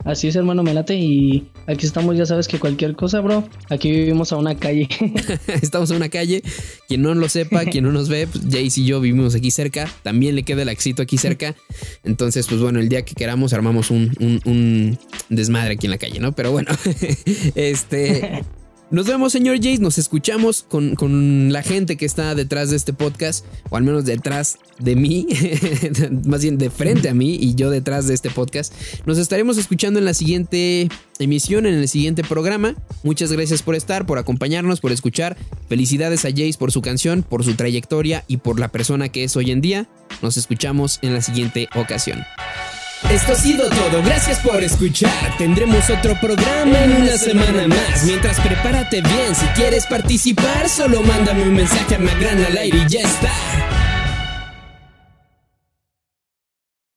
Así 0.06 0.28
es, 0.28 0.36
hermano, 0.36 0.62
me 0.62 0.72
late. 0.74 0.96
Y 0.96 1.50
aquí 1.66 1.88
estamos, 1.88 2.16
ya 2.16 2.28
sabes 2.28 2.48
que 2.48 2.60
cualquier 2.60 2.96
cosa, 2.96 3.22
bro. 3.22 3.44
Aquí 3.70 3.90
vivimos 3.90 4.32
a 4.32 4.38
una 4.38 4.56
calle. 4.56 4.88
estamos 5.62 5.90
a 5.90 5.96
una 5.96 6.10
calle. 6.10 6.44
Quien 6.88 7.02
no 7.02 7.16
lo 7.16 7.28
sepa, 7.28 7.66
quien 7.66 7.86
no 7.86 7.92
nos 7.92 8.08
ve, 8.08 8.28
pues 8.28 8.46
Jace 8.46 8.82
y 8.82 8.86
yo 8.86 9.02
vivimos 9.02 9.34
aquí 9.34 9.50
cerca. 9.50 9.90
También 10.04 10.36
le 10.36 10.44
queda 10.44 10.62
el 10.62 10.70
éxito 10.70 11.02
aquí 11.02 11.18
cerca. 11.18 11.56
Entonces, 12.04 12.46
pues 12.46 12.62
bueno, 12.62 12.80
el 12.80 12.88
día 12.88 13.04
que 13.04 13.16
queramos 13.16 13.54
armamos 13.54 13.90
un, 13.90 14.16
un, 14.20 14.40
un 14.46 15.00
desmadre 15.30 15.74
aquí 15.74 15.88
en 15.88 15.92
la 15.92 15.98
calle, 15.98 16.20
¿no? 16.20 16.34
Pero 16.34 16.52
bueno, 16.52 16.70
este. 17.56 18.44
Nos 18.96 19.08
vemos, 19.08 19.34
señor 19.34 19.58
Jace. 19.58 19.80
Nos 19.80 19.98
escuchamos 19.98 20.64
con, 20.64 21.52
la 21.52 21.64
gente 21.64 21.98
que 21.98 22.06
está 22.06 22.34
detrás 22.34 22.70
de 22.70 22.78
este 22.78 22.94
podcast, 22.94 23.44
o 23.70 23.76
al 23.76 23.84
menos 23.84 24.06
detrás 24.06 24.58
de 24.80 24.96
mí, 24.96 25.28
más 26.26 26.42
bien 26.42 26.58
de 26.58 26.70
frente 26.70 27.10
a 27.10 27.14
mí 27.14 27.36
y 27.36 27.56
yo 27.56 27.70
detrás 27.70 28.08
de 28.08 28.14
este 28.14 28.30
podcast. 28.30 28.74
Nos 29.06 29.18
estaremos 29.18 29.58
escuchando 29.58 30.00
en 30.00 30.06
la 30.06 30.14
siguiente 30.14 30.88
emisión, 31.20 31.66
en 31.66 31.74
el 31.74 31.90
siguiente 31.90 32.24
programa. 32.24 32.74
Muchas 33.04 33.34
gracias 33.34 33.64
por 33.64 33.76
estar, 33.76 34.06
por 34.06 34.18
acompañarnos, 34.18 34.80
por 34.80 34.94
escuchar. 34.94 35.36
Felicidades 35.68 36.24
a 36.24 36.30
Jace 36.30 36.56
por 36.58 36.72
su 36.72 36.82
canción, 36.82 37.22
por 37.22 37.44
su 37.44 37.56
trayectoria 37.56 38.24
y 38.30 38.38
por 38.38 38.62
la 38.62 38.70
persona 38.70 39.10
que 39.10 39.26
es 39.26 39.36
hoy 39.36 39.52
en 39.52 39.60
día. 39.60 39.90
Nos 40.22 40.38
escuchamos 40.38 41.00
en 41.02 41.14
la 41.14 41.22
siguiente 41.22 41.68
ocasión. 41.76 42.24
Esto 43.12 43.34
ha 43.34 43.36
sido 43.36 43.70
todo, 43.70 44.02
gracias 44.04 44.40
por 44.40 44.64
escuchar. 44.64 45.38
Tendremos 45.38 45.90
otro 45.90 46.20
programa 46.20 46.84
en 46.84 47.04
una 47.04 47.18
semana 47.18 47.68
más. 47.68 48.04
Mientras 48.04 48.40
prepárate 48.42 49.02
bien, 49.02 49.36
si 49.36 49.46
quieres 49.48 49.86
participar, 49.86 50.68
solo 50.68 51.02
mándame 51.04 51.44
un 51.44 51.54
mensaje 51.54 51.96
a 51.96 52.00
Magran 52.00 52.44
al 52.44 52.58
aire 52.58 52.80
y 52.80 52.90
ya 52.90 53.02
está. 53.02 53.85